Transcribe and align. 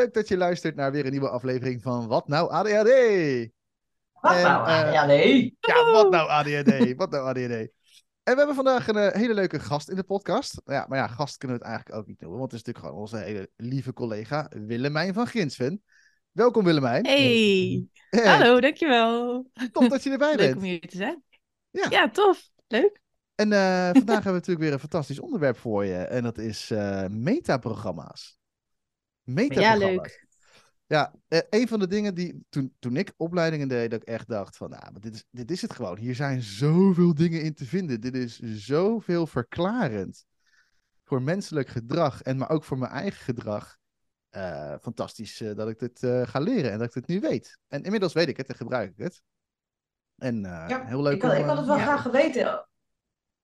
leuk 0.00 0.14
dat 0.14 0.28
je 0.28 0.36
luistert 0.36 0.74
naar 0.76 0.92
weer 0.92 1.04
een 1.04 1.10
nieuwe 1.10 1.28
aflevering 1.28 1.82
van 1.82 2.06
Wat 2.06 2.28
Nou 2.28 2.50
ADHD. 2.50 2.88
Wat 4.12 4.32
En, 4.32 4.42
nou? 4.42 4.68
eh, 4.68 4.92
ja, 4.92 5.06
nee. 5.06 5.56
Ja, 5.60 5.90
wat 5.92 6.10
nou 6.10 6.28
ADHD? 6.28 6.94
Wat 6.96 7.10
nou 7.10 7.24
ADHD? 7.28 7.68
En 8.22 8.32
we 8.36 8.38
hebben 8.38 8.54
vandaag 8.54 8.88
een 8.88 8.96
eh, 8.96 9.20
hele 9.20 9.34
leuke 9.34 9.60
gast 9.60 9.88
in 9.88 9.96
de 9.96 10.02
podcast. 10.02 10.60
Ja, 10.64 10.86
maar 10.88 10.98
ja, 10.98 11.06
gast 11.06 11.36
kunnen 11.36 11.56
we 11.58 11.62
het 11.62 11.72
eigenlijk 11.72 12.02
ook 12.02 12.06
niet 12.08 12.20
noemen, 12.20 12.38
want 12.38 12.52
het 12.52 12.60
is 12.60 12.66
natuurlijk 12.66 12.94
gewoon 12.94 13.02
onze 13.02 13.24
hele 13.24 13.50
lieve 13.56 13.92
collega 13.92 14.50
Willemijn 14.66 15.14
van 15.14 15.26
Grinsven. 15.26 15.82
Welkom 16.32 16.64
Willemijn. 16.64 17.06
Hey, 17.06 17.84
Hey, 18.10 18.38
hallo, 18.38 18.60
dankjewel. 18.60 19.46
Tof 19.72 19.88
dat 19.88 20.02
je 20.02 20.10
erbij 20.10 20.34
Leuk 20.36 20.46
bent. 20.46 20.56
om 20.56 20.62
hier 20.62 20.80
te 20.80 20.96
zijn. 20.96 21.22
Ja. 21.70 21.86
Ja, 21.88 22.10
tof. 22.10 22.48
Leuk. 22.66 23.00
En 23.34 23.52
eh, 23.52 23.90
vandaag 23.92 24.14
hebben 24.24 24.24
we 24.24 24.30
natuurlijk 24.30 24.60
weer 24.60 24.72
een 24.72 24.78
fantastisch 24.78 25.20
onderwerp 25.20 25.56
voor 25.56 25.84
je. 25.84 25.96
En 25.96 26.22
dat 26.22 26.38
is 26.38 26.70
eh 26.70 27.06
metaprogramma's. 27.06 28.39
Ja, 29.34 29.76
leuk. 29.76 30.28
Ja, 30.86 31.14
eh, 31.28 31.40
een 31.50 31.68
van 31.68 31.78
de 31.78 31.86
dingen 31.86 32.14
die 32.14 32.44
toen, 32.48 32.74
toen 32.78 32.96
ik 32.96 33.12
opleidingen 33.16 33.68
deed, 33.68 33.90
dat 33.90 34.02
ik 34.02 34.08
echt 34.08 34.28
dacht 34.28 34.56
van, 34.56 34.70
nou, 34.70 34.92
maar 34.92 35.00
dit 35.00 35.14
is, 35.14 35.24
dit 35.30 35.50
is 35.50 35.62
het 35.62 35.72
gewoon. 35.72 35.98
Hier 35.98 36.14
zijn 36.14 36.42
zoveel 36.42 37.14
dingen 37.14 37.42
in 37.42 37.54
te 37.54 37.64
vinden. 37.64 38.00
Dit 38.00 38.14
is 38.14 38.38
zoveel 38.38 39.26
verklarend 39.26 40.24
voor 41.04 41.22
menselijk 41.22 41.68
gedrag 41.68 42.22
en 42.22 42.36
maar 42.36 42.50
ook 42.50 42.64
voor 42.64 42.78
mijn 42.78 42.92
eigen 42.92 43.20
gedrag. 43.20 43.78
Eh, 44.30 44.74
fantastisch 44.80 45.40
eh, 45.40 45.54
dat 45.54 45.68
ik 45.68 45.78
dit 45.78 46.02
eh, 46.02 46.26
ga 46.26 46.38
leren 46.38 46.72
en 46.72 46.78
dat 46.78 46.86
ik 46.86 46.92
dit 46.92 47.06
nu 47.06 47.20
weet. 47.20 47.58
En 47.68 47.82
inmiddels 47.82 48.12
weet 48.12 48.28
ik 48.28 48.36
het 48.36 48.48
en 48.48 48.54
gebruik 48.54 48.90
ik 48.90 49.04
het. 49.04 49.22
En 50.16 50.44
eh, 50.44 50.68
Ja, 50.68 50.84
heel 50.84 51.02
leuk 51.02 51.14
ik, 51.14 51.22
had, 51.22 51.32
om, 51.32 51.38
ik 51.38 51.44
had 51.44 51.56
het 51.56 51.66
wel 51.66 51.76
ja. 51.76 51.82
graag 51.82 52.02
geweten, 52.02 52.68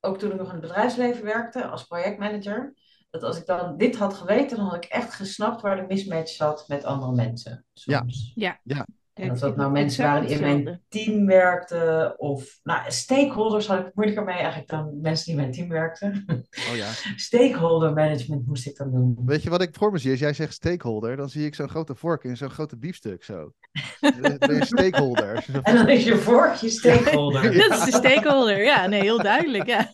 ook 0.00 0.18
toen 0.18 0.30
ik 0.30 0.36
nog 0.36 0.46
in 0.46 0.52
het 0.52 0.60
bedrijfsleven 0.60 1.24
werkte 1.24 1.66
als 1.66 1.84
projectmanager, 1.84 2.74
dat 3.20 3.28
als 3.28 3.38
ik 3.38 3.46
dan 3.46 3.76
dit 3.76 3.96
had 3.96 4.14
geweten, 4.14 4.56
dan 4.56 4.66
had 4.66 4.84
ik 4.84 4.90
echt 4.90 5.14
gesnapt 5.14 5.62
waar 5.62 5.76
de 5.76 5.84
mismatch 5.88 6.30
zat 6.32 6.64
met 6.68 6.84
andere 6.84 7.12
mensen. 7.12 7.64
Soms. 7.72 8.32
Ja. 8.34 8.60
Ja. 8.62 8.86
En 9.14 9.30
of 9.30 9.38
dat 9.38 9.56
nou 9.56 9.72
mensen 9.72 10.04
waren 10.04 10.26
die 10.26 10.36
in 10.36 10.40
mijn 10.40 10.82
team 10.88 11.26
werkten, 11.26 12.18
of 12.20 12.58
nou, 12.62 12.80
stakeholders 12.90 13.66
had 13.66 13.78
ik 13.86 13.90
moeilijker 13.94 14.24
mee 14.24 14.34
eigenlijk 14.36 14.68
dan 14.68 14.98
mensen 15.00 15.24
die 15.24 15.34
in 15.34 15.40
mijn 15.40 15.52
team 15.52 15.68
werkten. 15.68 16.24
oh 16.70 16.76
ja. 16.76 16.90
Stakeholder 17.16 17.92
management 17.92 18.46
moest 18.46 18.66
ik 18.66 18.76
dan 18.76 18.90
doen. 18.90 19.18
Weet 19.24 19.42
je 19.42 19.50
wat 19.50 19.62
ik 19.62 19.74
voor 19.74 19.92
me 19.92 19.98
zie? 19.98 20.10
Als 20.10 20.20
jij 20.20 20.32
zegt 20.32 20.52
stakeholder, 20.52 21.16
dan 21.16 21.28
zie 21.28 21.46
ik 21.46 21.54
zo'n 21.54 21.68
grote 21.68 21.94
vork 21.94 22.24
in 22.24 22.36
zo'n 22.36 22.50
grote 22.50 22.76
biefstuk 22.76 23.24
zo. 23.24 23.52
Dan 24.00 24.36
ben 24.38 24.56
je 24.56 24.64
stakeholder. 24.76 25.34
Als 25.36 25.44
je 25.44 25.52
zo- 25.52 25.60
En 25.62 25.74
dan 25.74 25.88
is 25.88 26.04
je 26.04 26.16
vorkje 26.16 26.68
stakeholder. 26.80 27.52
Ja. 27.52 27.68
Dat 27.68 27.78
is 27.78 27.84
de 27.84 27.92
stakeholder. 27.92 28.64
Ja, 28.64 28.86
nee, 28.86 29.00
heel 29.00 29.22
duidelijk. 29.22 29.66
Ja. 29.66 29.92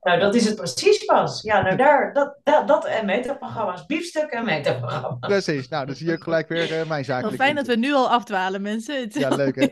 Nou, 0.00 0.20
dat 0.20 0.34
is 0.34 0.44
het 0.44 0.56
precies 0.56 1.04
pas. 1.04 1.42
Ja, 1.42 1.62
nou 1.62 1.76
daar, 1.76 2.12
dat, 2.12 2.36
dat, 2.42 2.68
dat 2.68 2.84
en 2.84 3.06
metaprogramma's, 3.06 3.86
biefstuk 3.86 4.30
en 4.30 4.44
metaprogramma's. 4.44 5.18
Precies, 5.20 5.68
nou 5.68 5.86
dan 5.86 5.94
zie 5.94 6.06
je 6.06 6.12
ook 6.12 6.22
gelijk 6.22 6.48
weer 6.48 6.80
eh, 6.80 6.88
mijn 6.88 7.04
zakelijke... 7.04 7.36
fijn 7.42 7.54
dat 7.54 7.66
we 7.66 7.76
nu 7.76 7.92
al 7.92 8.08
afdwalen, 8.10 8.62
mensen. 8.62 9.00
Het- 9.00 9.14
Ja, 9.14 9.28
leuk 9.28 9.54
hè? 9.56 9.66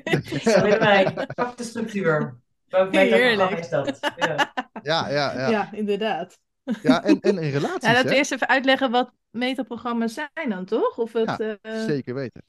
Pak 1.35 1.57
de 1.57 1.65
structuur. 1.65 2.41
Welk 2.69 2.91
metaprogramma 2.93 3.47
Heerlijk. 3.47 3.59
is 3.59 3.69
dat? 3.69 3.99
Ja. 4.17 4.53
Ja, 4.83 5.09
ja, 5.09 5.33
ja. 5.33 5.49
Ja, 5.49 5.69
inderdaad. 5.73 6.39
ja 6.83 7.05
en, 7.05 7.21
en 7.21 7.39
in 7.39 7.51
relaties, 7.51 7.83
Ja, 7.89 7.93
laten 7.93 8.09
we 8.09 8.17
eerst 8.17 8.33
even 8.33 8.49
uitleggen 8.49 8.91
wat 8.91 9.13
metaprogramma's 9.31 10.15
zijn 10.15 10.49
dan, 10.49 10.65
toch? 10.65 10.99
Of 10.99 11.13
het, 11.13 11.35
Ja, 11.39 11.57
eh, 11.63 11.85
Zeker 11.85 12.15
weten. 12.15 12.43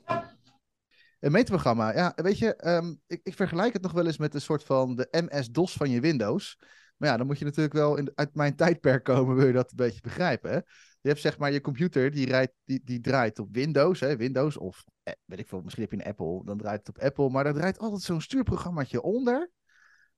Een 1.20 1.32
meetprogramma, 1.32 1.94
ja, 1.94 2.12
weet 2.16 2.38
je, 2.38 2.56
ehm, 2.56 2.94
ik, 3.08 3.20
ik 3.24 3.36
vergelijk 3.36 3.74
het 3.74 3.82
nog 3.82 3.92
wel 3.92 4.06
eens 4.06 4.18
met 4.18 4.34
een 4.34 4.42
soort 4.42 4.64
van 4.64 4.96
de 4.96 5.08
MS-DOS 5.30 5.74
van 5.74 5.90
je 5.90 6.00
Windows. 6.00 6.58
Maar 7.04 7.12
ja, 7.12 7.18
dan 7.18 7.28
moet 7.28 7.40
je 7.40 7.46
natuurlijk 7.46 7.74
wel 7.74 7.96
in, 7.96 8.12
uit 8.16 8.36
mijn 8.36 8.56
tijdperk 8.56 9.04
komen, 9.04 9.36
wil 9.36 9.48
je 9.48 9.54
dat 9.54 9.70
een 9.72 9.78
beetje 9.78 10.02
begrijpen. 10.02 10.52
Hè? 10.52 10.56
Je 11.02 11.10
hebt 11.10 11.20
zeg 11.20 11.38
maar 11.38 11.52
je 11.52 11.62
computer, 11.62 12.12
die, 12.12 12.26
rijdt, 12.26 12.54
die, 12.64 12.82
die 12.84 13.00
draait 13.00 13.40
op 13.40 13.48
Windows, 13.52 14.00
hè, 14.00 14.18
Windows 14.18 14.58
of 14.58 14.84
eh, 15.04 15.14
weet 15.26 15.40
ik 15.40 15.48
veel, 15.48 15.62
misschien 15.62 15.84
heb 15.84 15.92
je 15.92 15.98
een 15.98 16.12
Apple, 16.12 16.46
dan 16.46 16.58
draait 16.58 16.88
het 16.88 16.98
op 16.98 17.04
Apple. 17.04 17.30
Maar 17.30 17.44
daar 17.44 17.54
draait 17.54 17.78
altijd 17.78 18.02
zo'n 18.02 18.22
stuurprogrammaatje 18.22 19.02
onder, 19.02 19.52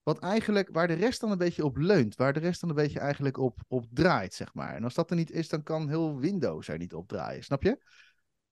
wat 0.03 0.19
eigenlijk, 0.19 0.69
waar 0.71 0.87
de 0.87 0.93
rest 0.93 1.21
dan 1.21 1.31
een 1.31 1.37
beetje 1.37 1.65
op 1.65 1.77
leunt, 1.77 2.15
waar 2.15 2.33
de 2.33 2.39
rest 2.39 2.61
dan 2.61 2.69
een 2.69 2.75
beetje 2.75 2.99
eigenlijk 2.99 3.37
op, 3.37 3.59
op 3.67 3.85
draait, 3.89 4.33
zeg 4.33 4.53
maar. 4.53 4.75
En 4.75 4.83
als 4.83 4.93
dat 4.93 5.09
er 5.09 5.15
niet 5.15 5.31
is, 5.31 5.49
dan 5.49 5.63
kan 5.63 5.89
heel 5.89 6.19
Windows 6.19 6.67
er 6.67 6.77
niet 6.77 6.93
op 6.93 7.07
draaien, 7.07 7.43
snap 7.43 7.63
je? 7.63 7.85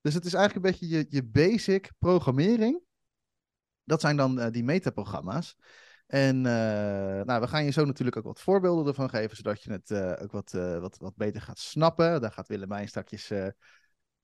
Dus 0.02 0.14
het 0.14 0.26
is 0.26 0.34
eigenlijk 0.34 0.66
een 0.66 0.72
beetje 0.72 0.96
je, 0.98 1.06
je 1.10 1.24
basic 1.24 1.92
programmering. 2.00 2.82
Dat 3.84 4.02
zijn 4.02 4.18
dan 4.18 4.40
eh, 4.40 4.52
die 4.52 4.64
metaprogramma's. 4.64 5.56
En 6.08 6.46
eh, 6.46 7.26
nou, 7.26 7.42
we 7.42 7.48
gaan 7.48 7.66
je 7.66 7.72
zo 7.72 7.86
natuurlijk 7.86 8.18
ook 8.18 8.24
wat 8.24 8.42
voorbeelden 8.42 8.88
ervan 8.88 9.10
geven, 9.10 9.36
zodat 9.36 9.64
je 9.64 9.72
het 9.72 9.92
eh, 9.92 10.24
ook 10.24 10.32
wat, 10.32 10.54
eh, 10.54 10.80
wat, 10.80 10.98
wat 10.98 11.16
beter 11.16 11.42
gaat 11.42 11.60
snappen. 11.60 12.22
Daar 12.22 12.32
gaat 12.32 12.48
Willemijn 12.48 12.88
straks 12.88 13.32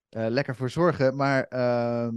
lekker 0.10 0.56
voor 0.56 0.70
zorgen. 0.70 1.16
Maar 1.16 1.44
ehm, 1.44 2.16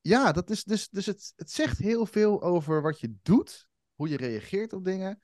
ja, 0.00 0.32
dat 0.32 0.50
is 0.50 0.64
dus, 0.64 0.88
dus 0.88 1.06
het, 1.06 1.32
het 1.36 1.50
zegt 1.50 1.78
heel 1.78 2.06
veel 2.06 2.42
over 2.42 2.82
wat 2.82 3.00
je 3.00 3.14
doet, 3.22 3.68
hoe 3.94 4.08
je 4.08 4.16
reageert 4.16 4.72
op 4.72 4.84
dingen. 4.84 5.20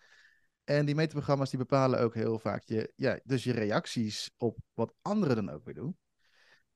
En 0.65 0.87
die 0.87 0.95
metaprogramma's 0.95 1.51
die 1.51 1.59
bepalen 1.59 2.01
ook 2.01 2.15
heel 2.15 2.39
vaak 2.39 2.63
je, 2.63 2.93
ja, 2.97 3.21
dus 3.25 3.45
je 3.45 3.53
reacties 3.53 4.31
op 4.37 4.59
wat 4.75 4.95
anderen 5.03 5.37
dan 5.37 5.51
ook 5.51 5.65
weer 5.65 5.75
doen. 5.75 5.97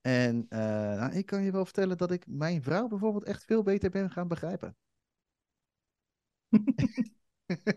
En 0.01 0.47
nou, 0.49 1.13
ik 1.13 1.27
kan 1.27 1.43
je 1.43 1.53
wel 1.53 1.65
vertellen 1.65 1.99
dat 1.99 2.11
ik 2.11 2.27
mijn 2.27 2.63
vrouw 2.63 2.89
bijvoorbeeld 2.89 3.25
echt 3.25 3.45
veel 3.45 3.63
beter 3.63 3.91
ben 3.91 4.11
gaan 4.11 4.29
begrijpen. 4.29 4.77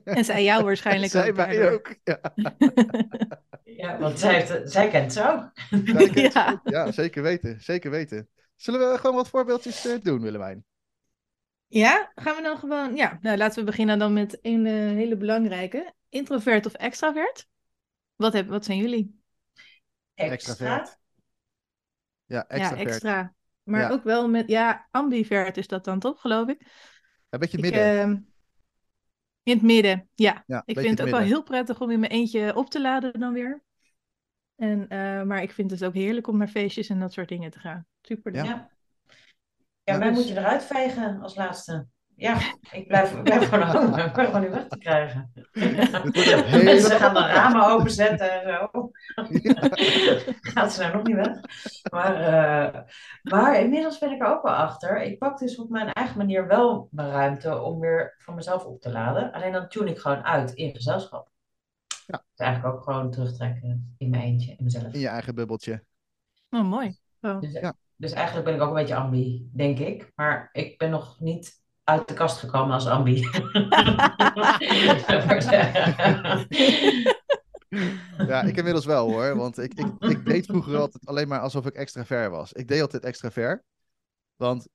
En 0.04 0.26
zij 0.26 0.44
jou 0.44 0.64
waarschijnlijk 0.64 1.12
Zij 1.12 1.30
ook. 1.30 1.36
mij 1.36 1.56
daardoor. 1.58 1.74
ook. 1.74 1.96
Ja, 2.04 2.20
Ja, 3.64 3.98
want 4.00 4.20
zij, 4.20 4.34
heeft, 4.34 4.72
zij 4.72 4.90
kent 4.90 5.14
ze 5.14 5.28
ook. 5.32 5.52
zij 5.86 6.10
kent 6.10 6.34
ze 6.34 6.40
Ja. 6.44 6.52
ook. 6.52 6.60
ja, 6.64 6.92
zeker 6.92 7.22
weten. 7.24 7.62
Zeker 7.62 7.92
weten. 7.92 8.30
Zullen 8.56 8.92
we 8.92 8.98
gewoon 8.98 9.16
wat 9.16 9.30
voorbeeldjes 9.30 9.86
eh, 9.86 9.94
doen, 10.02 10.22
Willemijn? 10.22 10.66
Ja, 11.68 12.12
gaan 12.16 12.36
we 12.36 12.42
dan 12.42 12.58
gewoon... 12.58 12.96
Ja, 12.96 13.18
nou 13.22 13.38
laten 13.38 13.60
we 13.60 13.66
beginnen 13.66 14.00
dan 14.00 14.14
met 14.14 14.38
een 14.42 14.66
eh, 14.66 14.74
hele 14.74 15.18
belangrijke. 15.18 15.94
Introvert 16.10 16.66
of 16.66 16.74
extravert? 16.74 17.48
Wat, 18.16 18.34
heb, 18.34 18.48
wat 18.48 18.66
zijn 18.66 18.78
jullie? 18.78 19.22
Extravert. 20.16 20.98
Ja, 22.26 22.48
extra. 22.48 22.76
Ja, 22.78 22.84
extra. 22.84 23.34
Maar 23.64 23.82
Ja. 23.82 23.90
ook 23.90 24.04
wel 24.04 24.30
met... 24.30 24.48
Ja, 24.48 24.88
ambivert 24.92 25.58
is 25.58 25.68
dat 25.68 25.84
dan 25.86 26.00
toch, 26.00 26.22
geloof 26.22 26.48
ik? 26.48 26.62
Een 27.30 27.40
beetje 27.40 27.58
Ik, 27.58 27.64
midden. 27.64 28.29
In 29.50 29.56
het 29.58 29.66
midden, 29.66 30.10
ja. 30.16 30.44
ja, 30.48 30.64
Ik 30.66 30.80
vind 30.80 30.90
het 30.90 31.02
ook 31.02 31.14
wel 31.14 31.26
heel 31.26 31.44
prettig 31.44 31.82
om 31.82 31.90
in 31.90 32.00
mijn 32.00 32.12
eentje 32.12 32.56
op 32.56 32.70
te 32.70 32.82
laden 32.82 33.20
dan 33.20 33.34
weer. 33.34 33.64
En, 34.56 34.88
eh, 34.88 35.24
maar 35.24 35.42
ik 35.42 35.52
vind 35.52 35.72
het 35.72 35.86
ook 35.86 35.94
heerlijk 35.94 36.28
om 36.28 36.38
naar 36.38 36.48
feestjes 36.48 36.90
en 36.90 37.00
dat 37.00 37.14
soort 37.14 37.30
dingen 37.30 37.52
te 37.52 37.60
gaan. 37.60 37.86
Super. 38.02 38.34
Ja. 38.34 38.44
Ja. 38.44 38.70
Ja, 39.84 39.94
Ja, 39.94 39.98
mij 39.98 40.08
dus- 40.08 40.18
moet 40.18 40.28
je 40.28 40.38
eruit 40.38 40.64
vegen 40.64 41.22
als 41.22 41.36
laatste. 41.36 41.88
Ja, 42.20 42.38
ik 42.72 42.88
blijf, 42.88 43.12
ik 43.16 43.24
blijf 43.24 43.50
gewoon 43.50 43.68
hangen. 43.68 44.06
Ik 44.06 44.14
ben 44.14 44.26
gewoon 44.26 44.42
niet 44.42 44.50
weg 44.52 44.68
te 44.68 44.78
krijgen. 44.78 45.32
hele- 45.52 46.64
Mensen 46.64 46.98
gaan 46.98 47.14
de 47.14 47.20
ramen 47.20 47.68
openzetten 47.68 48.32
en 48.32 48.54
zo. 48.54 48.92
Gaat 50.40 50.74
ze 50.74 50.82
nou 50.82 50.94
nog 50.94 51.04
niet 51.04 51.16
weg? 51.16 51.38
Maar, 51.92 52.16
eh, 52.16 52.82
maar 53.22 53.60
inmiddels 53.60 53.98
ben 54.00 54.12
ik 54.12 54.22
er 54.22 54.28
ook 54.28 54.44
wel 54.44 54.54
achter. 54.54 55.02
Ik 55.02 55.18
pak 55.20 55.38
dus 55.40 55.56
op 55.58 55.70
mijn 55.70 55.92
eigen 55.94 56.18
manier 56.18 56.48
wel 56.48 56.88
mijn 56.92 57.10
ruimte 57.10 57.62
om 57.62 57.80
weer 57.80 58.16
van 58.18 58.36
mezelf 58.36 58.66
op 58.66 58.82
te 58.82 58.92
laden. 58.92 59.32
Alleen 59.32 59.52
dan 59.52 59.68
tune 59.70 59.90
ik 59.90 60.00
gewoon 60.00 60.24
uit 60.24 60.52
in 60.54 60.76
gezelschap. 60.76 61.30
Ja. 62.08 62.24
Dus 62.36 62.46
eigenlijk 62.46 62.76
ook 62.76 62.84
gewoon 62.84 63.12
terugtrekken 63.12 63.96
in 63.98 64.10
mijn 64.10 64.24
eentje, 64.24 64.52
in 64.58 64.64
mezelf. 64.64 64.94
In 64.94 65.00
je 65.00 65.08
eigen 65.08 65.36
bubbeltje. 65.36 65.84
Oh, 66.50 66.64
mooi. 66.64 66.98
Oh. 67.22 67.40
Dus, 67.40 67.52
Ja. 67.52 67.74
dus 67.96 68.12
eigenlijk 68.12 68.46
ben 68.46 68.56
ik 68.56 68.62
ook 68.62 68.68
een 68.70 68.74
beetje 68.76 68.96
ambi, 68.96 69.50
denk 69.54 69.80
ik. 69.80 70.12
Maar 70.16 70.50
ik 70.52 70.78
ben 70.78 70.90
nog 70.90 71.20
niet 71.20 71.58
uit 71.90 72.08
de 72.08 72.14
kast 72.14 72.38
gekomen 72.38 72.74
als 72.74 72.88
ambi. 72.88 73.24
Ja, 78.28 78.42
ik 78.42 78.58
inmiddels 78.58 78.86
wel 78.86 79.10
hoor. 79.12 79.36
Want 79.36 79.58
ik, 79.58 79.74
ik, 79.74 79.88
ik 80.00 80.26
deed 80.26 80.46
vroeger 80.46 80.78
altijd 80.78 81.06
alleen 81.06 81.28
maar 81.28 81.40
alsof 81.40 81.66
ik 81.66 81.74
extravert 81.74 82.32
was. 82.32 82.54
Ik 82.54 82.68
deed 82.68 82.82
altijd 82.82 83.04
extravert. 83.04 83.64
Want 84.36 84.68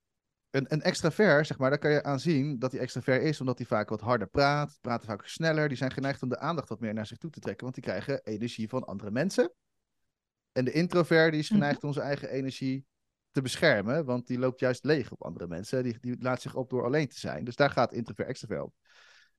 een, 0.49 0.65
een 0.67 0.81
extravert, 0.81 1.47
zeg 1.47 1.57
maar, 1.57 1.69
daar 1.69 1.79
kan 1.79 1.91
je 1.91 2.03
aan 2.03 2.19
zien 2.19 2.59
dat 2.59 2.71
hij 2.71 2.81
extravert 2.81 3.23
is, 3.23 3.39
omdat 3.39 3.57
hij 3.57 3.67
vaak 3.67 3.89
wat 3.89 4.01
harder 4.01 4.27
praat, 4.27 4.77
praten 4.81 5.07
vaak 5.07 5.25
sneller. 5.25 5.67
Die 5.67 5.77
zijn 5.77 5.91
geneigd 5.91 6.21
om 6.21 6.29
de 6.29 6.39
aandacht 6.39 6.69
wat 6.69 6.79
meer 6.79 6.93
naar 6.93 7.05
zich 7.05 7.17
toe 7.17 7.29
te 7.29 7.39
trekken, 7.39 7.63
want 7.63 7.75
die 7.75 7.83
krijgen 7.83 8.23
energie 8.23 8.69
van 8.69 8.85
andere 8.85 9.11
mensen. 9.11 9.51
En 10.51 10.65
de 10.65 10.71
introvert, 10.71 11.31
die 11.31 11.39
is 11.41 11.49
Mhm. 11.49 11.59
geneigd 11.59 11.83
om 11.83 11.93
zijn 11.93 12.05
eigen 12.05 12.29
energie 12.29 12.85
te 13.35 13.41
beschermen, 13.41 14.05
want 14.05 14.27
die 14.27 14.39
loopt 14.39 14.59
juist 14.59 14.83
leeg 14.83 15.11
op 15.11 15.23
andere 15.23 15.47
mensen. 15.47 15.83
Die, 15.83 15.97
die 15.99 16.15
laat 16.19 16.41
zich 16.41 16.55
op 16.55 16.69
door 16.69 16.83
alleen 16.83 17.07
te 17.07 17.19
zijn. 17.19 17.43
Dus 17.43 17.55
daar 17.55 17.69
gaat 17.69 17.93
introvert 17.93 18.27
extravert 18.27 18.61
op. 18.61 18.73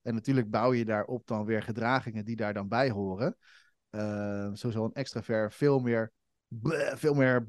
En 0.02 0.14
natuurlijk 0.14 0.50
bouw 0.50 0.72
je 0.72 0.84
daarop 0.84 1.26
dan 1.26 1.44
weer 1.44 1.62
gedragingen 1.62 2.24
die 2.24 2.36
daar 2.36 2.54
dan 2.54 2.68
bij 2.68 2.90
horen. 2.90 3.36
Zo 4.54 4.70
zal 4.70 4.84
een 4.84 4.92
extravert 4.92 5.54
veel 5.54 5.78
meer, 5.78 6.12
veel 6.94 7.14
meer 7.14 7.48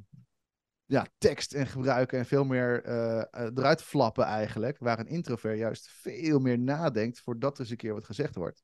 ja, 0.85 1.07
tekst 1.17 1.53
en 1.53 1.67
gebruiken 1.67 2.19
en 2.19 2.25
veel 2.25 2.43
meer 2.43 2.83
eh, 2.83 3.23
eruit 3.31 3.81
flappen 3.81 4.23
eigenlijk. 4.23 4.77
Waar 4.77 4.99
een 4.99 5.07
introvert 5.07 5.57
juist 5.57 5.89
veel 5.89 6.39
meer 6.39 6.59
nadenkt 6.59 7.19
voordat 7.19 7.53
er 7.53 7.59
eens 7.59 7.69
een 7.69 7.77
keer 7.77 7.93
wat 7.93 8.05
gezegd 8.05 8.35
wordt. 8.35 8.63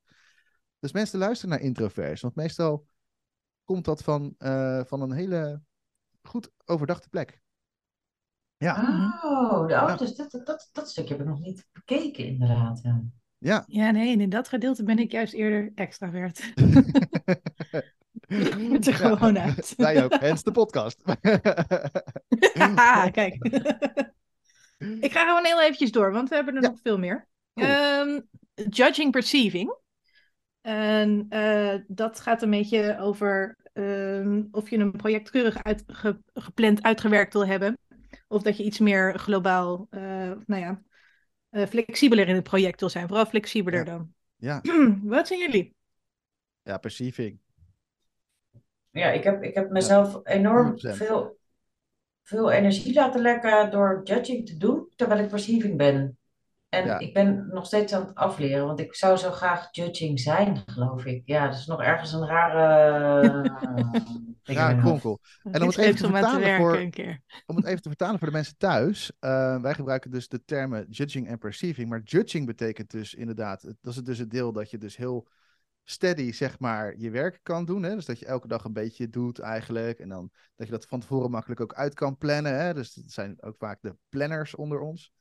Dus 0.78 0.92
mensen 0.92 1.18
luisteren 1.18 1.50
naar 1.50 1.64
introverts, 1.64 2.20
want 2.20 2.34
meestal 2.34 2.86
komt 3.64 3.84
dat 3.84 4.02
van, 4.02 4.34
eh, 4.38 4.84
van 4.84 5.00
een 5.00 5.12
hele 5.12 5.62
goed 6.22 6.50
overdachte 6.64 7.08
plek. 7.08 7.43
Ja, 8.64 9.20
Oh, 9.22 9.50
de, 9.50 9.62
oh, 9.64 9.68
Ja. 9.68 9.96
dus 9.96 10.14
dat, 10.14 10.30
dat, 10.44 10.68
dat 10.72 10.90
stukje 10.90 11.12
heb 11.14 11.22
ik 11.22 11.28
nog 11.28 11.40
niet 11.40 11.66
bekeken, 11.72 12.26
inderdaad. 12.26 12.80
Ja. 12.82 13.02
ja. 13.38 13.64
Ja, 13.66 13.90
nee, 13.90 14.12
en 14.12 14.20
in 14.20 14.28
dat 14.30 14.48
gedeelte 14.48 14.84
ben 14.84 14.98
ik 14.98 15.12
juist 15.12 15.32
eerder 15.32 15.72
extravert. 15.74 16.40
Ik 18.26 18.56
moet 18.58 18.86
er 18.86 18.92
Ja. 19.00 19.16
gewoon 19.16 19.38
uit. 19.38 19.74
Wij 19.76 20.04
ook, 20.04 20.14
hens 20.20 20.42
de 20.42 20.50
podcast. 20.50 21.02
Ah, 22.74 23.06
kijk. 23.18 23.34
ik 25.00 25.12
ga 25.12 25.24
gewoon 25.26 25.44
heel 25.44 25.62
eventjes 25.62 25.92
door, 25.92 26.12
want 26.12 26.28
we 26.28 26.34
hebben 26.34 26.56
er 26.56 26.62
Ja. 26.62 26.68
nog 26.68 26.78
veel 26.82 26.98
meer. 26.98 27.28
Cool. 27.54 27.66
Ehm, 27.68 28.20
judging 28.70 29.10
perceiving. 29.10 29.76
En 30.60 31.26
eh, 31.28 31.74
dat 31.86 32.20
gaat 32.20 32.42
een 32.42 32.50
beetje 32.50 32.98
over 32.98 33.56
ehm, 33.72 34.42
of 34.50 34.70
je 34.70 34.78
een 34.78 34.92
project 34.96 35.30
keurig 35.30 35.62
uitge- 35.62 36.20
gepland 36.34 36.82
uitgewerkt 36.82 37.32
wil 37.32 37.46
hebben. 37.46 37.78
Of 38.34 38.42
dat 38.42 38.56
je 38.56 38.62
iets 38.64 38.78
meer 38.78 39.18
globaal, 39.18 39.86
eh, 39.90 40.00
nou 40.46 40.60
ja, 40.62 40.82
eh, 41.50 41.66
flexibeler 41.66 42.28
in 42.28 42.34
het 42.34 42.44
project 42.44 42.80
wil 42.80 42.88
zijn. 42.88 43.06
Vooral 43.08 43.26
flexibeler 43.26 43.78
Ja. 43.78 43.84
dan. 43.84 44.12
ja. 44.36 44.60
Wat 45.16 45.26
zijn 45.26 45.40
jullie? 45.40 45.74
ja, 46.62 46.76
perceiving. 46.78 47.38
Ja, 48.90 49.10
ik 49.10 49.24
heb, 49.24 49.42
ik 49.42 49.54
heb 49.54 49.70
mezelf 49.70 50.20
enorm 50.24 50.66
100%. 50.66 50.96
veel, 50.96 51.38
veel 52.22 52.50
energie 52.50 52.94
laten 52.94 53.20
lekken 53.20 53.70
door 53.70 54.00
judging 54.04 54.46
te 54.46 54.56
doen, 54.56 54.88
terwijl 54.96 55.20
ik 55.20 55.28
perceiving 55.28 55.76
ben. 55.76 56.18
En 56.68 56.86
Ja. 56.86 56.98
ik 56.98 57.14
ben 57.14 57.46
nog 57.52 57.66
steeds 57.66 57.92
aan 57.92 58.06
het 58.06 58.14
afleren, 58.14 58.66
want 58.66 58.80
ik 58.80 58.94
zou 58.94 59.16
zo 59.16 59.30
graag 59.30 59.68
judging 59.70 60.20
zijn, 60.20 60.62
geloof 60.66 61.04
ik. 61.04 61.22
Ja, 61.24 61.46
dat 61.46 61.58
is 61.58 61.66
nog 61.66 61.82
ergens 61.82 62.12
een 62.12 62.26
rare 62.26 63.50
Ja, 64.46 64.74
kronkel. 64.80 65.20
En 65.42 65.62
om 65.62 65.68
het 65.68 65.76
even 65.76 65.96
te 65.96 66.10
vertalen 66.10 66.56
voor- 66.56 66.76
een 66.76 66.90
keer. 66.90 67.20
Om 67.46 67.56
het 67.56 67.64
even 67.64 67.82
te 67.82 67.88
vertalen 67.88 68.18
voor 68.18 68.26
de 68.28 68.32
mensen 68.34 68.56
thuis. 68.56 69.12
eh, 69.18 69.60
wij 69.60 69.74
gebruiken 69.74 70.10
dus 70.10 70.28
de 70.28 70.44
termen 70.44 70.86
judging 70.90 71.28
en 71.28 71.38
perceiving. 71.38 71.88
Maar 71.88 72.00
judging 72.04 72.46
betekent 72.46 72.90
dus 72.90 73.14
inderdaad, 73.14 73.62
dat 73.80 73.94
is 73.96 74.02
dus 74.02 74.18
het 74.18 74.30
deel 74.30 74.52
dat 74.52 74.70
je 74.70 74.78
dus 74.78 74.96
heel 74.96 75.28
steady, 75.84 76.32
zeg 76.32 76.58
maar, 76.58 76.96
je 76.96 77.10
werk 77.10 77.40
kan 77.42 77.64
doen. 77.64 77.82
Hè? 77.82 77.94
Dus 77.94 78.04
dat 78.04 78.18
je 78.18 78.26
elke 78.26 78.48
dag 78.48 78.64
een 78.64 78.72
beetje 78.72 79.08
doet 79.08 79.38
eigenlijk. 79.38 79.98
En 79.98 80.08
dan 80.08 80.30
dat 80.56 80.66
je 80.66 80.72
dat 80.72 80.86
van 80.86 81.00
tevoren 81.00 81.30
makkelijk 81.30 81.60
ook 81.60 81.74
uit 81.74 81.94
kan 81.94 82.18
plannen. 82.18 82.58
Hè? 82.60 82.74
Dus 82.74 82.92
dat 82.94 83.04
zijn 83.10 83.42
ook 83.42 83.56
vaak 83.58 83.78
de 83.80 83.96
planners 84.08 84.54
onder 84.54 84.80
ons. 84.80 85.12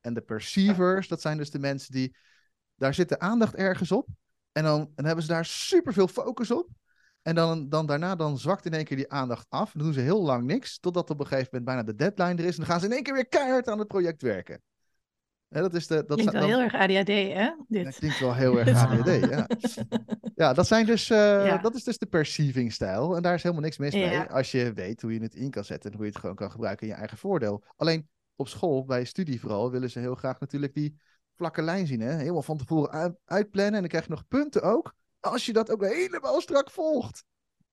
En 0.00 0.14
de 0.14 0.20
perceivers, 0.20 1.08
dat 1.08 1.20
zijn 1.20 1.36
dus 1.36 1.50
de 1.50 1.58
mensen 1.58 1.92
die, 1.92 2.16
daar 2.74 2.94
zit 2.94 3.08
de 3.08 3.18
aandacht 3.18 3.54
ergens 3.54 3.92
op. 3.92 4.08
En 4.52 4.62
dan, 4.62 4.92
en 4.94 5.04
hebben 5.04 5.24
ze 5.24 5.30
daar 5.32 5.44
superveel 5.44 6.08
focus 6.08 6.50
op. 6.50 6.68
En 7.24 7.34
dan, 7.34 7.68
dan 7.68 7.86
daarna 7.86 8.14
dan 8.16 8.38
zwakt 8.38 8.66
in 8.66 8.72
één 8.72 8.84
keer 8.84 8.96
die 8.96 9.10
aandacht 9.10 9.46
af. 9.48 9.72
Dan 9.72 9.82
doen 9.82 9.92
ze 9.92 10.00
heel 10.00 10.22
lang 10.22 10.44
niks, 10.44 10.78
totdat 10.78 11.10
op 11.10 11.20
een 11.20 11.26
gegeven 11.26 11.48
moment 11.52 11.64
bijna 11.64 11.82
de 11.82 11.94
deadline 11.94 12.42
er 12.42 12.48
is. 12.48 12.52
En 12.52 12.56
dan 12.60 12.66
gaan 12.70 12.80
ze 12.80 12.86
in 12.86 12.92
één 12.92 13.02
keer 13.02 13.14
weer 13.14 13.28
keihard 13.28 13.68
aan 13.68 13.78
het 13.78 13.88
project 13.88 14.22
werken. 14.22 14.62
Hè, 15.48 15.60
dat 15.60 15.74
is 15.74 15.86
de, 15.86 15.94
dat 15.94 16.16
Klinkt 16.16 16.32
wel 16.32 16.46
heel 16.46 16.60
erg 16.60 16.74
ADHD, 16.74 17.08
hè? 17.08 17.50
Dit. 17.68 17.84
dat 17.84 17.94
klinkt 17.94 18.18
wel 18.20 18.34
heel 18.34 18.58
erg 18.60 18.84
ADHD, 18.84 19.30
ja. 19.30 19.46
Ja, 20.34 20.52
dat, 20.52 20.66
zijn 20.66 20.86
dus, 20.86 21.10
eh, 21.10 21.18
Ja. 21.46 21.58
dat 21.58 21.74
is 21.74 21.84
dus 21.84 21.98
de 21.98 22.06
perceiving 22.06 22.72
stijl. 22.72 23.16
En 23.16 23.22
daar 23.22 23.34
is 23.34 23.42
helemaal 23.42 23.64
niks 23.64 23.78
mis 23.78 23.94
mee. 23.94 24.20
Als 24.20 24.50
je 24.50 24.72
weet 24.72 25.02
hoe 25.02 25.12
je 25.12 25.20
het 25.20 25.34
in 25.34 25.50
kan 25.50 25.64
zetten 25.64 25.90
en 25.90 25.96
hoe 25.96 26.06
je 26.06 26.12
het 26.12 26.20
gewoon 26.20 26.36
kan 26.36 26.50
gebruiken 26.50 26.86
in 26.86 26.92
je 26.92 26.98
eigen 26.98 27.18
voordeel. 27.18 27.64
Alleen 27.76 28.08
op 28.36 28.48
school, 28.48 28.84
bij 28.84 29.04
studie 29.04 29.40
vooral, 29.40 29.70
willen 29.70 29.90
ze 29.90 29.98
heel 29.98 30.14
graag 30.14 30.40
natuurlijk 30.40 30.74
die 30.74 30.96
vlakke 31.34 31.62
lijn 31.62 31.86
zien. 31.86 32.00
Hè? 32.00 32.12
Helemaal 32.12 32.42
van 32.42 32.56
tevoren 32.56 32.90
uit- 32.90 33.16
uitplannen. 33.24 33.74
En 33.74 33.80
dan 33.80 33.88
krijg 33.88 34.04
je 34.04 34.10
nog 34.10 34.28
punten 34.28 34.62
ook. 34.62 34.94
Als 35.24 35.46
je 35.46 35.52
dat 35.52 35.70
ook 35.70 35.84
helemaal 35.84 36.40
strak 36.40 36.70
volgt. 36.70 37.24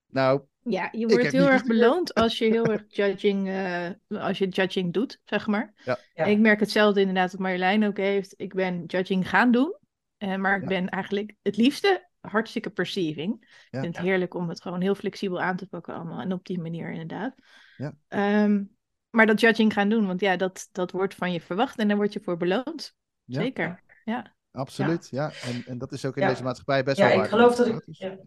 Nou, 0.08 0.42
Ja, 0.64 0.90
je 0.92 1.08
wordt 1.08 1.32
heel 1.32 1.48
erg 1.48 1.64
beloond 1.64 2.14
als 2.14 2.38
je 2.38 2.46
heel 2.46 2.66
erg 2.66 2.84
judging, 2.88 3.48
eh, 3.48 3.90
als 4.08 4.38
je 4.38 4.48
judging 4.48 4.94
doet, 4.94 5.20
zeg 5.24 5.48
maar. 5.48 5.74
Ja. 5.86 5.98
Ja. 6.14 6.26
Ik 6.26 6.40
merk 6.40 6.60
hetzelfde 6.60 7.00
inderdaad 7.00 7.32
wat 7.32 7.42
Marjolein 7.42 7.86
ook 7.86 7.98
heeft. 7.98 8.34
Ik 8.38 8.54
ben 8.54 8.84
judging 8.86 9.30
gaan 9.30 9.52
doen, 9.52 9.78
eh, 10.18 10.36
maar 10.36 10.56
ik 10.56 10.62
Ja. 10.62 10.68
ben 10.68 10.90
eigenlijk 10.90 11.36
het 11.42 11.58
liefste 11.58 12.10
hartstikke 12.20 12.70
perceiving. 12.70 13.38
Ja. 13.40 13.78
Ik 13.78 13.84
vind 13.84 13.96
het 13.98 14.06
heerlijk 14.06 14.34
om 14.34 14.50
het 14.50 14.62
gewoon 14.62 14.82
heel 14.82 14.96
flexibel 14.96 15.42
aan 15.42 15.56
te 15.56 15.68
pakken 15.68 15.94
allemaal 15.94 16.20
en 16.22 16.34
op 16.34 16.46
die 16.46 16.60
manier 16.60 16.92
inderdaad. 16.92 17.36
Ja. 17.78 17.94
Ehm, 18.08 18.64
maar 19.10 19.26
dat 19.26 19.40
judging 19.40 19.74
gaan 19.74 19.90
doen, 19.90 20.08
want 20.08 20.20
ja, 20.20 20.36
dat, 20.36 20.70
dat 20.72 20.92
wordt 20.92 21.16
van 21.16 21.32
je 21.32 21.42
verwacht 21.42 21.80
en 21.80 21.88
daar 21.88 21.98
word 21.98 22.14
je 22.14 22.22
voor 22.24 22.38
beloond. 22.38 22.96
Ja. 23.24 23.42
Zeker. 23.42 23.84
Ja. 24.04 24.36
Absoluut. 24.52 25.08
Ja. 25.12 25.32
En, 25.44 25.64
en 25.68 25.78
dat 25.78 25.92
is 25.92 26.06
ook 26.06 26.16
in 26.16 26.22
Ja. 26.22 26.28
deze 26.30 26.44
maatschappij 26.44 26.84
best 26.84 26.98
Ja, 26.98 27.04
wel 27.04 27.14
ik 27.14 27.20
waar. 27.20 27.30
geloof 27.30 27.56
dat 27.56 27.68
ik- 27.68 27.84
ja. 27.88 28.18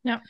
ja. 0.00 0.22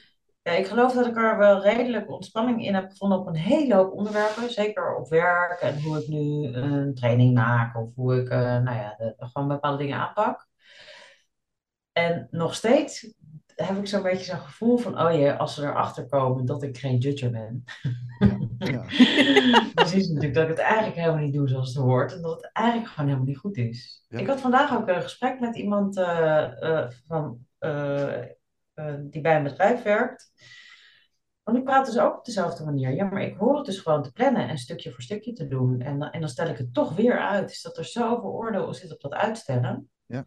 Ja, 0.45 0.53
ik 0.53 0.67
geloof 0.67 0.93
dat 0.93 1.07
ik 1.07 1.17
er 1.17 1.39
wel 1.39 1.63
redelijk 1.63 2.11
ontspanning 2.11 2.65
in 2.67 2.75
heb 2.75 2.91
gevonden 2.91 3.19
op 3.19 3.27
een 3.27 3.35
hele 3.37 3.75
hoop 3.75 3.93
onderwerpen. 3.93 4.51
Zeker 4.51 4.97
op 4.97 5.09
werk 5.09 5.61
en 5.61 5.83
hoe 5.83 5.99
ik 5.99 6.09
nu 6.09 6.47
een 6.47 6.95
training 6.95 7.35
maak 7.35 7.77
of 7.77 7.95
hoe 7.95 8.21
ik 8.21 8.29
eh, 8.29 8.39
nou 8.39 8.77
ja, 8.77 8.95
de- 8.99 9.15
gewoon 9.19 9.49
bepaalde 9.49 9.77
dingen 9.79 9.99
aanpak. 9.99 10.47
En 11.93 12.29
nog 12.31 12.55
steeds 12.55 13.15
heb 13.55 13.77
ik 13.77 13.87
zo'n 13.87 14.03
beetje 14.03 14.25
zo'n 14.25 14.39
gevoel 14.41 14.77
van, 14.77 15.01
oh 15.01 15.13
jee, 15.13 15.33
als 15.33 15.55
ze 15.55 15.63
erachter 15.63 16.07
komen 16.07 16.45
dat 16.47 16.63
ik 16.63 16.79
geen 16.79 16.99
judger 16.99 17.31
ben. 17.31 17.65
Ja. 18.59 18.85
Precies 19.75 20.09
natuurlijk 20.09 20.35
dat 20.35 20.43
ik 20.43 20.49
het 20.49 20.59
eigenlijk 20.59 20.97
helemaal 20.97 21.21
niet 21.21 21.35
doe 21.35 21.49
zoals 21.49 21.75
het 21.75 21.85
hoort. 21.85 22.13
En 22.13 22.23
dat 22.23 22.43
het 22.43 22.51
eigenlijk 22.53 22.89
gewoon 22.89 23.07
helemaal 23.07 23.29
niet 23.29 23.39
goed 23.39 23.57
is. 23.57 24.05
Ja. 24.09 24.19
Ik 24.19 24.27
had 24.27 24.41
vandaag 24.41 24.77
ook 24.77 24.89
een 24.89 25.03
gesprek 25.03 25.41
met 25.41 25.57
iemand 25.57 25.97
eh, 25.97 26.63
eh, 26.63 26.91
van, 27.07 27.47
eh, 27.59 28.23
die 29.01 29.21
bij 29.21 29.37
een 29.37 29.43
bedrijf 29.43 29.83
werkt. 29.83 30.33
Want 31.43 31.57
die 31.57 31.67
praten 31.67 31.93
dus 31.93 32.03
ook 32.03 32.19
op 32.19 32.25
dezelfde 32.25 32.65
manier. 32.65 32.91
Ja, 32.95 33.05
maar 33.05 33.23
ik 33.23 33.37
hoor 33.37 33.57
het 33.57 33.67
dus 33.67 33.79
gewoon 33.79 34.03
te 34.03 34.13
plannen 34.13 34.49
en 34.49 34.59
stukje 34.59 34.91
voor 34.91 35.03
stukje 35.03 35.33
te 35.33 35.47
doen. 35.47 35.81
En, 35.81 35.99
dan- 35.99 36.11
en 36.11 36.21
dan 36.21 36.29
stel 36.29 36.49
ik 36.49 36.59
het 36.59 36.75
toch 36.75 36.95
weer 36.95 37.19
uit. 37.19 37.49
Dus 37.49 37.63
dat 37.63 37.77
er 37.77 37.85
zoveel 37.85 38.31
oordeel 38.31 38.75
zit 38.75 38.93
op 38.93 39.01
dat 39.01 39.13
uitstellen. 39.13 39.91
Ja. 40.07 40.27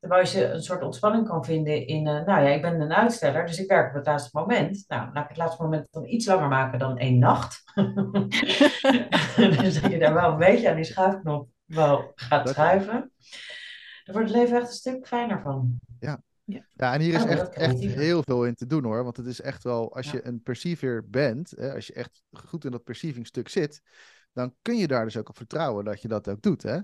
Terwijl 0.00 0.26
je 0.26 0.44
een 0.44 0.62
soort 0.62 0.82
ontspanning 0.82 1.28
kan 1.28 1.44
vinden 1.44 1.86
in, 1.86 2.06
eh, 2.06 2.12
nou 2.26 2.44
ja, 2.44 2.48
ik 2.48 2.62
ben 2.62 2.80
een 2.80 2.92
uitsteller, 2.92 3.46
dus 3.46 3.58
ik 3.58 3.68
werk 3.68 3.88
op 3.88 3.94
het 3.94 4.06
laatste 4.06 4.38
moment. 4.38 4.84
Nou, 4.88 5.12
laat 5.12 5.22
ik 5.22 5.28
het 5.28 5.38
laatste 5.38 5.62
moment 5.62 5.88
dan 5.90 6.04
iets 6.06 6.26
langer 6.26 6.48
maken 6.48 6.78
dan 6.78 6.98
één 6.98 7.18
nacht. 7.18 7.62
dus 9.62 9.80
dat 9.80 9.90
je 9.90 9.98
daar 9.98 10.14
wel 10.14 10.30
een 10.32 10.38
beetje 10.38 10.70
aan 10.70 10.76
die 10.76 10.84
schuifknop 10.84 11.48
wel 11.64 12.12
gaat 12.14 12.44
Dat- 12.44 12.54
schuiven. 12.54 13.12
Dan 14.04 14.14
wordt 14.14 14.28
het 14.28 14.38
leven 14.38 14.56
echt 14.56 14.66
een 14.68 14.74
stuk 14.74 15.06
fijner 15.06 15.40
van. 15.42 15.78
Ja, 15.98 16.92
en 16.92 17.00
hier 17.00 17.14
is 17.14 17.22
Oh, 17.22 17.30
echt, 17.30 17.48
echt 17.48 17.78
heel 17.78 18.22
veel 18.22 18.44
in 18.46 18.54
te 18.54 18.66
doen 18.66 18.84
hoor. 18.84 19.04
Want 19.04 19.16
het 19.16 19.26
is 19.26 19.40
echt 19.40 19.62
wel, 19.62 19.94
als 19.94 20.06
Ja. 20.06 20.12
je 20.12 20.26
een 20.26 20.42
perceiver 20.42 21.08
bent, 21.10 21.50
hè, 21.50 21.74
als 21.74 21.86
je 21.86 21.92
echt 21.92 22.22
goed 22.32 22.64
in 22.64 22.70
dat 22.70 22.84
perceiving 22.84 23.26
stuk 23.26 23.48
zit, 23.48 23.82
dan 24.32 24.54
kun 24.62 24.76
je 24.76 24.86
daar 24.86 25.04
dus 25.04 25.16
ook 25.16 25.28
op 25.28 25.36
vertrouwen 25.36 25.84
dat 25.84 26.02
je 26.02 26.08
dat 26.08 26.28
ook 26.28 26.42
doet. 26.42 26.62
Hè? 26.62 26.78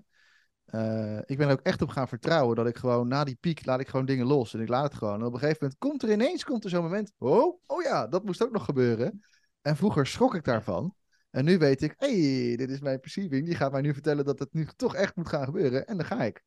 Eh, 0.66 1.18
ik 1.24 1.38
ben 1.38 1.46
er 1.46 1.52
ook 1.52 1.60
echt 1.60 1.82
op 1.82 1.88
gaan 1.88 2.08
vertrouwen 2.08 2.56
dat 2.56 2.66
ik 2.66 2.76
gewoon 2.76 3.08
na 3.08 3.24
die 3.24 3.36
piek 3.40 3.66
laat 3.66 3.80
ik 3.80 3.88
gewoon 3.88 4.06
dingen 4.06 4.26
los. 4.26 4.54
En 4.54 4.60
ik 4.60 4.68
laat 4.68 4.84
het 4.84 4.94
gewoon. 4.94 5.20
En 5.20 5.26
op 5.26 5.32
een 5.32 5.38
gegeven 5.38 5.58
moment 5.60 5.78
komt 5.78 6.02
er 6.02 6.10
ineens 6.10 6.44
komt 6.44 6.64
er 6.64 6.70
zo'n 6.70 6.82
moment. 6.82 7.12
Oh, 7.18 7.60
oh 7.66 7.82
ja, 7.82 8.06
dat 8.06 8.24
moest 8.24 8.42
ook 8.42 8.52
nog 8.52 8.64
gebeuren. 8.64 9.20
En 9.62 9.76
vroeger 9.76 10.06
schrok 10.06 10.34
ik 10.34 10.44
daarvan. 10.44 10.94
En 11.30 11.44
nu 11.44 11.58
weet 11.58 11.82
ik, 11.82 11.94
hé, 11.96 12.46
hey, 12.46 12.56
dit 12.56 12.70
is 12.70 12.80
mijn 12.80 13.00
perceiving. 13.00 13.44
Die 13.46 13.54
gaat 13.54 13.72
mij 13.72 13.80
nu 13.80 13.92
vertellen 13.92 14.24
dat 14.24 14.38
het 14.38 14.52
nu 14.52 14.68
toch 14.76 14.94
echt 14.94 15.16
moet 15.16 15.28
gaan 15.28 15.44
gebeuren. 15.44 15.86
En 15.86 15.96
dan 15.96 16.06
ga 16.06 16.22
ik. 16.22 16.42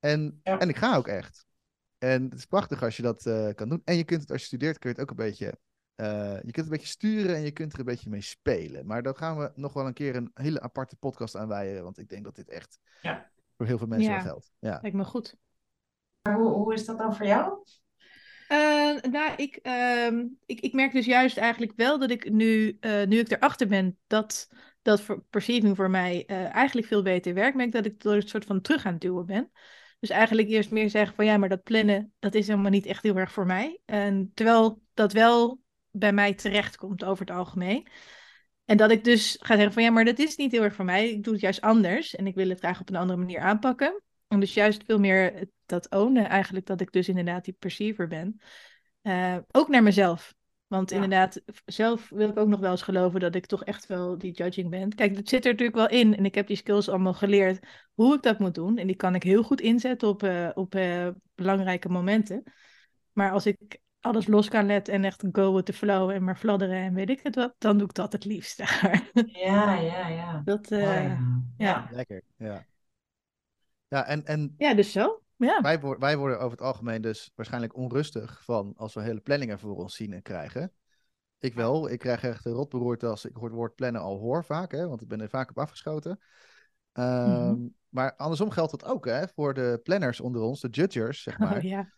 En, 0.00 0.40
Ja. 0.42 0.58
en 0.58 0.68
ik 0.68 0.76
ga 0.76 0.96
ook 0.96 1.08
echt. 1.08 1.44
En 1.98 2.24
het 2.24 2.38
is 2.38 2.46
prachtig 2.46 2.82
als 2.82 2.96
je 2.96 3.02
dat 3.02 3.26
eh, 3.26 3.48
kan 3.54 3.68
doen. 3.68 3.82
En 3.84 3.96
je 3.96 4.04
kunt 4.04 4.20
het, 4.20 4.30
als 4.30 4.40
je 4.40 4.46
studeert, 4.46 4.78
kun 4.78 4.90
je 4.90 4.94
het 4.94 5.04
ook 5.04 5.10
een 5.10 5.24
beetje. 5.24 5.58
Eh, 5.94 6.34
je 6.34 6.40
kunt 6.40 6.56
het 6.56 6.64
een 6.64 6.70
beetje 6.70 6.86
sturen 6.86 7.36
en 7.36 7.42
je 7.42 7.50
kunt 7.50 7.72
er 7.72 7.78
een 7.78 7.84
beetje 7.84 8.10
mee 8.10 8.20
spelen. 8.20 8.86
Maar 8.86 9.02
daar 9.02 9.16
gaan 9.16 9.38
we 9.38 9.52
nog 9.54 9.72
wel 9.72 9.86
een 9.86 9.92
keer 9.92 10.16
een 10.16 10.30
hele 10.34 10.60
aparte 10.60 10.96
podcast 10.96 11.36
aan 11.36 11.48
wijden. 11.48 11.82
Want 11.82 11.98
ik 11.98 12.08
denk 12.08 12.24
dat 12.24 12.36
dit 12.36 12.48
echt 12.48 12.78
Ja. 13.02 13.30
voor 13.56 13.66
heel 13.66 13.78
veel 13.78 13.86
mensen 13.86 14.10
Ja. 14.10 14.16
wel 14.16 14.24
geldt. 14.26 14.52
Ja. 14.58 14.78
Lijkt 14.82 14.96
me 14.96 15.04
goed. 15.04 15.36
Maar 16.22 16.36
hoe, 16.36 16.50
hoe 16.52 16.74
is 16.74 16.84
dat 16.84 16.98
dan 16.98 17.16
voor 17.16 17.26
jou? 17.26 17.64
Eh, 18.48 19.10
nou, 19.10 19.32
ik, 19.36 19.56
ehm, 19.56 20.26
ik, 20.46 20.60
ik 20.60 20.72
merk 20.72 20.92
dus 20.92 21.06
juist 21.06 21.36
eigenlijk 21.36 21.72
wel 21.76 21.98
dat 21.98 22.10
ik 22.10 22.30
nu, 22.30 22.76
eh, 22.80 23.06
nu 23.06 23.18
ik 23.18 23.30
erachter 23.30 23.68
ben 23.68 23.98
dat 24.06 24.48
dat 24.82 25.00
voor 25.00 25.24
perceiving 25.30 25.76
voor 25.76 25.90
mij 25.90 26.24
eh, 26.26 26.54
eigenlijk 26.54 26.86
veel 26.86 27.02
beter 27.02 27.34
werkt, 27.34 27.56
merk 27.56 27.72
dat 27.72 27.86
ik 27.86 28.04
er 28.04 28.12
een 28.14 28.28
soort 28.28 28.44
van 28.44 28.60
terug 28.60 28.86
aan 28.86 28.92
het 28.92 29.00
duwen 29.00 29.26
ben. 29.26 29.50
Dus 30.00 30.10
eigenlijk 30.10 30.48
eerst 30.48 30.70
meer 30.70 30.90
zeggen 30.90 31.14
van 31.16 31.24
ja, 31.24 31.36
maar 31.36 31.48
dat 31.48 31.62
plannen, 31.62 32.12
dat 32.18 32.34
is 32.34 32.46
helemaal 32.46 32.70
niet 32.70 32.86
echt 32.86 33.02
heel 33.02 33.16
erg 33.16 33.32
voor 33.32 33.46
mij. 33.46 33.80
En 33.84 34.30
terwijl 34.34 34.82
dat 34.94 35.12
wel 35.12 35.61
bij 35.92 36.12
mij 36.12 36.34
terecht 36.34 36.76
komt 36.76 37.04
over 37.04 37.26
het 37.26 37.36
algemeen. 37.36 37.86
En 38.64 38.76
dat 38.76 38.90
ik 38.90 39.04
dus 39.04 39.36
ga 39.40 39.54
zeggen 39.54 39.72
van 39.72 39.82
ja, 39.82 39.90
maar 39.90 40.04
dat 40.04 40.18
is 40.18 40.36
niet 40.36 40.52
heel 40.52 40.62
erg 40.62 40.74
voor 40.74 40.84
mij. 40.84 41.10
Ik 41.10 41.24
doe 41.24 41.32
het 41.32 41.42
juist 41.42 41.60
anders 41.60 42.14
en 42.14 42.26
ik 42.26 42.34
wil 42.34 42.48
het 42.48 42.58
graag 42.58 42.80
op 42.80 42.88
een 42.88 42.96
andere 42.96 43.18
manier 43.18 43.40
aanpakken. 43.40 44.02
En 44.28 44.40
dus 44.40 44.54
juist 44.54 44.82
veel 44.84 44.98
meer 44.98 45.48
dat 45.66 45.90
ownen 45.90 46.28
eigenlijk, 46.28 46.66
dat 46.66 46.80
ik 46.80 46.92
dus 46.92 47.08
inderdaad 47.08 47.44
die 47.44 47.56
perceiver 47.58 48.08
ben. 48.08 48.40
Eh, 49.02 49.36
ook 49.50 49.68
naar 49.68 49.82
mezelf. 49.82 50.34
Want 50.66 50.90
Ja. 50.90 50.96
inderdaad, 50.96 51.42
zelf 51.64 52.08
wil 52.08 52.28
ik 52.28 52.38
ook 52.38 52.48
nog 52.48 52.60
wel 52.60 52.70
eens 52.70 52.82
geloven 52.82 53.20
dat 53.20 53.34
ik 53.34 53.46
toch 53.46 53.64
echt 53.64 53.86
wel 53.86 54.18
die 54.18 54.32
judging 54.32 54.70
ben. 54.70 54.94
Kijk, 54.94 55.14
dat 55.14 55.28
zit 55.28 55.44
er 55.44 55.50
natuurlijk 55.50 55.78
wel 55.78 55.88
in. 55.88 56.16
En 56.16 56.24
ik 56.24 56.34
heb 56.34 56.46
die 56.46 56.56
skills 56.56 56.88
allemaal 56.88 57.14
geleerd 57.14 57.66
hoe 57.94 58.14
ik 58.14 58.22
dat 58.22 58.38
moet 58.38 58.54
doen. 58.54 58.78
En 58.78 58.86
die 58.86 58.96
kan 58.96 59.14
ik 59.14 59.22
heel 59.22 59.42
goed 59.42 59.60
inzetten 59.60 60.08
op, 60.08 60.22
eh, 60.22 60.48
op 60.54 60.74
eh, 60.74 61.08
belangrijke 61.34 61.88
momenten. 61.88 62.42
Maar 63.12 63.30
als 63.30 63.46
ik 63.46 63.78
alles 64.02 64.26
los 64.26 64.48
kan 64.48 64.66
letten 64.66 64.94
en 64.94 65.04
echt 65.04 65.24
go 65.32 65.54
with 65.54 65.64
the 65.64 65.72
flow 65.72 66.10
en 66.10 66.24
maar 66.24 66.36
fladderen 66.36 66.76
en 66.76 66.94
weet 66.94 67.10
ik 67.10 67.20
het 67.22 67.34
wat, 67.34 67.54
dan 67.58 67.78
doe 67.78 67.86
ik 67.86 67.94
dat 67.94 68.12
het 68.12 68.24
liefst. 68.24 68.62
Ja, 69.44 69.74
ja, 69.74 70.08
ja. 70.08 70.42
Dat, 70.44 70.70
uh, 70.70 70.78
Oh, 70.78 70.84
ja. 70.84 71.18
ja. 71.56 71.88
Lekker, 71.90 72.22
ja. 72.36 72.66
Ja, 73.88 74.06
en, 74.06 74.24
en 74.26 74.54
ja, 74.58 74.74
dus 74.74 74.92
zo. 74.92 75.22
Ja. 75.36 75.60
wij, 75.60 75.80
wij 75.98 76.16
worden 76.16 76.38
over 76.40 76.50
het 76.50 76.60
algemeen 76.66 77.02
dus 77.02 77.32
waarschijnlijk 77.34 77.76
onrustig 77.76 78.44
van 78.44 78.72
als 78.76 78.94
we 78.94 79.02
hele 79.02 79.20
planningen 79.20 79.58
voor 79.58 79.76
ons 79.76 79.96
zien 79.96 80.12
en 80.12 80.22
krijgen. 80.22 80.72
Ik 81.38 81.54
wel, 81.54 81.90
ik 81.90 81.98
krijg 81.98 82.22
echt 82.22 82.44
een 82.44 82.52
rotberoerte 82.52 83.06
als 83.06 83.24
ik 83.24 83.36
het 83.40 83.52
woord 83.52 83.74
plannen 83.74 84.00
al 84.00 84.18
hoor 84.18 84.44
vaak, 84.44 84.72
hè, 84.72 84.88
want 84.88 85.02
ik 85.02 85.08
ben 85.08 85.20
er 85.20 85.28
vaak 85.28 85.50
op 85.50 85.58
afgeschoten. 85.58 86.20
Ehm, 86.92 87.50
Mhm. 87.50 87.66
Maar 87.88 88.16
andersom 88.16 88.50
geldt 88.50 88.70
dat 88.70 88.84
ook 88.84 89.04
hè, 89.04 89.28
voor 89.28 89.54
de 89.54 89.80
planners 89.82 90.20
onder 90.20 90.42
ons, 90.42 90.60
de 90.60 90.68
judgers, 90.68 91.22
zeg 91.22 91.38
maar. 91.42 91.56
Oh, 91.56 91.62
ja. 91.62 91.92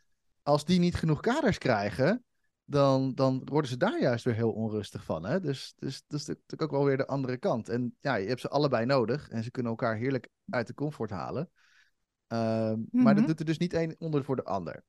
Als 0.44 0.64
die 0.64 0.78
niet 0.78 0.94
genoeg 0.94 1.20
kaders 1.20 1.58
krijgen, 1.58 2.24
dan, 2.64 3.14
dan 3.14 3.42
worden 3.44 3.70
ze 3.70 3.76
daar 3.76 4.00
juist 4.00 4.24
weer 4.24 4.34
heel 4.34 4.52
onrustig 4.52 5.04
van. 5.04 5.24
Hè? 5.26 5.40
Dus, 5.40 5.72
dus 5.76 6.02
dat 6.06 6.20
is 6.20 6.26
natuurlijk 6.26 6.62
ook 6.62 6.70
wel 6.70 6.84
weer 6.84 6.96
de 6.96 7.06
andere 7.06 7.36
kant. 7.36 7.68
En 7.68 7.96
ja, 8.00 8.14
je 8.14 8.28
hebt 8.28 8.40
ze 8.40 8.48
allebei 8.48 8.86
nodig 8.86 9.28
en 9.28 9.42
ze 9.42 9.50
kunnen 9.50 9.72
elkaar 9.72 9.96
heerlijk 9.96 10.28
uit 10.50 10.66
de 10.66 10.74
comfort 10.74 11.10
halen. 11.10 11.50
Ehm, 12.26 12.78
Maar 12.90 13.04
dat 13.14 13.16
Mhm. 13.22 13.26
doet 13.26 13.38
er 13.38 13.44
dus 13.46 13.58
niet 13.58 13.72
één 13.72 13.94
onder 13.98 14.24
voor 14.24 14.36
de 14.36 14.44
ander. 14.44 14.84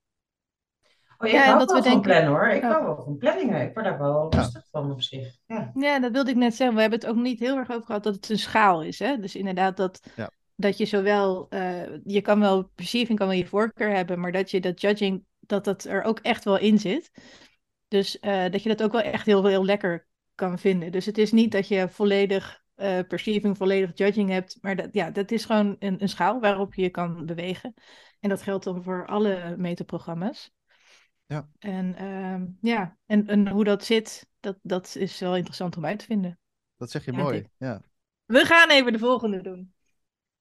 Oh, 1.17 1.29
Ja, 1.29 1.43
ik 1.45 1.51
en 1.51 1.57
dat 1.57 1.71
wel 1.71 1.77
we 1.77 1.83
van 1.83 1.91
denken- 1.91 2.01
plannen 2.01 2.29
hoor. 2.31 2.47
Ik 2.47 2.61
Ja. 2.61 2.71
hou 2.71 2.83
wel 2.85 3.03
van 3.03 3.17
planningen. 3.17 3.61
Ik 3.61 3.73
word 3.73 3.85
daar 3.85 3.97
wel 3.99 4.27
Ja. 4.33 4.39
rustig 4.39 4.67
van 4.71 4.91
op 4.91 5.01
zich. 5.01 5.35
Ja. 5.45 5.71
Ja, 5.73 5.99
dat 5.99 6.11
wilde 6.11 6.29
ik 6.29 6.35
net 6.35 6.55
zeggen. 6.55 6.75
We 6.75 6.81
hebben 6.81 6.99
het 6.99 7.07
ook 7.09 7.15
niet 7.15 7.39
heel 7.39 7.57
erg 7.57 7.69
over 7.71 7.85
gehad 7.85 8.03
dat 8.03 8.15
het 8.15 8.29
een 8.29 8.37
schaal 8.39 8.83
is. 8.83 8.99
Hè? 8.99 9.17
Dus 9.19 9.35
inderdaad 9.35 9.77
dat, 9.77 10.07
Ja. 10.15 10.29
dat 10.55 10.77
je 10.77 10.85
zowel, 10.85 11.49
eh, 11.49 11.81
je 12.03 12.21
kan 12.21 12.39
wel 12.39 12.63
perceiving, 12.75 13.17
kan 13.17 13.27
wel 13.27 13.37
je 13.37 13.47
voorkeur 13.47 13.95
hebben, 13.95 14.19
maar 14.19 14.31
dat 14.31 14.51
je 14.51 14.61
dat 14.61 14.81
judging, 14.81 15.25
dat 15.47 15.63
dat 15.63 15.83
er 15.83 16.03
ook 16.03 16.19
echt 16.19 16.43
wel 16.43 16.57
in 16.57 16.79
zit. 16.79 17.11
Dus 17.87 18.19
eh, 18.19 18.49
dat 18.49 18.63
je 18.63 18.69
dat 18.69 18.83
ook 18.83 18.91
wel 18.91 19.01
echt 19.01 19.25
heel, 19.25 19.45
heel 19.45 19.65
lekker 19.65 20.07
kan 20.35 20.59
vinden. 20.59 20.91
Dus 20.91 21.05
het 21.05 21.17
is 21.17 21.31
niet 21.31 21.51
dat 21.51 21.67
je 21.67 21.89
volledig 21.89 22.63
eh, 22.75 22.99
perceiving, 23.07 23.57
volledig 23.57 23.91
judging 23.93 24.29
hebt, 24.29 24.57
maar 24.61 24.75
dat, 24.75 24.89
ja, 24.91 25.11
dat 25.11 25.31
is 25.31 25.45
gewoon 25.45 25.75
een, 25.79 26.01
een 26.01 26.09
schaal 26.09 26.39
waarop 26.39 26.73
je 26.73 26.81
je 26.81 26.89
kan 26.89 27.25
bewegen. 27.25 27.73
En 28.19 28.29
dat 28.29 28.41
geldt 28.41 28.63
dan 28.63 28.83
voor 28.83 29.07
alle 29.07 29.55
metaprogramma's. 29.57 30.53
Ja. 31.25 31.49
En 31.59 31.95
ehm, 31.95 32.45
ja, 32.61 32.97
en, 33.05 33.27
en 33.27 33.47
hoe 33.47 33.63
dat 33.63 33.85
zit, 33.85 34.27
dat, 34.39 34.57
dat 34.61 34.95
is 34.95 35.19
wel 35.19 35.35
interessant 35.35 35.77
om 35.77 35.85
uit 35.85 35.99
te 35.99 36.05
vinden. 36.05 36.39
Dat 36.77 36.91
zeg 36.91 37.05
je 37.05 37.11
Ja, 37.11 37.17
mooi. 37.17 37.49
Ja. 37.57 37.81
We 38.25 38.45
gaan 38.45 38.69
even 38.69 38.91
de 38.91 38.99
volgende 38.99 39.41
doen. 39.41 39.73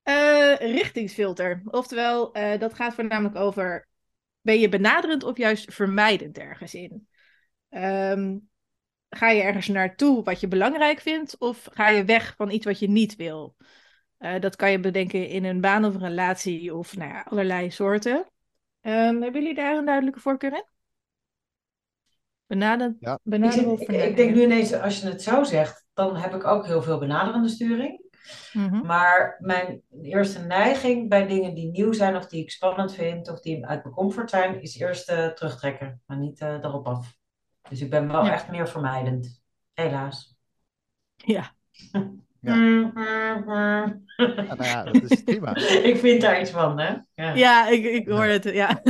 Eh, 0.03 0.55
richtingsfilter. 0.57 1.63
Oftewel, 1.65 2.33
dat 2.33 2.75
gaat 2.75 2.95
voornamelijk 2.95 3.37
over: 3.37 3.89
ben 4.45 4.61
je 4.61 4.69
benaderend 4.69 5.23
of 5.25 5.37
juist 5.37 5.75
vermijdend 5.75 6.39
ergens 6.39 6.75
in? 6.75 7.09
Ehm, 7.69 8.39
ga 9.09 9.31
je 9.31 9.43
ergens 9.43 9.69
naartoe 9.69 10.23
wat 10.23 10.41
je 10.41 10.49
belangrijk 10.49 11.01
vindt, 11.01 11.39
of 11.39 11.69
ga 11.73 11.89
je 11.89 12.05
weg 12.05 12.35
van 12.37 12.51
iets 12.51 12.65
wat 12.65 12.79
je 12.79 12.89
niet 12.89 13.17
wil? 13.17 13.57
Eh, 14.17 14.41
dat 14.41 14.57
kan 14.57 14.71
je 14.71 14.81
bedenken 14.81 15.29
in 15.29 15.45
een 15.45 15.61
baan 15.61 15.85
of 15.85 15.95
een 15.95 16.01
relatie 16.01 16.75
of 16.75 16.97
nou 16.97 17.11
ja, 17.11 17.27
allerlei 17.29 17.71
soorten. 17.71 18.27
Ehm, 18.81 19.21
hebben 19.23 19.33
jullie 19.33 19.55
daar 19.55 19.77
een 19.77 19.85
duidelijke 19.85 20.21
voorkeur 20.21 20.53
in? 20.53 20.65
Benaderend, 22.47 22.97
Ja. 23.01 23.13
Ik, 23.15 23.19
benaderen 23.23 23.63
zit- 23.65 23.73
of 23.73 23.81
ik, 23.81 23.85
vermijdend? 23.85 24.19
ik 24.19 24.25
denk 24.25 24.37
nu 24.37 24.43
ineens, 24.43 24.73
als 24.73 25.01
je 25.01 25.07
het 25.07 25.23
zo 25.23 25.45
zegt, 25.45 25.85
dan 25.95 26.17
heb 26.17 26.35
ik 26.35 26.45
ook 26.45 26.67
heel 26.67 26.83
veel 26.83 26.99
benaderende 26.99 27.49
sturing. 27.49 28.04
Mhm. 28.53 28.87
Maar 28.87 29.37
mijn 29.41 29.83
eerste 30.03 30.39
neiging 30.39 31.09
bij 31.09 31.27
dingen 31.27 31.55
die 31.55 31.71
nieuw 31.71 31.93
zijn 31.93 32.17
of 32.17 32.27
die 32.27 32.43
ik 32.43 32.51
spannend 32.51 32.95
vind 32.95 33.31
of 33.31 33.41
die 33.41 33.67
uit 33.67 33.83
mijn 33.83 33.95
comfort 33.95 34.31
zijn, 34.31 34.61
is 34.63 34.79
eerst 34.79 35.09
eh, 35.09 35.27
terugtrekken, 35.27 36.03
maar 36.07 36.19
niet 36.19 36.41
eh, 36.41 36.49
erop 36.53 36.87
af. 36.87 37.17
Dus 37.69 37.81
ik 37.81 37.91
ben 37.91 38.09
wel 38.09 38.25
Ja. 38.25 38.33
echt 38.33 38.51
meer 38.51 38.69
vermijdend. 38.69 39.43
Helaas. 39.73 40.37
Ja. 41.17 41.55
Ja. 42.41 42.55
Mm, 42.55 42.91
mm, 42.95 43.43
mm. 43.45 44.03
Ja, 44.17 44.55
nou 44.55 44.65
ja, 44.65 44.83
dat 44.85 45.11
is 45.11 45.23
prima. 45.23 45.55
ik 45.91 45.97
vind 45.97 46.21
daar 46.21 46.41
iets 46.41 46.51
van, 46.51 46.79
hè? 46.79 46.97
Ja. 47.15 47.33
Ja, 47.35 47.69
ik, 47.69 47.85
ik 47.85 48.09
hoor 48.09 48.25
het. 48.25 48.45
Ja. 48.45 48.83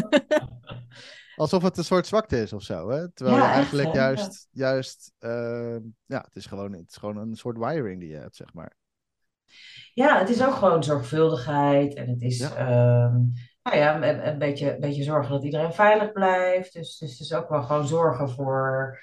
Alsof 1.36 1.62
het 1.62 1.76
een 1.78 1.84
soort 1.84 2.06
zwakte 2.06 2.42
is 2.42 2.52
of 2.52 2.62
zo. 2.62 2.90
Hè? 2.90 3.10
Terwijl 3.12 3.38
Ja, 3.38 3.46
je 3.46 3.52
eigenlijk 3.52 3.94
juist, 3.94 4.48
juist 4.50 5.12
ehm, 5.18 5.80
ja, 6.06 6.20
het 6.24 6.36
is, 6.36 6.46
gewoon, 6.46 6.72
het 6.72 6.90
is 6.90 6.96
gewoon 6.96 7.16
een 7.16 7.34
soort 7.36 7.58
wiring 7.58 8.00
die 8.00 8.08
je 8.08 8.16
hebt, 8.16 8.36
zeg 8.36 8.52
maar. 8.52 8.76
Ja, 9.94 10.18
het 10.18 10.28
is 10.28 10.44
ook 10.44 10.54
gewoon 10.54 10.84
zorgvuldigheid 10.84 11.94
en 11.94 12.08
het 12.08 12.22
is 12.22 12.38
Ja. 12.38 12.54
ehm, 12.56 13.18
nou 13.62 13.76
ja, 13.76 14.02
een, 14.02 14.26
een 14.28 14.38
beetje, 14.38 14.74
een 14.74 14.80
beetje 14.80 15.02
zorgen 15.02 15.30
dat 15.32 15.44
iedereen 15.44 15.72
veilig 15.72 16.12
blijft. 16.12 16.72
Dus, 16.72 16.98
dus 16.98 17.10
het 17.10 17.20
is 17.20 17.32
ook 17.34 17.48
wel 17.48 17.62
gewoon 17.62 17.86
zorgen 17.86 18.30
voor 18.30 18.98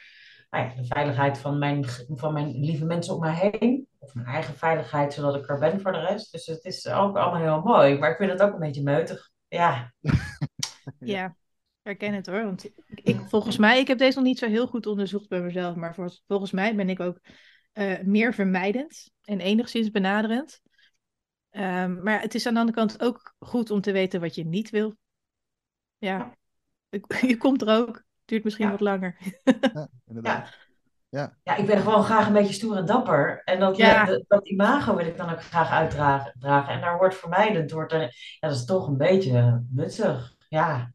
nou 0.50 0.66
ja, 0.68 0.76
de 0.76 0.86
veiligheid 0.86 1.38
van 1.38 1.58
mijn, 1.60 1.86
van 2.08 2.34
mijn 2.34 2.60
lieve 2.60 2.86
mensen 2.86 3.14
om 3.14 3.20
mij 3.20 3.50
heen. 3.52 3.88
Of 4.00 4.14
mijn 4.14 4.28
eigen 4.28 4.56
veiligheid, 4.56 5.14
zodat 5.14 5.36
ik 5.36 5.50
er 5.50 5.60
ben 5.60 5.82
voor 5.82 5.92
de 5.92 6.00
rest. 6.00 6.32
Dus 6.32 6.46
het 6.46 6.64
is 6.66 6.88
ook 6.88 7.18
allemaal 7.18 7.42
heel 7.42 7.62
mooi. 7.62 7.98
Maar 7.98 8.10
ik 8.12 8.18
vind 8.18 8.32
het 8.32 8.42
ook 8.42 8.54
een 8.54 8.60
beetje 8.60 8.84
meutig. 8.84 9.30
Ja, 9.48 9.94
Ja, 11.00 11.26
ik 11.26 11.34
herken 11.82 12.14
het 12.14 12.26
hoor. 12.26 12.44
Want 12.44 12.66
ik, 12.66 12.74
ik- 13.04 13.22
volgens 13.28 13.58
mij, 13.58 13.80
ik 13.80 13.88
heb 13.88 13.98
deze 13.98 14.18
nog 14.18 14.26
niet 14.28 14.40
zo 14.40 14.48
heel 14.48 14.68
goed 14.68 14.86
onderzocht 14.86 15.30
bij 15.30 15.42
mezelf, 15.42 15.76
maar 15.76 15.94
vol- 15.96 16.10
volgens 16.28 16.52
mij 16.52 16.76
ben 16.76 16.90
ik 16.90 17.00
ook 17.00 17.20
eh, 17.72 18.00
meer 18.04 18.34
vermijdend 18.34 19.12
en 19.24 19.40
enigszins 19.40 19.92
benaderend. 19.92 20.62
Ehm, 21.52 22.04
maar 22.04 22.22
het 22.22 22.36
is 22.36 22.46
aan 22.48 22.54
de 22.54 22.60
andere 22.60 22.78
kant 22.78 23.02
ook 23.02 23.34
goed 23.40 23.70
om 23.72 23.82
te 23.82 23.92
weten 23.92 24.22
wat 24.22 24.36
je 24.36 24.46
niet 24.46 24.70
wil. 24.70 24.96
Ja, 25.98 26.36
je 27.22 27.38
komt 27.38 27.62
er 27.62 27.78
ook. 27.78 28.04
Duurt 28.26 28.44
misschien 28.44 28.66
Ja. 28.66 28.72
wat 28.72 28.80
langer. 28.82 29.18
Ja, 29.44 29.88
inderdaad. 30.08 30.58
ja, 31.10 31.56
ik 31.58 31.66
ben 31.66 31.78
gewoon 31.82 32.04
graag 32.04 32.28
een 32.28 32.34
beetje 32.34 32.54
stoer 32.54 32.78
en 32.78 32.86
dapper. 32.86 33.42
En 33.46 33.60
dat, 33.60 33.78
Ja. 33.78 34.06
dat, 34.06 34.24
dat 34.28 34.48
imago 34.48 34.96
wil 34.96 35.06
ik 35.06 35.18
dan 35.18 35.30
ook 35.30 35.44
graag 35.44 35.70
uitdragen. 35.70 36.34
dragen. 36.40 36.74
En 36.74 36.82
daar 36.82 36.98
wordt 36.98 37.16
vermijdend, 37.16 37.72
wordt 37.72 37.92
er, 37.94 38.02
ja, 38.40 38.48
dat 38.48 38.58
is 38.58 38.66
toch 38.66 38.88
een 38.88 38.98
beetje 38.98 39.66
mutsig. 39.70 40.36
Ja, 40.50 40.94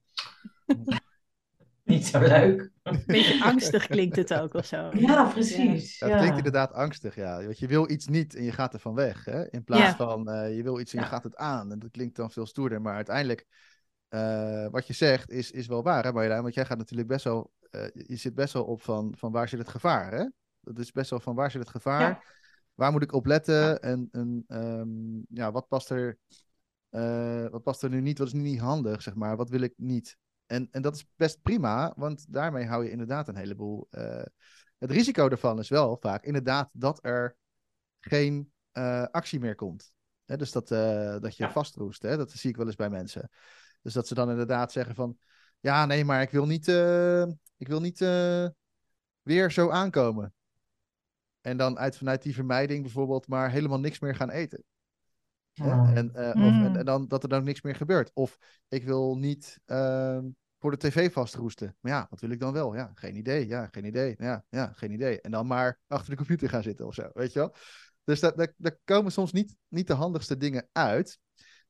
niet 1.84 2.06
zo 2.06 2.20
leuk. 2.20 2.70
Een 2.86 3.02
beetje 3.06 3.44
angstig 3.44 3.86
klinkt 3.86 4.16
het 4.16 4.34
ook 4.34 4.54
of 4.54 4.66
zo. 4.66 4.90
Ja, 4.92 5.24
precies. 5.24 5.98
Ja, 5.98 6.08
het 6.08 6.18
klinkt 6.18 6.36
inderdaad 6.36 6.72
angstig, 6.72 7.14
ja. 7.14 7.44
Want 7.44 7.58
je 7.58 7.66
wil 7.66 7.90
iets 7.90 8.06
niet 8.06 8.34
en 8.34 8.42
je 8.44 8.52
gaat 8.52 8.74
er 8.74 8.80
van 8.80 8.94
weg. 8.94 9.24
Hè? 9.24 9.50
In 9.50 9.64
plaats 9.64 9.82
Ja. 9.82 9.96
van 9.96 10.28
eh, 10.28 10.56
je 10.56 10.62
wil 10.62 10.80
iets 10.80 10.94
en 10.94 11.00
je 11.00 11.06
gaat 11.06 11.24
het 11.24 11.36
aan. 11.36 11.72
En 11.72 11.78
dat 11.78 11.90
klinkt 11.90 12.16
dan 12.16 12.30
veel 12.30 12.46
stoerder. 12.46 12.80
Maar 12.80 12.94
uiteindelijk, 12.94 13.46
eh, 14.08 14.66
wat 14.70 14.86
je 14.86 14.92
zegt, 14.92 15.30
is, 15.30 15.50
is 15.50 15.66
wel 15.66 15.82
waar, 15.82 16.04
hè 16.04 16.12
Marjolein? 16.12 16.42
Want 16.42 16.54
jij 16.54 16.64
gaat 16.64 16.78
natuurlijk 16.78 17.08
best 17.08 17.24
wel, 17.24 17.52
eh, 17.70 17.88
je 17.92 18.16
zit 18.16 18.34
best 18.34 18.52
wel 18.52 18.64
op 18.64 18.82
van, 18.82 19.14
van 19.18 19.32
waar 19.32 19.48
zit 19.48 19.58
het 19.58 19.68
gevaar, 19.68 20.12
hè? 20.12 20.26
Dat 20.60 20.78
is 20.78 20.92
best 20.92 21.10
wel 21.10 21.20
van 21.20 21.34
waar 21.34 21.50
zit 21.50 21.60
het 21.60 21.70
gevaar? 21.70 22.00
Ja. 22.00 22.22
Waar 22.74 22.92
moet 22.92 23.02
ik 23.02 23.12
op 23.12 23.26
letten? 23.26 23.54
Ja. 23.54 23.78
En, 23.78 24.08
en 24.12 24.44
ehm, 24.48 25.38
ja, 25.38 25.52
wat 25.52 25.68
past 25.68 25.90
er, 25.90 26.18
eh, 26.88 27.46
wat 27.48 27.62
past 27.62 27.82
er 27.82 27.90
nu 27.90 28.00
niet? 28.00 28.18
Wat 28.18 28.26
is 28.26 28.32
nu 28.32 28.40
niet 28.40 28.60
handig, 28.60 29.02
zeg 29.02 29.14
maar? 29.14 29.36
Wat 29.36 29.50
wil 29.50 29.60
ik 29.60 29.72
niet? 29.76 30.16
En, 30.46 30.68
en 30.70 30.82
dat 30.82 30.94
is 30.94 31.06
best 31.16 31.42
prima, 31.42 31.92
want 31.96 32.32
daarmee 32.32 32.66
hou 32.66 32.84
je 32.84 32.90
inderdaad 32.90 33.28
een 33.28 33.36
heleboel. 33.36 33.86
eh, 33.90 34.22
het 34.78 34.90
risico 34.90 35.28
daarvan 35.28 35.58
is 35.58 35.68
wel 35.68 35.96
vaak 36.00 36.24
inderdaad 36.24 36.70
dat 36.72 36.98
er 37.04 37.36
geen 38.00 38.52
eh, 38.72 39.02
actie 39.10 39.40
meer 39.40 39.54
komt. 39.54 39.92
Hè, 40.24 40.36
dus 40.36 40.52
dat, 40.52 40.70
eh, 40.70 41.18
dat 41.20 41.36
je 41.36 41.42
Ja. 41.44 41.50
vastroest. 41.50 42.02
Hè? 42.02 42.16
Dat 42.16 42.30
zie 42.30 42.50
ik 42.50 42.56
wel 42.56 42.66
eens 42.66 42.74
bij 42.74 42.90
mensen. 42.90 43.30
Dus 43.82 43.92
dat 43.92 44.06
ze 44.06 44.14
dan 44.14 44.30
inderdaad 44.30 44.72
zeggen 44.72 44.94
van... 44.94 45.18
Ja, 45.60 45.86
nee, 45.86 46.04
maar 46.04 46.22
ik 46.22 46.30
wil 46.30 46.46
niet, 46.46 46.68
ik 47.56 47.68
wil 47.68 47.80
niet 47.80 47.98
weer 49.22 49.50
zo 49.50 49.70
aankomen. 49.70 50.34
En 51.40 51.56
dan 51.56 51.78
uit, 51.78 51.96
vanuit 51.96 52.22
die 52.22 52.34
vermijding 52.34 52.82
bijvoorbeeld 52.82 53.28
maar 53.28 53.50
helemaal 53.50 53.80
niks 53.80 53.98
meer 53.98 54.14
gaan 54.14 54.30
eten. 54.30 54.64
Ja. 55.64 55.92
En, 55.94 56.14
eh, 56.14 56.28
of, 56.28 56.52
Mm. 56.52 56.64
en, 56.64 56.76
en 56.76 56.84
dan 56.84 57.08
dat 57.08 57.22
er 57.22 57.28
dan 57.28 57.44
niks 57.44 57.62
meer 57.62 57.75
gebeurt. 57.75 58.10
Of 58.14 58.38
ik 58.68 58.84
wil 58.84 59.16
niet 59.16 59.58
ehm, 59.64 60.25
voor 60.58 60.70
de 60.70 60.76
tv 60.76 61.12
vastroesten. 61.12 61.76
Maar 61.80 61.92
ja, 61.92 62.06
wat 62.10 62.20
wil 62.20 62.30
ik 62.30 62.40
dan 62.40 62.52
wel? 62.52 62.75
Ja, 62.75 62.90
geen 62.94 63.16
idee. 63.16 63.46
Ja, 63.46 63.68
geen 63.70 63.84
idee. 63.84 64.14
Ja, 64.18 64.44
ja, 64.48 64.72
geen 64.72 64.90
idee. 64.92 65.20
En 65.20 65.30
dan 65.30 65.46
maar 65.46 65.78
achter 65.86 66.10
de 66.10 66.16
computer 66.16 66.48
gaan 66.48 66.62
zitten 66.62 66.86
of 66.86 66.94
zo, 66.94 67.10
weet 67.12 67.32
je 67.32 67.38
wel? 67.38 67.54
Dus 68.04 68.20
daar, 68.20 68.36
daar, 68.36 68.52
daar 68.56 68.78
komen 68.84 69.12
soms 69.12 69.32
niet, 69.32 69.56
niet 69.68 69.86
de 69.86 69.92
handigste 69.94 70.36
dingen 70.36 70.68
uit. 70.72 71.18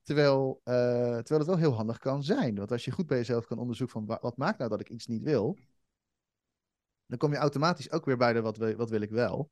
Terwijl, 0.03 0.61
eh, 0.65 0.75
terwijl 1.01 1.39
het 1.41 1.47
wel 1.47 1.57
heel 1.57 1.75
handig 1.75 1.99
kan 1.99 2.23
zijn. 2.23 2.55
Want 2.57 2.73
als 2.73 2.85
je 2.85 2.91
goed 2.91 3.07
bij 3.07 3.17
jezelf 3.17 3.47
kan 3.47 3.59
onderzoeken 3.59 3.99
van 3.99 4.07
wa- 4.07 4.19
wat 4.21 4.37
maakt 4.37 4.59
nou 4.59 4.71
dat 4.71 4.81
ik 4.81 4.89
iets 4.89 5.07
niet 5.07 5.23
wil, 5.23 5.59
dan 7.07 7.19
kom 7.19 7.33
je 7.33 7.37
automatisch 7.39 7.91
ook 7.91 8.05
weer 8.05 8.17
bij 8.17 8.33
de 8.33 8.41
wat, 8.41 8.57
wat 8.57 8.91
wil 8.91 9.01
ik 9.01 9.11
wel. 9.11 9.51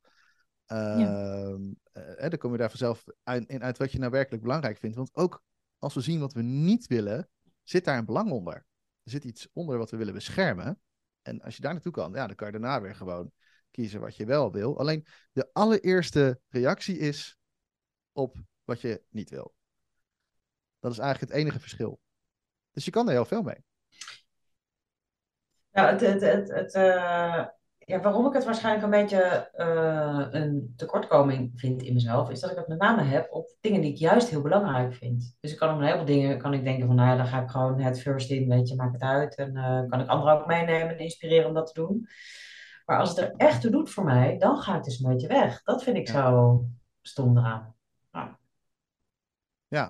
Ehm, 0.66 1.73
eh, 1.92 2.28
dan 2.28 2.38
kom 2.38 2.52
je 2.52 2.59
daar 2.59 2.68
vanzelf 2.68 3.04
uit, 3.23 3.49
in 3.49 3.62
uit 3.62 3.78
wat 3.78 3.92
je 3.92 3.99
nou 3.99 4.11
werkelijk 4.11 4.42
belangrijk 4.42 4.78
vindt. 4.78 4.97
Want 4.97 5.14
ook 5.14 5.42
als 5.78 5.94
we 5.94 6.00
zien 6.00 6.21
wat 6.21 6.33
we 6.33 6.42
niet 6.42 6.87
willen, 6.87 7.28
zit 7.62 7.85
daar 7.85 7.99
een 7.99 8.04
belang 8.04 8.30
onder. 8.30 8.54
Er 9.02 9.11
zit 9.11 9.25
iets 9.25 9.49
onder 9.52 9.78
wat 9.78 9.90
we 9.90 9.97
willen 9.97 10.14
beschermen. 10.14 10.80
En 11.23 11.40
als 11.40 11.56
je 11.56 11.62
daar 11.62 11.73
naartoe 11.73 11.92
kan, 11.92 12.12
ja, 12.12 12.26
dan 12.26 12.37
kan 12.37 12.47
je 12.47 12.52
daarna 12.52 12.80
weer 12.80 12.94
gewoon 12.94 13.33
kiezen 13.71 14.00
wat 14.00 14.16
je 14.16 14.26
wel 14.26 14.52
wil. 14.52 14.78
Alleen 14.78 15.06
de 15.33 15.50
allereerste 15.52 16.40
reactie 16.49 16.99
is 16.99 17.38
op 18.12 18.37
wat 18.64 18.80
je 18.80 19.02
niet 19.09 19.30
wil. 19.30 19.54
Dat 20.78 20.92
is 20.92 20.99
eigenlijk 20.99 21.33
het 21.33 21.40
enige 21.40 21.61
verschil. 21.61 22.00
Dus 22.71 22.85
je 22.85 22.90
kan 22.90 23.06
er 23.06 23.12
heel 23.12 23.25
veel 23.25 23.42
mee. 23.42 23.64
Nou, 25.73 25.92
het, 25.92 26.00
het, 26.00 26.21
het, 26.21 26.49
het, 26.49 26.75
eh, 26.75 27.47
ja, 27.87 28.00
waarom 28.00 28.26
ik 28.26 28.33
het 28.33 28.45
waarschijnlijk 28.45 28.85
een 28.85 28.91
beetje 29.03 29.50
eh, 29.53 30.26
een 30.31 30.73
tekortkoming 30.76 31.53
vind 31.55 31.83
in 31.83 31.93
mezelf, 31.95 32.31
is 32.31 32.41
dat 32.41 32.50
ik 32.50 32.57
het 32.57 32.69
met 32.69 32.79
name 32.79 33.03
heb 33.03 33.33
op 33.33 33.57
dingen 33.61 33.81
die 33.81 33.91
ik 33.91 33.99
juist 33.99 34.29
heel 34.29 34.43
belangrijk 34.43 34.95
vind. 34.95 35.37
Dus 35.41 35.53
ik 35.53 35.59
kan 35.59 35.71
op 35.71 35.79
een 35.79 35.85
heleboel 35.85 36.05
dingen 36.07 36.38
kan 36.38 36.55
ik 36.55 36.64
denken 36.64 36.87
van, 36.87 36.97
nou 36.97 37.09
ja, 37.09 37.17
dan 37.17 37.26
ga 37.26 37.43
ik 37.43 37.50
gewoon 37.50 37.81
het 37.81 38.00
first 38.00 38.31
in, 38.31 38.49
weet 38.49 38.69
je, 38.69 38.75
maak 38.75 38.93
het 38.93 39.03
uit. 39.03 39.35
En 39.35 39.57
eh, 39.57 39.88
kan 39.88 40.00
ik 40.00 40.09
anderen 40.09 40.41
ook 40.41 40.47
meenemen 40.47 40.88
en 40.88 40.99
inspireren 40.99 41.49
om 41.49 41.55
dat 41.55 41.67
te 41.67 41.81
doen. 41.81 42.09
Maar 42.85 42.99
als 42.99 43.09
het 43.09 43.19
er 43.19 43.35
echt 43.37 43.61
toe 43.61 43.71
doet 43.71 43.91
voor 43.91 44.05
mij, 44.05 44.38
dan 44.38 44.57
ga 44.59 44.76
ik 44.76 44.83
dus 44.85 45.00
een 45.00 45.11
beetje 45.12 45.29
weg. 45.29 45.62
Dat 45.62 45.83
vind 45.83 45.97
ik 45.97 46.09
Ja. 46.09 46.12
zo 46.31 46.64
stom 47.03 47.38
eraan. 47.38 47.75
Ja. 48.12 48.38
Ja. 49.69 49.88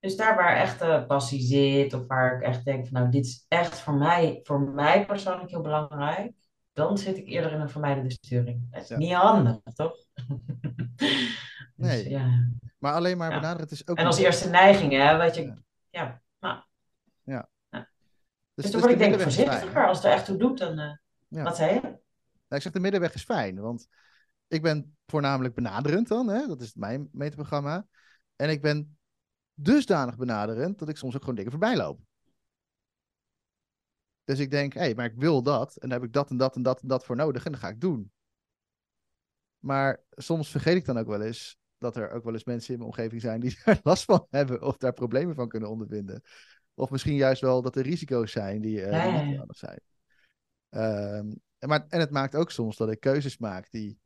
Dus 0.00 0.16
daar 0.16 0.36
waar 0.36 0.56
echt 0.56 0.78
de 0.78 1.04
passie 1.06 1.40
zit, 1.40 1.94
of 1.94 2.06
waar 2.06 2.36
ik 2.36 2.42
echt 2.42 2.64
denk 2.64 2.86
van 2.86 3.00
nou, 3.00 3.10
dit 3.10 3.24
is 3.26 3.44
echt 3.48 3.80
voor 3.80 3.94
mij, 3.94 4.40
voor 4.42 4.60
mij 4.60 5.06
persoonlijk 5.06 5.50
heel 5.50 5.60
belangrijk, 5.60 6.32
dan 6.78 6.98
zit 6.98 7.16
ik 7.16 7.26
eerder 7.26 7.52
in 7.52 7.60
een 7.60 7.68
vermijdende 7.70 8.10
sturing. 8.10 8.66
Dat 8.70 8.82
is 8.82 8.88
Ja. 8.88 8.96
niet 8.96 9.12
handig, 9.12 9.58
toch? 9.74 9.96
Dus, 10.96 11.86
Nee. 11.90 12.08
ja. 12.08 12.48
Maar 12.78 12.92
alleen 12.92 13.16
maar 13.16 13.28
benaderen, 13.28 13.60
het 13.62 13.70
is 13.70 13.88
ook 13.88 13.98
En 13.98 14.06
als 14.06 14.18
eerste 14.18 14.48
neiging, 14.48 14.92
hè, 14.92 15.16
weet 15.16 15.34
je, 15.34 15.54
Ja. 15.90 16.22
ja. 16.38 17.48
nou, 17.70 17.84
Dus, 18.54 18.64
dus 18.64 18.64
dan 18.64 18.72
dus 18.72 18.80
word 18.80 18.84
de 18.84 18.92
ik 18.92 18.98
denk 18.98 19.14
ik 19.14 19.20
fijn. 19.20 19.32
voorzichtiger. 19.32 19.86
Als 19.86 19.96
het 19.96 20.06
er 20.06 20.12
echt 20.12 20.24
toe 20.24 20.36
doet, 20.36 20.58
dan, 20.58 20.78
eh, 20.78 20.92
Ja. 21.28 21.42
wat 21.42 21.56
zei 21.56 21.74
je? 21.74 21.80
Nou, 21.80 21.96
ik 22.48 22.62
zeg 22.62 22.72
de 22.72 22.80
middenweg 22.80 23.14
is 23.14 23.24
fijn, 23.24 23.60
want 23.60 23.88
ik 24.48 24.62
ben 24.62 24.96
voornamelijk 25.06 25.54
benaderend 25.54 26.08
dan, 26.08 26.28
hè? 26.28 26.46
dat 26.46 26.60
is 26.60 26.74
mijn 26.74 27.08
meterprogramma. 27.12 27.86
En 28.36 28.50
ik 28.50 28.62
ben 28.62 28.98
dusdanig 29.54 30.16
benaderend 30.16 30.78
dat 30.78 30.88
ik 30.88 30.96
soms 30.96 31.14
ook 31.14 31.20
gewoon 31.20 31.34
dingen 31.36 31.50
voorbij 31.50 31.76
loop. 31.76 32.00
Dus 34.28 34.38
ik 34.38 34.50
denk, 34.50 34.72
hé, 34.72 34.80
hey, 34.80 34.94
maar 34.94 35.04
ik 35.04 35.14
wil 35.14 35.42
dat 35.42 35.76
en 35.76 35.88
daar 35.88 35.98
heb 35.98 36.06
ik 36.06 36.12
dat 36.14 36.30
en 36.30 36.36
dat 36.36 36.56
en 36.56 36.62
dat 36.62 36.80
en 36.80 36.88
dat 36.88 37.04
voor 37.04 37.16
nodig 37.16 37.44
en 37.44 37.52
dat 37.52 37.60
ga 37.60 37.68
ik 37.68 37.80
doen. 37.80 38.12
Maar 39.58 40.04
soms 40.10 40.50
vergeet 40.50 40.76
ik 40.76 40.84
dan 40.84 40.98
ook 40.98 41.06
wel 41.06 41.22
eens 41.22 41.58
dat 41.78 41.96
er 41.96 42.10
ook 42.10 42.24
wel 42.24 42.32
eens 42.32 42.44
mensen 42.44 42.72
in 42.72 42.78
mijn 42.78 42.90
omgeving 42.90 43.20
zijn 43.20 43.40
die 43.40 43.58
daar 43.64 43.80
last 43.82 44.04
van 44.04 44.26
hebben 44.30 44.62
of 44.62 44.76
daar 44.76 44.92
problemen 44.92 45.34
van 45.34 45.48
kunnen 45.48 45.68
ondervinden. 45.68 46.22
Of 46.74 46.90
misschien 46.90 47.14
juist 47.14 47.40
wel 47.40 47.62
dat 47.62 47.76
er 47.76 47.82
risico's 47.82 48.32
zijn 48.32 48.60
die, 48.60 48.86
handig 48.86 49.56
zijn. 49.56 49.80
Ehm, 50.68 51.32
en, 51.58 51.68
maar, 51.68 51.86
en 51.88 52.00
het 52.00 52.10
maakt 52.10 52.34
ook 52.34 52.50
soms 52.50 52.76
dat 52.76 52.90
ik 52.90 53.00
keuzes 53.00 53.38
maak 53.38 53.70
die, 53.70 53.98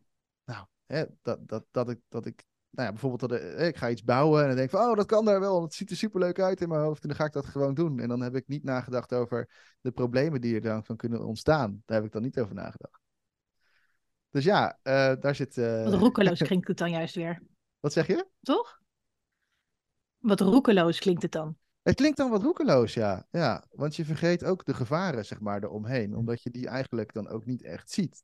nou, 0.44 0.66
hè, 0.86 1.04
dat, 1.22 1.48
dat, 1.48 1.64
dat 1.70 1.90
ik, 1.90 2.00
dat 2.08 2.26
ik, 2.26 2.44
nou 2.72 2.86
ja, 2.86 2.92
bijvoorbeeld 2.92 3.30
dat 3.30 3.40
ik, 3.40 3.58
ik 3.58 3.76
ga 3.76 3.90
iets 3.90 4.04
bouwen 4.04 4.40
en 4.40 4.46
dan 4.46 4.56
denk 4.56 4.70
ik 4.70 4.78
van, 4.78 4.88
oh, 4.90 4.96
dat 4.96 5.06
kan 5.06 5.24
daar 5.24 5.40
wel, 5.40 5.62
het 5.62 5.74
ziet 5.74 5.90
er 5.90 5.96
superleuk 5.96 6.40
uit 6.40 6.60
in 6.60 6.68
mijn 6.68 6.80
hoofd 6.80 7.02
en 7.02 7.08
dan 7.08 7.16
ga 7.16 7.24
ik 7.24 7.32
dat 7.32 7.46
gewoon 7.46 7.74
doen. 7.74 8.00
En 8.00 8.08
dan 8.08 8.20
heb 8.20 8.36
ik 8.36 8.48
niet 8.48 8.64
nagedacht 8.64 9.12
over 9.12 9.50
de 9.80 9.90
problemen 9.90 10.40
die 10.40 10.54
er 10.54 10.60
dan 10.60 10.84
van 10.84 10.96
kunnen 10.96 11.24
ontstaan. 11.24 11.82
Daar 11.84 11.96
heb 11.96 12.06
ik 12.06 12.12
dan 12.12 12.22
niet 12.22 12.40
over 12.40 12.54
nagedacht. 12.54 13.00
Dus 14.30 14.44
ja, 14.44 14.78
eh, 14.82 15.12
daar 15.20 15.34
zit, 15.34 15.58
eh, 15.58 15.84
Wat 15.84 15.94
roekeloos 15.94 16.42
klinkt 16.48 16.68
het 16.68 16.78
dan 16.78 16.90
juist 16.90 17.14
weer, 17.14 17.42
wat 17.80 17.92
zeg 17.92 18.06
je? 18.06 18.26
toch? 18.40 18.80
Wat 20.18 20.40
roekeloos 20.40 20.98
klinkt 20.98 21.22
het 21.22 21.32
dan. 21.32 21.56
Het 21.82 21.94
klinkt 21.94 22.16
dan 22.16 22.30
wat 22.30 22.42
roekeloos, 22.42 22.94
ja. 22.94 23.26
ja. 23.30 23.64
Want 23.70 23.96
je 23.96 24.04
vergeet 24.04 24.44
ook 24.44 24.64
de 24.64 24.74
gevaren, 24.74 25.24
zeg 25.24 25.40
maar, 25.40 25.62
eromheen. 25.62 26.16
Omdat 26.16 26.42
je 26.42 26.50
die 26.50 26.68
eigenlijk 26.68 27.12
dan 27.12 27.28
ook 27.28 27.44
niet 27.44 27.62
echt 27.62 27.90
ziet. 27.90 28.22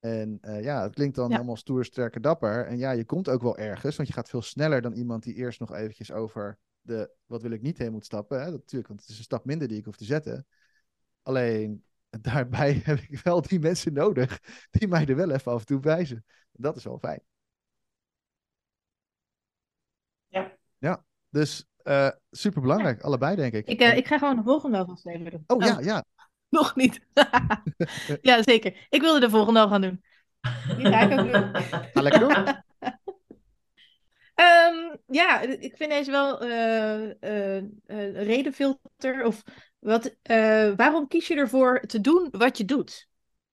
En 0.00 0.38
eh, 0.40 0.62
ja, 0.62 0.82
het 0.82 0.94
klinkt 0.94 1.16
dan 1.16 1.30
Ja. 1.30 1.36
allemaal 1.36 1.56
stoer, 1.56 1.84
sterke, 1.84 2.20
dapper. 2.20 2.66
En 2.66 2.78
ja, 2.78 2.90
je 2.90 3.04
komt 3.04 3.28
ook 3.28 3.42
wel 3.42 3.56
ergens, 3.56 3.96
want 3.96 4.08
je 4.08 4.14
gaat 4.14 4.28
veel 4.28 4.42
sneller 4.42 4.82
dan 4.82 4.92
iemand 4.92 5.22
die 5.22 5.34
eerst 5.34 5.60
nog 5.60 5.74
eventjes 5.74 6.12
over 6.12 6.58
de 6.80 7.10
wat 7.26 7.42
wil 7.42 7.50
ik 7.50 7.62
niet 7.62 7.78
heen 7.78 7.92
moet 7.92 8.04
stappen. 8.04 8.38
Hè? 8.38 8.44
Dat, 8.50 8.60
natuurlijk, 8.60 8.88
want 8.88 9.00
het 9.00 9.10
is 9.10 9.18
een 9.18 9.24
stap 9.24 9.44
minder 9.44 9.68
die 9.68 9.78
ik 9.78 9.84
hoef 9.84 9.96
te 9.96 10.04
zetten. 10.04 10.46
Alleen 11.22 11.84
daarbij 12.20 12.80
heb 12.84 12.98
ik 12.98 13.18
wel 13.18 13.42
die 13.42 13.60
mensen 13.60 13.92
nodig 13.92 14.40
die 14.70 14.88
mij 14.88 15.06
er 15.06 15.16
wel 15.16 15.30
even 15.30 15.52
af 15.52 15.60
en 15.60 15.66
toe 15.66 15.80
wijzen. 15.80 16.24
Dat 16.52 16.76
is 16.76 16.84
wel 16.84 16.98
fijn. 16.98 17.22
Ja. 20.28 20.56
Ja, 20.78 21.04
dus 21.28 21.64
eh 21.82 22.10
super 22.30 22.60
belangrijk, 22.60 23.02
allebei 23.02 23.36
denk 23.36 23.52
ik. 23.52 23.66
Ik, 23.66 23.80
eh, 23.80 23.96
ik 23.96 24.06
ga 24.06 24.18
gewoon 24.18 24.36
de 24.36 24.42
volgende 24.42 24.78
afleveren. 24.78 25.44
Oh 25.46 25.64
ja, 25.64 25.80
ja. 25.80 26.04
Nog 26.58 26.76
niet. 26.76 27.00
ja, 28.22 28.42
zeker. 28.42 28.86
Ik 28.88 29.00
wilde 29.00 29.20
de 29.20 29.30
volgende 29.30 29.60
al 29.60 29.68
gaan 29.68 29.80
doen. 29.80 30.02
Die 30.76 30.86
ga 30.86 31.00
ik 31.00 31.20
ook 31.20 31.32
doen. 31.32 31.54
Ga 31.92 32.02
lekker 32.02 32.20
doen. 32.20 32.62
Ehm, 34.34 34.96
ja, 35.06 35.40
ik 35.40 35.76
vind 35.76 35.90
deze 35.90 36.10
wel 36.10 36.40
eh 36.40 37.10
eh, 37.20 37.56
eh, 37.56 38.22
redenfilter. 38.26 39.24
Of 39.24 39.42
wat, 39.78 40.16
eh, 40.22 40.72
waarom 40.76 41.08
kies 41.08 41.28
je 41.28 41.34
ervoor 41.34 41.80
te 41.80 42.00
doen 42.00 42.28
wat 42.30 42.58
je 42.58 42.64
doet? 42.64 43.08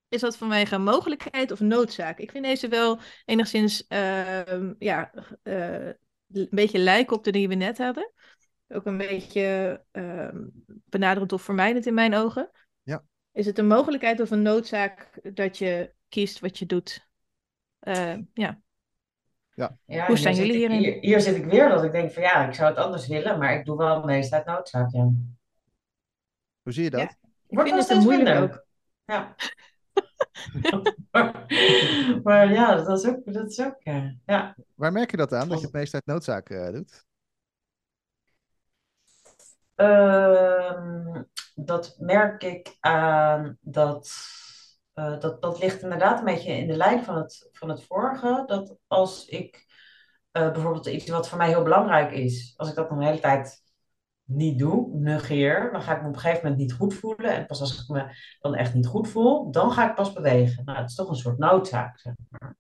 Is 0.10 0.22
dat 0.22 0.38
vanwege 0.38 0.76
een 0.76 0.84
mogelijkheid 0.84 1.52
of 1.52 1.60
noodzaak? 1.60 2.20
Ik 2.20 2.32
vind 2.32 2.46
deze 2.46 2.68
wel 2.68 3.00
enigszins 3.26 3.88
ehm, 3.88 4.74
ja, 4.80 5.12
eh, 5.44 5.86
een 6.32 6.48
beetje 6.50 6.80
lijken 6.80 7.16
op 7.16 7.24
de 7.24 7.32
die 7.32 7.48
we 7.48 7.56
net 7.56 7.78
hadden. 7.78 8.12
Ook 8.68 8.86
een 8.86 8.98
beetje 8.98 9.82
ehm, 9.92 10.44
benaderend 10.66 11.34
of 11.34 11.42
vermijdend 11.42 11.86
in 11.86 11.94
mijn 11.94 12.16
ogen. 12.16 12.52
Is 13.38 13.46
het 13.46 13.58
een 13.58 13.68
mogelijkheid 13.68 14.20
of 14.20 14.32
een 14.32 14.42
noodzaak 14.42 15.20
dat 15.34 15.58
je 15.58 15.94
kiest 16.10 16.40
wat 16.40 16.58
je 16.58 16.66
doet? 16.66 17.08
Eh, 17.80 18.18
ja. 18.34 18.62
Ja, 19.54 19.78
Hoe 20.06 20.18
zit 20.18 20.38
jullie 20.38 20.56
hierin? 20.56 20.78
Hier, 20.78 20.98
hier 21.00 21.22
zit 21.22 21.36
ik 21.36 21.46
weer 21.46 21.70
dat 21.70 21.84
ik 21.84 21.92
denk 21.92 22.12
van 22.12 22.24
ja, 22.24 22.48
ik 22.48 22.54
zou 22.54 22.70
het 22.70 22.78
anders 22.78 23.08
willen, 23.08 23.40
maar 23.40 23.54
ik 23.54 23.66
doe 23.66 23.78
wel 23.78 24.04
meestal 24.04 24.38
uit 24.38 24.48
noodzaak. 24.48 24.92
Ja. 24.92 25.02
Hoe 26.62 26.74
zie 26.74 26.84
je 26.84 26.90
dat? 26.90 27.00
Ja. 27.00 27.08
Ik 27.48 27.56
Wordt 27.56 27.70
vind 27.70 27.82
het 27.82 27.90
een 27.90 28.02
steeds 28.02 28.06
moeilijk 28.06 28.40
minder. 28.40 28.56
ook. 28.56 28.66
Ja. 29.06 29.36
maar, 31.12 31.46
maar 32.24 32.52
ja, 32.52 32.76
dat 32.76 33.00
is 33.00 33.10
ook, 33.10 33.34
dat 33.34 33.52
is 33.52 33.60
ook 33.60 33.78
ja. 33.80 34.16
ja. 34.26 34.56
Waar 34.76 34.92
merk 34.92 35.12
je 35.12 35.18
dat 35.18 35.34
aan, 35.34 35.50
dat 35.50 35.60
je 35.60 35.66
het 35.66 35.74
meest 35.74 35.94
uit 35.94 36.06
noodzaak 36.06 36.50
eh, 36.50 36.72
doet? 36.72 37.06
Ehm, 39.76 41.24
dat 41.60 41.96
merk 42.00 42.44
ik 42.44 42.78
aan 42.80 43.58
dat, 43.62 44.12
eh, 44.94 45.20
dat. 45.20 45.42
Dat 45.42 45.60
ligt 45.60 45.82
inderdaad 45.82 46.20
een 46.20 46.26
beetje 46.26 46.52
in 46.52 46.68
de 46.68 46.76
lijn 46.76 47.04
van 47.04 47.16
het, 47.16 47.50
van 47.52 47.70
het 47.70 47.84
vorige. 47.84 48.44
Dat 48.46 48.78
als 48.88 49.26
ik 49.26 49.66
eh, 50.32 50.52
bijvoorbeeld 50.52 50.86
iets 50.86 51.10
wat 51.10 51.30
voor 51.30 51.38
mij 51.38 51.48
heel 51.48 51.64
belangrijk 51.64 52.12
is, 52.12 52.54
als 52.58 52.70
ik 52.70 52.76
dat 52.76 52.90
dan 52.90 53.02
hele 53.02 53.20
tijd 53.20 53.66
niet 54.24 54.60
doe, 54.60 54.98
negeer, 54.98 55.70
dan 55.72 55.82
ga 55.82 55.96
ik 55.96 56.02
me 56.02 56.08
op 56.08 56.14
een 56.14 56.20
gegeven 56.20 56.44
moment 56.44 56.62
niet 56.62 56.74
goed 56.74 56.94
voelen. 56.94 57.32
En 57.32 57.46
pas 57.46 57.62
als 57.62 57.82
ik 57.82 57.88
me 57.88 58.06
dan 58.40 58.56
echt 58.56 58.74
niet 58.74 58.88
goed 58.88 59.08
voel, 59.08 59.52
dan 59.52 59.72
ga 59.72 59.90
ik 59.90 59.96
pas 59.96 60.14
bewegen. 60.14 60.66
Nou, 60.66 60.78
het 60.78 60.90
is 60.90 60.96
toch 60.96 61.10
een 61.10 61.16
soort 61.16 61.38
noodzaak, 61.38 62.00
zeg 62.00 62.14
maar. 62.30 62.58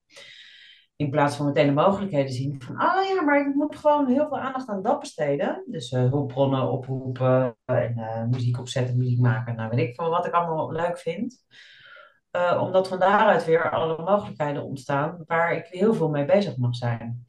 In 0.97 1.09
plaats 1.09 1.35
van 1.35 1.45
meteen 1.45 1.67
de 1.67 1.73
mogelijkheden 1.73 2.33
zien 2.33 2.61
van, 2.61 2.75
ah 2.75 3.07
ja, 3.07 3.21
maar 3.21 3.47
ik 3.47 3.55
moet 3.55 3.75
gewoon 3.75 4.07
heel 4.07 4.27
veel 4.27 4.39
aandacht 4.39 4.69
aan 4.69 4.81
dat 4.81 4.99
besteden. 4.99 5.63
Dus 5.65 5.91
eh, 5.91 6.09
hulpbronnen 6.09 6.71
oproepen 6.71 7.57
en 7.65 7.97
eh, 7.97 8.23
muziek 8.23 8.59
opzetten, 8.59 8.97
muziek 8.97 9.19
maken. 9.19 9.55
Nou, 9.55 9.69
weet 9.69 9.87
ik 9.87 9.95
veel 9.95 10.09
wat 10.09 10.25
ik 10.25 10.33
allemaal 10.33 10.71
leuk 10.71 10.97
vind. 10.97 11.45
Eh, 12.31 12.59
omdat 12.61 12.87
van 12.87 12.99
daaruit 12.99 13.45
weer 13.45 13.71
alle 13.71 14.03
mogelijkheden 14.03 14.63
ontstaan 14.63 15.23
waar 15.25 15.55
ik 15.55 15.65
heel 15.65 15.93
veel 15.93 16.09
mee 16.09 16.25
bezig 16.25 16.57
mag 16.57 16.75
zijn. 16.75 17.27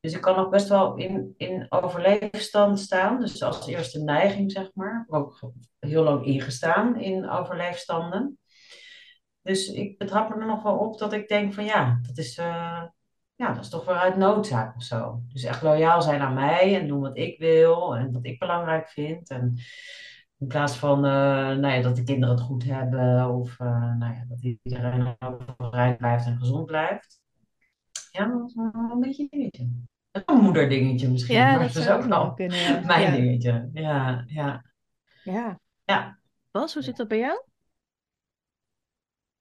Dus 0.00 0.12
ik 0.12 0.20
kan 0.20 0.36
ook 0.36 0.50
best 0.50 0.68
wel 0.68 0.96
in, 0.96 1.34
in 1.36 1.66
overleefstand 1.68 2.80
staan. 2.80 3.20
Dus 3.20 3.42
als 3.42 3.66
eerste 3.66 4.02
neiging, 4.02 4.52
zeg 4.52 4.70
maar. 4.74 5.04
Ik 5.06 5.14
ook 5.14 5.50
heel 5.78 6.02
lang 6.02 6.24
ingestaan 6.24 7.00
in 7.00 7.28
overleefstanden. 7.28 8.38
Dus 9.44 9.68
ik 9.68 9.98
betrap 9.98 10.28
me 10.28 10.40
er 10.40 10.46
nog 10.46 10.62
wel 10.62 10.78
op 10.78 10.98
dat 10.98 11.12
ik 11.12 11.28
denk 11.28 11.54
van 11.54 11.64
ja, 11.64 11.98
dat 12.06 12.18
is, 12.18 12.38
eh, 12.38 12.82
ja, 13.34 13.52
dat 13.52 13.64
is 13.64 13.68
toch 13.70 13.84
weer 13.84 13.96
uit 13.96 14.16
noodzaak 14.16 14.76
of 14.76 14.82
zo. 14.82 15.22
Dus 15.32 15.44
echt 15.44 15.62
loyaal 15.62 16.02
zijn 16.02 16.20
aan 16.20 16.34
mij 16.34 16.80
en 16.80 16.88
doen 16.88 17.00
wat 17.00 17.16
ik 17.16 17.38
wil 17.38 17.96
en 17.96 18.12
wat 18.12 18.24
ik 18.26 18.38
belangrijk 18.38 18.88
vind. 18.88 19.30
En 19.30 19.58
in 20.38 20.46
plaats 20.46 20.76
van 20.76 20.96
eh, 20.96 21.10
nou 21.56 21.66
ja, 21.66 21.82
dat 21.82 21.96
de 21.96 22.02
kinderen 22.02 22.34
het 22.34 22.44
goed 22.44 22.64
hebben 22.64 23.28
of 23.28 23.60
eh, 23.60 23.94
nou 23.96 24.14
ja, 24.14 24.24
dat 24.28 24.42
iedereen 24.42 25.16
overeind 25.58 25.96
blijft 25.96 26.26
en 26.26 26.38
gezond 26.38 26.66
blijft. 26.66 27.20
Ja, 28.10 28.26
dat 28.26 28.48
is 28.48 28.54
een 28.54 29.00
beetje 29.00 29.22
een 29.22 29.28
dingetje. 29.30 29.68
Een 30.10 30.40
moederdingetje 30.40 31.10
misschien, 31.10 31.34
Ja, 31.34 31.50
maar 31.50 31.58
dat 31.58 31.72
dat 31.72 31.82
is 31.82 31.88
ook 31.88 32.06
nog 32.06 32.22
wel 32.22 32.34
kunnen. 32.34 32.58
Ja. 32.58 32.80
mijn 32.84 33.02
ja. 33.02 33.10
dingetje. 33.10 33.70
Ja, 33.72 34.24
ja, 34.26 34.64
Ja. 35.24 35.60
ja. 35.84 36.18
Bas, 36.50 36.74
hoe 36.74 36.82
zit 36.82 36.96
dat 36.96 37.08
bij 37.08 37.18
jou? 37.18 37.42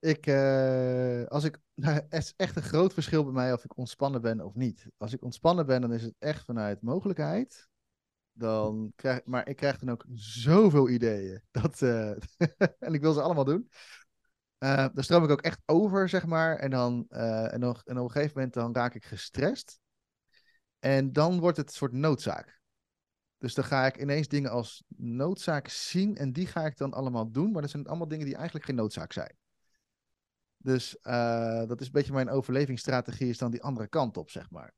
Ik, 0.04 0.28
eh, 0.28 1.26
als 1.26 1.44
ik, 1.44 1.60
nou, 1.76 1.94
het 1.94 2.14
is 2.14 2.34
echt 2.36 2.56
een 2.56 2.62
groot 2.62 2.94
verschil 2.94 3.24
bij 3.24 3.34
mij 3.34 3.54
of 3.54 3.64
ik 3.64 3.78
ontspannen 3.78 4.22
ben 4.22 4.42
of 4.42 4.56
niet. 4.56 4.88
Als 4.98 5.14
ik 5.14 5.24
ontspannen 5.24 5.66
ben, 5.66 5.82
dan 5.82 5.94
is 5.94 6.02
het 6.02 6.16
echt 6.20 6.46
vanuit 6.46 6.82
mogelijkheid. 6.82 7.68
Dan 8.34 8.94
krijg, 8.96 9.26
maar 9.26 9.48
ik 9.48 9.56
krijg 9.56 9.80
dan 9.80 9.92
ook 9.92 10.06
zoveel 10.14 10.90
ideeën. 10.90 11.42
Dat, 11.52 11.82
eh, 11.82 12.10
en 12.86 12.94
ik 12.94 13.02
wil 13.02 13.14
ze 13.14 13.22
allemaal 13.22 13.44
doen. 13.44 13.70
Eh 14.58 14.88
dan 14.94 15.04
stroom 15.04 15.24
ik 15.24 15.30
ook 15.30 15.42
echt 15.42 15.62
over, 15.66 16.10
zeg 16.10 16.26
maar. 16.26 16.56
En 16.56 16.70
dan, 16.70 17.06
en, 17.10 17.62
en 17.62 17.68
op 17.68 17.88
een 17.88 18.12
gegeven 18.12 18.32
moment 18.36 18.54
dan 18.54 18.76
raak 18.76 18.96
ik 18.96 19.06
gestrest. 19.06 19.80
En 20.80 21.14
dan 21.14 21.40
wordt 21.40 21.58
het 21.58 21.68
een 21.68 21.74
soort 21.74 21.92
noodzaak. 21.92 22.62
Dus 23.38 23.54
dan 23.54 23.66
ga 23.66 23.86
ik 23.86 23.98
ineens 23.98 24.28
dingen 24.28 24.52
als 24.52 24.84
noodzaak 24.98 25.68
zien 25.68 26.16
en 26.16 26.34
die 26.34 26.48
ga 26.48 26.66
ik 26.66 26.78
dan 26.78 26.94
allemaal 26.94 27.32
doen. 27.32 27.52
Maar 27.52 27.62
dat 27.62 27.72
zijn 27.72 27.88
allemaal 27.88 28.08
dingen 28.08 28.26
die 28.26 28.36
eigenlijk 28.36 28.66
geen 28.66 28.76
noodzaak 28.76 29.14
zijn. 29.14 29.42
Dus 30.64 30.98
uh, 31.02 31.66
dat 31.68 31.80
is 31.82 31.86
een 31.86 31.92
beetje 31.92 32.14
mijn 32.14 32.30
overlevingsstrategie, 32.30 33.30
is 33.30 33.38
dan 33.38 33.52
die 33.52 33.64
andere 33.64 33.88
kant 33.88 34.18
op, 34.18 34.30
zeg 34.30 34.50
maar. 34.52 34.74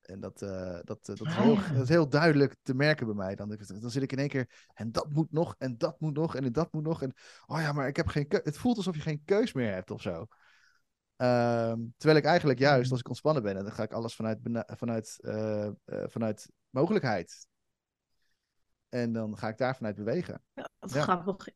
En 0.00 0.20
dat, 0.20 0.42
uh, 0.42 0.78
dat, 0.82 1.06
dat, 1.06 1.20
is 1.20 1.34
heel, 1.34 1.54
dat 1.54 1.82
is 1.82 1.88
heel 1.88 2.08
duidelijk 2.08 2.56
te 2.62 2.74
merken 2.74 3.06
bij 3.06 3.14
mij. 3.14 3.34
Dan, 3.34 3.58
dan 3.80 3.90
zit 3.90 4.02
ik 4.02 4.12
in 4.12 4.18
één 4.18 4.28
keer, 4.28 4.66
en 4.74 4.92
dat 4.92 5.12
moet 5.12 5.32
nog, 5.32 5.54
en 5.58 5.78
dat 5.78 6.00
moet 6.00 6.14
nog, 6.14 6.34
en 6.34 6.52
dat 6.52 6.72
moet 6.72 6.82
nog. 6.82 7.02
En 7.02 7.12
oh 7.46 7.60
ja, 7.60 7.72
maar 7.72 7.88
ik 7.88 7.96
heb 7.96 8.06
geen 8.06 8.26
Het 8.28 8.58
voelt 8.58 8.76
alsof 8.76 8.94
je 8.94 9.00
geen 9.00 9.22
keus 9.24 9.52
meer 9.52 9.72
hebt 9.72 9.90
of 9.90 10.02
zo. 10.02 10.26
Ehm, 11.16 11.80
terwijl 11.96 12.18
ik 12.18 12.24
eigenlijk 12.24 12.58
juist, 12.58 12.84
Mm. 12.84 12.90
als 12.90 13.00
ik 13.00 13.08
ontspannen 13.08 13.42
ben, 13.42 13.56
en 13.56 13.62
dan 13.62 13.72
ga 13.72 13.82
ik 13.82 13.92
alles 13.92 14.14
vanuit, 14.14 14.38
vanuit, 14.66 15.18
uh, 15.20 15.68
vanuit 15.84 16.50
mogelijkheid. 16.70 17.46
En 18.88 19.12
dan 19.12 19.38
ga 19.38 19.48
ik 19.48 19.58
daar 19.58 19.76
vanuit 19.76 19.96
bewegen. 19.96 20.42
Ja, 20.54 20.68
wat 20.78 20.92
ja. 20.92 21.02
grappig. 21.02 21.48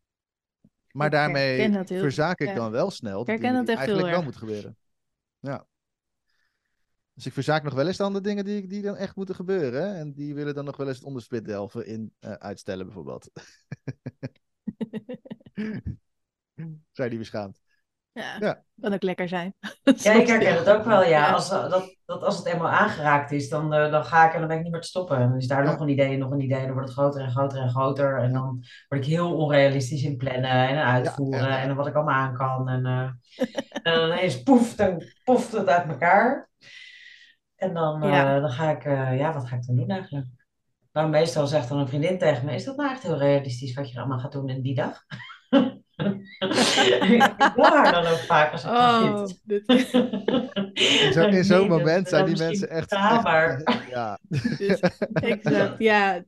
Maar 0.93 1.07
ik 1.07 1.13
daarmee 1.13 1.85
verzaak 1.85 2.41
ik 2.41 2.49
ja. 2.49 2.55
dan 2.55 2.71
wel 2.71 2.91
snel. 2.91 3.21
Ik 3.21 3.27
dat 3.27 3.69
echt 3.69 3.69
eigenlijk 3.69 4.07
wel 4.07 4.17
erg. 4.17 4.25
moet 4.25 4.37
gebeuren. 4.37 4.77
Ja. 5.39 5.67
Dus 7.15 7.27
ik 7.27 7.33
verzaak 7.33 7.63
nog 7.63 7.75
wel 7.75 7.87
eens 7.87 7.97
dan 7.97 8.13
de 8.13 8.21
dingen 8.21 8.45
die, 8.45 8.67
die 8.67 8.83
dan 8.83 8.97
echt 8.97 9.17
moeten 9.17 9.35
gebeuren. 9.35 9.95
En 9.95 10.13
die 10.13 10.35
willen 10.35 10.55
dan 10.55 10.65
nog 10.65 10.77
wel 10.77 10.87
eens 10.87 10.97
het 10.97 11.07
onderspit 11.07 11.45
delven 11.45 11.87
in 11.87 12.15
uh, 12.21 12.33
uitstellen, 12.33 12.87
bijvoorbeeld. 12.87 13.31
Zijn 16.93 17.11
die 17.11 17.19
beschaamd? 17.19 17.61
Ja, 18.15 18.37
Ja. 18.39 18.63
kan 18.81 18.95
ook 18.95 19.03
lekker 19.03 19.29
zijn. 19.29 19.55
Ja, 19.97 20.13
ik 20.13 20.27
herken 20.27 20.55
het 20.57 20.71
ook 20.71 20.85
wel, 20.85 21.05
ja. 21.05 21.31
Als, 21.33 21.51
eh, 21.51 21.71
dat, 21.71 21.97
dat 22.05 22.23
als 22.23 22.37
het 22.37 22.47
eenmaal 22.47 22.69
aangeraakt 22.69 23.31
is, 23.33 23.49
dan, 23.49 23.75
uh, 23.75 23.91
dan 23.91 24.05
ga 24.05 24.27
ik 24.27 24.33
en 24.33 24.39
dan 24.39 24.49
ben 24.49 24.57
ik 24.57 24.63
niet 24.63 24.73
meer 24.73 24.81
te 24.81 24.87
stoppen. 24.89 25.17
En 25.17 25.29
dan 25.29 25.37
is 25.39 25.47
daar 25.47 25.65
Ja. 25.65 25.71
nog 25.71 25.81
een 25.81 25.89
idee 25.89 26.13
en 26.13 26.19
nog 26.19 26.31
een 26.31 26.41
idee. 26.41 26.59
En 26.59 26.65
dan 26.65 26.73
wordt 26.73 26.89
het 26.89 26.99
groter 26.99 27.21
en 27.21 27.31
groter 27.31 27.59
en 27.61 27.71
groter. 27.71 28.19
En 28.19 28.33
dan 28.33 28.65
word 28.89 29.01
ik 29.05 29.11
heel 29.11 29.37
onrealistisch 29.37 30.03
in 30.03 30.17
plannen 30.17 30.51
en 30.69 30.85
uitvoeren. 30.85 31.41
Ja, 31.41 31.49
ja, 31.49 31.57
ja. 31.57 31.63
En 31.63 31.75
wat 31.77 31.87
ik 31.87 31.95
allemaal 31.95 32.15
aan 32.15 32.35
kan. 32.35 32.69
En, 32.69 32.87
uh, 32.87 33.11
en 33.83 33.95
dan 33.99 34.05
ineens 34.11 34.43
poef, 34.43 34.75
dan 34.75 35.03
poft 35.25 35.53
het 35.53 35.69
uit 35.69 35.89
elkaar. 35.89 36.49
En 37.57 37.75
dan, 37.75 38.05
uh, 38.05 38.11
Ja. 38.11 38.41
dan 38.41 38.51
ga 38.51 38.71
ik, 38.71 38.85
uh, 38.85 39.19
ja, 39.19 39.33
wat 39.33 39.47
ga 39.49 39.57
ik 39.57 39.67
dan 39.67 39.77
doen 39.77 39.89
eigenlijk? 39.89 40.27
Nou, 40.93 41.09
meestal 41.09 41.47
zegt 41.47 41.69
dan 41.69 41.79
een 41.79 41.89
vriendin 41.89 42.19
tegen 42.19 42.45
me, 42.45 42.55
is 42.55 42.65
dat 42.65 42.77
nou 42.77 42.91
echt 42.91 43.03
heel 43.03 43.19
realistisch 43.19 43.75
wat 43.75 43.91
je 43.91 43.99
allemaal 43.99 44.19
gaat 44.19 44.33
doen 44.33 44.49
in 44.49 44.63
die 44.63 44.75
dag? 44.75 44.99
ik 46.39 47.53
wil 47.55 47.65
haar 47.65 47.93
dan 47.93 48.07
ook 48.07 48.19
vaak 48.19 48.53
als 48.53 48.65
ik 48.65 48.71
Oh, 48.71 49.27
dit, 49.43 49.63
In 51.07 51.13
zo'n 51.13 51.29
in 51.29 51.45
zo'n 51.45 51.69
moment 51.69 52.09
zijn 52.09 52.25
die 52.27 52.37
mensen 52.37 52.71
echt... 52.71 52.93
Echt 52.93 53.23
ja. 53.91 54.19
dus, 54.59 54.81
exact, 55.13 55.75
ja. 55.79 56.25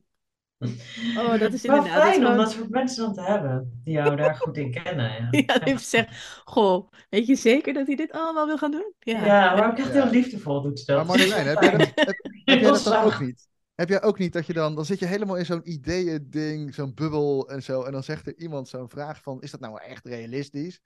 Oh, 1.17 1.39
dat 1.39 1.53
is 1.53 1.61
Wel 1.61 1.75
inderdaad... 1.75 2.01
dat 2.03 2.11
is 2.11 2.17
fijn 2.17 2.27
om 2.27 2.37
dat 2.37 2.51
soort 2.51 2.69
mensen 2.69 3.03
dan 3.03 3.13
te 3.13 3.21
hebben, 3.21 3.81
die 3.83 3.93
jou 3.93 4.15
daar 4.15 4.35
goed 4.35 4.57
in 4.57 4.71
kennen. 4.71 5.11
Ja, 5.11 5.27
Ja, 5.29 5.59
die 5.59 5.77
zegt, 5.79 6.41
goh, 6.45 6.91
weet 7.09 7.27
je 7.27 7.35
zeker 7.35 7.73
dat 7.73 7.87
hij 7.87 7.95
dit 7.95 8.11
allemaal 8.11 8.45
wil 8.45 8.57
gaan 8.57 8.71
doen? 8.71 8.93
Ja. 8.99 9.25
ja 9.25 9.55
maar 9.55 9.71
ook 9.71 9.77
echt 9.77 9.93
Ja. 9.93 10.01
heel 10.01 10.11
liefdevol 10.11 10.61
doet 10.61 10.79
ze 10.79 10.85
dat. 10.85 10.95
Maar 10.97 11.05
Marjolein, 11.05 11.47
heb 11.47 11.61
jij 11.61 11.71
dat, 11.71 11.91
heb, 11.95 12.07
heb 12.45 12.59
jij 12.59 12.59
Heel 12.59 12.71
dat 12.73 12.83
dan 12.83 13.03
ook 13.03 13.19
niet? 13.19 13.47
Heb 13.75 13.89
jij 13.89 14.01
ook 14.03 14.19
niet 14.19 14.33
dat 14.33 14.45
je 14.45 14.53
dan... 14.53 14.75
Dan 14.75 14.85
zit 14.85 14.99
je 14.99 15.05
helemaal 15.05 15.37
in 15.37 15.45
zo'n 15.45 15.71
ideeën-ding, 15.71 16.73
zo'n 16.73 16.93
bubbel 16.93 17.49
en 17.49 17.63
zo. 17.63 17.83
En 17.83 17.91
dan 17.91 18.03
zegt 18.03 18.27
er 18.27 18.37
iemand 18.37 18.67
zo'n 18.67 18.89
vraag 18.89 19.21
van... 19.21 19.41
Is 19.41 19.51
dat 19.51 19.59
nou 19.59 19.81
echt 19.81 20.05
realistisch? 20.05 20.81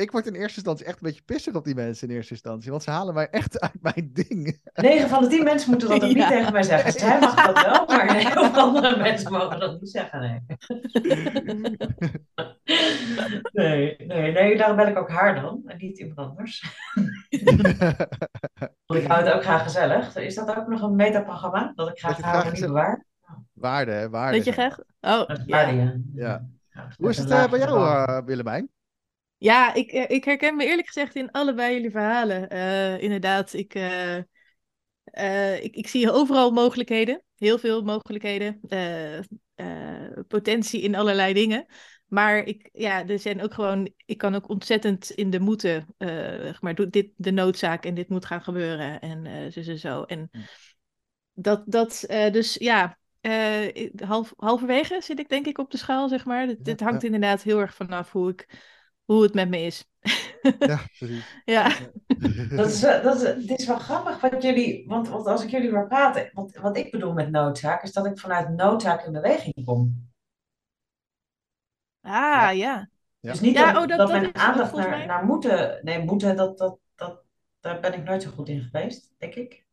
Ik 0.00 0.10
word 0.10 0.26
in 0.26 0.34
eerste 0.34 0.56
instantie 0.56 0.86
echt 0.86 0.94
een 0.94 1.06
beetje 1.08 1.22
pissig 1.24 1.54
op 1.54 1.64
die 1.64 1.74
mensen 1.74 2.08
in 2.08 2.14
eerste 2.14 2.32
instantie. 2.32 2.70
Want 2.70 2.82
ze 2.82 2.90
halen 2.90 3.14
mij 3.14 3.28
echt 3.30 3.60
uit 3.66 3.82
mijn 3.82 4.10
ding. 4.12 4.60
9 4.74 5.08
van 5.08 5.22
de 5.22 5.28
10 5.28 5.44
mensen 5.44 5.70
moeten 5.70 5.88
dat 5.88 6.02
ook 6.02 6.08
niet 6.08 6.16
Ja. 6.16 6.28
tegen 6.28 6.52
mij 6.52 6.62
zeggen. 6.62 6.92
Zij 6.92 7.18
mag 7.20 7.46
dat 7.46 7.62
wel, 7.62 7.86
maar 7.86 8.14
heel 8.16 8.30
veel 8.30 8.62
andere 8.68 8.96
mensen 8.96 9.32
mogen 9.32 9.60
dat 9.60 9.80
niet 9.80 9.90
zeggen. 9.90 10.20
Nee. 10.20 10.40
Nee, 13.52 13.96
nee, 14.06 14.32
nee, 14.32 14.56
daarom 14.56 14.76
bel 14.76 14.86
ik 14.86 14.98
ook 14.98 15.08
haar 15.10 15.40
dan 15.40 15.62
en 15.66 15.76
niet 15.78 15.98
iemand 15.98 16.18
anders. 16.18 16.64
Want 18.86 19.00
ik 19.00 19.06
hou 19.06 19.24
het 19.24 19.32
ook 19.34 19.42
graag 19.42 19.62
gezellig. 19.62 20.16
Is 20.16 20.34
dat 20.34 20.56
ook 20.56 20.66
nog 20.66 20.82
een 20.82 20.96
metaprogramma? 20.96 21.72
Dat 21.74 21.88
ik 21.88 21.98
graag 21.98 22.16
je 22.16 22.22
haar 22.22 22.52
niet 22.52 22.60
bewaar? 22.60 23.04
waarde, 23.52 23.90
hè? 23.92 24.08
Waarde. 24.10 24.36
Dat 24.36 24.46
je 24.46 24.52
graag... 24.52 24.78
Oh, 25.00 25.28
ja. 25.46 25.60
ja. 25.60 25.70
Ja. 26.14 26.46
Ja, 26.70 26.88
Hoe 26.96 27.08
is 27.08 27.18
het 27.18 27.30
eh, 27.30 27.48
bij 27.50 27.58
jou, 27.58 27.78
eh, 27.80 28.18
Willemijn? 28.24 28.68
Ja, 29.38 29.74
ik, 29.74 29.90
eh, 29.92 30.10
ik 30.16 30.24
herken 30.24 30.56
me 30.56 30.66
eerlijk 30.66 30.86
gezegd 30.86 31.14
in 31.14 31.30
allebei 31.30 31.74
jullie 31.74 31.90
verhalen. 31.90 32.48
Eh, 32.48 33.02
inderdaad, 33.02 33.52
ik, 33.52 33.74
eh, 33.74 34.16
ik, 35.62 35.74
ik 35.74 35.88
zie 35.88 36.12
overal 36.12 36.50
mogelijkheden. 36.50 37.22
Heel 37.36 37.58
veel 37.58 37.82
mogelijkheden. 37.82 38.60
potentie 40.28 40.80
in 40.80 40.94
allerlei 40.94 41.34
dingen. 41.34 41.66
Maar 42.06 42.38
ik, 42.38 42.68
ja, 42.72 43.06
er 43.06 43.18
zijn 43.18 43.42
ook 43.42 43.54
gewoon, 43.54 43.92
ik 44.06 44.18
kan 44.18 44.34
ook 44.34 44.48
ontzettend 44.48 45.10
in 45.10 45.30
de 45.30 45.40
moeten, 45.40 45.94
maar 46.60 46.74
doe 46.74 46.88
dit 46.90 47.10
de 47.16 47.30
noodzaak 47.30 47.84
en 47.84 47.94
dit 47.94 48.08
moet 48.08 48.24
gaan 48.24 48.42
gebeuren 48.42 49.00
en 49.00 49.52
zo 49.52 49.60
en 49.60 49.78
zo. 49.78 50.02
En 50.02 50.28
Hm. 50.32 50.38
dat, 51.32 51.62
dat 51.66 52.04
dus 52.32 52.54
ja, 52.54 52.98
half, 53.96 54.32
halverwege 54.36 55.00
zit 55.00 55.18
ik 55.18 55.28
denk 55.28 55.46
ik 55.46 55.58
op 55.58 55.70
de 55.70 55.78
schaal, 55.78 56.08
zeg 56.08 56.24
maar. 56.24 56.54
Dit, 56.58 56.80
hangt 56.80 57.04
inderdaad 57.04 57.42
heel 57.42 57.60
erg 57.60 57.74
vanaf 57.74 58.12
hoe, 58.12 58.30
ik, 58.30 58.46
hoe 59.08 59.22
het 59.22 59.34
met 59.34 59.48
me 59.48 59.58
is. 59.58 59.84
Ja, 60.58 60.80
precies. 60.98 61.40
Ja, 61.44 61.68
Dat 62.56 62.66
is, 62.66 62.80
dat 62.80 63.14
is, 63.14 63.22
het 63.22 63.58
is 63.58 63.66
wel 63.66 63.78
grappig 63.78 64.20
wat 64.20 64.42
jullie, 64.42 64.84
want, 64.86 65.08
want 65.08 65.26
als 65.26 65.44
ik 65.44 65.50
jullie 65.50 65.70
hoor 65.70 65.86
praten, 65.86 66.30
wat, 66.32 66.56
wat 66.56 66.76
ik 66.76 66.90
bedoel 66.90 67.12
met 67.12 67.30
noodzaak, 67.30 67.82
is 67.82 67.92
dat 67.92 68.06
ik 68.06 68.18
vanuit 68.18 68.48
noodzaak 68.48 69.04
in 69.06 69.12
beweging 69.12 69.64
kom. 69.64 70.10
ah 72.00 72.12
Ja. 72.12 72.50
ja. 72.50 72.88
Dus 73.20 73.40
niet 73.40 73.54
Ja, 73.54 73.72
dat, 73.72 73.82
oh, 73.82 73.88
dat- 73.88 73.98
dat 73.98 74.08
dat 74.08 74.20
mijn 74.20 74.34
aandacht 74.36 74.72
naar, 74.74 74.88
mij- 74.88 75.06
naar 75.06 75.24
moeten, 75.24 75.80
nee, 75.82 76.04
moeten, 76.04 76.36
dat, 76.36 76.58
dat, 76.58 76.78
dat, 76.94 77.22
daar 77.60 77.80
ben 77.80 77.94
ik 77.94 78.04
nooit 78.04 78.22
zo 78.22 78.30
goed 78.30 78.48
in 78.48 78.60
geweest, 78.62 79.14
denk 79.18 79.34
ik. 79.34 79.66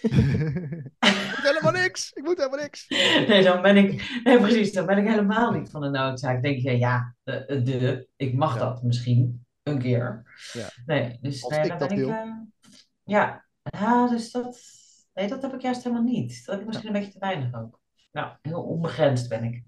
Ik 0.00 1.26
moet 1.30 1.40
helemaal 1.42 1.72
niks. 1.72 2.12
Ik 2.12 2.22
moet 2.24 2.36
helemaal 2.38 2.58
niks. 2.58 2.88
Nee, 2.88 3.42
dan 3.42 3.62
ben 3.62 3.76
ik, 3.76 4.20
nee, 4.24 4.38
precies, 4.38 4.72
dan 4.72 4.86
ben 4.86 4.98
ik 4.98 5.08
helemaal 5.08 5.50
niet 5.52 5.70
van 5.70 5.80
de 5.80 5.88
noodzaak. 5.88 6.42
Denk 6.42 6.58
je, 6.60 6.78
ja, 6.78 7.14
de, 7.22 7.62
de 7.62 8.08
ik 8.16 8.34
mag 8.34 8.54
Ja. 8.54 8.58
dat 8.58 8.82
misschien 8.82 9.46
een 9.62 9.78
keer. 9.78 10.22
Ja. 10.52 10.68
Nee, 10.86 11.18
dus 11.20 11.42
nee, 11.46 11.68
dan 11.68 11.78
dat 11.78 11.88
ben 11.88 11.98
ik, 11.98 12.08
eh, 12.08 12.30
ja, 13.04 13.44
ja, 13.62 14.08
dus 14.08 14.30
dat, 14.30 14.60
nee, 15.14 15.28
dat 15.28 15.42
heb 15.42 15.54
ik 15.54 15.60
juist 15.60 15.82
helemaal 15.84 16.04
niet. 16.04 16.42
Dat 16.44 16.54
heb 16.54 16.60
ik 16.60 16.66
misschien 16.66 16.88
een 16.88 17.00
beetje 17.00 17.12
te 17.12 17.18
weinig 17.18 17.54
ook. 17.54 17.80
Nou, 18.12 18.32
heel 18.42 18.62
onbegrensd 18.62 19.28
ben 19.28 19.44
ik. 19.44 19.62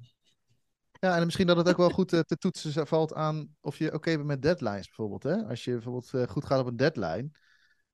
Ja, 0.92 1.16
en 1.16 1.24
misschien 1.24 1.46
dat 1.46 1.56
het 1.56 1.68
ook 1.68 1.76
wel 1.76 1.90
goed 1.90 2.12
eh, 2.12 2.20
te 2.20 2.36
toetsen 2.36 2.86
valt 2.86 3.14
aan 3.14 3.56
of 3.60 3.78
je 3.78 3.92
oké 3.94 4.14
bent 4.14 4.24
met 4.24 4.42
deadlines 4.42 4.86
bijvoorbeeld. 4.86 5.22
Hè? 5.22 5.46
Als 5.48 5.64
je 5.64 5.72
bijvoorbeeld 5.72 6.14
eh, 6.14 6.22
goed 6.22 6.44
gaat 6.44 6.60
op 6.60 6.66
een 6.66 6.76
deadline, 6.76 7.30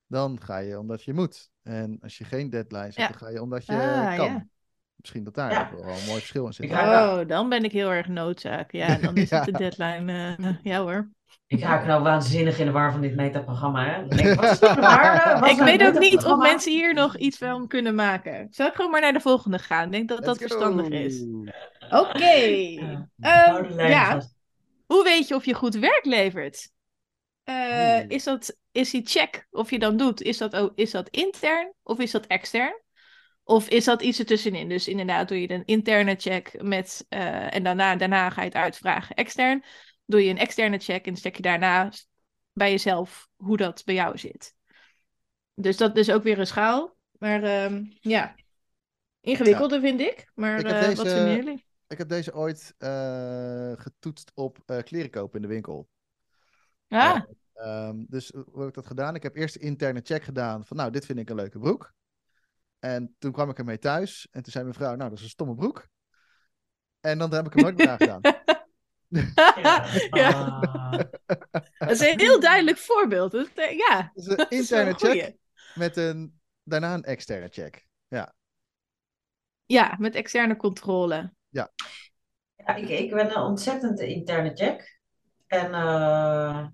dan 0.08 0.40
ga 0.42 0.58
je 0.58 0.78
omdat 0.78 1.02
je 1.04 1.12
moet. 1.14 1.50
En 1.62 1.98
als 2.02 2.18
je 2.18 2.24
geen 2.24 2.50
deadlines 2.50 2.96
hebt, 2.96 3.08
dan 3.18 3.18
ga 3.28 3.34
je 3.34 3.42
omdat 3.42 3.66
je 3.66 3.72
Ah, 3.72 4.16
kan. 4.16 4.26
ja. 4.26 4.46
Misschien 4.96 5.24
dat 5.24 5.34
daar 5.34 5.50
Ja. 5.52 5.70
wel 5.70 5.80
een 5.80 5.86
mooi 6.06 6.18
verschil 6.18 6.46
in 6.46 6.52
zit. 6.52 6.70
Oh, 6.70 7.20
dan 7.26 7.48
ben 7.48 7.64
ik 7.64 7.72
heel 7.72 7.90
erg 7.90 8.08
noodzaak. 8.08 8.72
Ja, 8.72 8.96
dan 8.96 9.16
is 9.16 9.28
Ja. 9.30 9.36
het 9.36 9.44
de 9.44 9.52
deadline. 9.52 10.36
eh, 10.38 10.48
ja 10.62 10.80
hoor. 10.80 11.08
Ik 11.46 11.60
raak 11.60 11.86
nou 11.86 12.02
waanzinnig 12.02 12.58
in 12.58 12.66
de 12.66 12.72
war 12.72 12.92
van 12.92 13.00
dit 13.00 13.14
metaprogramma. 13.16 13.84
Hè? 13.84 13.98
Dan 14.06 14.16
denk 14.16 14.28
ik, 14.28 14.40
wat 14.40 14.50
is 14.52 14.58
nou 14.60 15.50
Ik 15.50 15.58
weet 15.58 15.82
ook 15.82 15.98
niet 15.98 16.24
of 16.24 16.38
mensen 16.38 16.72
hier 16.72 16.94
nog 16.94 17.16
iets 17.16 17.38
van 17.38 17.66
kunnen 17.66 17.94
maken. 17.94 18.46
Zal 18.50 18.66
ik 18.66 18.74
gewoon 18.74 18.90
maar 18.90 19.00
naar 19.00 19.12
de 19.12 19.20
volgende 19.20 19.58
gaan? 19.58 19.84
Ik 19.84 19.92
denk 19.92 20.08
dat 20.08 20.24
dat 20.24 20.38
go. 20.38 20.46
verstandig 20.46 20.88
is. 20.88 21.22
Oké. 21.90 22.24
Ja, 22.34 23.08
Ehm, 23.20 23.72
lijn 23.74 23.90
ja. 23.90 24.22
Hoe 24.86 25.04
weet 25.04 25.28
je 25.28 25.34
of 25.34 25.44
je 25.44 25.54
goed 25.54 25.74
werk 25.74 26.04
levert? 26.04 26.70
Eh, 27.48 27.54
Oeh. 27.54 28.04
is, 28.08 28.24
dat, 28.24 28.56
is 28.72 28.90
die 28.90 29.06
check 29.06 29.46
of 29.50 29.70
je 29.70 29.78
dan 29.78 29.96
doet, 29.96 30.22
is 30.22 30.38
dat, 30.38 30.56
ook, 30.56 30.72
is 30.74 30.90
dat 30.90 31.08
intern 31.08 31.72
of 31.82 31.98
is 31.98 32.10
dat 32.10 32.26
extern? 32.26 32.82
Of 33.44 33.68
is 33.68 33.84
dat 33.84 34.02
iets 34.02 34.18
ertussenin? 34.18 34.68
Dus 34.68 34.88
inderdaad 34.88 35.28
doe 35.28 35.40
je 35.40 35.50
een 35.50 35.64
interne 35.64 36.14
check 36.14 36.62
met, 36.62 37.06
eh, 37.08 37.54
en 37.54 37.62
daarna, 37.62 37.96
daarna 37.96 38.30
ga 38.30 38.40
je 38.40 38.46
het 38.46 38.56
uitvragen 38.56 39.16
extern. 39.16 39.64
Doe 40.04 40.24
je 40.24 40.30
een 40.30 40.38
externe 40.38 40.78
check 40.78 41.06
en 41.06 41.16
stek 41.16 41.36
je 41.36 41.42
daarna 41.42 41.92
bij 42.52 42.70
jezelf 42.70 43.28
hoe 43.36 43.56
dat 43.56 43.82
bij 43.84 43.94
jou 43.94 44.18
zit. 44.18 44.54
Dus 45.54 45.76
dat 45.76 45.96
is 45.96 46.10
ook 46.10 46.22
weer 46.22 46.38
een 46.38 46.46
schaal. 46.46 46.96
Maar 47.18 47.42
ehm, 47.42 47.84
ja, 48.00 48.34
ingewikkelder 49.20 49.80
vind 49.80 50.00
ik. 50.00 50.30
Maar 50.34 50.58
Ik 50.58 50.66
eh, 50.66 50.96
wat 50.96 51.08
vinden 51.08 51.34
jullie? 51.34 51.64
Ik 51.86 51.98
heb 51.98 52.08
deze 52.08 52.34
ooit 52.34 52.74
getoetst 53.78 54.32
op 54.34 54.82
kleren 54.84 55.10
kopen 55.10 55.36
in 55.36 55.48
de 55.48 55.54
winkel. 55.54 55.88
Ah, 56.88 57.22
Ehm, 57.54 58.04
dus 58.08 58.30
hoe 58.30 58.58
heb 58.58 58.68
ik 58.68 58.74
dat 58.74 58.86
gedaan? 58.86 59.14
Ik 59.14 59.22
heb 59.22 59.36
eerst 59.36 59.54
de 59.54 59.60
interne 59.60 60.00
check 60.02 60.22
gedaan 60.22 60.66
van 60.66 60.76
nou, 60.76 60.90
dit 60.90 61.06
vind 61.06 61.18
ik 61.18 61.30
een 61.30 61.36
leuke 61.36 61.58
broek. 61.58 61.92
En 62.78 63.14
toen 63.18 63.32
kwam 63.32 63.50
ik 63.50 63.58
ermee 63.58 63.78
thuis 63.78 64.28
en 64.30 64.42
toen 64.42 64.52
zei 64.52 64.64
mijn 64.64 64.76
vrouw, 64.76 64.94
nou, 64.94 65.08
dat 65.10 65.18
is 65.18 65.24
een 65.24 65.30
stomme 65.30 65.54
broek. 65.54 65.88
En 67.00 67.18
dan 67.18 67.34
heb 67.34 67.46
ik 67.46 67.52
hem 67.52 67.62
nooit 67.62 67.76
meer 67.76 67.88
aangedaan. 67.88 68.20
Ja. 69.10 69.86
Ja. 70.10 70.30
Ah. 70.60 70.92
dat 71.78 71.90
is 71.90 72.00
een 72.00 72.18
heel 72.18 72.40
duidelijk 72.40 72.76
voorbeeld. 72.78 73.30
Dat, 73.32 73.48
eh, 73.54 73.76
ja, 73.76 74.10
Dus 74.14 74.26
een 74.26 74.36
is 74.36 74.46
interne 74.58 74.90
een 74.90 74.96
goeie. 74.98 75.20
check 75.22 75.36
met 75.74 75.96
een, 75.96 76.40
daarna 76.62 76.94
een 76.94 77.04
externe 77.04 77.48
check. 77.48 77.86
Ja. 78.08 78.34
Ja, 79.66 79.96
met 79.98 80.14
externe 80.14 80.56
controle. 80.56 81.32
Ja, 81.48 81.70
ik, 82.76 82.88
ik 82.88 83.10
ben 83.10 83.30
een 83.30 83.42
ontzettend 83.42 84.00
interne 84.00 84.50
check. 84.54 85.00
En, 85.46 85.74
eh, 85.74 86.66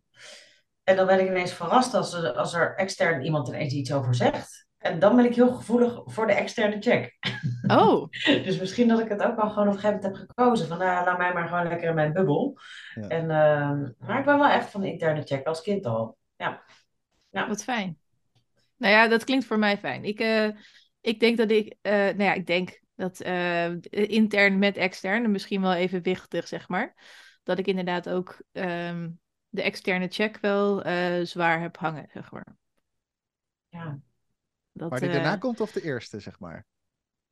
en 0.84 0.96
dan 0.96 1.06
ben 1.06 1.20
ik 1.20 1.28
ineens 1.28 1.52
verrast 1.52 1.94
als 1.94 2.12
er, 2.12 2.32
als 2.32 2.54
er 2.54 2.74
extern 2.74 3.22
iemand 3.22 3.48
ineens 3.48 3.72
iets 3.72 3.92
over 3.92 4.14
zegt. 4.14 4.66
En 4.78 4.98
dan 4.98 5.16
ben 5.16 5.24
ik 5.24 5.34
heel 5.34 5.54
gevoelig 5.54 6.02
voor 6.04 6.26
de 6.26 6.32
externe 6.32 6.80
check. 6.80 7.18
Oh, 7.66 8.08
Dus 8.44 8.58
misschien 8.58 8.88
dat 8.88 9.00
ik 9.00 9.08
het 9.08 9.22
ook 9.22 9.38
al 9.38 9.50
gewoon 9.50 9.68
op 9.68 9.74
een 9.74 9.80
gegeven 9.80 10.00
moment 10.00 10.18
heb 10.18 10.28
gekozen. 10.28 10.68
Van 10.68 10.78
nou, 10.78 11.04
laat 11.04 11.18
mij 11.18 11.32
maar 11.32 11.48
gewoon 11.48 11.68
lekker 11.68 11.88
in 11.88 11.94
mijn 11.94 12.12
bubbel. 12.12 12.58
Ja. 12.94 13.08
En, 13.08 13.30
eh, 13.30 14.06
maar 14.06 14.18
ik 14.18 14.24
ben 14.24 14.38
wel 14.38 14.48
echt 14.48 14.70
van 14.70 14.80
de 14.80 14.92
interne 14.92 15.22
check 15.22 15.46
als 15.46 15.62
kind 15.62 15.86
al. 15.86 16.16
Ja. 16.36 16.62
Ja. 17.30 17.48
wat 17.48 17.64
fijn. 17.64 17.98
Nou 18.76 18.92
ja, 18.92 19.08
dat 19.08 19.24
klinkt 19.24 19.44
voor 19.44 19.58
mij 19.58 19.78
fijn. 19.78 20.04
Ik, 20.04 20.20
eh, 20.20 20.48
ik 21.00 21.20
denk 21.20 21.36
dat 21.36 21.50
ik, 21.50 21.74
eh, 21.80 21.92
nou 21.92 22.22
ja, 22.22 22.32
ik 22.32 22.46
denk 22.46 22.80
dat 22.94 23.20
eh, 23.20 23.70
intern 23.90 24.58
met 24.58 24.76
extern, 24.76 25.30
misschien 25.30 25.60
wel 25.60 25.74
evenwichtig, 25.74 26.48
zeg 26.48 26.68
maar. 26.68 26.94
Dat 27.42 27.58
ik 27.58 27.66
inderdaad 27.66 28.08
ook 28.08 28.42
ehm, 28.52 29.10
de 29.54 29.62
externe 29.62 30.08
check 30.08 30.38
wel 30.40 30.82
eh, 30.82 31.24
zwaar 31.24 31.60
heb 31.60 31.76
hangen, 31.76 32.08
zeg 32.12 32.30
maar. 32.30 32.56
Ja. 33.68 33.98
Dat, 34.72 34.90
Maar 34.90 35.00
die 35.00 35.08
eh, 35.08 35.14
daarna 35.14 35.36
komt 35.36 35.60
of 35.60 35.72
de 35.72 35.82
eerste, 35.82 36.20
zeg 36.20 36.38
maar. 36.38 36.66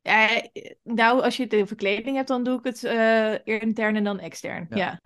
Ja, 0.01 0.43
eh, 0.53 0.75
nou, 0.83 1.23
als 1.23 1.37
je 1.37 1.43
het 1.43 1.55
over 1.55 1.77
kleding 1.77 2.17
hebt, 2.17 2.29
dan 2.29 2.45
doe 2.45 2.59
ik 2.59 2.65
het 2.65 2.85
eh, 2.85 3.47
intern 3.47 3.97
en 3.97 4.05
dan 4.05 4.19
extern. 4.19 4.67
Ja. 4.71 4.77
Ja. 4.77 5.01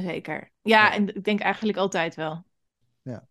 Zeker. 0.00 0.50
Ja, 0.62 0.84
Ja. 0.84 0.92
en 0.92 1.14
ik 1.14 1.24
denk 1.24 1.40
eigenlijk 1.40 1.78
altijd 1.78 2.14
wel. 2.14 2.44
Ja. 3.02 3.26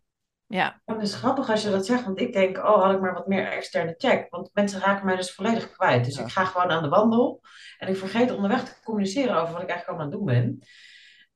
Ja. 0.46 0.80
Het 0.84 1.02
is 1.02 1.14
grappig 1.14 1.50
als 1.50 1.62
je 1.62 1.70
dat 1.70 1.86
zegt, 1.86 2.04
want 2.04 2.20
ik 2.20 2.32
denk, 2.32 2.56
oh, 2.56 2.82
had 2.82 2.94
ik 2.94 3.00
maar 3.00 3.14
wat 3.14 3.26
meer 3.26 3.46
externe 3.46 3.94
check. 3.98 4.30
Want 4.30 4.50
mensen 4.52 4.80
raken 4.80 5.06
mij 5.06 5.16
dus 5.16 5.34
volledig 5.34 5.70
kwijt. 5.70 6.04
Dus 6.04 6.16
Ja. 6.16 6.22
ik 6.24 6.30
ga 6.30 6.44
gewoon 6.44 6.70
aan 6.70 6.82
de 6.82 6.88
wandel 6.88 7.40
en 7.78 7.88
ik 7.88 7.96
vergeet 7.96 8.30
onderweg 8.30 8.64
te 8.64 8.82
communiceren 8.84 9.36
over 9.36 9.52
wat 9.52 9.62
ik 9.62 9.68
eigenlijk 9.68 9.88
allemaal 9.88 10.06
aan 10.06 10.10
het 10.10 10.18
doen 10.18 10.58
ben. 10.58 10.68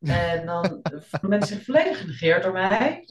En 0.07 0.47
dan 0.47 0.81
voelen 0.83 1.39
mensen 1.39 1.57
zich 1.57 1.65
volledig 1.65 2.01
genegeerd 2.01 2.43
door 2.43 2.53
mij. 2.53 3.05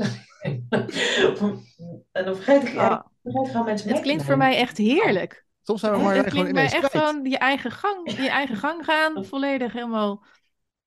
en 2.12 2.26
dan 2.26 2.36
vergeet 2.36 2.63
ik, 2.63 2.73
ja, 2.73 3.06
ik 3.23 3.32
vergeet 3.32 3.52
gewoon 3.52 3.65
mensen 3.65 3.89
het 3.89 4.02
klinkt 4.02 4.23
voor 4.23 4.38
mij 4.38 4.58
echt 4.58 4.78
heerlijk. 4.78 5.45
Soms 5.63 5.80
zijn 5.80 5.93
we 5.93 6.00
maar 6.00 6.15
Het 6.15 6.28
gewoon 6.28 6.52
klinkt 6.52 6.71
mij 6.71 6.82
echt 6.82 6.91
gewoon 6.91 7.26
je 7.26 7.38
eigen 7.38 7.71
gang, 7.71 8.12
je 8.12 8.30
eigen 8.30 8.56
gang 8.56 8.86
gaan, 8.86 9.26
volledig 9.26 9.73
helemaal. 9.73 10.26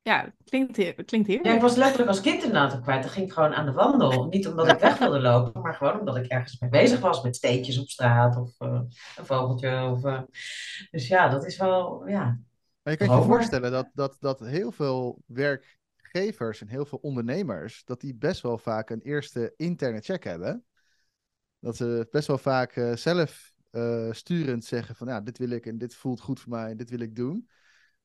Ja, 0.02 0.24
het 0.24 0.32
klinkt, 0.44 0.72
klinkt 1.04 1.12
Ja, 1.12 1.20
ik 1.20 1.26
heerlijk. 1.26 1.62
was 1.62 1.76
letterlijk 1.76 2.08
als 2.08 2.20
kind 2.20 2.42
inderdaad 2.42 2.74
ook 2.74 2.82
kwijt. 2.82 3.02
Dan 3.02 3.10
ging 3.12 3.26
ik 3.26 3.32
gewoon 3.32 3.54
aan 3.54 3.66
de 3.66 3.72
wandel. 3.72 4.26
Niet 4.26 4.48
omdat 4.48 4.68
ik 4.68 4.78
weg 4.78 4.98
wilde 4.98 5.20
lopen, 5.20 5.60
maar 5.62 5.74
gewoon 5.74 5.98
omdat 5.98 6.16
ik 6.16 6.26
ergens 6.26 6.60
mee 6.60 6.70
bezig 6.70 7.00
was 7.00 7.22
met 7.22 7.36
steentjes 7.36 7.78
op 7.78 7.88
straat 7.88 8.36
of 8.36 8.50
eh, 8.58 8.80
een 9.16 9.26
vogeltje. 9.26 9.90
Of, 9.90 10.04
eh, 10.04 10.20
Dus 10.90 11.08
ja, 11.08 11.28
dat 11.28 11.46
is 11.46 11.56
wel, 11.56 12.08
ja. 12.08 12.38
Maar 12.82 12.92
je 12.92 13.06
kan 13.06 13.16
je 13.16 13.22
voorstellen 13.24 13.70
dat, 13.70 13.88
dat, 13.92 14.16
dat 14.20 14.40
heel 14.40 14.72
veel 14.72 15.18
werkgevers 16.12 16.60
en 16.60 16.68
heel 16.68 16.84
veel 16.84 16.98
ondernemers, 16.98 17.84
dat 17.84 18.00
die 18.00 18.14
best 18.14 18.40
wel 18.40 18.58
vaak 18.58 18.90
een 18.90 19.00
eerste 19.00 19.52
interne 19.56 20.00
check 20.00 20.24
hebben. 20.24 20.64
Dat 21.58 21.76
ze 21.76 22.08
best 22.10 22.26
wel 22.26 22.38
vaak 22.38 22.76
eh, 22.76 22.96
zelf 22.96 23.52
eh, 23.70 24.12
sturend 24.12 24.64
zeggen 24.64 24.94
van, 24.94 25.08
ja, 25.08 25.20
dit 25.20 25.38
wil 25.38 25.50
ik 25.50 25.66
en 25.66 25.78
dit 25.78 25.94
voelt 25.94 26.20
goed 26.20 26.40
voor 26.40 26.50
mij 26.50 26.70
en 26.70 26.76
dit 26.76 26.90
wil 26.90 27.00
ik 27.00 27.16
doen. 27.16 27.48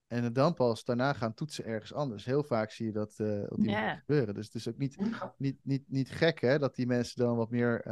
En 0.08 0.34
dan 0.34 0.54
pas 0.54 0.84
daarna 0.84 1.14
gaan 1.14 1.34
toetsen 1.34 1.66
ergens 1.66 1.94
anders. 1.94 2.26
Heel 2.26 2.44
vaak 2.44 2.72
zie 2.72 2.86
je 2.86 2.92
dat 2.92 3.14
eh, 3.18 3.44
op 3.48 3.62
die 3.62 3.76
gebeuren. 3.76 4.34
Dus 4.34 4.46
het 4.46 4.56
is 4.56 4.68
ook 4.68 4.78
niet, 4.78 4.96
Hm, 4.96 5.12
niet, 5.38 5.58
niet, 5.64 5.84
niet 5.88 6.12
gek 6.12 6.42
hè, 6.42 6.60
dat 6.60 6.76
die 6.76 6.88
mensen 6.88 7.24
dan 7.24 7.36
wat 7.36 7.50
meer 7.50 7.84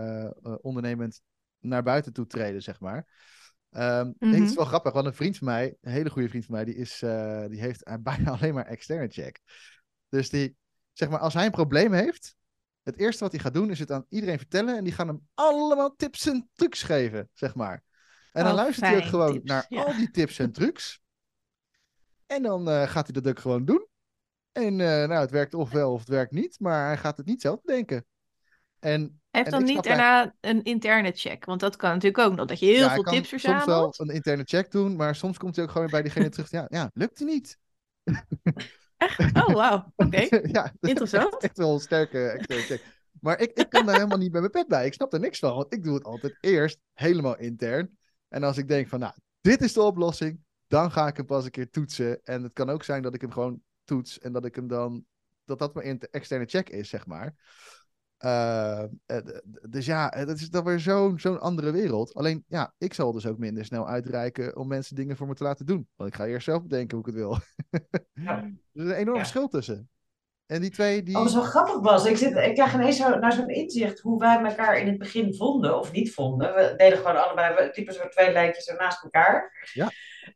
ondernemend 0.62 1.22
naar 1.60 1.84
buiten 1.84 2.14
toe 2.14 2.26
treden, 2.28 2.62
zeg 2.62 2.80
maar. 2.80 3.08
Ehm, 3.70 4.12
Mhm. 4.20 4.34
Het 4.34 4.50
is 4.50 4.56
wel 4.56 4.66
grappig, 4.66 4.94
want 4.94 5.06
een 5.06 5.14
vriend 5.14 5.38
van 5.38 5.48
mij, 5.48 5.78
een 5.82 5.92
hele 5.92 6.10
goede 6.10 6.30
vriend 6.30 6.46
van 6.46 6.56
mij, 6.56 6.66
die, 6.66 6.76
is, 6.76 7.02
eh, 7.02 7.46
die 7.48 7.60
heeft 7.60 7.84
bijna 8.04 8.32
alleen 8.32 8.54
maar 8.54 8.66
externe 8.66 9.08
check. 9.08 9.42
Dus 10.14 10.30
die, 10.30 10.56
zeg 10.92 11.10
maar, 11.10 11.20
als 11.20 11.34
hij 11.34 11.46
een 11.46 11.52
probleem 11.52 11.94
heeft, 11.94 12.36
het 12.84 12.98
eerste 12.98 13.24
wat 13.24 13.32
hij 13.32 13.42
gaat 13.42 13.54
doen 13.54 13.70
is 13.70 13.80
het 13.80 13.92
aan 13.92 14.06
iedereen 14.10 14.38
vertellen 14.38 14.78
en 14.78 14.84
die 14.84 14.94
gaan 14.94 15.08
hem 15.08 15.28
allemaal 15.34 15.96
tips 15.96 16.28
en 16.28 16.50
trucs 16.54 16.84
geven, 16.84 17.30
zeg 17.34 17.56
maar. 17.56 17.84
En 18.32 18.44
dan 18.44 18.52
Oh, 18.52 18.58
luistert 18.58 18.86
hij 18.88 18.98
ook 18.98 19.04
gewoon 19.04 19.32
tips, 19.34 19.50
naar 19.52 19.66
ja. 19.70 19.84
al 19.84 19.94
die 19.98 20.12
tips 20.12 20.40
en 20.40 20.52
trucs. 20.52 21.02
En 22.26 22.42
dan 22.42 22.70
eh, 22.70 22.88
gaat 22.88 23.08
hij 23.12 23.22
dat 23.22 23.28
ook 23.32 23.40
gewoon 23.40 23.66
doen. 23.66 23.88
En 24.52 24.80
eh, 24.80 25.08
nou, 25.08 25.14
het 25.14 25.32
werkt 25.32 25.54
of 25.54 25.72
wel 25.72 25.92
of 25.92 26.00
het 26.00 26.10
werkt 26.10 26.32
niet, 26.32 26.60
maar 26.60 26.86
hij 26.86 26.98
gaat 26.98 27.18
het 27.18 27.26
niet 27.26 27.42
zelf 27.42 27.62
denken. 27.62 28.06
En 28.80 29.02
Hij 29.02 29.42
heeft 29.42 29.46
en 29.46 29.52
dan 29.52 29.64
niet 29.64 29.84
daarna 29.84 30.36
een 30.42 30.64
interne 30.64 31.12
check, 31.12 31.46
want 31.46 31.60
dat 31.60 31.76
kan 31.76 31.90
natuurlijk 31.90 32.28
ook 32.28 32.36
nog, 32.36 32.46
dat 32.46 32.60
je 32.60 32.66
heel 32.66 32.76
ja, 32.76 32.94
veel 32.94 33.04
kan 33.04 33.14
tips 33.14 33.30
soms 33.30 33.44
wel 33.44 33.54
verzamelt. 33.54 34.00
een 34.00 34.10
interne 34.10 34.44
check 34.44 34.72
doen, 34.72 34.96
maar 34.96 35.16
soms 35.16 35.38
komt 35.38 35.56
hij 35.56 35.66
ook 35.66 35.72
gewoon 35.72 35.90
bij 35.90 36.02
diegene 36.02 36.30
terug. 36.30 36.52
Ja, 36.52 36.66
ja 36.70 36.92
lukt 36.94 37.20
hij 37.20 37.28
niet. 37.28 37.58
Oh, 39.34 39.54
wauw. 39.54 39.94
Oké. 39.96 40.28
ja, 40.58 40.74
Interessant. 40.80 41.34
Echt, 41.34 41.44
echt 41.44 41.58
wel 41.58 41.74
een 41.74 41.80
sterke 41.80 42.28
externe 42.28 42.64
check. 42.64 42.84
Maar 43.22 43.40
ik, 43.40 43.52
ik 43.52 43.70
kan 43.70 43.86
daar 43.86 43.96
helemaal 43.96 44.18
niet 44.18 44.32
bij 44.32 44.40
mijn 44.40 44.52
pet 44.52 44.68
bij. 44.68 44.86
Ik 44.86 44.94
snap 44.94 45.14
er 45.14 45.20
niks 45.20 45.40
van, 45.40 45.56
want 45.56 45.74
ik 45.74 45.84
doe 45.84 45.94
het 45.94 46.04
altijd 46.04 46.38
eerst 46.40 46.80
helemaal 46.94 47.38
intern. 47.38 47.98
En 48.28 48.44
als 48.44 48.58
ik 48.58 48.68
denk 48.68 48.88
van, 48.88 49.00
nou, 49.00 49.14
dit 49.42 49.62
is 49.62 49.74
de 49.74 49.82
oplossing, 49.82 50.40
dan 50.68 50.92
ga 50.92 51.08
ik 51.08 51.18
hem 51.18 51.26
pas 51.26 51.46
een 51.46 51.52
keer 51.52 51.70
toetsen. 51.70 52.24
En 52.24 52.44
het 52.44 52.54
kan 52.54 52.70
ook 52.70 52.84
zijn 52.84 53.02
dat 53.02 53.14
ik 53.14 53.22
hem 53.22 53.32
gewoon 53.32 53.62
toets 53.84 54.20
en 54.20 54.32
dat 54.32 54.46
ik 54.46 54.56
hem 54.56 54.68
dan, 54.68 55.06
dat 55.46 55.60
dat 55.60 55.74
mijn 55.74 56.00
externe 56.00 56.46
check 56.46 56.70
is, 56.70 56.90
zeg 56.90 57.06
maar. 57.06 57.36
Eh, 58.24 58.84
eh, 58.84 58.90
dus 59.70 59.86
ja, 59.86 60.12
eh, 60.12 60.26
dat 60.26 60.36
is 60.40 60.50
dan 60.50 60.64
weer 60.64 60.80
zo'n 60.80 61.20
zo'n 61.20 61.40
andere 61.40 61.72
wereld. 61.72 62.14
Alleen, 62.14 62.44
ja, 62.48 62.74
ik 62.78 62.94
zal 62.94 63.12
dus 63.12 63.26
ook 63.26 63.38
minder 63.38 63.66
snel 63.66 63.88
uitreiken 63.88 64.56
om 64.58 64.68
mensen 64.68 64.96
dingen 64.96 65.18
voor 65.18 65.28
me 65.28 65.34
te 65.34 65.44
laten 65.44 65.66
doen. 65.66 65.88
Want 65.96 66.10
ik 66.10 66.16
ga 66.16 66.26
eerst 66.26 66.46
zelf 66.46 66.62
bedenken 66.62 66.98
hoe 66.98 67.08
ik 67.08 67.14
het 67.14 67.24
wil. 67.24 67.38
Ja. 68.14 68.38
Er 68.74 68.84
is 68.84 68.90
een 68.90 68.92
enorm 68.92 69.16
Ja. 69.18 69.22
verschil 69.22 69.48
tussen. 69.48 69.90
En 70.46 70.62
die 70.62 70.70
twee, 70.72 71.04
die... 71.04 71.18
Oh, 71.18 71.34
wel 71.34 71.42
grappig, 71.42 71.82
Bas. 71.82 72.06
Ik, 72.06 72.18
zit, 72.18 72.36
ik 72.36 72.54
krijg 72.54 72.74
ineens 72.74 72.98
zo, 72.98 73.20
naar 73.20 73.34
zo'n 73.34 73.50
inzicht 73.50 74.00
hoe 74.00 74.20
wij 74.20 74.44
elkaar 74.44 74.78
in 74.80 74.88
het 74.88 74.98
begin 74.98 75.36
vonden 75.36 75.80
of 75.80 75.92
niet 75.92 76.14
vonden. 76.14 76.54
We 76.56 76.74
deden 76.78 76.98
gewoon 76.98 77.24
allebei, 77.24 77.56
we 77.56 77.70
typen 77.72 77.94
zo 77.94 78.08
twee 78.10 78.32
lijntjes 78.32 78.66
zo 78.66 78.76
naast 78.76 79.04
elkaar. 79.04 79.68
Ja. 79.74 79.90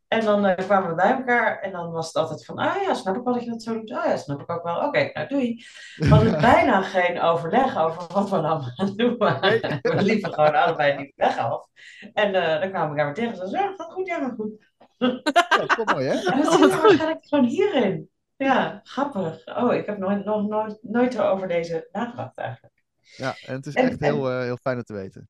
En 0.08 0.24
dan 0.24 0.46
eh, 0.46 0.66
kwamen 0.66 0.88
we 0.88 0.94
bij 0.94 1.10
elkaar 1.12 1.60
en 1.60 1.72
dan 1.72 1.90
was 1.90 2.06
het 2.06 2.16
altijd 2.16 2.44
van, 2.44 2.58
ah 2.58 2.82
ja, 2.82 2.94
snap 2.94 3.16
ik 3.16 3.22
wel 3.22 3.34
dat 3.34 3.44
je 3.44 3.50
dat 3.50 3.62
zo 3.62 3.72
doet. 3.74 3.92
Ah 3.92 4.04
ja, 4.04 4.16
snap 4.16 4.40
ik 4.40 4.50
ook 4.50 4.62
wel. 4.62 4.76
Oké, 4.86 5.10
nou 5.12 5.28
doei. 5.28 5.64
We 5.96 6.08
hadden 6.08 6.40
bijna 6.52 6.82
geen 6.82 7.20
overleg 7.20 7.78
over 7.78 8.06
wat 8.12 8.30
we 8.30 8.36
nou 8.40 8.62
aan 8.76 8.86
het 8.86 8.96
doen 8.98 9.16
waren. 9.16 9.78
We 9.82 10.02
liepen 10.02 10.32
gewoon 10.34 10.54
allebei 10.54 10.96
die 10.96 11.12
weg 11.16 11.38
af. 11.38 11.66
En 12.12 12.34
eh, 12.34 12.60
dan 12.60 12.70
kwamen 12.70 12.94
we 12.94 13.00
elkaar 13.00 13.14
weer 13.14 13.14
tegen. 13.30 13.48
Zo, 13.48 13.56
ja, 13.56 13.74
gaat 13.76 13.92
goed, 13.92 14.06
ja, 14.06 14.18
gaat 14.18 14.34
goed. 14.36 14.66
Ja, 14.98 15.20
dat 15.66 15.76
wel 15.76 15.84
mooi, 15.94 16.06
hè? 16.06 16.12
En 16.12 16.38
er 16.38 16.44
goed. 16.44 16.70
waarschijnlijk 16.72 17.26
gewoon 17.26 17.44
hierin. 17.44 18.10
Ja, 18.36 18.80
grappig. 18.84 19.56
Oh, 19.56 19.74
ik 19.74 19.86
heb 19.86 19.98
nooit, 19.98 20.24
nog 20.24 20.48
nooit, 20.48 20.78
nooit 20.82 21.18
over 21.20 21.48
deze 21.48 21.88
nagedacht 21.92 22.36
eigenlijk. 22.38 22.74
Ja, 23.16 23.34
en 23.46 23.54
het 23.54 23.66
is 23.66 23.74
En- 23.74 23.88
echt 23.88 24.00
heel, 24.00 24.30
eh, 24.30 24.40
heel 24.40 24.56
fijn 24.56 24.76
om 24.76 24.82
te 24.82 24.92
weten. 24.92 25.28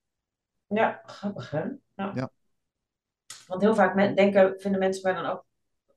Ja, 0.67 1.01
grappig 1.05 1.51
hè? 1.51 1.63
Ja. 1.95 2.13
Ja. 2.15 2.31
Want 3.49 3.63
heel 3.63 3.75
vaak 3.75 3.95
men- 3.95 4.15
denken, 4.15 4.55
vinden 4.59 4.81
mensen 4.81 5.13
mij 5.13 5.23
dan 5.23 5.31
ook, 5.31 5.47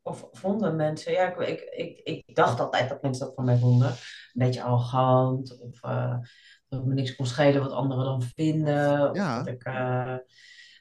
of 0.01 0.27
vonden 0.31 0.75
mensen, 0.75 1.11
ja, 1.11 1.35
ik, 1.37 1.61
ik, 1.61 1.99
ik, 2.03 2.21
ik 2.25 2.35
dacht 2.35 2.59
altijd 2.59 2.89
dat 2.89 3.01
mensen 3.01 3.25
dat 3.25 3.35
van 3.35 3.45
mij 3.45 3.57
vonden. 3.57 3.87
Een 3.89 3.95
beetje 4.33 4.63
arrogant, 4.63 5.59
of 5.59 5.83
eh, 5.83 6.17
dat 6.67 6.79
het 6.79 6.85
me 6.85 6.93
niks 6.93 7.15
kon 7.15 7.25
schelen 7.25 7.61
wat 7.61 7.71
anderen 7.71 8.05
dan 8.05 8.21
vinden. 8.21 9.09
Of 9.09 9.15
Ja. 9.15 9.37
dat 9.37 9.47
ik, 9.47 9.63
eh, 9.63 10.15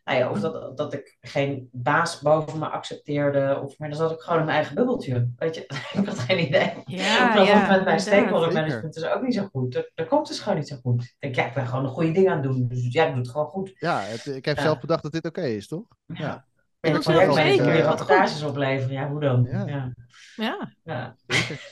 nou 0.05 0.19
ja, 0.19 0.31
of 0.31 0.41
dat, 0.41 0.77
dat 0.77 0.93
ik 0.93 1.17
geen 1.21 1.69
baas 1.73 2.21
boven 2.21 2.59
me 2.59 2.69
accepteerde. 2.69 3.61
Of, 3.65 3.79
maar 3.79 3.89
dan 3.89 3.99
zat 3.99 4.11
ik 4.13 4.21
gewoon 4.21 4.39
in 4.39 4.45
mijn 4.45 4.57
eigen 4.57 4.75
bubbeltje. 4.75 5.31
Weet 5.37 5.55
je, 5.55 5.61
ik 6.01 6.07
had 6.07 6.19
geen 6.19 6.39
idee. 6.47 6.73
Ja, 6.85 7.29
Of 7.29 7.35
dat 7.37 7.47
ja, 7.47 7.59
het 7.59 7.69
met 7.77 7.85
mijn 7.85 8.01
stakeholder 8.01 8.53
management 8.53 8.97
is 8.97 9.05
ook 9.05 9.23
niet 9.23 9.35
zo 9.35 9.49
goed. 9.53 9.73
Dat, 9.73 9.91
dat 9.95 10.09
komt 10.09 10.27
dus 10.29 10.41
gewoon 10.41 10.59
niet 10.59 10.69
zo 10.69 10.77
goed. 10.83 11.03
Ik 11.03 11.17
denk, 11.19 11.35
ja, 11.35 11.47
ik 11.47 11.55
ben 11.55 11.67
gewoon 11.67 11.85
een 11.85 11.91
goede 11.91 12.13
ding 12.13 12.29
aan 12.29 12.35
het 12.35 12.43
doen. 12.53 12.69
Dus 12.69 12.93
ja, 12.93 13.05
ik 13.05 13.11
doe 13.11 13.19
het 13.23 13.31
gewoon 13.31 13.47
goed. 13.47 13.73
Ja, 13.75 14.01
het- 14.01 14.27
ik 14.27 14.45
heb 14.45 14.57
Ja. 14.57 14.63
zelf 14.63 14.81
bedacht 14.81 15.03
dat 15.03 15.13
dit 15.13 15.27
oké 15.27 15.43
is, 15.43 15.69
toch? 15.69 15.85
Ja. 16.07 16.49
Ja. 16.81 16.89
En 16.89 16.93
dat 16.93 17.05
je 17.05 17.33
zeker, 17.33 17.65
weer 17.65 17.77
ja. 17.77 17.83
rapportages 17.85 18.43
opleveren. 18.43 18.93
Ja, 18.93 19.09
hoe 19.09 19.21
dan? 19.21 19.49
Ja. 19.51 19.67
Ja. 19.67 19.93
Ja. 20.37 20.73
Ja. 20.83 21.17
Zeker. 21.27 21.69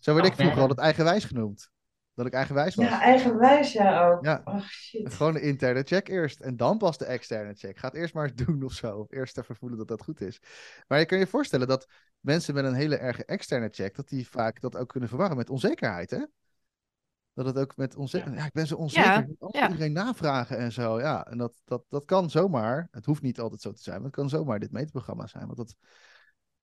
Zo 0.00 0.14
werd 0.14 0.26
ik 0.26 0.34
vroeger 0.34 0.60
altijd 0.60 0.78
eigenwijs 0.78 1.24
genoemd. 1.24 1.72
Dat 2.14 2.26
ik 2.26 2.32
eigenwijs 2.32 2.74
was. 2.74 2.88
ja, 2.88 3.00
eigenwijs 3.00 3.72
ja 3.72 4.08
ook. 4.08 4.24
Ja. 4.24 4.40
Oh, 4.44 4.60
shit. 4.60 5.14
Gewoon 5.14 5.32
de 5.32 5.40
interne 5.40 5.82
check 5.82 6.08
eerst 6.08 6.40
en 6.40 6.56
dan 6.56 6.78
pas 6.78 6.98
de 6.98 7.04
externe 7.04 7.54
check. 7.54 7.78
Ga 7.78 7.88
het 7.88 7.96
eerst 7.96 8.14
maar 8.14 8.24
eens 8.24 8.44
doen 8.46 8.62
of 8.62 8.72
zo. 8.72 8.96
Of 8.96 9.12
eerst 9.12 9.38
even 9.38 9.56
voelen 9.56 9.78
dat 9.78 9.88
dat 9.88 10.02
goed 10.02 10.20
is. 10.20 10.40
Maar 10.88 10.98
je 10.98 11.06
kan 11.06 11.18
je 11.18 11.26
voorstellen 11.26 11.68
dat 11.68 11.86
mensen 12.20 12.54
met 12.54 12.64
een 12.64 12.74
hele 12.74 12.96
erge 12.96 13.24
externe 13.24 13.68
check, 13.68 13.94
dat 13.94 14.08
die 14.08 14.28
vaak 14.28 14.60
dat 14.60 14.76
ook 14.76 14.88
kunnen 14.88 15.08
verwarren 15.08 15.36
met 15.36 15.50
onzekerheid, 15.50 16.10
hè? 16.10 16.24
Dat 17.34 17.46
het 17.46 17.58
ook 17.58 17.76
met 17.76 17.96
onzekerheid. 17.96 18.38
Ja. 18.40 18.46
ik 18.46 18.52
ben 18.52 18.66
zo 18.66 18.76
onzeker. 18.76 19.10
Ja, 19.12 19.18
Ik 19.18 19.54
ja. 19.54 19.66
iedereen 19.68 19.92
navragen 19.92 20.58
en 20.58 20.72
zo. 20.72 21.00
Ja, 21.00 21.26
en 21.26 21.38
dat, 21.38 21.60
dat, 21.64 21.84
dat 21.88 22.04
kan 22.04 22.30
zomaar. 22.30 22.88
Het 22.90 23.04
hoeft 23.06 23.22
niet 23.22 23.40
altijd 23.40 23.60
zo 23.60 23.72
te 23.72 23.82
zijn, 23.82 23.96
maar 23.96 24.06
het 24.06 24.14
kan 24.14 24.28
zomaar 24.28 24.58
dit 24.58 24.72
meetprogramma 24.72 25.26
zijn. 25.26 25.46
Wat 25.46 25.56
dat, 25.56 25.74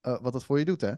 eh, 0.01 0.21
wat 0.21 0.33
dat 0.33 0.43
voor 0.43 0.59
je 0.59 0.65
doet, 0.65 0.81
hè? 0.81 0.93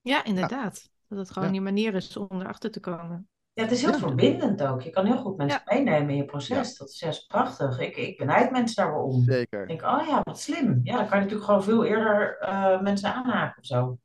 Ja, 0.00 0.24
inderdaad. 0.24 0.88
Dat 1.06 1.18
het 1.18 1.30
gewoon 1.30 1.48
Ja. 1.48 1.52
die 1.54 1.62
manier 1.62 1.94
is 1.94 2.16
om 2.16 2.40
erachter 2.40 2.70
te 2.70 2.80
komen. 2.80 3.28
Ja, 3.52 3.62
het 3.62 3.72
is 3.72 3.80
heel 3.80 3.90
Ja. 3.90 3.98
verbindend 3.98 4.62
ook. 4.62 4.82
Je 4.82 4.90
kan 4.90 5.06
heel 5.06 5.18
goed 5.18 5.36
mensen 5.36 5.62
meenemen 5.64 6.10
in 6.10 6.16
je 6.16 6.24
proces. 6.24 6.76
Dat 6.76 6.88
is 6.88 6.98
juist 6.98 7.26
prachtig. 7.26 7.78
Ik, 7.78 7.96
ik 7.96 8.18
benijd 8.18 8.50
mensen 8.50 8.76
daar 8.84 8.92
wel 8.94 9.02
om. 9.04 9.20
Ik 9.20 9.30
Zeker. 9.30 9.66
denk, 9.66 9.82
oh 9.82 10.06
ja, 10.06 10.20
wat 10.22 10.40
slim. 10.40 10.80
Ja, 10.82 10.96
dan 10.96 11.06
kan 11.08 11.16
je 11.18 11.22
natuurlijk 11.24 11.44
gewoon 11.44 11.64
veel 11.64 11.84
eerder 11.84 12.38
eh, 12.38 12.80
mensen 12.80 13.14
aanhaken 13.14 13.58
of 13.58 13.66
zo. 13.66 13.98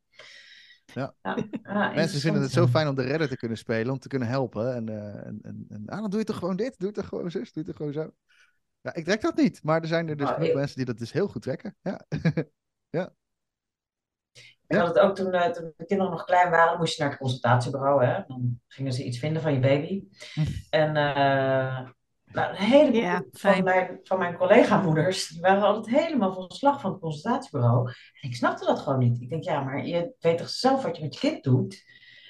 Ja. 0.93 1.13
ja, 1.63 1.91
Mensen 1.93 2.19
vinden 2.19 2.41
het 2.41 2.51
zo 2.51 2.61
ja. 2.61 2.67
fijn 2.67 2.87
om 2.87 2.95
de 2.95 3.01
redder 3.03 3.27
te 3.27 3.37
kunnen 3.37 3.57
spelen, 3.57 3.93
om 3.93 3.99
te 3.99 4.07
kunnen 4.07 4.27
helpen. 4.27 4.75
En, 4.75 4.89
eh, 4.89 5.25
en, 5.25 5.39
en, 5.43 5.65
en 5.69 5.83
ah, 5.85 6.01
dan 6.01 6.09
doe 6.09 6.19
je 6.19 6.25
toch 6.25 6.37
gewoon 6.37 6.55
dit, 6.55 6.79
doe 6.79 6.87
je 6.87 6.93
toch 6.93 7.07
gewoon 7.07 7.31
zus, 7.31 7.53
doe 7.53 7.63
je 7.63 7.69
toch 7.69 7.77
gewoon 7.77 7.93
zo. 7.93 8.13
Ja, 8.81 8.93
ik 8.93 9.05
trek 9.05 9.21
dat 9.21 9.35
niet, 9.35 9.63
maar 9.63 9.81
er 9.81 9.87
zijn 9.87 10.07
er 10.09 10.17
dus 10.17 10.29
genoeg 10.29 10.47
ik- 10.49 10.55
mensen 10.55 10.75
die 10.77 10.85
dat 10.85 10.97
dus 10.97 11.11
heel 11.11 11.27
goed 11.27 11.41
trekken. 11.41 11.75
Ja, 12.89 13.13
Ik 14.67 14.75
had 14.77 14.87
het 14.87 14.99
ook 14.99 15.15
toen, 15.15 15.33
eh, 15.33 15.51
toen 15.51 15.73
de 15.77 15.85
kinderen 15.85 16.11
nog 16.11 16.25
klein 16.25 16.49
waren, 16.49 16.77
moest 16.77 16.95
je 16.95 17.01
naar 17.01 17.11
het 17.11 17.19
consultatiebureau. 17.19 18.05
Hè? 18.05 18.23
Dan 18.27 18.59
gingen 18.67 18.93
ze 18.93 19.03
iets 19.03 19.19
vinden 19.19 19.41
van 19.41 19.53
je 19.53 19.59
baby. 19.59 20.03
En 20.69 20.95
eh, 20.95 21.89
nou, 22.33 22.49
een 22.49 22.55
heleboel 22.55 23.01
Ja, 23.01 23.15
van 23.15 23.25
fijn. 23.31 23.63
mijn, 23.63 23.99
van 24.03 24.17
mijn 24.17 24.37
collega-moeders, 24.37 25.27
die 25.27 25.41
waren 25.41 25.63
altijd 25.63 25.95
helemaal 26.03 26.33
van 26.33 26.51
slag 26.51 26.81
van 26.81 26.91
het 26.91 26.99
consultatiebureau. 26.99 27.87
En 28.21 28.29
ik 28.29 28.35
snapte 28.35 28.65
dat 28.65 28.79
gewoon 28.79 28.99
niet. 28.99 29.21
Ik 29.21 29.29
denk, 29.29 29.43
ja, 29.43 29.63
maar 29.63 29.85
je 29.85 30.13
weet 30.19 30.37
toch 30.37 30.49
zelf 30.49 30.83
wat 30.83 30.97
je 30.97 31.03
met 31.03 31.13
je 31.13 31.19
kind 31.19 31.43
doet? 31.43 31.83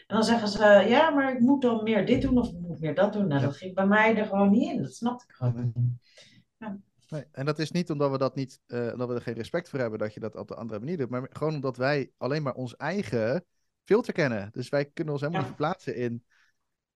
En 0.08 0.16
dan 0.16 0.24
zeggen 0.24 0.48
ze, 0.48 0.86
ja, 0.88 1.10
maar 1.10 1.34
ik 1.34 1.40
moet 1.40 1.62
dan 1.62 1.84
meer 1.84 2.06
dit 2.06 2.22
doen 2.22 2.38
of 2.38 2.48
ik 2.48 2.60
moet 2.60 2.80
meer 2.80 2.96
dat 2.96 3.14
doen. 3.14 3.28
Nou, 3.28 3.42
dat 3.42 3.58
ging 3.58 3.74
bij 3.76 3.86
mij 3.88 4.16
er 4.18 4.26
gewoon 4.26 4.50
niet 4.50 4.72
in. 4.74 4.82
Dat 4.82 4.94
snapte 4.96 5.26
ik 5.28 5.36
gewoon 5.36 5.72
niet. 5.74 6.72
nee. 7.10 7.24
En 7.32 7.46
dat 7.46 7.60
is 7.60 7.72
niet 7.72 7.90
omdat 7.90 8.12
we 8.12 8.18
dat 8.18 8.36
niet, 8.36 8.60
eh, 8.68 8.90
omdat 8.92 9.08
we 9.08 9.14
er 9.16 9.22
geen 9.22 9.34
respect 9.34 9.70
voor 9.70 9.80
hebben 9.80 10.00
dat 10.00 10.14
je 10.14 10.20
dat 10.20 10.36
op 10.36 10.48
de 10.48 10.56
andere 10.56 10.80
manier 10.80 10.98
doet, 10.98 11.10
maar 11.10 11.28
gewoon 11.32 11.54
omdat 11.56 11.78
wij 11.78 12.12
alleen 12.18 12.44
maar 12.44 12.54
ons 12.54 12.76
eigen 12.76 13.46
filter 13.84 14.14
kennen. 14.14 14.50
Dus 14.52 14.70
wij 14.70 14.86
kunnen 14.86 15.14
ons 15.14 15.22
helemaal 15.22 15.42
Ja. 15.44 15.48
niet 15.48 15.58
verplaatsen 15.58 15.96
in, 15.96 16.24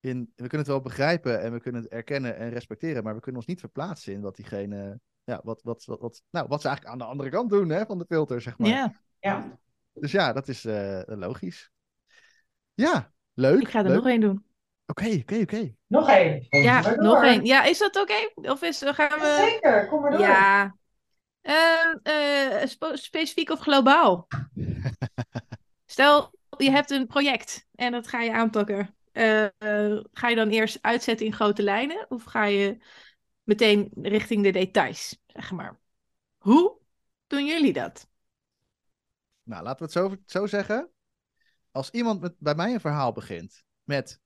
in, 0.08 0.32
we 0.36 0.48
kunnen 0.48 0.60
het 0.60 0.68
wel 0.68 0.82
begrijpen 0.82 1.42
en 1.42 1.52
we 1.52 1.60
kunnen 1.60 1.82
het 1.82 1.92
erkennen 1.92 2.38
en 2.38 2.50
respecteren, 2.50 3.04
maar 3.04 3.14
we 3.16 3.20
kunnen 3.20 3.42
ons 3.42 3.50
niet 3.50 3.60
verplaatsen 3.60 4.14
in 4.14 4.22
wat 4.22 4.36
diegene, 4.36 5.00
ja, 5.24 5.42
wat, 5.44 5.62
wat, 5.64 5.86
wat, 5.86 6.00
wat, 6.00 6.22
nou, 6.30 6.48
wat 6.48 6.62
ze 6.62 6.68
eigenlijk 6.68 6.96
aan 6.96 7.06
de 7.06 7.12
andere 7.12 7.30
kant 7.30 7.50
doen 7.50 7.70
hè, 7.70 7.86
van 7.86 7.98
de 7.98 8.06
filter, 8.08 8.42
zeg 8.42 8.58
maar. 8.58 8.70
Ja, 8.70 8.94
Ja, 9.20 9.60
Dus 9.94 10.12
ja, 10.12 10.34
dat 10.34 10.48
is 10.48 10.66
eh, 10.66 11.02
logisch. 11.06 11.72
Ja, 12.74 13.12
leuk. 13.34 13.62
ik 13.62 13.68
ga 13.68 13.80
er 13.80 13.86
leuk. 13.86 13.96
nog 13.96 14.08
één 14.08 14.22
doen. 14.22 14.46
Oké, 14.86 15.10
oké, 15.22 15.40
oké. 15.42 15.76
nog 15.88 16.10
één. 16.10 16.46
Ja, 16.50 16.82
nog 16.82 16.98
door. 16.98 17.24
één. 17.24 17.46
Ja, 17.46 17.64
is 17.64 17.78
dat 17.78 17.96
oké? 17.96 18.50
Of 18.50 18.62
is, 18.62 18.82
gaan 18.86 19.20
we... 19.20 19.50
Zeker, 19.50 19.88
kom 19.88 20.02
maar 20.02 20.12
door. 20.12 20.20
Ja. 20.20 20.76
Ehm, 21.42 21.98
eh, 22.04 22.94
specifiek 22.94 23.50
of 23.50 23.60
globaal? 23.60 24.28
Stel, 25.86 26.34
je 26.58 26.72
hebt 26.72 26.92
een 26.92 27.08
project 27.08 27.66
en 27.76 27.92
dat 27.92 28.08
ga 28.08 28.22
je 28.22 28.34
aanpakken. 28.34 28.97
Eh, 29.18 29.46
eh, 29.46 30.04
ga 30.12 30.28
je 30.28 30.36
dan 30.36 30.50
eerst 30.50 30.78
uitzetten 30.82 31.26
in 31.26 31.34
grote 31.34 31.64
lijnen 31.64 32.06
of 32.10 32.24
ga 32.24 32.46
je 32.46 32.78
meteen 33.44 33.90
richting 34.02 34.44
de 34.44 34.52
details, 34.52 35.20
zeg 35.26 35.52
maar? 35.52 35.80
Hoe 36.38 36.78
doen 37.28 37.46
jullie 37.46 37.74
dat? 37.74 38.08
Nou, 39.44 39.64
laten 39.64 39.78
we 39.78 39.84
het 39.84 39.94
zo, 39.94 40.40
zo 40.40 40.48
zeggen. 40.48 40.90
Als 41.72 41.90
iemand 41.90 42.22
met, 42.22 42.36
bij 42.40 42.56
mij 42.56 42.74
een 42.74 42.80
verhaal 42.80 43.12
begint 43.12 43.64
met... 43.84 44.20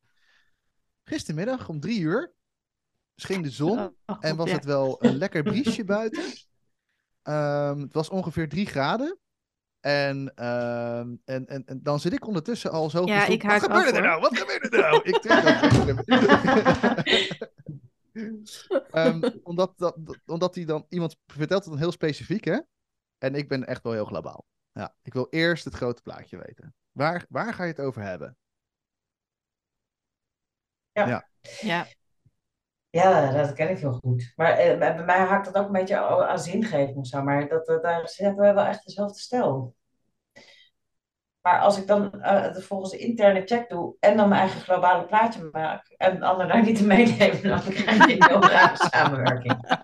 Gistermiddag 1.03 1.69
om 1.69 1.79
drie 1.79 1.99
uur 1.99 2.33
scheen 3.15 3.41
de 3.41 3.49
zon 3.49 3.79
Oh, 3.79 3.89
oh, 4.05 4.17
en 4.19 4.35
was 4.35 4.49
ja. 4.49 4.55
het 4.55 4.65
wel 4.65 5.03
een 5.03 5.15
lekker 5.15 5.43
briesje 5.43 5.83
buiten. 5.83 6.23
Ehm, 7.21 7.79
het 7.79 7.93
was 7.93 8.09
ongeveer 8.09 8.49
drie 8.49 8.65
graden. 8.65 9.19
En, 9.81 10.31
ehm, 10.35 11.15
en, 11.25 11.45
en, 11.47 11.65
en 11.65 11.79
dan 11.83 11.99
zit 11.99 12.13
ik 12.13 12.27
ondertussen 12.27 12.71
al 12.71 12.89
zo 12.89 13.05
Ja, 13.05 13.25
ik 13.25 13.41
haak 13.41 13.61
Wat 13.61 13.71
gebeurde 13.71 13.97
er 13.97 14.03
nou? 14.03 14.21
Wat 14.21 14.37
gebeurde 14.37 14.69
er 14.69 14.79
nou? 14.81 15.01
ik. 15.03 15.23
Ehm, 18.91 19.21
omdat, 19.43 19.73
dat, 19.77 19.95
dat- 19.99 20.19
omdat 20.25 20.55
hij 20.55 20.65
dan... 20.65 20.85
Iemand 20.89 21.17
vertelt 21.25 21.63
het 21.63 21.69
dan 21.73 21.81
heel 21.81 21.91
specifiek, 21.91 22.43
hè? 22.43 22.59
En 23.17 23.35
ik 23.35 23.47
ben 23.47 23.65
echt 23.65 23.83
wel 23.83 23.93
heel 23.93 24.05
globaal. 24.05 24.45
Ja, 24.71 24.95
ik 25.01 25.13
wil 25.13 25.27
eerst 25.29 25.65
het 25.65 25.73
grote 25.73 26.01
plaatje 26.01 26.37
weten. 26.37 26.75
Waar, 26.91 27.25
waar 27.29 27.53
ga 27.53 27.63
je 27.63 27.69
het 27.71 27.79
over 27.79 28.01
hebben? 28.01 28.37
Ja, 30.91 31.27
Ja, 31.61 31.87
dat 32.91 33.53
ken 33.53 33.69
ik 33.69 33.79
heel 33.79 33.99
goed. 34.03 34.33
Maar 34.35 34.51
eh, 34.51 34.77
bij 34.77 35.03
mij 35.03 35.19
haakt 35.19 35.45
dat 35.45 35.57
ook 35.57 35.65
een 35.65 35.71
beetje 35.71 35.97
aan 36.27 36.39
zingeving 36.39 36.97
of 36.97 37.07
zo. 37.07 37.23
Maar 37.23 37.47
dat, 37.47 37.65
dat, 37.65 37.83
daar 37.83 38.13
hebben 38.15 38.47
we 38.47 38.53
wel 38.53 38.65
echt 38.65 38.85
dezelfde 38.85 39.19
stijl. 39.19 39.75
Maar 41.41 41.59
als 41.59 41.77
ik 41.77 41.87
dan 41.87 42.09
het 42.21 42.63
volgens 42.63 42.91
de 42.91 42.97
interne 42.97 43.41
check 43.45 43.69
doe 43.69 43.95
en 43.99 44.17
dan 44.17 44.29
mijn 44.29 44.41
eigen 44.41 44.61
globale 44.61 45.05
plaatje 45.05 45.49
maak 45.51 45.93
en 45.97 46.19
de 46.19 46.25
ander 46.25 46.47
daar 46.47 46.63
niet 46.63 46.77
te 46.77 46.85
meenemen, 46.85 47.43
dan 47.43 47.61
krijg 47.61 48.07
je 48.07 48.13
een 48.13 48.27
heel 48.27 48.43
rare 48.43 48.75
samenwerking. 48.91 49.79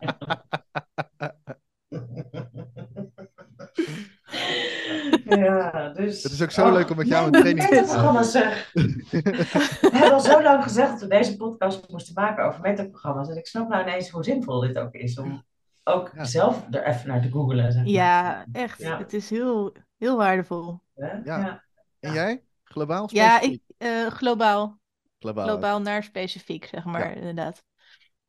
Ja, 5.30 5.90
dus... 5.90 6.24
Het 6.24 6.32
is 6.32 6.42
ook 6.44 6.52
zo 6.52 6.66
Oh, 6.68 6.74
leuk 6.74 6.90
om 6.90 6.98
met 6.98 7.08
jou 7.08 7.26
een 7.26 7.32
training 7.32 7.68
te 7.68 7.76
doen. 7.76 7.84
programma 7.84 8.24
zeg. 8.24 8.70
We 8.74 9.90
hebben 9.92 10.12
al 10.12 10.20
zo 10.20 10.42
lang 10.42 10.64
gezegd 10.64 10.92
dat 10.92 11.00
we 11.02 11.08
deze 11.08 11.36
podcast 11.38 11.90
moesten 11.90 12.14
maken 12.14 12.46
over 12.46 12.62
metaprogramma's. 12.62 13.30
En 13.30 13.38
ik 13.38 13.48
snap 13.48 13.68
nou 13.70 13.82
ineens 13.82 14.10
hoe 14.10 14.24
zinvol 14.24 14.60
dit 14.60 14.78
ook 14.78 14.94
is. 14.94 15.20
Om 15.20 15.44
ook 15.84 16.12
Ja. 16.16 16.24
zelf 16.24 16.68
er 16.72 16.86
even 16.86 17.08
naar 17.08 17.22
te 17.22 17.32
googlen. 17.32 17.72
Zeg 17.72 17.82
maar. 17.84 17.92
ja 17.92 18.46
echt. 18.52 18.80
Ja. 18.82 18.98
Het 18.98 19.14
is 19.14 19.30
heel, 19.30 19.74
heel 19.98 20.18
waardevol. 20.18 20.80
Hè? 20.96 21.12
Ja. 21.12 21.22
Ja. 21.24 21.64
En 22.00 22.14
jij? 22.14 22.44
Globaal? 22.64 23.10
Ja, 23.12 23.36
specifiek? 23.36 23.62
ik, 23.68 23.76
eh, 23.78 24.08
globaal. 24.08 24.80
Globaal. 25.20 25.48
Globaal 25.48 25.82
naar 25.82 26.04
specifiek, 26.04 26.66
zeg 26.66 26.84
maar, 26.86 27.16
inderdaad. 27.16 27.64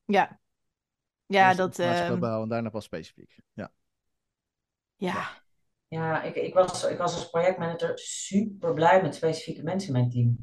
Ja. 0.04 0.40
Ja, 1.26 1.54
dat... 1.54 1.78
ehm, 1.78 2.06
globaal 2.06 2.42
en 2.42 2.48
daarna 2.48 2.68
pas 2.70 2.84
specifiek. 2.84 3.38
Ja. 3.52 3.70
ja. 4.96 5.28
Ja, 5.88 6.22
ik, 6.22 6.35
ik, 6.35 6.55
was, 6.55 6.85
ik 6.85 6.98
was 6.98 7.14
als 7.14 7.31
projectmanager 7.31 7.98
super 7.98 8.72
blij 8.74 9.03
met 9.03 9.14
specifieke 9.14 9.62
mensen 9.62 9.88
in 9.88 9.94
mijn 9.94 10.11
team. 10.11 10.38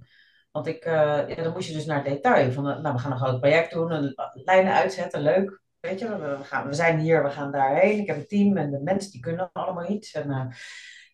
Want 0.51 0.67
ik, 0.67 0.83
eh, 0.83 1.27
ja, 1.27 1.43
dan 1.43 1.53
moest 1.53 1.67
je 1.67 1.73
dus 1.73 1.85
naar 1.85 2.03
het 2.03 2.13
detail. 2.13 2.51
Van, 2.51 2.69
eh, 2.69 2.79
nou, 2.79 2.93
we 2.95 2.99
gaan 2.99 3.11
een 3.11 3.17
groot 3.17 3.39
project 3.39 3.73
doen, 3.73 3.91
een, 3.91 4.13
lijnen 4.33 4.73
uitzetten, 4.73 5.21
leuk. 5.21 5.63
Weet 5.85 5.99
je, 5.99 6.19
we, 6.19 6.43
gaan, 6.43 6.67
we 6.67 6.73
zijn 6.73 6.99
hier, 6.99 7.23
we 7.23 7.29
gaan 7.29 7.51
daarheen. 7.51 7.99
Ik 7.99 8.07
heb 8.07 8.17
een 8.17 8.27
team 8.27 8.57
en 8.57 8.71
de 8.71 8.79
mensen 8.79 9.11
die 9.11 9.21
kunnen 9.21 9.49
allemaal 9.53 9.89
iets. 9.89 10.11
En 10.11 10.29
eh, 10.29 10.45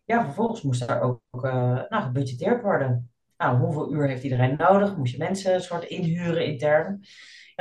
ja, 0.06 0.24
vervolgens 0.24 0.62
moest 0.62 0.90
er 0.90 1.02
ook 1.02 1.22
eh, 1.32 1.82
nou, 1.90 2.04
gebudgeteerd 2.04 2.62
worden. 2.62 3.12
Nou, 3.38 3.58
hoeveel 3.58 3.94
uur 3.94 4.08
heeft 4.08 4.24
iedereen 4.24 4.56
nodig? 4.58 4.98
Moest 4.98 5.12
je 5.12 5.18
mensen 5.18 5.54
een 5.54 5.62
soort 5.62 5.84
inhuren 5.84 6.46
intern? 6.46 7.04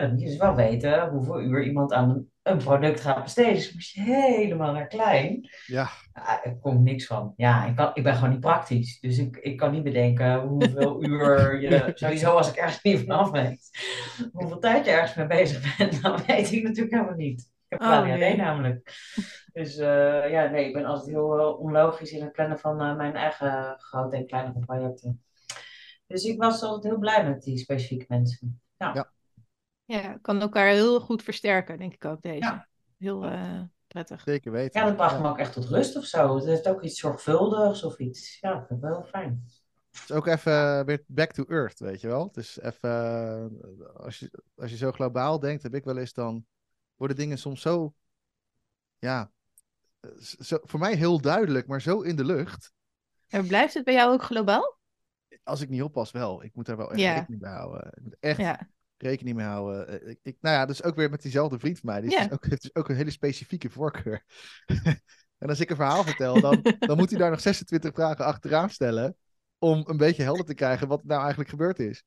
Dan 0.01 0.11
moet 0.11 0.21
je 0.21 0.27
dus 0.27 0.37
wel 0.37 0.55
weten 0.55 1.09
hoeveel 1.09 1.41
uur 1.41 1.65
iemand 1.65 1.93
aan 1.93 2.29
een, 2.43 2.59
product 2.59 3.01
gaat 3.01 3.23
besteden. 3.23 3.55
Dus 3.55 3.73
moest 3.73 3.95
je 3.95 4.01
helemaal 4.01 4.73
naar 4.73 4.87
klein. 4.87 5.49
Ja. 5.67 5.89
Ja, 6.15 6.45
er 6.45 6.59
komt 6.59 6.81
niks 6.81 7.07
van. 7.07 7.33
Ja, 7.37 7.67
ik, 7.67 7.77
kan, 7.77 7.91
ik 7.95 8.03
ben 8.03 8.15
gewoon 8.15 8.31
niet 8.31 8.41
praktisch. 8.41 9.01
Dus 9.01 9.19
ik, 9.19 9.37
ik 9.37 9.57
kan 9.57 9.73
niet 9.73 9.83
bedenken 9.83 10.41
hoeveel 10.41 11.03
uur 11.09 11.61
je... 11.61 11.91
Sowieso 11.95 12.31
als 12.31 12.49
ik 12.51 12.57
ergens 12.57 12.83
niet 12.83 13.01
vanaf 13.01 13.31
weet. 13.31 13.71
Hoeveel 14.33 14.59
tijd 14.59 14.85
je 14.85 14.91
ergens 14.91 15.15
mee 15.15 15.27
bezig 15.27 15.77
bent, 15.77 16.03
dan 16.03 16.21
weet 16.27 16.53
ik 16.53 16.63
natuurlijk 16.63 16.95
helemaal 16.95 17.17
niet. 17.17 17.41
Ik 17.41 17.79
heb 17.79 17.81
Oh, 17.81 18.03
plan 18.03 18.19
nee. 18.19 18.37
namelijk. 18.37 18.93
Dus 19.53 19.77
eh, 19.77 20.31
ja, 20.31 20.47
nee, 20.51 20.67
ik 20.67 20.73
ben 20.73 20.85
altijd 20.85 21.09
heel 21.09 21.39
eh, 21.39 21.61
onlogisch 21.61 22.13
in 22.13 22.23
het 22.23 22.33
plannen 22.33 22.59
van 22.59 22.81
eh, 22.81 22.97
mijn 22.97 23.15
eigen 23.15 23.75
grote 23.79 24.17
en 24.17 24.27
kleinere 24.27 24.59
projecten. 24.59 25.25
Dus 26.07 26.25
ik 26.25 26.39
was 26.39 26.63
altijd 26.63 26.93
heel 26.93 27.01
blij 27.01 27.29
met 27.29 27.43
die 27.43 27.59
specifieke 27.59 28.05
mensen. 28.09 28.61
Ja, 28.77 29.13
kan 30.23 30.41
elkaar 30.41 30.69
heel 30.69 31.01
goed 31.01 31.23
versterken, 31.23 31.79
denk 31.79 31.95
ik 31.95 32.05
ook, 32.05 32.23
deze. 32.23 32.37
Ja. 32.45 32.69
Heel 32.99 33.25
eh, 33.25 33.61
prettig. 33.87 34.23
Zeker 34.23 34.53
weten. 34.53 34.81
Ja, 34.81 34.87
dat 34.87 34.97
bracht 34.97 35.15
Ja. 35.15 35.21
me 35.21 35.29
ook 35.29 35.39
echt 35.39 35.53
tot 35.53 35.65
rust 35.69 35.97
of 35.97 36.05
zo. 36.05 36.35
Het 36.37 36.45
heeft 36.45 36.69
ook 36.69 36.83
iets 36.83 37.01
zorgvuldigs 37.01 37.83
of 37.85 37.99
iets. 37.99 38.39
Ja, 38.41 38.55
dat 38.55 38.67
vind 38.67 38.83
ik 38.83 38.89
wel 38.89 39.05
fijn. 39.05 39.45
Het 39.91 40.01
is 40.03 40.13
ook 40.13 40.27
even 40.27 40.53
eh, 40.53 40.85
weer 40.85 41.05
back 41.07 41.33
to 41.33 41.45
earth, 41.45 41.79
weet 41.79 42.01
je 42.01 42.07
wel. 42.07 42.27
Het 42.27 42.37
is 42.37 42.61
even, 42.61 42.91
eh, 43.81 44.05
als, 44.05 44.19
je, 44.19 44.31
als 44.57 44.71
je 44.71 44.77
zo 44.77 44.93
globaal 44.93 45.41
denkt, 45.41 45.63
heb 45.63 45.75
ik 45.75 45.85
wel 45.85 45.97
eens 45.97 46.13
dan, 46.13 46.47
worden 46.97 47.17
dingen 47.17 47.39
soms 47.39 47.61
zo, 47.61 47.95
ja, 48.99 49.31
zo, 50.39 50.59
voor 50.63 50.79
mij 50.81 50.95
heel 50.95 51.21
duidelijk, 51.21 51.67
maar 51.67 51.81
zo 51.81 52.01
in 52.01 52.17
de 52.17 52.25
lucht. 52.25 52.73
En 53.29 53.47
blijft 53.47 53.75
het 53.75 53.85
bij 53.85 53.95
jou 53.95 54.13
ook 54.13 54.23
globaal? 54.23 54.79
Als 55.43 55.61
ik 55.61 55.69
niet 55.69 55.83
oppas, 55.83 56.11
wel. 56.11 56.43
Ik 56.43 56.55
moet 56.55 56.67
daar 56.67 56.77
wel 56.77 56.91
echt 56.91 57.01
Ja. 57.01 57.15
rekening 57.15 57.43
mee 57.43 57.53
houden. 57.53 57.93
Ik 57.97 58.03
moet 58.03 58.17
echt 58.21 58.39
Ja. 58.39 58.69
Rekening 59.03 59.37
mee 59.37 59.47
houden. 59.47 59.89
Eh, 59.89 60.11
Ik, 60.11 60.19
ik, 60.23 60.37
nou 60.41 60.57
ja, 60.57 60.67
dus 60.67 60.83
ook 60.83 60.95
weer 60.97 61.11
met 61.11 61.23
diezelfde 61.23 61.59
vriend 61.59 61.79
van 61.79 61.91
mij. 61.91 62.01
Die 62.01 62.11
is 62.11 62.17
Ja. 62.17 62.23
dus 62.23 62.33
ook, 62.33 62.47
heeft 62.51 62.63
dus 62.63 62.75
ook 62.75 62.89
een 62.89 62.97
hele 62.97 63.11
specifieke 63.11 63.71
voorkeur. 63.71 64.25
en 65.39 65.49
als 65.49 65.61
ik 65.61 65.71
een 65.71 65.77
verhaal 65.77 66.05
vertel, 66.05 66.41
dan, 66.41 66.63
dan 66.79 66.97
moet 66.97 67.11
hij 67.11 67.19
daar 67.19 67.31
nog 67.31 67.41
26 67.41 67.93
vragen 67.95 68.25
achteraan 68.25 68.71
stellen. 68.71 69.17
Om 69.59 69.83
een 69.87 69.97
beetje 69.97 70.23
helder 70.23 70.45
te 70.45 70.55
krijgen 70.55 70.89
wat 70.89 71.01
er 71.01 71.07
nou 71.07 71.21
eigenlijk 71.21 71.51
gebeurd 71.51 71.79
is. 71.79 72.03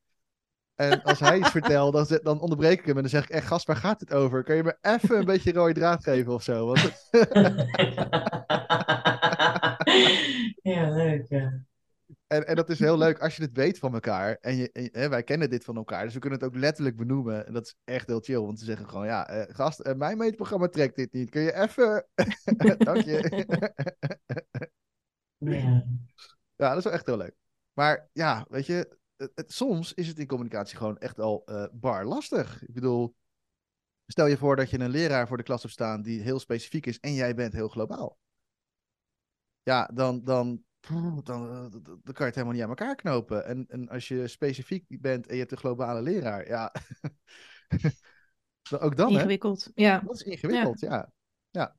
En 0.75 1.03
als 1.03 1.19
hij 1.19 1.37
iets 1.37 1.49
vertelt, 1.51 1.93
dan, 1.93 2.19
dan 2.23 2.39
onderbreek 2.39 2.79
ik 2.79 2.85
hem 2.85 2.95
en 2.95 3.01
dan 3.01 3.11
zeg 3.11 3.23
ik: 3.23 3.29
echt, 3.29 3.47
gast, 3.47 3.65
waar 3.67 3.75
gaat 3.75 3.99
het 3.99 4.13
over? 4.13 4.43
Kun 4.43 4.55
je 4.55 4.63
me 4.63 4.77
even 4.81 5.17
een 5.17 5.25
beetje 5.25 5.51
rode 5.51 5.73
draad 5.73 6.03
geven 6.03 6.33
of 6.33 6.43
zo? 6.43 6.65
Want, 6.65 7.09
ja, 10.61 10.89
leuk. 10.89 11.25
Ja. 11.29 11.63
En, 12.33 12.47
en 12.47 12.55
dat 12.55 12.69
is 12.69 12.79
heel 12.79 12.97
leuk 12.97 13.19
als 13.19 13.35
je 13.35 13.41
het 13.43 13.55
weet 13.55 13.79
van 13.79 13.93
elkaar. 13.93 14.37
En, 14.41 14.55
je, 14.55 14.71
en, 14.71 14.89
hè, 14.91 15.09
wij 15.09 15.23
kennen 15.23 15.49
dit 15.49 15.63
van 15.63 15.75
elkaar, 15.75 16.03
dus 16.03 16.13
we 16.13 16.19
kunnen 16.19 16.39
het 16.39 16.47
ook 16.47 16.55
letterlijk 16.55 16.95
benoemen. 16.95 17.45
En 17.47 17.53
dat 17.53 17.65
is 17.65 17.75
echt 17.83 18.07
heel 18.07 18.19
chill, 18.19 18.39
want 18.39 18.59
ze 18.59 18.65
zeggen 18.65 18.89
gewoon, 18.89 19.05
ja, 19.05 19.27
eh, 19.27 19.55
gast, 19.55 19.79
eh, 19.79 19.95
mijn 19.95 20.17
meetprogramma 20.17 20.67
trekt 20.67 20.95
dit 20.95 21.13
niet. 21.13 21.29
Kun 21.29 21.41
je 21.41 21.53
even... 21.53 22.07
Dank 22.85 23.01
je. 23.03 23.45
Ja. 25.37 25.85
Ja, 26.55 26.69
dat 26.69 26.77
is 26.77 26.83
wel 26.83 26.93
echt 26.93 27.05
heel 27.05 27.17
leuk. 27.17 27.35
Maar 27.73 28.09
ja, 28.13 28.45
weet 28.49 28.65
je, 28.65 28.97
het, 29.15 29.31
het- 29.35 29.51
soms 29.51 29.93
is 29.93 30.07
het 30.07 30.19
in 30.19 30.27
communicatie 30.27 30.77
gewoon 30.77 30.97
echt 30.97 31.19
al 31.19 31.45
eh, 31.45 31.65
bar 31.71 32.05
lastig. 32.05 32.63
Ik 32.63 32.73
bedoel, 32.73 33.15
stel 34.07 34.25
je 34.25 34.37
voor 34.37 34.55
dat 34.55 34.69
je 34.69 34.79
een 34.79 34.89
leraar 34.89 35.27
voor 35.27 35.37
de 35.37 35.43
klas 35.43 35.61
hebt 35.61 35.73
staan 35.73 36.01
die 36.01 36.21
heel 36.21 36.39
specifiek 36.39 36.85
is 36.85 36.99
en 36.99 37.13
jij 37.13 37.35
bent 37.35 37.53
heel 37.53 37.67
globaal. 37.67 38.17
Ja, 39.63 39.89
dan, 39.93 40.23
dan, 40.23 40.63
dan, 40.87 41.21
dan, 41.23 41.49
eh, 41.49 41.71
dan 41.83 42.01
kan 42.03 42.13
je 42.15 42.23
het 42.23 42.35
helemaal 42.35 42.53
niet 42.53 42.63
aan 42.63 42.69
elkaar 42.69 42.95
knopen. 42.95 43.45
En, 43.45 43.65
en 43.67 43.89
als 43.89 44.07
je 44.07 44.27
specifiek 44.27 44.85
bent 45.01 45.27
en 45.27 45.33
je 45.33 45.39
hebt 45.39 45.51
een 45.51 45.57
globale 45.57 46.01
leraar, 46.01 46.47
ja, 46.47 46.73
ook 48.79 48.95
dan, 48.95 49.07
hè? 49.07 49.13
Ingewikkeld. 49.13 49.71
Ja, 49.75 49.99
Dat 49.99 50.15
is 50.15 50.21
ingewikkeld, 50.21 50.79
ja. 50.79 51.11
ja 51.49 51.75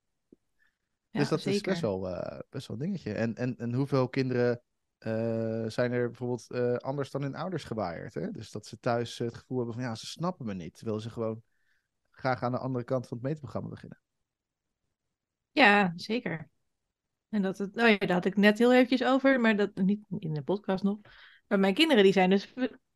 dus 1.10 1.28
dat 1.28 1.40
zeker. 1.40 1.58
is 1.58 1.60
best 1.60 1.80
wel, 1.80 2.08
eh, 2.08 2.40
best 2.50 2.66
wel 2.66 2.76
een 2.76 2.82
dingetje. 2.82 3.12
En, 3.12 3.34
en, 3.34 3.56
en 3.56 3.74
hoeveel 3.74 4.08
kinderen 4.08 4.62
eh, 4.98 5.64
zijn 5.66 5.92
er 5.92 6.06
bijvoorbeeld 6.08 6.82
anders 6.82 7.10
dan 7.10 7.22
hun 7.22 7.34
ouders 7.34 7.64
gewaaierd? 7.64 8.14
Hè? 8.14 8.30
Dus 8.30 8.50
dat 8.50 8.66
ze 8.66 8.78
thuis 8.78 9.18
het 9.18 9.34
gevoel 9.34 9.56
hebben 9.56 9.74
van 9.74 9.84
ja, 9.84 9.94
ze 9.94 10.06
snappen 10.06 10.46
me 10.46 10.54
niet. 10.54 10.74
Terwijl 10.74 11.00
ze 11.00 11.10
gewoon 11.10 11.42
graag 12.10 12.42
aan 12.42 12.52
de 12.52 12.58
andere 12.58 12.84
kant 12.84 13.08
van 13.08 13.16
het 13.16 13.26
meetprogramma 13.26 13.68
beginnen. 13.68 14.00
Ja, 15.50 15.92
zeker. 15.96 16.50
En 17.34 17.42
dat 17.42 17.58
het, 17.58 17.76
oh 17.76 17.88
ja, 17.88 17.96
daar 17.98 18.12
had 18.12 18.24
ik 18.24 18.36
net 18.36 18.58
heel 18.58 18.72
eventjes 18.72 19.04
over, 19.04 19.40
maar 19.40 19.56
dat 19.56 19.70
niet 19.74 20.00
in 20.18 20.34
de 20.34 20.42
podcast 20.42 20.84
nog. 20.84 20.98
Maar 21.46 21.58
mijn 21.58 21.74
kinderen 21.74 22.02
die 22.02 22.12
zijn 22.12 22.30
dus 22.30 22.52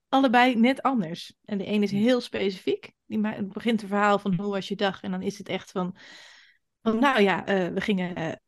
allebei 0.08 0.56
net 0.56 0.82
anders. 0.82 1.34
En 1.44 1.58
de 1.58 1.66
een 1.66 1.82
is 1.82 1.90
heel 1.90 2.20
specifiek. 2.20 2.92
Die 3.06 3.18
ma- 3.18 3.42
begint 3.42 3.82
een 3.82 3.88
verhaal 3.88 4.18
van 4.18 4.34
hoe 4.34 4.50
was 4.50 4.68
je 4.68 4.76
dag? 4.76 5.02
En 5.02 5.10
dan 5.10 5.22
is 5.22 5.38
het 5.38 5.48
echt 5.48 5.70
van, 5.70 5.96
van 6.82 6.98
nou 6.98 7.20
ja, 7.20 7.46
eh, 7.46 7.66
we 7.66 7.80
gingen 7.80 8.40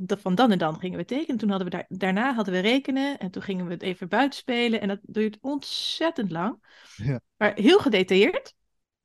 de, 0.00 0.16
van 0.18 0.34
dan 0.34 0.52
en 0.52 0.58
dan 0.58 0.78
gingen 0.78 0.98
we 0.98 1.04
tekenen. 1.04 1.36
Toen 1.38 1.50
hadden 1.50 1.70
we 1.70 1.76
daar, 1.76 1.86
daarna 1.88 2.34
hadden 2.34 2.54
we 2.54 2.60
rekenen 2.60 3.18
en 3.18 3.30
toen 3.30 3.42
gingen 3.42 3.66
we 3.66 3.72
het 3.72 3.82
even 3.82 4.08
buiten 4.08 4.38
spelen. 4.38 4.80
En 4.80 4.88
dat 4.88 5.00
duurt 5.02 5.38
ontzettend 5.40 6.30
lang. 6.30 6.64
Ja. 6.96 7.20
Maar 7.36 7.54
heel 7.54 7.78
gedetailleerd. 7.78 8.54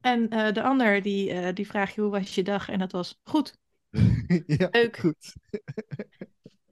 En 0.01 0.29
eh, 0.29 0.53
de 0.53 0.63
ander 0.63 1.01
die, 1.01 1.53
die 1.53 1.67
vraagt 1.67 1.93
je 1.95 2.01
hoe 2.01 2.11
was 2.11 2.35
je 2.35 2.43
dag? 2.43 2.69
En 2.69 2.79
dat 2.79 2.91
was 2.91 3.19
goed. 3.23 3.59
ja, 4.59 4.67
Leuk. 4.71 4.97
goed. 4.97 5.33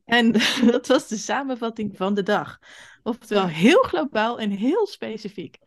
En 0.05 0.32
dat 0.72 0.88
was 0.88 1.07
de 1.07 1.17
samenvatting 1.17 1.97
van 1.97 2.13
de 2.13 2.24
dag. 2.24 2.59
Oftewel 3.03 3.47
heel 3.47 3.82
globaal 3.84 4.39
en 4.39 4.49
heel 4.51 4.88
specifiek. 4.88 5.57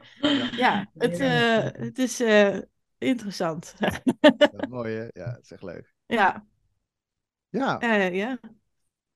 Ja, 0.57 0.91
het, 0.99 1.19
eh, 1.21 1.59
het 1.73 1.99
is 1.99 2.21
eh, 2.21 2.59
interessant. 2.99 3.75
Ja, 3.79 4.67
mooi 4.69 4.95
hè? 4.95 5.03
Ja, 5.13 5.33
dat 5.33 5.43
is 5.43 5.51
echt 5.51 5.63
leuk. 5.63 5.95
ja, 6.07 6.47
Ja, 7.51 7.81
eh, 7.81 8.15
ja. 8.15 8.39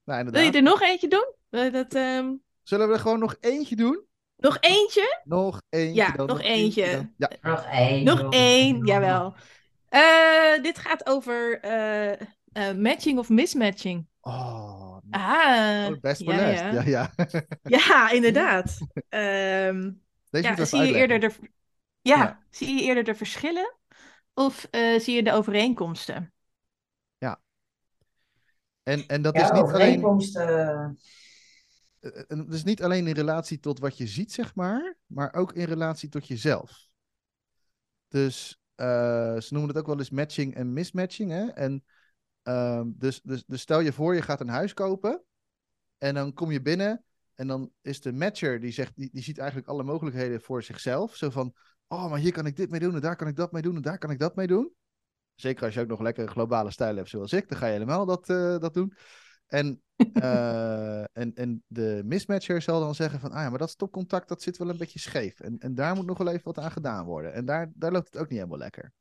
nou 0.04 0.30
Wil 0.30 0.42
je 0.42 0.50
er 0.52 0.62
nog 0.62 0.82
eentje 0.82 1.08
doen? 1.08 1.34
Wil 1.48 1.62
je 1.62 1.70
dat, 1.70 1.94
ehm, 1.94 2.32
Zullen 2.62 2.88
we 2.88 2.94
er 2.94 3.00
gewoon 3.00 3.18
nog 3.18 3.36
eentje 3.40 3.76
doen? 3.76 4.04
nog 4.36 4.58
eentje? 4.60 5.20
Nog 5.24 5.62
eentje 5.68 5.94
Ja, 5.94 6.14
nog 6.16 6.40
eentje. 6.40 7.10
Ja, 7.16 7.30
Nog 7.42 7.64
één. 7.64 8.04
Nog 8.04 8.32
één, 8.32 8.86
jawel. 8.86 9.34
Eh, 9.96 10.62
dit 10.62 10.78
gaat 10.78 11.06
over 11.06 11.60
eh, 11.60 12.12
eh, 12.52 12.76
matching 12.76 13.18
of 13.18 13.28
mismatching. 13.28 14.06
oh, 14.20 15.00
Ah, 15.10 15.86
oh, 15.90 16.00
best 16.00 16.20
ja, 16.20 16.48
ja. 16.48 16.70
Ja, 16.72 16.82
ja. 16.82 17.10
Ja, 17.62 18.10
inderdaad. 18.10 18.78
Ehm, 19.08 19.90
Deze 20.30 20.48
ja, 20.48 20.64
zie 20.64 20.80
je 20.82 20.94
eerder 20.94 21.20
de, 21.20 21.30
ja, 22.02 22.16
Ja. 22.16 22.42
zie 22.50 22.74
je 22.74 22.82
eerder 22.82 23.04
de 23.04 23.14
verschillen 23.14 23.74
of 24.34 24.66
eh, 24.70 24.98
zie 25.00 25.14
je 25.14 25.22
de 25.22 25.32
overeenkomsten? 25.32 26.32
En, 28.82 29.06
en 29.06 29.22
dat 29.22 29.36
Ja, 29.36 29.42
is 29.44 29.50
niet 29.50 29.62
alleen... 29.62 30.00
overeenkomsten. 30.00 30.98
Het 32.28 32.52
is 32.52 32.64
niet 32.64 32.82
alleen 32.82 33.06
in 33.06 33.14
relatie 33.14 33.60
tot 33.60 33.78
wat 33.78 33.96
je 33.96 34.06
ziet, 34.06 34.32
zeg 34.32 34.54
maar, 34.54 34.96
maar 35.06 35.34
ook 35.34 35.52
in 35.52 35.64
relatie 35.64 36.08
tot 36.08 36.26
jezelf. 36.28 36.88
Dus 38.08 38.60
ze 38.76 39.48
noemen 39.48 39.68
het 39.68 39.78
ook 39.78 39.86
wel 39.86 39.98
eens 39.98 40.10
matching 40.10 40.54
en 40.54 40.72
mismatching. 40.72 41.30
Hè? 41.30 41.46
En, 41.46 41.84
ehm, 42.42 42.90
dus, 42.94 43.20
dus, 43.22 43.44
dus 43.46 43.60
stel 43.60 43.80
je 43.80 43.92
voor, 43.92 44.14
je 44.14 44.22
gaat 44.22 44.40
een 44.40 44.48
huis 44.48 44.74
kopen 44.74 45.22
en 45.98 46.14
dan 46.14 46.32
kom 46.32 46.50
je 46.50 46.62
binnen 46.62 47.04
en 47.34 47.46
dan 47.46 47.72
is 47.82 48.00
de 48.00 48.12
matcher, 48.12 48.60
die, 48.60 48.72
zegt, 48.72 48.96
die, 48.96 49.10
die 49.12 49.22
ziet 49.22 49.38
eigenlijk 49.38 49.68
alle 49.68 49.82
mogelijkheden 49.82 50.40
voor 50.40 50.62
zichzelf. 50.62 51.16
Zo 51.16 51.30
van, 51.30 51.54
oh, 51.88 52.10
maar 52.10 52.18
hier 52.18 52.32
kan 52.32 52.46
ik 52.46 52.56
dit 52.56 52.70
mee 52.70 52.80
doen 52.80 52.94
en 52.94 53.00
daar 53.00 53.16
kan 53.16 53.28
ik 53.28 53.36
dat 53.36 53.52
mee 53.52 53.62
doen 53.62 53.76
en 53.76 53.82
daar 53.82 53.98
kan 53.98 54.10
ik 54.10 54.18
dat 54.18 54.36
mee 54.36 54.46
doen. 54.46 54.72
Zeker 55.34 55.64
als 55.64 55.74
je 55.74 55.80
ook 55.80 55.88
nog 55.88 56.00
lekker 56.00 56.28
globale 56.28 56.70
stijl 56.70 56.96
hebt 56.96 57.08
zoals 57.08 57.32
ik, 57.32 57.48
dan 57.48 57.58
ga 57.58 57.66
je 57.66 57.72
helemaal 57.72 58.06
dat, 58.06 58.28
eh, 58.28 58.58
dat 58.58 58.74
doen. 58.74 58.92
En, 59.46 59.82
eh, 60.12 61.00
en, 61.00 61.34
en 61.34 61.64
de 61.66 62.02
mismatcher 62.04 62.62
zal 62.62 62.80
dan 62.80 62.94
zeggen 62.94 63.20
van, 63.20 63.30
ah 63.32 63.42
ja, 63.42 63.48
maar 63.50 63.58
dat 63.58 63.70
stopcontact 63.70 64.28
dat 64.28 64.42
zit 64.42 64.56
wel 64.56 64.68
een 64.68 64.78
beetje 64.78 64.98
scheef. 64.98 65.40
En, 65.40 65.58
en 65.58 65.74
daar 65.74 65.94
moet 65.94 66.06
nog 66.06 66.18
wel 66.18 66.28
even 66.28 66.44
wat 66.44 66.58
aan 66.58 66.70
gedaan 66.70 67.04
worden. 67.04 67.32
En 67.32 67.44
daar, 67.44 67.70
daar 67.74 67.92
loopt 67.92 68.06
het 68.06 68.16
ook 68.16 68.28
niet 68.28 68.38
helemaal 68.38 68.58
lekker. 68.58 68.92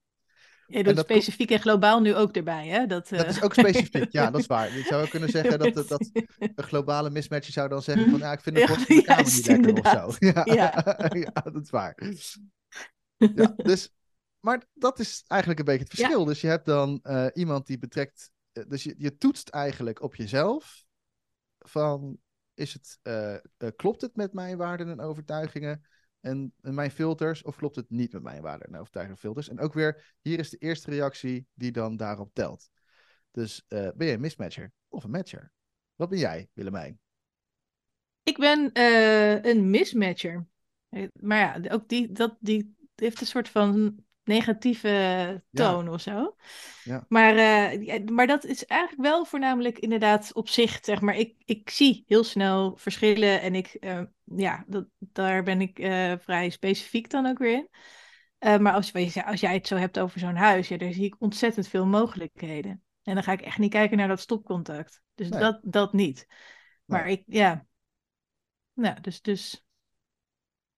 Je 0.68 0.84
doet 0.84 0.96
dat 0.96 1.06
specifiek 1.06 1.52
en 1.52 1.60
globaal 1.60 2.02
nu 2.02 2.16
ook 2.16 2.36
erbij, 2.36 2.68
hè? 2.68 2.86
Dat, 2.86 3.10
Dat 3.10 3.24
eh, 3.24 3.30
is 3.30 3.42
ook 3.42 3.54
specifiek, 3.54 4.12
ja, 4.12 4.30
dat 4.32 4.42
is 4.42 4.48
waar. 4.48 4.78
Je 4.78 4.84
zou 4.84 5.08
kunnen 5.08 5.30
zeggen 5.30 5.60
dat, 5.60 5.74
dat, 5.74 5.88
dat 5.94 6.10
een 6.38 6.64
globale 6.64 7.10
mismatcher 7.10 7.54
zou 7.54 7.70
dan 7.70 7.82
zeggen 7.82 8.10
van, 8.10 8.20
ja, 8.20 8.32
ik 8.32 8.42
vind 8.42 8.56
de 8.56 8.66
borst 8.68 8.86
van 8.86 8.96
de 8.96 9.02
kamer 9.02 9.24
juist, 9.24 9.48
niet 9.48 9.66
lekker 9.66 9.84
of 9.84 10.18
zo. 10.18 10.26
Ja, 10.28 10.42
Ja. 10.44 10.84
ja. 11.14 11.42
dat 11.52 11.64
is 11.64 11.70
waar. 11.70 11.98
Ja, 13.18 13.54
dus, 13.56 13.94
maar 14.40 14.64
dat 14.74 15.00
is 15.00 15.24
eigenlijk 15.28 15.60
een 15.60 15.66
beetje 15.66 15.84
het 15.84 15.94
verschil. 15.94 16.26
Dus 16.26 16.42
je 16.42 16.48
hebt 16.48 16.66
dan 16.66 17.00
eh, 17.04 17.26
iemand 17.34 17.68
die 17.68 17.78
betrekt, 17.78 18.32
eh, 18.35 18.35
dus 18.68 18.84
je, 18.84 18.96
je 18.98 19.18
toetst 19.18 19.50
eigenlijk 19.50 20.02
op 20.02 20.16
jezelf 20.16 20.84
van, 21.60 22.18
is 22.54 22.74
het, 22.74 23.00
eh, 23.02 23.34
eh, 23.34 23.40
klopt 23.76 24.02
het 24.02 24.16
met 24.16 24.34
mijn 24.34 24.58
waarden 24.58 24.90
en 24.90 25.00
overtuigingen 25.00 25.86
en, 26.26 26.54
mijn 26.62 26.92
filters, 26.92 27.44
of 27.44 27.56
klopt 27.56 27.76
het 27.76 27.90
niet 27.90 28.14
met 28.14 28.22
mijn 28.22 28.42
waarden 28.42 28.68
en 28.68 28.80
overtuigingen 28.80 29.18
en 29.18 29.24
filters? 29.28 29.50
En 29.50 29.60
ook 29.60 29.74
weer, 29.74 30.16
hier 30.22 30.40
is 30.40 30.50
de 30.50 30.58
eerste 30.58 30.90
reactie 30.90 31.48
die 31.54 31.72
dan 31.72 31.98
daarop 31.98 32.34
telt. 32.34 32.70
Dus 33.32 33.66
eh, 33.68 33.90
ben 33.96 34.08
je 34.08 34.14
een 34.14 34.20
mismatcher 34.20 34.72
of 34.88 35.04
een 35.04 35.10
matcher? 35.10 35.52
Wat 35.96 36.10
ben 36.10 36.20
jij, 36.20 36.50
Willemijn? 36.54 37.00
Ik 38.24 38.38
ben 38.38 38.72
eh, 38.72 39.44
een 39.44 39.70
mismatcher. 39.70 40.48
Eh, 40.90 41.08
Maar 41.14 41.38
ja, 41.38 41.72
ook 41.72 41.90
die, 41.90 42.12
dat, 42.12 42.38
die 42.40 42.76
heeft 42.96 43.22
een 43.22 43.28
soort 43.28 43.50
van 43.50 44.04
negatieve 44.26 45.44
toon 45.52 45.90
of 45.90 46.02
zo. 46.02 46.36
Ja. 46.84 47.06
Maar, 47.08 47.36
eh, 47.36 48.06
maar 48.06 48.28
dat 48.28 48.44
is 48.44 48.66
eigenlijk 48.66 49.02
wel 49.02 49.26
voornamelijk 49.26 49.80
inderdaad 49.80 50.34
op 50.34 50.50
zich, 50.50 50.80
zeg 50.82 51.02
maar. 51.02 51.16
Ik, 51.16 51.36
ik 51.46 51.70
zie 51.70 52.04
heel 52.08 52.24
snel 52.24 52.76
verschillen 52.76 53.42
en 53.42 53.56
ik, 53.56 53.68
eh, 53.68 54.02
ja, 54.24 54.64
dat, 54.68 54.88
daar 55.00 55.44
ben 55.44 55.62
ik 55.62 55.80
eh, 55.80 56.14
vrij 56.20 56.50
specifiek 56.50 57.10
dan 57.10 57.26
ook 57.26 57.38
weer 57.38 57.54
in. 57.54 57.70
Maar 58.62 58.74
als, 58.74 58.94
als 59.26 59.40
jij 59.40 59.54
het 59.54 59.68
zo 59.68 59.76
hebt 59.76 60.00
over 60.00 60.20
zo'n 60.20 60.36
huis, 60.36 60.68
ja, 60.68 60.78
daar 60.78 60.94
zie 60.94 61.06
ik 61.06 61.16
ontzettend 61.20 61.68
veel 61.68 61.86
mogelijkheden. 61.86 62.84
En 63.04 63.14
dan 63.14 63.24
ga 63.24 63.32
ik 63.32 63.42
echt 63.42 63.58
niet 63.58 63.72
kijken 63.72 63.98
naar 63.98 64.08
dat 64.08 64.20
stopcontact. 64.20 65.02
Dus 65.16 65.30
Nee. 65.30 65.40
dat, 65.40 65.60
dat 65.64 65.94
niet. 65.94 66.28
Maar 66.86 67.08
ik, 67.08 67.24
ja. 67.26 67.66
Nou, 68.74 69.02
dus, 69.02 69.22
dus. 69.22 69.66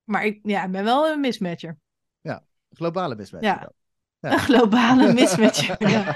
Maar 0.03 0.25
ik, 0.25 0.39
ja, 0.43 0.63
ik 0.65 0.71
ben 0.71 0.83
wel 0.83 1.07
een 1.07 1.19
mismatcher. 1.19 1.77
Globale 2.69 3.15
mismatcher 3.15 3.51
Ja. 3.53 3.59
dan. 3.59 4.31
Een 4.31 4.39
globale 4.39 5.13
mismatcher. 5.19 5.89
ja. 5.89 6.15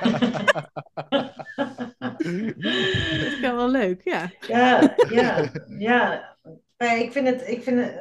Dat 1.98 3.32
is 3.32 3.40
wel 3.40 3.70
leuk, 3.70 4.02
ja. 4.04 4.30
Ja, 4.48 4.96
ja, 5.10 5.50
ja. 5.78 6.30
Nee, 6.78 7.04
ik 7.04 7.12
vind 7.12 7.28
het, 7.28 7.48
ik 7.48 7.64
vind 7.64 7.80
het, 7.80 7.98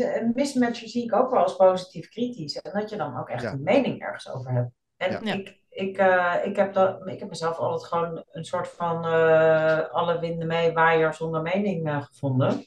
eh, 0.00 0.16
een 0.22 0.32
mismatcher 0.34 0.88
zie 0.88 1.04
ik 1.04 1.14
ook 1.14 1.30
wel 1.30 1.42
als 1.42 1.56
positief 1.56 2.08
kritisch. 2.08 2.56
En 2.56 2.80
dat 2.80 2.90
je 2.90 2.96
dan 2.96 3.18
ook 3.18 3.28
echt 3.28 3.42
Ja. 3.42 3.52
een 3.52 3.62
mening 3.62 4.00
ergens 4.02 4.30
over 4.30 4.52
hebt. 4.52 4.70
En 4.96 5.10
Ja. 5.12 5.20
Ja. 5.22 5.32
ik, 5.34 5.56
ik, 5.68 5.96
eh, 5.98 6.34
ik, 6.44 6.56
heb 6.56 6.72
dat, 6.74 7.06
ik 7.08 7.18
heb 7.20 7.28
mezelf 7.28 7.56
altijd 7.58 7.88
gewoon 7.88 8.24
een 8.30 8.44
soort 8.44 8.68
van 8.68 9.04
eh, 9.04 9.78
alle 9.90 10.18
winden 10.20 10.46
mee, 10.46 10.72
waaier 10.72 11.14
zonder 11.14 11.42
mening 11.42 12.06
gevonden. 12.10 12.66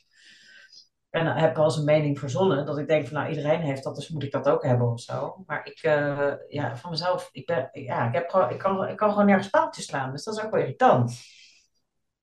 En 1.16 1.36
heb 1.36 1.56
wel 1.56 1.66
eens 1.66 1.78
een 1.78 1.84
mening 1.84 2.20
verzonnen, 2.20 2.66
dat 2.66 2.78
ik 2.78 2.88
denk 2.88 3.08
van 3.08 3.18
nou 3.18 3.30
iedereen 3.30 3.62
heeft 3.62 3.84
dat, 3.84 3.96
dus 3.96 4.10
moet 4.10 4.24
ik 4.24 4.32
dat 4.32 4.50
ook 4.50 4.64
hebben 4.64 4.92
of 4.92 5.00
zo. 5.00 5.44
Maar 5.46 5.68
ik, 5.68 5.80
eh, 5.84 6.34
ja, 6.48 6.78
van 6.78 6.90
mezelf, 6.90 7.30
ik, 7.32 7.46
ben, 7.46 7.70
ja, 7.72 8.08
ik, 8.08 8.14
heb 8.14 8.30
gewoon, 8.30 8.50
ik, 8.50 8.58
kan, 8.58 8.88
ik 8.88 8.98
kan 8.98 9.10
gewoon 9.10 9.26
nergens 9.26 9.50
paaltjes 9.50 9.86
slaan, 9.86 10.12
dus 10.12 10.24
dat 10.24 10.38
is 10.38 10.44
ook 10.44 10.52
wel 10.52 10.60
irritant. 10.60 11.22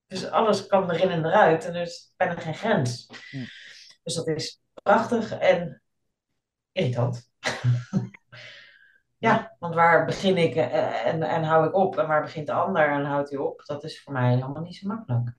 Dus 0.07 0.31
alles 0.31 0.67
kan 0.67 0.91
erin 0.91 1.11
en 1.11 1.25
eruit 1.25 1.65
en 1.65 1.73
dus 1.73 2.13
ben 2.17 2.29
er 2.29 2.41
geen 2.41 2.55
grens. 2.55 3.07
Hm. 3.31 3.45
Dus 4.03 4.15
dat 4.15 4.27
is 4.27 4.63
prachtig 4.83 5.39
en 5.39 5.83
irritant. 6.73 7.31
ja, 9.27 9.57
want 9.59 9.75
waar 9.75 10.05
begin 10.05 10.37
ik 10.37 10.55
eh, 10.55 11.07
en, 11.07 11.23
en 11.23 11.43
hou 11.43 11.67
ik 11.67 11.75
op 11.75 11.99
en 11.99 12.07
waar 12.07 12.23
begint 12.23 12.47
de 12.47 12.53
ander 12.53 12.89
en 12.89 13.05
houdt 13.05 13.31
hij 13.31 13.39
op? 13.39 13.63
Dat 13.65 13.85
is 13.85 14.03
voor 14.03 14.13
mij 14.13 14.29
helemaal 14.29 14.63
niet 14.63 14.77
zo 14.77 14.89
makkelijk. 14.89 15.37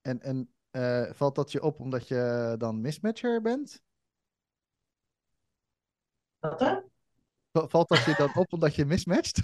En, 0.00 0.20
en 0.20 0.55
eh, 0.76 1.12
valt 1.12 1.34
dat 1.34 1.52
je 1.52 1.62
op 1.62 1.80
omdat 1.80 2.08
je 2.08 2.54
dan 2.58 2.80
mismatcher 2.80 3.42
bent? 3.42 3.82
Wat 7.50 7.70
Valt 7.70 7.88
dat 7.88 8.04
je 8.04 8.14
dan 8.18 8.34
op 8.34 8.52
omdat 8.52 8.74
je 8.74 8.84
mismatcht? 8.84 9.40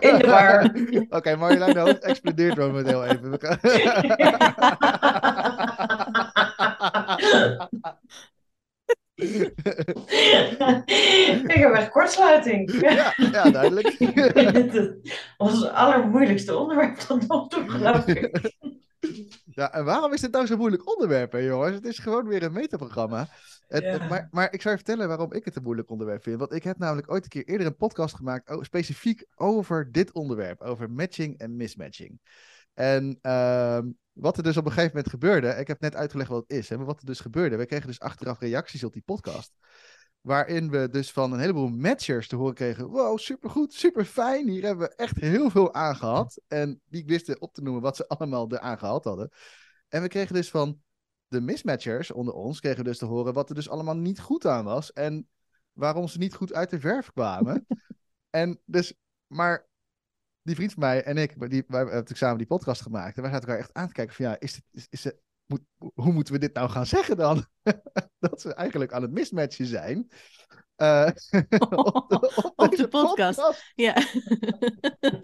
In 0.00 0.18
de 0.18 0.26
war. 0.26 0.70
Oké, 1.08 1.36
Marjolein 1.36 1.72
de 1.74 1.78
Hoofd 1.80 2.02
explodeert 2.02 2.56
momenteel 2.56 3.04
even. 3.04 3.30
We 3.30 3.38
gaan- 3.46 3.60
ik 11.46 11.52
heb 11.58 11.72
echt 11.72 11.90
kortsluiting. 11.90 12.80
ja, 12.80 13.14
ja, 13.16 13.50
duidelijk. 13.50 13.96
Ons 15.36 15.68
allermoeilijkste 15.68 16.56
onderwerp 16.56 16.96
tot 16.96 17.26
nog 17.28 17.48
toe, 17.48 17.68
geloof 17.70 18.06
ik. 18.06 18.52
Ja, 19.44 19.72
en 19.72 19.84
waarom 19.84 20.12
is 20.12 20.20
dit 20.20 20.32
nou 20.32 20.46
zo'n 20.46 20.58
moeilijk 20.58 20.88
onderwerp, 20.94 21.32
hè, 21.32 21.38
jongens? 21.38 21.74
Het 21.74 21.84
is 21.84 21.98
gewoon 21.98 22.28
weer 22.28 22.42
een 22.42 22.52
metaprogramma. 22.52 23.28
Het, 23.68 23.82
Ja. 23.82 23.90
het- 23.90 24.08
maar, 24.08 24.28
maar 24.30 24.52
ik 24.52 24.60
zou 24.62 24.74
je 24.76 24.82
vertellen 24.84 25.08
waarom 25.08 25.32
ik 25.32 25.44
het 25.44 25.56
een 25.56 25.62
moeilijk 25.62 25.90
onderwerp 25.90 26.22
vind. 26.22 26.38
Want 26.38 26.52
ik 26.52 26.62
heb 26.64 26.78
namelijk 26.78 27.10
ooit 27.10 27.22
een 27.24 27.28
keer 27.30 27.44
eerder 27.44 27.66
een 27.66 27.76
podcast 27.76 28.14
gemaakt, 28.14 28.48
o- 28.50 28.62
specifiek 28.62 29.24
over 29.34 29.92
dit 29.92 30.12
onderwerp, 30.12 30.60
over 30.60 30.90
matching 30.90 31.38
en 31.38 31.56
mismatching. 31.56 32.20
En 32.76 33.18
ehm, 33.22 33.90
wat 34.12 34.36
er 34.36 34.42
dus 34.42 34.56
op 34.56 34.64
een 34.64 34.72
gegeven 34.72 34.94
moment 34.94 35.10
gebeurde, 35.12 35.48
ik 35.48 35.66
heb 35.66 35.80
net 35.80 35.94
uitgelegd 35.94 36.30
wat 36.30 36.44
het 36.48 36.58
is, 36.58 36.68
hè, 36.68 36.76
maar 36.76 36.86
wat 36.86 37.00
er 37.00 37.06
dus 37.06 37.20
gebeurde, 37.20 37.56
we 37.56 37.66
kregen 37.66 37.86
dus 37.86 38.00
achteraf 38.00 38.38
reacties 38.38 38.84
op 38.84 38.92
die 38.92 39.02
podcast. 39.02 39.52
Waarin 40.20 40.70
we 40.70 40.88
dus 40.88 41.12
van 41.12 41.32
een 41.32 41.38
heleboel 41.38 41.68
matchers 41.68 42.28
te 42.28 42.36
horen 42.36 42.54
kregen: 42.54 42.86
Wow, 42.86 43.18
supergoed, 43.18 43.74
super 43.74 44.04
fijn. 44.04 44.48
Hier 44.48 44.62
hebben 44.62 44.88
we 44.88 44.94
echt 44.94 45.20
heel 45.20 45.50
veel 45.50 45.74
aan 45.74 45.96
gehad. 45.96 46.40
En 46.48 46.80
die 46.84 47.04
wisten 47.04 47.40
op 47.40 47.54
te 47.54 47.62
noemen 47.62 47.82
wat 47.82 47.96
ze 47.96 48.08
allemaal 48.08 48.52
eraan 48.52 48.78
gehad 48.78 49.04
hadden. 49.04 49.30
En 49.88 50.02
we 50.02 50.08
kregen 50.08 50.34
dus 50.34 50.50
van 50.50 50.80
de 51.28 51.40
mismatchers 51.40 52.10
onder 52.10 52.34
ons, 52.34 52.60
kregen 52.60 52.78
we 52.78 52.84
dus 52.84 52.98
te 52.98 53.04
horen 53.04 53.32
wat 53.32 53.48
er 53.48 53.54
dus 53.54 53.68
allemaal 53.68 53.96
niet 53.96 54.20
goed 54.20 54.46
aan 54.46 54.64
was. 54.64 54.92
En 54.92 55.28
waarom 55.72 56.08
ze 56.08 56.18
niet 56.18 56.34
goed 56.34 56.52
uit 56.52 56.70
de 56.70 56.80
verf 56.80 57.12
kwamen. 57.12 57.66
en 58.30 58.60
dus, 58.64 58.94
maar 59.26 59.68
die 60.46 60.54
vriend 60.54 60.72
van 60.72 60.82
mij 60.82 61.02
en 61.02 61.16
ik, 61.16 61.50
die, 61.50 61.64
wij 61.66 61.84
hebben 61.84 62.16
samen 62.16 62.38
die 62.38 62.46
podcast 62.46 62.82
gemaakt. 62.82 63.16
En 63.16 63.22
wij 63.22 63.30
zaten 63.30 63.48
elkaar 63.48 63.62
echt 63.62 63.74
aan 63.74 63.86
te 63.86 63.92
kijken 63.92 64.14
van 64.14 64.24
ja, 64.24 64.36
is 64.40 64.52
dit, 64.52 64.64
is, 64.72 64.86
is 64.90 65.04
het, 65.04 65.20
moet, 65.46 65.60
hoe 65.94 66.12
moeten 66.12 66.32
we 66.34 66.40
dit 66.40 66.54
nou 66.54 66.70
gaan 66.70 66.86
zeggen 66.86 67.16
dan? 67.16 67.46
dat 68.18 68.42
we 68.42 68.54
eigenlijk 68.54 68.92
aan 68.92 69.02
het 69.02 69.10
mismatchen 69.10 69.66
zijn. 69.66 70.10
Eh, 70.76 71.06
op 71.68 72.08
de, 72.08 72.52
Op 72.56 72.68
deze 72.70 72.82
de 72.82 72.88
podcast. 72.88 73.72
Ja. 73.74 73.94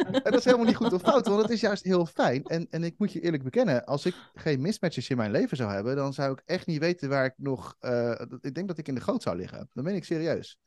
En 0.06 0.22
dat 0.22 0.34
is 0.34 0.44
helemaal 0.44 0.66
niet 0.66 0.76
goed 0.76 0.92
of 0.92 1.02
fout, 1.02 1.26
want 1.26 1.42
het 1.42 1.50
is 1.50 1.60
juist 1.60 1.84
heel 1.84 2.06
fijn. 2.06 2.44
En, 2.44 2.66
en 2.70 2.84
ik 2.84 2.94
moet 2.98 3.12
je 3.12 3.20
eerlijk 3.20 3.42
bekennen, 3.42 3.84
als 3.84 4.06
ik 4.06 4.14
geen 4.34 4.60
mismatches 4.60 5.08
in 5.08 5.16
mijn 5.16 5.30
leven 5.30 5.56
zou 5.56 5.72
hebben, 5.72 5.96
dan 5.96 6.12
zou 6.12 6.32
ik 6.32 6.42
echt 6.44 6.66
niet 6.66 6.78
weten 6.80 7.08
waar 7.08 7.24
ik 7.24 7.34
nog. 7.36 7.76
eh, 7.80 8.20
ik 8.40 8.54
denk 8.54 8.68
dat 8.68 8.78
ik 8.78 8.88
in 8.88 8.94
de 8.94 9.00
goot 9.00 9.22
zou 9.22 9.36
liggen. 9.36 9.68
Dan 9.72 9.84
ben 9.84 9.94
ik 9.94 10.04
serieus. 10.04 10.58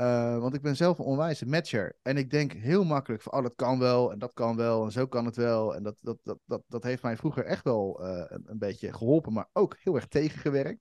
Eh, 0.00 0.38
want 0.38 0.54
ik 0.54 0.62
ben 0.62 0.76
zelf 0.76 0.98
een 0.98 1.04
onwijze 1.04 1.46
matcher. 1.46 1.96
En 2.02 2.16
ik 2.16 2.30
denk 2.30 2.52
heel 2.52 2.84
makkelijk 2.84 3.22
van, 3.22 3.32
oh, 3.32 3.42
dat 3.42 3.54
kan 3.54 3.78
wel, 3.78 4.12
en 4.12 4.18
dat 4.18 4.32
kan 4.32 4.56
wel, 4.56 4.84
en 4.84 4.92
zo 4.92 5.06
kan 5.06 5.24
het 5.24 5.36
wel. 5.36 5.74
En 5.74 5.82
dat, 5.82 5.98
dat, 6.00 6.18
dat, 6.22 6.38
dat, 6.44 6.62
dat 6.68 6.82
heeft 6.82 7.02
mij 7.02 7.16
vroeger 7.16 7.44
echt 7.44 7.64
wel 7.64 8.04
eh, 8.04 8.24
een, 8.28 8.42
een 8.46 8.58
beetje 8.58 8.92
geholpen, 8.92 9.32
maar 9.32 9.48
ook 9.52 9.76
heel 9.78 9.94
erg 9.94 10.06
tegengewerkt. 10.06 10.80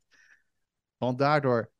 Want 0.97 1.17
daardoor 1.17 1.71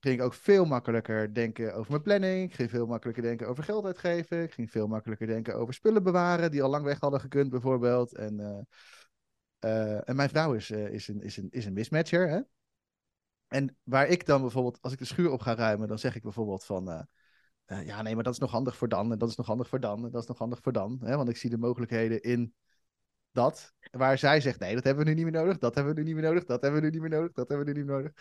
ging 0.00 0.18
ik 0.18 0.24
ook 0.24 0.34
veel 0.34 0.64
makkelijker 0.64 1.34
denken 1.34 1.74
over 1.74 1.90
mijn 1.90 2.02
planning. 2.02 2.50
Ik 2.50 2.54
ging 2.54 2.70
veel 2.70 2.86
makkelijker 2.86 3.22
denken 3.22 3.48
over 3.48 3.64
geld 3.64 3.84
uitgeven. 3.84 4.42
Ik 4.42 4.52
ging 4.52 4.70
veel 4.70 4.86
makkelijker 4.86 5.26
denken 5.26 5.54
over 5.54 5.74
spullen 5.74 6.02
bewaren 6.02 6.50
die 6.50 6.62
al 6.62 6.70
lang 6.70 6.84
weg 6.84 7.00
hadden 7.00 7.20
gekund, 7.20 7.50
bijvoorbeeld. 7.50 8.14
En, 8.14 8.66
eh, 9.58 10.08
en 10.08 10.16
mijn 10.16 10.28
vrouw 10.28 10.52
is, 10.52 10.70
is, 10.70 11.08
een, 11.08 11.20
is, 11.20 11.36
een, 11.36 11.48
is 11.50 11.64
een 11.64 11.72
mismatcher. 11.72 12.28
Hè? 12.28 12.40
En 13.56 13.76
waar 13.82 14.06
ik 14.06 14.26
dan 14.26 14.40
bijvoorbeeld, 14.40 14.78
als 14.80 14.92
ik 14.92 14.98
de 14.98 15.04
schuur 15.04 15.30
op 15.30 15.40
ga 15.40 15.54
ruimen, 15.54 15.88
dan 15.88 15.98
zeg 15.98 16.16
ik 16.16 16.22
bijvoorbeeld 16.22 16.64
van. 16.64 16.90
eh, 16.90 17.00
eh, 17.64 17.86
ja, 17.86 18.02
nee, 18.02 18.14
maar 18.14 18.24
dat 18.24 18.32
is 18.32 18.38
nog 18.38 18.50
handig 18.50 18.76
voor 18.76 18.88
dan. 18.88 19.12
En 19.12 19.18
dat 19.18 19.28
is 19.28 19.36
nog 19.36 19.46
handig 19.46 19.68
voor 19.68 19.80
dan. 19.80 20.04
En 20.04 20.10
dat 20.10 20.22
is 20.22 20.28
nog 20.28 20.38
handig 20.38 20.58
voor 20.62 20.72
dan. 20.72 21.00
Hè? 21.04 21.16
Want 21.16 21.28
ik 21.28 21.36
zie 21.36 21.50
de 21.50 21.58
mogelijkheden 21.58 22.22
in 22.22 22.54
dat. 23.30 23.72
Waar 23.90 24.18
zij 24.18 24.40
zegt: 24.40 24.58
nee, 24.58 24.74
dat 24.74 24.84
hebben 24.84 25.04
we 25.04 25.10
nu 25.10 25.16
niet 25.16 25.24
meer 25.24 25.40
nodig. 25.42 25.58
Dat 25.58 25.74
hebben 25.74 25.94
we 25.94 26.00
nu 26.00 26.06
niet 26.06 26.14
meer 26.14 26.28
nodig. 26.28 26.44
Dat 26.44 26.62
hebben 26.62 26.80
we 26.80 26.86
nu 26.86 26.92
niet 26.92 27.00
meer 27.00 27.18
nodig. 27.18 27.32
Dat 27.32 27.48
hebben 27.48 27.66
we 27.66 27.72
nu 27.72 27.78
niet 27.78 27.88
meer 27.88 27.96
nodig 27.96 28.12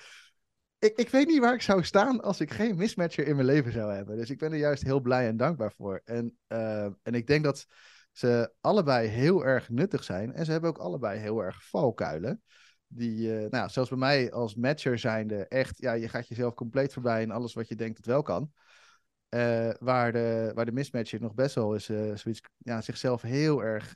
ik, 0.80 0.98
ik 0.98 1.10
weet 1.10 1.28
niet 1.28 1.40
waar 1.40 1.54
ik 1.54 1.62
zou 1.62 1.84
staan 1.84 2.22
als 2.22 2.40
ik 2.40 2.52
geen 2.52 2.76
mismatcher 2.76 3.28
in 3.28 3.36
mijn 3.36 3.48
leven 3.48 3.72
zou 3.72 3.94
hebben. 3.94 4.18
Dus 4.18 4.30
ik 4.30 4.38
ben 4.38 4.52
er 4.52 4.58
juist 4.58 4.84
heel 4.84 5.00
blij 5.00 5.28
en 5.28 5.38
dankbaar 5.38 5.72
voor. 5.72 6.02
En, 6.06 6.38
eh, 6.48 6.84
en 6.84 7.14
ik 7.14 7.28
denk 7.28 7.44
dat 7.44 7.66
ze 8.12 8.54
allebei 8.62 9.08
heel 9.08 9.46
erg 9.46 9.70
nuttig 9.70 10.04
zijn. 10.04 10.34
En 10.34 10.46
ze 10.46 10.52
hebben 10.52 10.70
ook 10.70 10.78
allebei 10.78 11.20
heel 11.20 11.44
erg 11.44 11.68
valkuilen. 11.70 12.42
Die, 12.88 13.38
eh, 13.38 13.50
nou, 13.50 13.70
zoals 13.70 13.90
bij 13.90 13.98
mij 13.98 14.32
als 14.32 14.56
matcher 14.56 15.00
zijnde, 15.00 15.48
echt, 15.48 15.82
ja, 15.82 15.94
je 15.94 16.10
gaat 16.10 16.28
jezelf 16.28 16.54
compleet 16.54 16.94
voorbij 16.94 17.22
in 17.22 17.32
alles 17.32 17.54
wat 17.54 17.68
je 17.68 17.76
denkt 17.76 17.96
dat 17.96 18.06
wel 18.06 18.22
kan. 18.22 18.52
Eh, 19.30 19.70
waar, 19.80 20.12
de, 20.12 20.52
waar 20.54 20.66
de 20.66 20.72
mismatcher 20.72 21.22
nog 21.22 21.34
best 21.34 21.56
wel 21.56 21.76
is, 21.76 21.90
eh, 21.90 22.16
zoiets, 22.16 22.42
ja, 22.58 22.82
zichzelf 22.82 23.22
heel 23.22 23.64
erg 23.64 23.96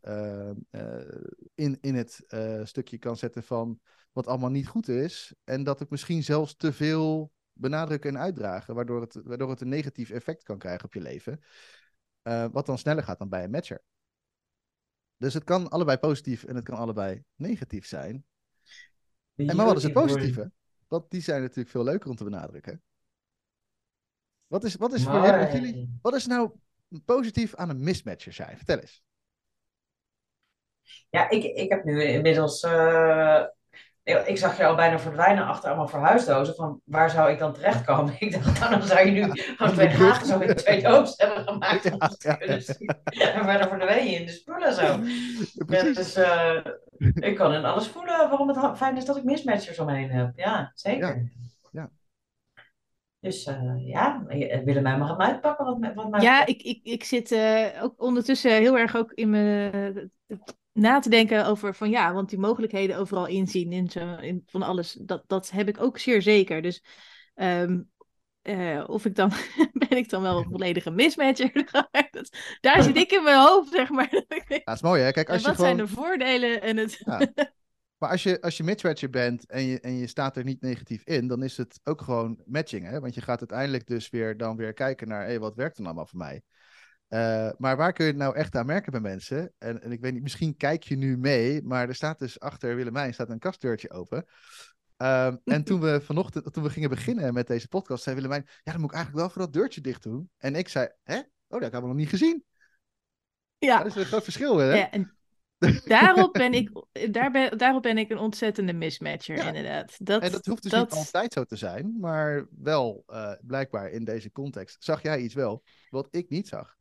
in, 1.56 1.78
in 1.82 1.96
het 1.96 2.24
stukje 2.64 2.98
kan 2.98 3.18
zetten 3.18 3.44
van 3.44 3.80
wat 4.12 4.28
allemaal 4.28 4.50
niet 4.50 4.68
goed 4.68 4.88
is. 4.88 5.34
En 5.44 5.64
dat 5.64 5.80
het 5.80 5.90
misschien 5.90 6.24
zelfs 6.24 6.56
te 6.56 6.74
veel 6.74 7.32
benadrukken 7.54 8.10
en 8.10 8.22
uitdragen, 8.22 8.76
waardoor 8.76 9.02
het, 9.02 9.20
waardoor 9.24 9.50
het 9.50 9.62
een 9.62 9.70
negatief 9.70 10.10
effect 10.10 10.44
kan 10.44 10.58
krijgen 10.58 10.86
op 10.86 10.94
je 10.94 11.02
leven. 11.02 11.42
Wat 12.52 12.66
dan 12.66 12.78
sneller 12.78 13.04
gaat 13.04 13.20
dan 13.20 13.30
bij 13.30 13.44
een 13.44 13.52
matcher. 13.52 13.82
Dus 15.18 15.34
het 15.34 15.44
kan 15.44 15.70
allebei 15.70 15.98
positief 15.98 16.44
en 16.44 16.56
het 16.56 16.64
kan 16.64 16.78
allebei 16.78 17.24
negatief 17.36 17.86
zijn. 17.86 18.26
En 19.48 19.56
maar 19.56 19.66
wat 19.66 19.78
is 19.78 19.84
het 19.84 19.94
positieve? 19.94 20.52
Want 20.88 21.12
die 21.12 21.22
zijn 21.22 21.42
natuurlijk 21.42 21.70
veel 21.70 21.84
leuker 21.84 22.10
om 22.10 22.16
te 22.16 22.24
benadrukken. 22.24 22.82
Wat 24.48 24.64
is, 24.64 24.76
wat 24.76 24.94
is 24.94 25.04
voor 25.04 25.22
jullie, 25.52 26.00
wat 26.02 26.14
is 26.16 26.26
nou 26.28 26.52
positief 27.06 27.56
aan 27.56 27.70
een 27.70 27.84
mismatcher 27.84 28.34
zijn? 28.34 28.58
Vertel 28.58 28.78
eens. 28.80 29.04
Ja, 31.10 31.30
ik, 31.30 31.44
ik 31.44 31.70
heb 31.70 31.84
nu 31.84 32.04
inmiddels. 32.04 32.62
eh, 32.62 33.44
ik, 34.10 34.28
ik 34.28 34.38
zag 34.38 34.58
je 34.58 34.66
al 34.66 34.76
bijna 34.76 35.00
verdwijnen 35.00 35.46
achter 35.48 35.68
allemaal 35.68 35.88
verhuisdozen. 35.88 36.56
Van 36.56 36.82
waar 36.84 37.10
zou 37.10 37.32
ik 37.32 37.40
dan 37.40 37.54
terechtkomen? 37.54 38.14
Ik 38.20 38.32
dacht, 38.32 38.60
nou, 38.60 38.72
dan 38.72 38.88
zou 38.88 39.06
je 39.06 39.12
nu 39.12 39.32
gewoon 39.32 39.74
twee 39.74 39.90
gragen 39.90 40.26
zo 40.26 40.40
in 40.40 40.56
twee 40.56 40.82
dozen 40.82 41.28
hebben 41.28 41.48
gemaakt. 41.48 41.84
Ja, 41.84 41.92
om 41.92 42.02
het 42.02 42.20
te 42.20 42.28
ja, 42.28 42.36
kunnen 42.36 42.62
zien. 42.64 42.88
En 43.04 43.44
verder 43.44 43.68
verdween 43.68 44.06
je 44.10 44.20
in 44.20 44.26
de 44.26 44.32
spullen 44.32 44.74
zo. 44.74 45.00
Ja, 45.68 45.84
dus 45.84 46.16
eh, 46.16 46.58
ik 47.16 47.36
kan 47.36 47.54
in 47.54 47.66
alles 47.66 47.88
voelen 47.88 48.30
waarom 48.30 48.48
het 48.48 48.78
fijn 48.78 48.98
is 48.98 49.06
dat 49.06 49.18
ik 49.18 49.24
mismatchers 49.24 49.80
omheen 49.80 50.12
heb. 50.12 50.32
Ja, 50.36 50.72
zeker. 50.76 51.32
Ja. 51.72 51.90
Dus 53.20 53.46
eh, 53.46 53.88
ja, 53.88 54.24
Willemijn 54.66 55.00
mag 55.00 55.08
het 55.10 55.18
maar 55.18 55.28
uitpakken 55.28 55.66
wat, 55.66 55.80
mij- 55.80 55.94
wat 55.94 56.10
mij 56.10 56.22
Ja, 56.22 56.46
ik, 56.46 56.62
ik, 56.62 56.80
ik 56.84 57.04
zit 57.04 57.32
eh, 57.32 57.84
ook 57.84 58.02
ondertussen 58.02 58.52
heel 58.52 58.78
erg 58.78 58.96
ook 58.96 59.12
in 59.14 59.30
me 59.30 60.10
na 60.72 61.00
te 61.00 61.10
denken 61.10 61.46
over 61.46 61.76
van 61.76 61.90
ja, 61.90 62.14
want 62.14 62.30
die 62.30 62.40
mogelijkheden 62.40 62.98
overal 62.98 63.28
inzien 63.28 63.72
in, 63.72 63.90
zo, 63.90 64.16
in 64.16 64.44
van 64.46 64.62
alles, 64.62 64.94
dat, 65.02 65.24
dat 65.28 65.50
heb 65.50 65.68
ik 65.68 65.82
ook 65.82 65.98
zeer 65.98 66.22
zeker. 66.22 66.62
Dus 66.62 66.84
ehm, 67.34 67.82
eh, 68.42 68.84
of 68.88 69.06
ik 69.06 69.16
dan, 69.16 69.32
ben 69.90 69.98
ik 69.98 70.10
dan 70.10 70.22
wel 70.22 70.38
een 70.38 70.50
volledige 70.50 70.92
mismatcher? 70.92 71.52
Dat- 72.12 72.30
Daar 72.62 72.84
zit 72.84 72.98
ik 72.98 73.12
in 73.12 73.24
mijn 73.24 73.40
hoofd, 73.40 73.72
zeg 73.72 73.90
maar. 73.90 74.10
Dat 74.28 74.44
Ja, 74.48 74.74
is 74.74 74.82
mooi 74.82 75.02
hè. 75.02 75.12
Kijk, 75.12 75.28
en 75.28 75.34
als 75.34 75.44
wat 75.44 75.52
je 75.52 75.58
gewoon... 75.58 75.76
zijn 75.76 75.88
de 75.88 75.94
voordelen 75.94 76.62
en 76.62 76.78
het... 76.78 77.02
Ja. 77.06 77.20
Maar 77.98 78.10
als 78.10 78.24
je, 78.24 78.42
als 78.42 78.58
je 78.58 78.64
mismatcher 78.64 79.10
bent 79.10 79.46
en 79.46 79.64
je, 79.64 79.80
en 79.80 79.98
je 79.98 80.08
staat 80.08 80.38
er 80.38 80.44
niet 80.44 80.62
negatief 80.62 81.04
in, 81.04 81.28
dan 81.28 81.44
is 81.44 81.58
het 81.58 81.80
ook 81.84 82.02
gewoon 82.02 82.42
matching. 82.46 82.86
Hè? 82.86 83.00
Want 83.00 83.14
je 83.14 83.22
gaat 83.22 83.40
uiteindelijk 83.40 83.88
dus 83.88 84.10
weer 84.10 84.38
dan 84.38 84.56
weer 84.56 84.74
kijken 84.74 85.08
naar, 85.08 85.26
hé, 85.26 85.40
wat 85.40 85.56
werkt 85.56 85.76
er 85.78 85.84
nou 85.84 85.96
allemaal 85.96 86.12
voor 86.12 86.20
mij? 86.20 86.42
Eh, 87.10 87.50
maar 87.58 87.78
waar 87.78 87.94
kun 87.94 88.06
je 88.06 88.12
het 88.12 88.20
nou 88.20 88.36
echt 88.36 88.56
aan 88.56 88.66
merken 88.66 88.92
bij 88.92 89.02
mensen? 89.02 89.54
En, 89.58 89.82
en 89.82 89.92
ik 89.92 90.02
weet 90.02 90.14
niet, 90.14 90.22
misschien 90.22 90.58
kijk 90.58 90.84
je 90.84 90.96
nu 90.96 91.18
mee, 91.18 91.62
maar 91.64 91.88
er 91.88 91.96
staat 91.96 92.20
dus 92.20 92.40
achter 92.40 92.76
Willemijn 92.76 93.14
staat 93.14 93.30
een 93.30 93.40
kastdeurtje 93.40 93.92
open. 93.92 94.26
Ehm, 94.98 95.36
en 95.56 95.64
toen 95.64 95.82
we 95.82 96.02
vanochtend, 96.02 96.54
toen 96.54 96.64
we 96.64 96.70
gingen 96.70 96.90
beginnen 96.90 97.34
met 97.34 97.48
deze 97.48 97.68
podcast, 97.68 98.04
zei 98.04 98.16
Willemijn, 98.16 98.46
ja, 98.64 98.72
dan 98.72 98.82
moet 98.82 98.90
ik 98.90 98.96
eigenlijk 98.96 99.26
wel 99.26 99.34
voor 99.34 99.42
dat 99.42 99.54
deurtje 99.54 99.82
dicht 99.82 100.04
doen. 100.04 100.30
En 100.38 100.56
ik 100.56 100.68
zei, 100.68 100.90
hè? 101.04 101.18
Oh, 101.18 101.24
dat 101.48 101.62
hebben 101.62 101.82
we 101.82 101.88
nog 101.88 101.96
niet 101.96 102.10
gezien. 102.10 102.44
Ja, 103.58 103.78
Dat 103.78 103.86
is 103.88 103.96
een 103.96 104.06
groot 104.06 104.24
verschil, 104.24 104.58
hè? 104.58 104.74
ja 104.74 104.92
en 104.92 105.18
daarop 105.86 106.34
ben 106.34 106.54
ik, 106.54 106.86
daar 107.12 107.32
ben, 107.32 107.58
daarop 107.58 107.82
ben 107.82 107.98
ik 107.98 108.10
een 108.10 108.18
ontzettende 108.18 108.74
mismatcher, 108.74 109.36
Ja. 109.36 109.48
inderdaad. 109.48 109.96
Dat, 110.06 110.22
En 110.22 110.32
dat 110.32 110.46
hoeft 110.46 110.62
dus 110.64 110.72
dat- 110.72 110.90
niet 110.90 110.98
altijd 111.00 111.34
zo 111.34 111.44
te 111.44 111.56
zijn, 111.56 111.98
maar 112.00 112.48
wel 112.58 113.04
eh, 113.08 113.34
blijkbaar 113.42 113.90
in 113.90 114.04
deze 114.04 114.32
context. 114.32 114.84
Zag 114.84 115.02
jij 115.02 115.20
iets 115.20 115.34
wel 115.34 115.64
wat 115.90 116.08
ik 116.12 116.30
niet 116.30 116.48
zag? 116.48 116.78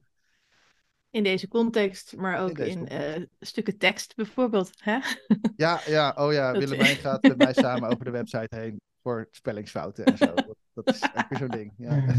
In 1.11 1.23
deze 1.23 1.49
context, 1.49 2.17
maar 2.17 2.41
ook 2.41 2.59
in, 2.59 2.89
eh, 2.89 3.23
stukken 3.41 3.79
tekst 3.79 4.15
bijvoorbeeld. 4.17 4.71
Hè? 4.77 4.99
Ja, 5.57 5.81
ja, 5.87 6.15
oh 6.19 6.33
ja, 6.33 6.53
Dat- 6.53 6.63
Willemijn 6.63 6.97
gaat 7.07 7.23
met 7.23 7.37
mij 7.37 7.53
samen 7.53 7.91
over 7.91 8.05
de 8.05 8.11
website 8.11 8.57
heen 8.57 8.81
voor 9.03 9.29
spellingsfouten 9.31 10.05
en 10.05 10.17
zo. 10.17 10.35
Dat, 10.75 10.89
is 10.95 11.01
weer 11.29 11.39
zo'n 11.39 11.49
ding. 11.49 11.73
Ja. 11.77 12.05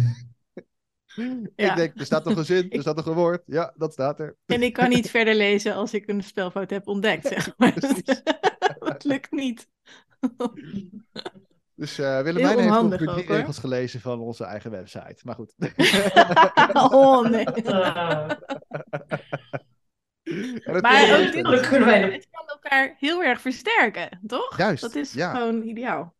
Ja. 1.55 1.69
Ik 1.69 1.75
denk, 1.75 1.99
er 1.99 2.05
staat 2.05 2.23
toch 2.23 2.37
een 2.37 2.45
zin, 2.45 2.71
er 2.71 2.81
staat 2.81 2.95
toch 2.95 3.05
een 3.05 3.13
woord. 3.13 3.43
Ja, 3.45 3.73
dat 3.77 3.93
staat 3.93 4.19
er. 4.19 4.37
En 4.45 4.61
ik 4.63 4.73
kan 4.73 4.89
niet 4.89 5.09
verder 5.09 5.35
lezen 5.35 5.73
als 5.73 5.93
ik 5.93 6.07
een 6.07 6.23
spelfout 6.23 6.69
heb 6.69 6.87
ontdekt, 6.87 7.27
zeg 7.27 7.57
maar. 7.57 7.73
Dat 8.79 9.03
lukt 9.03 9.31
niet. 9.31 9.69
Dus 11.79 11.99
eh 11.99 12.21
Willemijn 12.21 12.57
Heel 12.59 12.69
heeft 12.69 12.81
ongeveer 12.83 13.07
drie 13.07 13.25
regels 13.25 13.57
gelezen 13.57 13.99
van 14.01 14.19
onze 14.19 14.43
eigen 14.43 14.71
website. 14.71 15.17
Maar 15.23 15.35
goed. 15.35 15.53
oh 16.93 17.29
nee. 17.29 17.45
Maar 20.81 21.19
ook 21.19 21.31
dit- 21.31 21.67
kunnen 21.67 21.87
wij. 21.87 22.01
Het 22.11 22.27
kan 22.31 22.47
elkaar 22.47 22.95
heel 22.97 23.23
erg 23.23 23.41
versterken, 23.41 24.19
toch? 24.27 24.57
Juist, 24.57 24.81
Dat 24.81 24.95
is 24.95 25.13
ja. 25.13 25.33
gewoon 25.33 25.63
ideaal. 25.63 26.15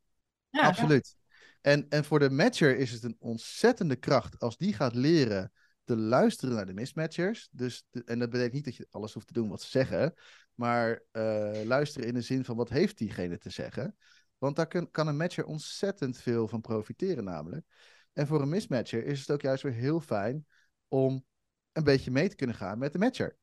Ja. 0.50 0.62
Absoluut. 0.62 1.16
En, 1.62 1.86
en 1.90 2.06
voor 2.06 2.20
de 2.20 2.30
matcher 2.30 2.78
is 2.78 2.92
het 2.92 3.04
een 3.04 3.16
ontzettende 3.20 3.96
kracht 3.96 4.40
als 4.40 4.58
die 4.58 4.74
gaat 4.74 4.96
leren 4.96 5.52
te 5.84 5.96
luisteren 5.98 6.56
naar 6.56 6.66
de 6.66 6.74
mismatchers. 6.74 7.48
Dus 7.52 7.86
de- 7.90 8.04
en 8.06 8.20
dat 8.20 8.30
betekent 8.30 8.54
niet 8.54 8.66
dat 8.66 8.76
je 8.76 8.88
alles 8.90 9.14
hoeft 9.14 9.28
te 9.28 9.34
doen 9.34 9.50
wat 9.50 9.62
ze 9.62 9.70
zeggen, 9.70 10.14
maar 10.54 11.02
eh, 11.12 11.62
luisteren 11.66 12.08
in 12.08 12.14
de 12.14 12.22
zin 12.22 12.46
van 12.46 12.56
wat 12.56 12.70
heeft 12.70 12.98
diegene 12.98 13.38
te 13.38 13.50
zeggen. 13.50 13.96
Want 14.40 14.56
daar 14.56 14.68
kan, 14.68 14.92
kan 14.92 15.08
een 15.08 15.18
matcher 15.18 15.46
ontzettend 15.46 16.18
veel 16.18 16.48
van 16.48 16.62
profiteren 16.62 17.24
namelijk. 17.24 17.66
En 18.14 18.28
voor 18.28 18.42
een 18.42 18.50
mismatcher 18.50 19.06
is 19.06 19.20
het 19.20 19.32
ook 19.32 19.42
juist 19.42 19.64
weer 19.64 19.74
heel 19.74 20.00
fijn 20.00 20.48
om 20.88 21.26
een 21.72 21.84
beetje 21.84 22.12
mee 22.12 22.30
te 22.30 22.36
kunnen 22.36 22.56
gaan 22.56 22.78
met 22.78 22.92
de 22.94 23.00
matcher. 23.00 23.38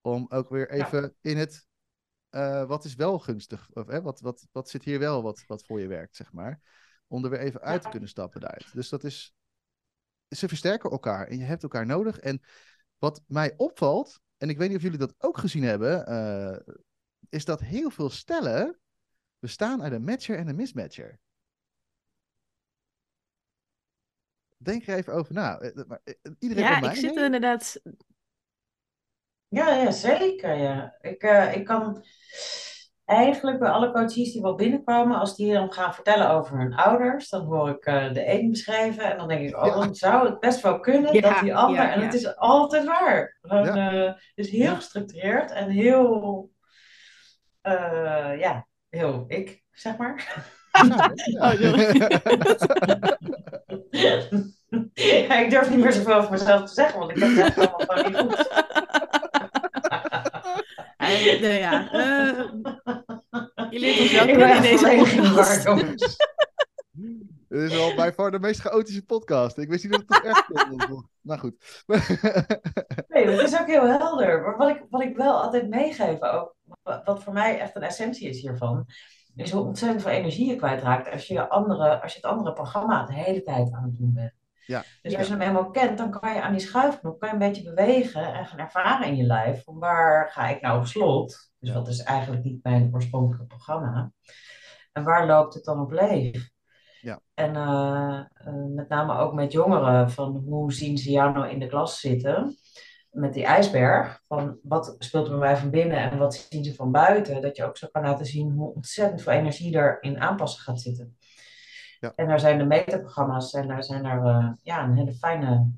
Om 0.00 0.26
ook 0.28 0.48
weer 0.48 0.76
Ja. 0.76 0.86
even 0.86 1.16
in 1.20 1.36
het 1.36 1.66
eh, 2.28 2.64
wat 2.66 2.84
is 2.84 2.94
wel 2.94 3.18
gunstig, 3.18 3.70
of 3.72 3.86
hè, 3.86 4.02
wat, 4.02 4.20
wat, 4.20 4.46
wat 4.52 4.68
zit 4.68 4.84
hier 4.84 4.98
wel 4.98 5.22
wat, 5.22 5.44
wat 5.46 5.64
voor 5.64 5.80
je 5.80 5.86
werkt, 5.86 6.16
zeg 6.16 6.32
maar. 6.32 6.60
Om 7.06 7.24
er 7.24 7.30
weer 7.30 7.40
even 7.40 7.60
uit 7.60 7.82
te 7.82 7.88
kunnen 7.88 8.08
stappen 8.08 8.40
daaruit. 8.40 8.72
Dus 8.72 8.88
dat 8.88 9.04
is, 9.04 9.34
ze 10.28 10.48
versterken 10.48 10.90
elkaar 10.90 11.26
en 11.26 11.38
je 11.38 11.44
hebt 11.44 11.62
elkaar 11.62 11.86
nodig. 11.86 12.18
En 12.18 12.42
wat 12.98 13.22
mij 13.26 13.54
opvalt, 13.56 14.20
en 14.36 14.48
ik 14.48 14.58
weet 14.58 14.68
niet 14.68 14.76
of 14.76 14.82
jullie 14.82 14.98
dat 14.98 15.14
ook 15.18 15.38
gezien 15.38 15.62
hebben, 15.62 16.06
eh, 16.06 16.74
is 17.28 17.44
dat 17.44 17.60
heel 17.60 17.90
veel 17.90 18.10
stellen 18.10 18.78
bestaan 19.44 19.82
uit 19.82 19.92
een 19.92 20.04
matcher 20.04 20.38
en 20.38 20.48
een 20.48 20.56
mismatcher. 20.56 21.18
Denk 24.56 24.86
er 24.86 24.94
even 24.96 25.12
over 25.12 25.34
na. 25.34 25.58
Eh, 25.58 25.84
maar, 25.86 26.00
eh, 26.04 26.14
Iedereen 26.38 26.64
Ja, 26.64 26.90
ik 26.90 26.96
zit 26.96 27.16
er 27.16 27.24
inderdaad. 27.24 27.80
Ja, 29.48 29.74
ja, 29.74 29.90
zeker. 29.90 30.54
Ja. 30.56 30.96
Ik, 31.00 31.22
eh, 31.22 31.56
ik 31.56 31.64
kan 31.64 32.04
eigenlijk 33.04 33.58
bij 33.58 33.68
alle 33.70 33.92
coaches 33.92 34.32
die 34.32 34.42
wel 34.42 34.54
binnenkomen, 34.54 35.18
als 35.18 35.36
die 35.36 35.52
dan 35.52 35.72
gaan 35.72 35.94
vertellen 35.94 36.30
over 36.30 36.58
hun 36.58 36.74
ouders, 36.74 37.28
dan 37.28 37.44
hoor 37.44 37.68
ik 37.68 37.84
eh, 37.84 38.12
de 38.12 38.32
een 38.32 38.50
beschrijven 38.50 39.10
en 39.10 39.16
dan 39.16 39.28
denk 39.28 39.48
ik, 39.48 39.56
oh, 39.56 39.66
Ja. 39.66 39.74
dan 39.74 39.94
zou 39.94 40.28
het 40.28 40.40
best 40.40 40.60
wel 40.60 40.80
kunnen 40.80 41.14
Ja, 41.14 41.20
dat 41.20 41.40
die 41.40 41.54
ander, 41.54 41.82
ja, 41.82 41.92
en 41.92 42.00
het 42.00 42.14
is 42.14 42.36
altijd 42.36 42.84
waar. 42.84 43.38
Gewoon, 43.42 43.66
eh, 43.66 44.04
het 44.14 44.32
is 44.34 44.50
heel 44.50 44.62
Ja. 44.62 44.74
gestructureerd 44.74 45.50
en 45.50 45.70
heel, 45.70 46.50
eh, 47.60 48.38
ja, 48.38 48.66
heel 48.94 49.24
ik, 49.28 49.62
zeg 49.70 49.96
maar. 49.96 50.44
Ja, 50.72 51.52
ja. 51.52 51.72
Oh. 54.30 54.40
Ja, 54.94 55.38
ik 55.38 55.50
durf 55.50 55.70
niet 55.70 55.78
meer 55.78 55.92
zoveel 55.92 56.14
over 56.14 56.30
mezelf 56.30 56.68
te 56.68 56.74
zeggen, 56.74 56.98
want 56.98 57.10
ik 57.10 57.16
heb 57.18 57.28
het 57.28 57.38
echt 57.38 57.58
allemaal 57.58 57.80
gewoon 57.86 58.12
niet 58.12 58.16
goed. 58.16 58.48
Nou 61.40 61.52
ja, 61.52 61.92
eh, 61.92 62.38
je 63.70 63.78
leert 63.78 64.00
ons 64.00 64.12
wel 64.12 64.28
Ik 64.28 64.38
ben 64.38 64.48
kennen 64.48 64.70
in 64.70 64.76
deze 64.76 64.96
podcast. 64.96 66.16
Dit 67.48 67.70
is 67.70 67.76
wel 67.76 67.94
bij 67.94 68.12
far 68.12 68.30
de 68.30 68.38
meest 68.38 68.60
chaotische 68.60 69.04
podcast. 69.04 69.58
Ik 69.58 69.68
wist 69.68 69.84
niet 69.84 69.92
dat 69.92 70.00
het 70.00 70.08
toch 70.08 70.24
echt 70.24 70.44
kon. 70.86 71.08
Nou 71.20 71.40
goed. 71.40 71.82
Nee, 73.08 73.26
het 73.26 73.48
is 73.48 73.60
ook 73.60 73.66
heel 73.66 73.86
helder. 73.86 74.42
Maar 74.42 74.56
wat 74.56 74.68
ik, 74.68 74.82
wat 74.90 75.02
ik 75.02 75.16
wel 75.16 75.42
altijd 75.42 75.68
meegeef, 75.68 76.22
ook, 76.22 76.54
wat 76.82 77.22
voor 77.22 77.32
mij 77.32 77.60
echt 77.60 77.76
een 77.76 77.82
essentie 77.82 78.28
is 78.28 78.40
hiervan, 78.40 78.86
is 79.34 79.50
hoe 79.50 79.64
ontzettend 79.64 80.02
veel 80.02 80.10
energie 80.10 80.48
je 80.48 80.56
kwijtraakt 80.56 81.10
als 81.10 81.26
je, 81.26 81.48
andere, 81.48 82.02
als 82.02 82.12
je 82.12 82.20
het 82.22 82.30
andere 82.30 82.52
programma 82.52 83.06
de 83.06 83.14
hele 83.14 83.42
tijd 83.42 83.72
aan 83.72 83.84
het 83.84 83.96
doen 83.96 84.12
bent. 84.12 84.32
Ja. 84.66 84.84
Dus 85.02 85.16
als 85.16 85.26
je 85.26 85.32
hem 85.32 85.42
eenmaal 85.42 85.70
kent, 85.70 85.98
dan 85.98 86.10
kan 86.10 86.34
je 86.34 86.42
aan 86.42 86.52
die 86.52 86.60
schuifknop 86.60 87.18
kan 87.18 87.28
je 87.28 87.34
een 87.34 87.40
beetje 87.40 87.74
bewegen 87.74 88.34
en 88.34 88.46
gaan 88.46 88.58
ervaren 88.58 89.06
in 89.06 89.16
je 89.16 89.24
lijf. 89.24 89.64
Van 89.64 89.78
waar 89.78 90.30
ga 90.30 90.48
ik 90.48 90.60
nou 90.60 90.78
op 90.78 90.86
slot? 90.86 91.52
Dus 91.58 91.72
wat 91.72 91.88
is 91.88 92.02
eigenlijk 92.02 92.44
niet 92.44 92.62
mijn 92.62 92.90
oorspronkelijke 92.92 93.46
programma? 93.46 94.12
En 94.92 95.04
waar 95.04 95.26
loopt 95.26 95.54
het 95.54 95.64
dan 95.64 95.80
op 95.80 95.90
leeg? 95.90 96.50
Ja. 97.00 97.20
En 97.34 97.56
eh, 97.56 98.24
eh, 98.34 98.54
met 98.74 98.88
name 98.88 99.18
ook 99.18 99.34
met 99.34 99.52
jongeren, 99.52 100.10
van 100.10 100.36
hoe 100.36 100.72
zien 100.72 100.98
ze 100.98 101.10
jou 101.10 101.32
nou 101.32 101.48
in 101.48 101.58
de 101.58 101.66
klas 101.66 102.00
zitten? 102.00 102.56
Met 103.14 103.34
die 103.34 103.44
ijsberg, 103.44 104.20
van 104.26 104.58
wat 104.62 104.96
speelt 104.98 105.24
er 105.24 105.30
bij 105.30 105.40
mij 105.40 105.56
van 105.56 105.70
binnen 105.70 106.10
en 106.10 106.18
wat 106.18 106.34
zien 106.34 106.64
ze 106.64 106.74
van 106.74 106.90
buiten? 106.92 107.42
Dat 107.42 107.56
je 107.56 107.64
ook 107.64 107.76
zo 107.76 107.88
kan 107.92 108.02
laten 108.02 108.26
zien 108.26 108.50
hoe 108.50 108.74
ontzettend 108.74 109.22
veel 109.22 109.32
energie 109.32 109.76
er 109.76 109.98
in 110.00 110.20
aanpassen 110.20 110.62
gaat 110.62 110.80
zitten. 110.80 111.16
Ja. 112.00 112.12
En 112.16 112.28
daar 112.28 112.40
zijn 112.40 112.58
de 112.58 112.64
metaprogramma's 112.64 113.52
en 113.52 113.68
daar 113.68 113.84
zijn 113.84 114.04
er 114.04 114.24
eh, 114.24 114.52
ja, 114.62 114.84
een 114.84 114.96
hele 114.96 115.12
fijne 115.12 115.70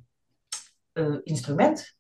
eh, 0.93 1.15
instrument 1.23 1.99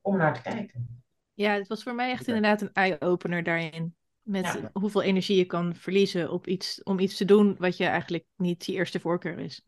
om 0.00 0.16
naar 0.16 0.34
te 0.34 0.42
kijken. 0.42 1.02
Ja, 1.34 1.52
het 1.52 1.68
was 1.68 1.82
voor 1.82 1.94
mij 1.94 2.10
echt 2.10 2.26
inderdaad 2.26 2.60
een 2.60 2.72
eye-opener 2.72 3.42
daarin. 3.42 3.96
Met 4.22 4.44
Ja. 4.44 4.70
hoeveel 4.72 5.02
energie 5.02 5.36
je 5.36 5.44
kan 5.44 5.74
verliezen 5.74 6.30
op 6.30 6.46
iets, 6.46 6.82
om 6.82 6.98
iets 6.98 7.16
te 7.16 7.24
doen 7.24 7.56
wat 7.58 7.76
je 7.76 7.84
eigenlijk 7.86 8.24
niet 8.36 8.66
je 8.66 8.72
eerste 8.72 9.00
voorkeur 9.00 9.38
is. 9.38 9.62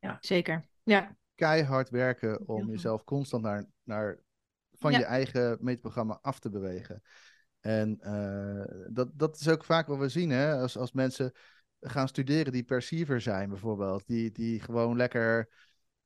Ja. 0.00 0.16
Zeker. 0.20 0.68
Ja, 0.82 1.16
Keihard 1.34 1.90
werken 1.90 2.48
om 2.48 2.70
jezelf 2.70 3.04
constant 3.04 3.42
naar, 3.42 3.66
naar 3.82 4.18
van 4.82 4.92
Ja. 4.92 4.98
je 4.98 5.04
eigen 5.04 5.58
meetprogramma 5.60 6.18
af 6.22 6.38
te 6.38 6.50
bewegen. 6.50 7.02
En 7.60 8.00
eh, 8.00 8.86
dat, 8.90 9.10
dat 9.14 9.40
is 9.40 9.48
ook 9.48 9.64
vaak 9.64 9.86
wat 9.86 9.98
we 9.98 10.08
zien, 10.08 10.30
hè? 10.30 10.54
Als, 10.54 10.76
als 10.76 10.92
mensen 10.92 11.32
gaan 11.80 12.08
studeren 12.08 12.52
die 12.52 12.62
perceiver 12.62 13.20
zijn, 13.20 13.48
bijvoorbeeld. 13.48 14.06
Die, 14.06 14.30
die 14.30 14.60
gewoon 14.60 14.96
lekker 14.96 15.48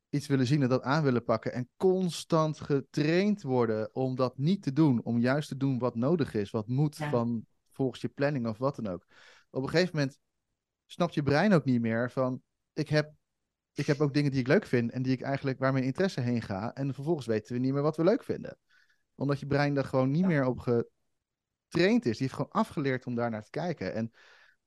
iets 0.09 0.27
willen 0.27 0.47
zien 0.47 0.63
en 0.63 0.69
dat 0.69 0.83
aan 0.83 1.03
willen 1.03 1.25
pakken. 1.25 1.53
En 1.53 1.69
constant 1.77 2.61
getraind 2.61 3.43
worden 3.43 3.95
om 3.95 4.15
dat 4.17 4.39
niet 4.39 4.63
te 4.63 4.73
doen. 4.73 5.03
Om 5.03 5.19
juist 5.19 5.49
te 5.49 5.57
doen 5.57 5.79
wat 5.79 5.95
nodig 5.95 6.35
is, 6.35 6.51
wat 6.51 6.69
moet 6.69 6.97
Ja. 6.97 7.11
van 7.11 7.47
volgens 7.73 8.01
je 8.01 8.09
planning 8.09 8.47
of 8.47 8.59
wat 8.59 8.77
dan 8.77 8.87
ook. 8.87 9.07
Op 9.51 9.63
een 9.63 9.69
gegeven 9.69 9.97
moment 9.97 10.19
snapt 10.87 11.15
je 11.15 11.23
brein 11.23 11.53
ook 11.53 11.65
niet 11.65 11.81
meer 11.81 12.11
van... 12.11 12.43
Ik 12.73 12.89
heb, 12.89 13.13
ik 13.73 13.87
heb 13.87 14.01
ook 14.01 14.15
dingen 14.15 14.31
die 14.31 14.41
ik 14.41 14.47
leuk 14.47 14.67
vind 14.67 14.91
en 14.91 15.03
die 15.03 15.13
ik 15.13 15.21
eigenlijk 15.21 15.59
waar 15.59 15.73
mijn 15.73 15.85
interesse 15.85 16.21
heen 16.21 16.43
ga. 16.43 16.75
En 16.75 16.95
vervolgens 16.95 17.27
weten 17.27 17.55
we 17.55 17.61
niet 17.61 17.73
meer 17.73 17.83
wat 17.83 17.97
we 17.97 18.05
leuk 18.05 18.23
vinden. 18.23 18.59
Omdat 19.17 19.41
je 19.41 19.47
brein 19.47 19.75
daar 19.75 19.85
gewoon 19.85 20.11
niet 20.11 20.21
Ja. 20.21 20.27
meer 20.27 20.45
op 20.45 20.59
getraind 20.59 22.05
is. 22.05 22.13
Die 22.19 22.27
heeft 22.27 22.33
gewoon 22.33 22.51
afgeleerd 22.51 23.07
om 23.07 23.15
daar 23.15 23.31
naar 23.31 23.43
te 23.43 23.51
kijken. 23.51 23.95
En 23.95 24.13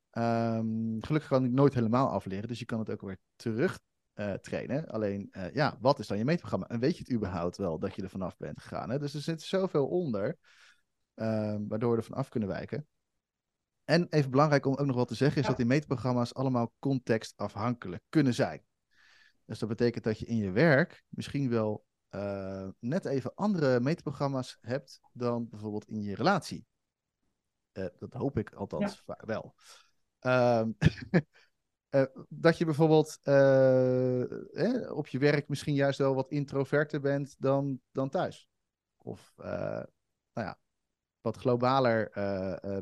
ehm, 0.09 0.99
gelukkig 0.99 1.29
kan 1.29 1.45
ik 1.45 1.51
nooit 1.51 1.73
helemaal 1.73 2.09
afleren. 2.09 2.47
Dus 2.47 2.59
je 2.59 2.65
kan 2.65 2.79
het 2.79 2.89
ook 2.89 3.01
weer 3.01 3.19
terug 3.35 3.79
eh, 4.13 4.33
trainen. 4.33 4.87
Alleen, 4.87 5.27
eh, 5.31 5.53
ja, 5.53 5.77
wat 5.79 5.99
is 5.99 6.07
dan 6.07 6.17
je 6.17 6.25
meetprogramma? 6.25 6.67
En 6.67 6.79
weet 6.79 6.97
je 6.97 7.03
het 7.03 7.11
überhaupt 7.11 7.57
wel 7.57 7.79
dat 7.79 7.95
je 7.95 8.01
er 8.03 8.09
vanaf 8.09 8.37
bent 8.37 8.61
gegaan? 8.61 8.89
Hè? 8.89 8.99
Dus 8.99 9.13
er 9.13 9.21
zit 9.21 9.41
zoveel 9.41 9.87
onder, 9.87 10.37
ehm, 11.13 11.67
waardoor 11.67 11.91
we 11.91 11.97
er 11.97 12.03
vanaf 12.03 12.29
kunnen 12.29 12.49
wijken. 12.49 12.87
En 13.83 14.07
even 14.09 14.31
belangrijk 14.31 14.65
om 14.65 14.75
ook 14.75 14.85
nog 14.85 14.95
wat 14.95 15.07
te 15.07 15.15
zeggen, 15.15 15.37
is 15.37 15.43
Ja. 15.43 15.47
dat 15.49 15.57
die 15.57 15.65
meetprogramma's 15.65 16.33
allemaal 16.33 16.73
contextafhankelijk 16.79 18.03
kunnen 18.09 18.33
zijn. 18.33 18.63
Dus 19.45 19.59
dat 19.59 19.69
betekent 19.69 20.03
dat 20.03 20.19
je 20.19 20.25
in 20.25 20.37
je 20.37 20.51
werk 20.51 21.03
misschien 21.09 21.49
wel 21.49 21.85
eh, 22.09 22.67
net 22.79 23.05
even 23.05 23.35
andere 23.35 23.79
meetprogramma's 23.79 24.57
hebt 24.61 25.01
dan 25.11 25.49
bijvoorbeeld 25.49 25.87
in 25.87 26.01
je 26.01 26.15
relatie. 26.15 26.67
Eh, 27.71 27.85
dat 27.99 28.13
hoop 28.13 28.37
ik 28.37 28.53
althans 28.53 29.03
wel. 29.25 29.55
Ehm, 30.19 30.71
eh, 31.89 32.03
dat 32.29 32.57
je 32.57 32.65
bijvoorbeeld 32.65 33.19
eh, 33.21 34.91
op 34.91 35.07
je 35.07 35.17
werk 35.19 35.47
misschien 35.47 35.73
juist 35.73 35.97
wel 35.97 36.15
wat 36.15 36.31
introverter 36.31 37.01
bent 37.01 37.35
dan, 37.37 37.81
dan 37.91 38.09
thuis. 38.09 38.47
Of 38.97 39.33
nou 39.37 39.87
ja, 40.33 40.59
wat 41.21 41.37
globaler 41.37 42.11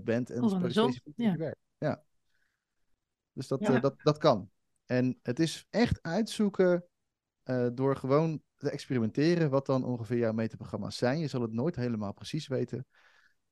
bent 0.04 0.30
en 0.30 0.50
specifiek 0.50 1.08
op 1.08 1.14
ja. 1.16 1.32
je 1.32 1.38
werk. 1.38 1.60
Ja. 1.78 2.04
Dus 3.32 3.48
dat, 3.48 3.60
Ja. 3.60 3.80
dat, 3.80 3.96
dat 4.04 4.18
kan. 4.18 4.52
En 4.86 5.20
het 5.22 5.40
is 5.40 5.66
echt 5.70 6.02
uitzoeken 6.02 6.86
door 7.74 7.96
gewoon 7.96 8.42
te 8.58 8.70
experimenteren 8.70 9.50
wat 9.50 9.66
dan 9.66 9.84
ongeveer 9.84 10.18
jouw 10.18 10.34
meterprogramma's 10.34 10.98
zijn. 10.98 11.20
Je 11.20 11.28
zal 11.28 11.42
het 11.42 11.54
nooit 11.54 11.76
helemaal 11.76 12.14
precies 12.14 12.48
weten. 12.48 12.86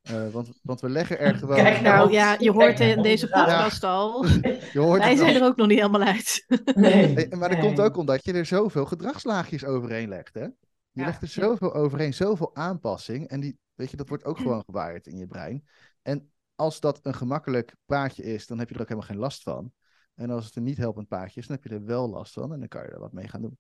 Eh, 0.02 0.28
want, 0.30 0.60
want 0.64 0.82
we 0.82 0.90
leggen 0.90 1.20
er 1.20 1.36
gewoon... 1.36 1.56
Kijk 1.56 1.82
nou. 1.82 1.96
nou 1.98 2.12
ja, 2.12 2.36
je 2.40 2.52
hoort 2.52 2.76
Kijk, 2.76 2.98
in 2.98 3.04
deze 3.04 3.28
ja. 3.28 3.44
podcast 3.46 3.84
al. 3.84 4.26
je 4.74 4.80
hoort 4.80 5.02
Wij 5.02 5.16
zijn 5.16 5.36
al. 5.36 5.42
er 5.42 5.48
ook 5.48 5.56
nog 5.56 5.68
niet 5.68 5.78
helemaal 5.78 6.02
uit. 6.08 6.46
Nee, 6.76 7.14
Hey, 7.16 7.28
maar 7.30 7.50
dat 7.50 7.58
nee. 7.58 7.68
komt 7.68 7.80
ook 7.80 7.98
omdat 7.98 8.26
je 8.26 8.34
er 8.34 8.46
zoveel 8.46 8.86
gedragslaagjes 8.86 9.66
overheen 9.66 10.10
legt, 10.10 10.34
hè? 10.34 10.44
Je 10.44 10.52
Ja. 10.92 11.06
legt 11.06 11.22
er 11.22 11.28
zoveel 11.28 11.74
overheen, 11.74 12.14
zoveel 12.14 12.56
aanpassing. 12.56 13.28
En 13.28 13.40
die, 13.40 13.58
weet 13.74 13.92
je, 13.92 13.98
dat 13.98 14.10
wordt 14.10 14.26
ook 14.26 14.38
gewoon 14.38 14.64
gewaaid 14.66 15.08
in 15.08 15.18
je 15.18 15.28
brein. 15.28 15.68
En 16.02 16.32
als 16.56 16.80
dat 16.80 17.00
een 17.02 17.14
gemakkelijk 17.16 17.76
paadje 17.86 18.24
is, 18.24 18.48
dan 18.48 18.60
heb 18.60 18.70
je 18.70 18.76
er 18.76 18.82
ook 18.82 18.88
helemaal 18.88 19.10
geen 19.10 19.20
last 19.20 19.44
van. 19.44 19.72
En 20.16 20.30
als 20.30 20.46
het 20.46 20.56
een 20.56 20.64
niet 20.64 20.78
helpend 20.78 21.08
paadje 21.08 21.40
is, 21.40 21.48
dan 21.48 21.56
heb 21.56 21.66
je 21.66 21.76
er 21.76 21.86
wel 21.86 22.10
last 22.10 22.34
van. 22.34 22.54
En 22.54 22.60
dan 22.60 22.68
kan 22.68 22.82
je 22.82 22.88
er 22.88 23.00
wat 23.00 23.14
mee 23.14 23.28
gaan 23.28 23.42
doen. 23.42 23.58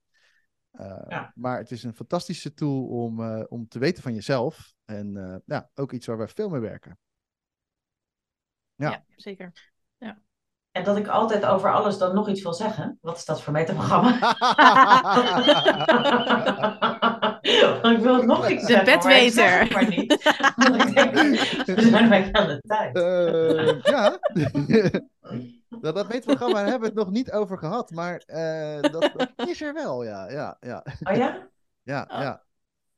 Uh, 0.80 1.01
Ja. 1.07 1.32
Maar 1.36 1.57
het 1.57 1.71
is 1.71 1.84
een 1.84 1.95
fantastische 1.95 2.53
tool 2.53 2.88
om, 2.88 3.23
eh, 3.23 3.43
om 3.47 3.67
te 3.67 3.80
weten 3.80 4.03
van 4.03 4.13
jezelf. 4.13 4.73
En 4.86 5.17
eh, 5.17 5.36
ja, 5.45 5.69
ook 5.76 5.91
iets 5.91 6.05
waar 6.05 6.17
we 6.17 6.28
veel 6.28 6.49
mee 6.49 6.61
werken. 6.61 6.97
Ja. 8.76 8.89
Ja, 8.89 9.03
zeker. 9.15 9.73
En 10.76 10.84
dat 10.84 10.97
ik 10.97 11.07
altijd 11.07 11.45
over 11.45 11.73
alles 11.73 11.97
dan 11.97 12.15
nog 12.15 12.30
iets 12.30 12.41
wil 12.41 12.53
zeggen. 12.53 12.97
Wat 13.01 13.17
is 13.17 13.26
dat 13.26 13.41
voor 13.41 13.53
metaprogramma? 13.53 14.19
Want 17.82 17.97
ik 17.97 18.03
wil 18.03 18.15
het 18.15 18.26
nog 18.26 18.49
iets 18.49 18.65
De 18.65 18.73
zeggen, 18.73 18.99
maar 19.03 19.21
ik 19.21 19.32
zeg 19.32 19.32
bedweter. 19.32 19.59
het 19.59 19.71
maar 19.71 19.88
niet. 19.88 20.23
Want 20.55 20.84
ik 20.84 20.95
denk, 20.95 21.13
we 21.80 21.88
zijn 21.89 22.36
aan 22.36 22.47
de 22.47 22.61
tijd. 22.67 22.95
Eh, 22.95 23.82
ja, 23.82 24.19
dat, 25.82 25.95
dat 25.95 26.07
meetprogramma 26.09 26.59
hebben 26.59 26.80
we 26.80 26.86
het 26.86 26.95
nog 26.95 27.11
niet 27.11 27.32
over 27.32 27.57
gehad, 27.57 27.91
maar 27.91 28.17
eh, 28.17 28.82
dat, 28.82 29.11
dat 29.36 29.47
is 29.47 29.61
er 29.61 29.73
wel, 29.73 30.03
ja. 30.03 30.30
Ja, 30.32 30.57
ja, 30.59 30.86
Oh 31.03 31.15
ja? 31.15 31.49
ja, 31.84 32.01
Oh. 32.01 32.19
ja. 32.21 32.43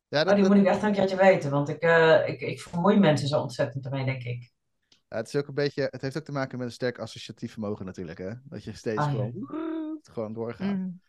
ja, 0.07 0.19
Oh, 0.21 0.25
dat, 0.25 0.35
die 0.35 0.47
moet 0.47 0.57
ik 0.57 0.65
echt 0.65 0.83
een 0.83 0.93
keertje 0.93 1.17
weten. 1.17 1.51
Want 1.51 1.69
ik, 1.69 1.81
eh, 1.81 2.27
ik, 2.27 2.41
ik 2.41 2.61
vermoei 2.61 2.99
mensen 2.99 3.27
zo 3.27 3.41
ontzettend 3.41 3.85
ermee, 3.85 4.05
denk 4.05 4.23
ik. 4.23 4.51
ja, 4.87 5.17
het, 5.17 5.27
is 5.27 5.35
ook 5.35 5.47
een 5.47 5.53
beetje, 5.53 5.87
het 5.91 6.01
heeft 6.01 6.17
ook 6.17 6.23
te 6.23 6.31
maken 6.31 6.57
met 6.57 6.67
een 6.67 6.73
sterk 6.73 6.99
associatief 6.99 7.51
vermogen 7.51 7.85
natuurlijk, 7.85 8.17
hè. 8.17 8.31
Dat 8.43 8.63
je 8.63 8.73
steeds 8.73 8.97
Ah, 8.97 9.11
ja. 9.11 9.17
gewoon, 9.17 9.99
gewoon 10.01 10.33
doorgaat. 10.33 10.75
Mm. 10.75 11.01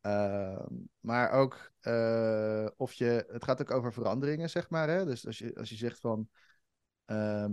Ehm, 0.00 0.74
maar 1.00 1.30
ook 1.30 1.72
eh, 1.80 2.66
of 2.76 2.92
je, 2.92 3.26
het 3.28 3.44
gaat 3.44 3.60
ook 3.60 3.70
over 3.70 3.92
veranderingen, 3.92 4.50
zeg 4.50 4.70
maar. 4.70 4.88
Hè? 4.88 5.04
Dus 5.04 5.26
als 5.26 5.38
je, 5.38 5.54
als 5.54 5.68
je 5.68 5.76
zegt 5.76 6.00
van, 6.00 6.28
ehm, 7.04 7.52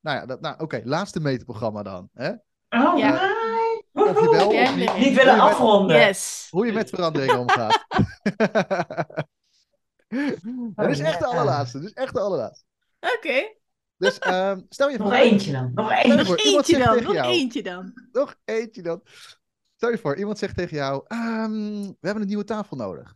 nou 0.00 0.16
ja, 0.18 0.26
dat, 0.26 0.40
nou, 0.40 0.60
oké, 0.60 0.80
laatste 0.84 1.20
meterprogramma 1.20 1.82
dan. 1.82 2.10
Hè? 2.14 2.32
Oh, 2.82 2.98
Ja. 2.98 3.10
nee. 3.10 4.04
Of 4.04 4.20
je 4.20 4.30
wel, 4.30 4.52
Ja, 4.52 4.62
of 4.62 4.76
niet. 4.76 4.84
nee. 4.86 4.86
Niet 4.86 4.90
Hoe 4.94 5.08
je 5.10 5.14
willen 5.14 5.36
met- 5.36 5.42
afronden. 5.44 5.96
Yes. 5.96 6.46
Hoe 6.50 6.66
je 6.66 6.72
met 6.72 6.88
veranderingen 6.90 7.38
omgaat. 7.38 7.84
Dat 10.74 10.88
is 10.90 10.98
echt 11.00 11.18
de 11.18 11.26
allerlaatste. 11.26 11.78
Dat 11.78 11.88
is 11.88 11.94
echt 11.94 12.12
de 12.14 12.20
allerlaatste. 12.20 12.64
Oké. 13.16 13.54
Dus 13.96 14.18
ehm, 14.18 14.60
stel 14.68 14.88
je 14.90 14.98
Nog 14.98 15.06
voor, 15.08 15.16
eentje 15.16 15.52
dan. 15.52 15.70
Nog 15.74 15.90
eentje. 15.90 16.24
voor, 16.24 16.36
Nog 16.36 16.44
eentje 16.44 16.78
dan. 16.78 17.02
Nog 17.02 17.12
jou- 17.12 17.26
eentje 17.32 17.62
dan. 17.62 17.92
nog 18.12 18.36
eentje 18.44 18.82
dan. 18.82 19.02
Stel 19.76 19.90
je 19.90 19.98
voor, 19.98 20.16
iemand 20.16 20.38
zegt 20.38 20.56
tegen 20.56 20.76
jou, 20.76 21.04
ehm, 21.06 21.80
we 21.82 21.96
hebben 22.00 22.22
een 22.22 22.28
nieuwe 22.28 22.44
tafel 22.44 22.76
nodig. 22.76 23.14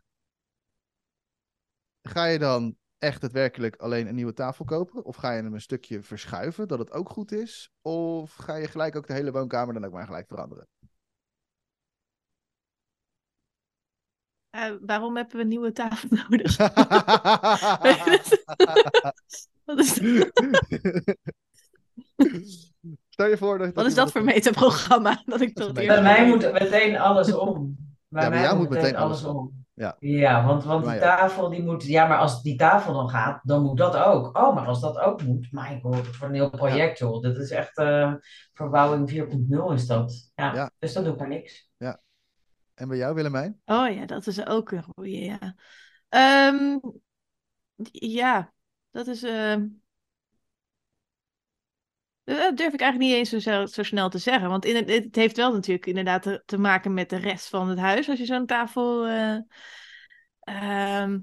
Ga 2.02 2.24
je 2.24 2.38
dan 2.38 2.76
echt 3.01 3.20
daadwerkelijk 3.20 3.76
alleen 3.76 4.07
een 4.07 4.14
nieuwe 4.14 4.32
tafel 4.32 4.64
kopen? 4.64 5.05
Of 5.05 5.16
ga 5.16 5.32
je 5.32 5.42
hem 5.42 5.55
een 5.55 5.61
stukje 5.61 6.03
verschuiven, 6.03 6.68
dat 6.68 6.78
het 6.78 6.92
ook 6.92 7.09
goed 7.09 7.32
is? 7.32 7.70
Of 7.82 8.34
ga 8.34 8.55
je 8.55 8.66
gelijk 8.66 8.96
ook 8.96 9.07
de 9.07 9.12
hele 9.12 9.32
woonkamer 9.32 9.74
dan 9.74 9.84
ook 9.84 9.92
maar 9.92 10.07
gelijk 10.07 10.26
veranderen? 10.28 10.66
Eh, 14.51 14.72
waarom 14.80 15.16
hebben 15.16 15.36
we 15.36 15.42
een 15.42 15.48
nieuwe 15.48 15.72
tafel 15.72 16.09
nodig? 16.28 16.57
Wat 19.64 19.78
is, 19.78 19.92
Stel 23.09 23.26
je 23.26 23.36
voor 23.36 23.59
dat... 23.59 23.74
wat 23.74 23.86
is 23.86 23.94
dat 23.94 24.12
voor 24.12 24.24
metaprogramma? 24.24 25.22
Dat 25.24 25.40
ik 25.40 25.55
tot 25.55 25.72
Bij 25.72 25.82
hier 25.82 25.92
Bij 25.92 26.03
mij 26.03 26.26
moet 26.26 26.53
meteen 26.53 26.98
alles 26.98 27.32
om. 27.32 27.76
Bij 28.09 28.22
Ja, 28.22 28.28
bij 28.28 28.38
mij 28.38 28.48
jou 28.48 28.57
moet 28.57 28.68
meteen 28.68 28.84
meteen 28.84 29.01
alles 29.01 29.24
alles 29.24 29.36
om. 29.36 29.64
Ja. 29.81 29.97
Ja, 29.99 30.47
want, 30.47 30.64
want 30.64 30.85
die 30.85 30.99
tafel 30.99 31.49
die 31.49 31.62
moet... 31.62 31.85
Ja, 31.85 32.07
maar 32.07 32.18
als 32.18 32.43
die 32.43 32.57
tafel 32.57 32.93
dan 32.93 33.09
gaat, 33.09 33.41
dan 33.43 33.62
moet 33.62 33.78
dat 33.78 33.97
ook. 33.97 34.37
Oh, 34.39 34.55
maar 34.55 34.66
als 34.66 34.81
dat 34.81 34.99
ook 34.99 35.22
moet... 35.22 35.49
My 35.51 35.78
god, 35.83 36.07
voor 36.07 36.28
een 36.28 36.35
heel 36.35 36.51
project, 36.51 36.99
joh. 36.99 37.22
Dit 37.22 37.37
is 37.37 37.51
echt... 37.51 37.78
eh, 37.78 38.14
verbouwing 38.53 39.11
4.0 39.11 39.72
is 39.72 39.87
dat. 39.87 40.31
Ja, 40.35 40.55
Ja. 40.55 40.70
dus 40.78 40.93
dat 40.93 41.05
doe 41.05 41.12
ik 41.12 41.18
maar 41.18 41.28
niks. 41.28 41.68
En 42.74 42.89
bij 42.89 42.97
jou, 42.97 43.14
Willemijn? 43.14 43.61
Oh 43.64 43.95
ja, 43.95 44.07
dat 44.07 44.26
is 44.26 44.47
ook 44.47 44.70
een 44.70 44.83
goeie, 44.83 45.24
ja. 45.24 45.55
Ehm, 46.09 46.78
ja, 47.93 48.53
dat 48.91 49.07
is... 49.07 49.22
ehm, 49.22 49.66
Dat 52.37 52.57
durf 52.57 52.72
ik 52.72 52.81
eigenlijk 52.81 53.11
niet 53.11 53.18
eens 53.33 53.45
zo, 53.45 53.66
zo, 53.66 53.83
snel 53.83 54.09
te 54.09 54.18
zeggen. 54.18 54.49
Want 54.49 54.64
in 54.64 54.76
het, 54.76 54.91
het 54.91 55.16
heeft 55.16 55.37
wel 55.37 55.53
natuurlijk 55.53 55.87
inderdaad 55.87 56.22
te, 56.22 56.43
te 56.47 56.59
maken 56.59 56.95
met 56.95 57.11
de 57.11 57.16
rest 57.16 57.49
van 57.49 57.68
het 57.68 57.78
huis. 57.78 58.09
Als 58.09 58.18
je 58.18 58.24
zo'n 58.24 58.47
tafel... 58.47 59.07
eh, 59.07 59.37
ehm, 60.41 61.18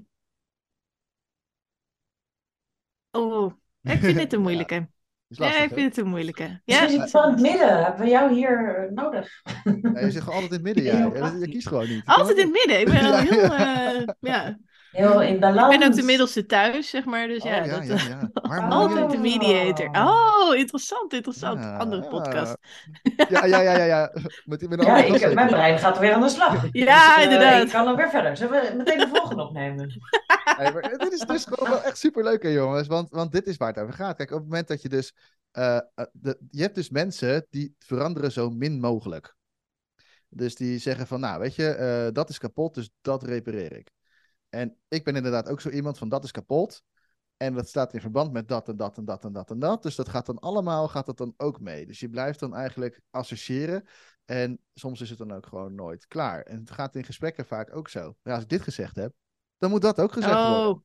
Oh, 3.10 3.52
ik 3.92 3.98
vind 3.98 4.16
dit 4.18 4.32
een 4.32 4.40
moeilijke. 4.40 4.74
Ja, 4.74 5.44
lastig, 5.44 5.64
ik 5.64 5.72
vind 5.72 5.96
het 5.96 6.04
een 6.04 6.10
moeilijke. 6.10 6.60
Ja, 6.64 6.88
zit 6.88 7.00
het 7.00 7.10
wel 7.10 7.24
in 7.24 7.30
het 7.32 7.40
midden. 7.40 7.84
Hebben 7.84 8.04
we 8.04 8.10
jou 8.10 8.34
hier 8.34 8.76
eh, 8.76 8.90
nodig? 8.90 9.42
Ja, 9.64 10.00
je 10.00 10.10
zit 10.10 10.22
gewoon 10.22 10.42
altijd 10.42 10.60
in 10.60 10.66
het 10.66 10.76
midden, 10.76 10.84
Ja, 10.84 11.32
Je 11.40 11.48
kiest 11.48 11.68
gewoon 11.68 11.88
niet. 11.88 12.02
Je 12.06 12.12
altijd 12.12 12.38
in 12.38 12.44
het 12.44 12.52
midden. 12.52 12.80
Ik 12.80 12.86
ben 12.94 13.02
Ja, 13.02 13.10
al 13.10 13.16
heel... 13.16 13.52
ja. 13.52 13.94
eh, 13.94 14.08
ja. 14.20 14.58
Heel 14.90 15.22
in 15.22 15.40
balans. 15.40 15.72
Ik 15.74 15.78
ben 15.80 15.88
ook 15.88 15.94
de 15.94 16.02
middelste 16.02 16.46
thuis, 16.46 16.88
zeg 16.90 17.04
maar. 17.04 17.26
Dus 17.26 17.42
Oh, 17.42 17.50
ja, 17.50 17.64
ja, 17.64 17.78
dat, 17.78 17.86
ja, 17.86 17.96
ja. 18.08 18.30
Altijd 18.68 19.10
de 19.10 19.18
mediator. 19.18 19.88
Oh, 19.92 20.56
interessant, 20.56 21.12
interessant. 21.12 21.58
Ja, 21.62 21.76
Andere 21.76 22.02
ja. 22.02 22.08
podcast. 22.08 22.56
Ja, 23.28 23.44
ja, 23.44 23.60
ja, 23.60 23.76
ja. 23.76 23.84
ja. 23.84 24.12
Met, 24.44 24.58
die- 24.60 24.68
met 24.68 24.78
een 24.78 24.86
Ja, 24.86 24.96
ik, 24.96 25.34
mijn 25.34 25.46
brein 25.48 25.78
gaat 25.78 25.98
weer 25.98 26.12
aan 26.12 26.20
de 26.20 26.28
slag. 26.28 26.66
Ja, 26.72 27.14
Dus, 27.14 27.16
eh, 27.16 27.22
inderdaad. 27.22 27.62
Ik 27.62 27.68
kan 27.70 27.84
dan 27.84 27.96
weer 27.96 28.10
verder. 28.10 28.36
Zullen 28.36 28.62
we 28.62 28.74
meteen 28.76 28.98
de 28.98 29.08
volgende 29.08 29.42
opnemen? 29.42 29.86
Maar 30.58 30.98
dit 30.98 31.12
is 31.12 31.20
dus 31.20 31.44
gewoon 31.44 31.70
wel 31.70 31.82
echt 31.82 31.98
super 31.98 32.24
leuk, 32.24 32.42
hè, 32.42 32.48
jongens. 32.48 32.86
Want, 32.86 33.10
want 33.10 33.32
dit 33.32 33.46
is 33.46 33.56
waar 33.56 33.68
het 33.68 33.78
over 33.78 33.94
gaat. 33.94 34.16
Kijk, 34.16 34.30
op 34.30 34.36
het 34.36 34.44
moment 34.48 34.68
dat 34.68 34.82
je 34.82 34.88
dus. 34.88 35.12
eh, 35.50 35.76
eh, 35.76 35.82
de, 36.12 36.38
je 36.50 36.62
hebt 36.62 36.74
dus 36.74 36.90
mensen 36.90 37.46
die 37.50 37.74
veranderen 37.78 38.32
zo 38.32 38.50
min 38.50 38.80
mogelijk. 38.80 39.34
Dus 40.28 40.54
die 40.54 40.78
zeggen 40.78 41.06
van, 41.06 41.20
nou, 41.20 41.40
weet 41.40 41.54
je, 41.54 41.68
eh, 41.68 42.12
dat 42.12 42.28
is 42.28 42.38
kapot, 42.38 42.74
dus 42.74 42.90
dat 43.00 43.22
repareer 43.22 43.76
ik. 43.76 43.90
En 44.48 44.76
ik 44.88 45.04
ben 45.04 45.16
inderdaad 45.16 45.48
ook 45.48 45.60
zo 45.60 45.68
iemand 45.68 45.98
van, 45.98 46.08
dat 46.08 46.24
is 46.24 46.30
kapot. 46.30 46.82
En 47.36 47.54
dat 47.54 47.68
staat 47.68 47.94
in 47.94 48.00
verband 48.00 48.32
met 48.32 48.48
dat 48.48 48.68
en 48.68 48.76
dat 48.76 48.98
en 48.98 49.04
dat 49.04 49.24
en 49.24 49.32
dat 49.32 49.50
en 49.50 49.58
dat. 49.58 49.82
Dus 49.82 49.94
dat 49.94 50.08
gaat 50.08 50.26
dan 50.26 50.38
allemaal, 50.38 50.88
gaat 50.88 51.06
dat 51.06 51.16
dan 51.16 51.34
ook 51.36 51.60
mee. 51.60 51.86
Dus 51.86 52.00
je 52.00 52.08
blijft 52.08 52.40
dan 52.40 52.54
eigenlijk 52.54 53.00
associëren. 53.10 53.84
En 54.24 54.60
soms 54.74 55.00
is 55.00 55.08
het 55.10 55.18
dan 55.18 55.32
ook 55.32 55.46
gewoon 55.46 55.74
nooit 55.74 56.06
klaar. 56.06 56.42
En 56.42 56.58
het 56.58 56.70
gaat 56.70 56.94
in 56.96 57.04
gesprekken 57.04 57.46
vaak 57.46 57.76
ook 57.76 57.88
zo. 57.88 58.16
Ja, 58.22 58.34
als 58.34 58.42
ik 58.42 58.48
dit 58.48 58.62
gezegd 58.62 58.96
heb, 58.96 59.12
dan 59.58 59.70
moet 59.70 59.82
dat 59.82 60.00
ook 60.00 60.12
gezegd 60.12 60.34
worden. 60.34 60.68
Oh. 60.68 60.82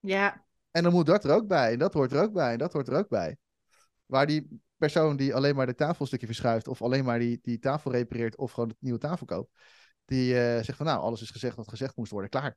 Ja, 0.00 0.44
En 0.70 0.82
dan 0.82 0.92
moet 0.92 1.06
dat 1.06 1.24
er 1.24 1.34
ook 1.34 1.46
bij. 1.46 1.72
En 1.72 1.78
dat 1.78 1.94
hoort 1.94 2.12
er 2.12 2.22
ook 2.22 2.32
bij. 2.32 2.52
En 2.52 2.58
dat 2.58 2.72
hoort 2.72 2.88
er 2.88 2.96
ook 2.96 3.08
bij. 3.08 3.36
Waar 4.06 4.26
die 4.26 4.62
persoon 4.76 5.16
die 5.16 5.34
alleen 5.34 5.54
maar 5.56 5.66
de 5.66 5.74
tafelstukje 5.74 6.26
verschuift. 6.26 6.68
Of 6.68 6.82
alleen 6.82 7.04
maar 7.04 7.18
die, 7.18 7.38
die 7.42 7.58
tafel 7.58 7.90
repareert. 7.90 8.36
Of 8.36 8.52
gewoon 8.52 8.68
het 8.68 8.80
nieuwe 8.80 8.98
tafel 8.98 9.26
koopt. 9.26 9.50
Die 10.06 10.38
eh, 10.40 10.62
zegt 10.64 10.76
van 10.76 10.86
nou, 10.86 11.00
alles 11.00 11.22
is 11.22 11.30
gezegd 11.30 11.56
wat 11.56 11.68
gezegd 11.68 11.96
moest 11.96 12.10
worden. 12.10 12.30
Klaar. 12.30 12.56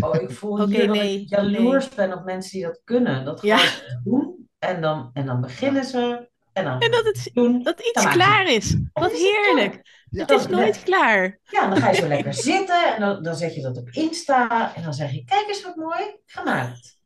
Oh, 0.00 0.14
ik 0.22 0.30
voel 0.30 0.52
Oké, 0.62 0.64
hier 0.64 0.86
dat 0.86 0.96
ik 0.96 1.28
jaloers 1.28 1.88
ben 1.88 2.12
op 2.12 2.24
mensen 2.24 2.52
die 2.52 2.62
dat 2.62 2.80
kunnen. 2.84 3.24
Dat 3.24 3.42
Ja. 3.42 3.58
gewoon 3.58 4.00
doen. 4.04 4.48
En 4.58 4.80
dan, 4.80 5.10
en 5.12 5.26
dan 5.26 5.40
beginnen 5.40 5.84
ze. 5.84 6.30
En 6.52 6.64
dan 6.64 6.80
en 6.80 6.90
dat 6.90 7.04
het 7.04 7.30
doen. 7.32 7.62
dat 7.62 7.80
iets 7.80 8.06
klaar 8.08 8.46
is. 8.46 8.76
Wat 8.92 9.12
is 9.12 9.18
het 9.22 9.28
heerlijk. 9.36 10.04
Ja. 10.10 10.20
Het 10.20 10.30
is 10.30 10.46
nooit 10.46 10.82
klaar. 10.82 11.38
Ja, 11.50 11.68
dan 11.68 11.76
ga 11.78 11.90
je 11.90 11.96
zo 11.96 12.06
lekker 12.06 12.34
zitten. 12.34 12.94
En 12.94 13.00
dan, 13.00 13.22
dan 13.22 13.34
zet 13.36 13.54
je 13.54 13.62
dat 13.62 13.76
op 13.76 13.88
Insta. 13.90 14.74
En 14.74 14.82
dan 14.82 14.94
zeg 14.94 15.10
je, 15.12 15.24
kijk 15.24 15.48
eens 15.48 15.62
wat 15.62 15.76
mooi 15.76 16.16
gemaakt. 16.26 16.98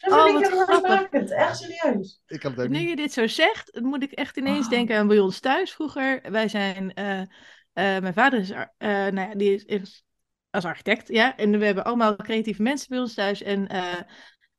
Dat 0.00 0.12
Oh, 0.12 0.24
vind 0.24 0.44
ik 0.44 0.50
wat 0.50 0.66
heel 0.68 0.80
vermakend. 0.80 1.30
Echt 1.30 1.56
serieus. 1.58 2.20
Ik 2.26 2.40
kan 2.40 2.50
het 2.52 2.60
ook 2.60 2.68
Nu 2.68 2.78
niet. 2.78 2.88
je 2.88 2.96
dit 2.96 3.12
zo 3.12 3.26
zegt, 3.26 3.80
moet 3.80 4.02
ik 4.02 4.12
echt 4.12 4.36
ineens 4.36 4.64
Oh. 4.64 4.70
denken 4.70 4.96
aan 4.98 5.06
bij 5.06 5.18
ons 5.18 5.40
thuis 5.40 5.72
vroeger. 5.72 6.30
Wij 6.30 6.48
zijn, 6.48 6.94
eh, 6.94 7.20
eh, 7.20 7.26
mijn 7.74 8.14
vader 8.14 8.38
is, 8.40 8.50
eh, 8.50 8.66
nou 8.78 9.14
ja, 9.20 9.34
die 9.34 9.54
is, 9.54 9.64
is 9.64 10.04
als 10.50 10.64
architect, 10.64 11.08
ja. 11.08 11.36
En 11.36 11.58
we 11.58 11.64
hebben 11.64 11.84
allemaal 11.84 12.16
creatieve 12.16 12.62
mensen 12.62 12.88
bij 12.88 12.98
ons 12.98 13.14
thuis 13.14 13.42
en 13.42 13.66
eh, 13.68 13.94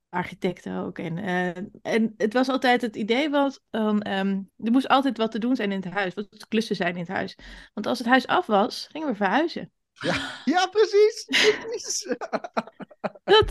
architecten 0.10 0.76
ook. 0.78 1.00
En, 1.00 1.18
eh, 1.18 1.92
en 1.94 2.14
het 2.18 2.34
was 2.34 2.48
altijd 2.50 2.82
het 2.82 2.96
idee 2.96 3.30
was, 3.30 3.60
van, 3.72 4.02
ehm, 4.02 4.42
er 4.58 4.72
moest 4.72 4.88
altijd 4.88 5.18
wat 5.18 5.32
te 5.32 5.40
doen 5.40 5.56
zijn 5.56 5.72
in 5.72 5.82
het 5.82 5.94
huis, 5.94 6.14
wat 6.14 6.48
klussen 6.48 6.76
zijn 6.76 6.94
in 6.94 7.00
het 7.00 7.08
huis. 7.08 7.38
Want 7.74 7.88
als 7.88 7.98
het 7.98 8.08
huis 8.08 8.28
af 8.28 8.46
was, 8.46 8.88
gingen 8.92 9.08
we 9.08 9.16
verhuizen. 9.16 9.72
Ja, 10.46 10.68
precies. 10.68 11.26
precies. 11.26 12.08
Dat, 13.24 13.48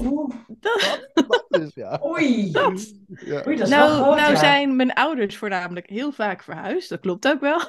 dat, 0.60 1.44
dat 1.48 1.60
is, 1.60 1.74
ja. 1.74 2.00
Oei. 2.04 2.50
dat. 2.50 2.92
ja. 3.06 3.42
Oei, 3.46 3.56
dat 3.56 3.68
is 3.68 3.74
wel 3.74 3.88
Nou, 3.88 4.02
groot, 4.02 4.16
nou 4.16 4.32
ja. 4.32 4.38
zijn 4.38 4.76
mijn 4.76 4.92
ouders 4.92 5.36
voornamelijk 5.36 5.88
heel 5.88 6.12
vaak 6.12 6.42
verhuisd. 6.42 6.88
Dat 6.88 7.00
klopt 7.00 7.28
ook 7.28 7.40
wel. 7.40 7.60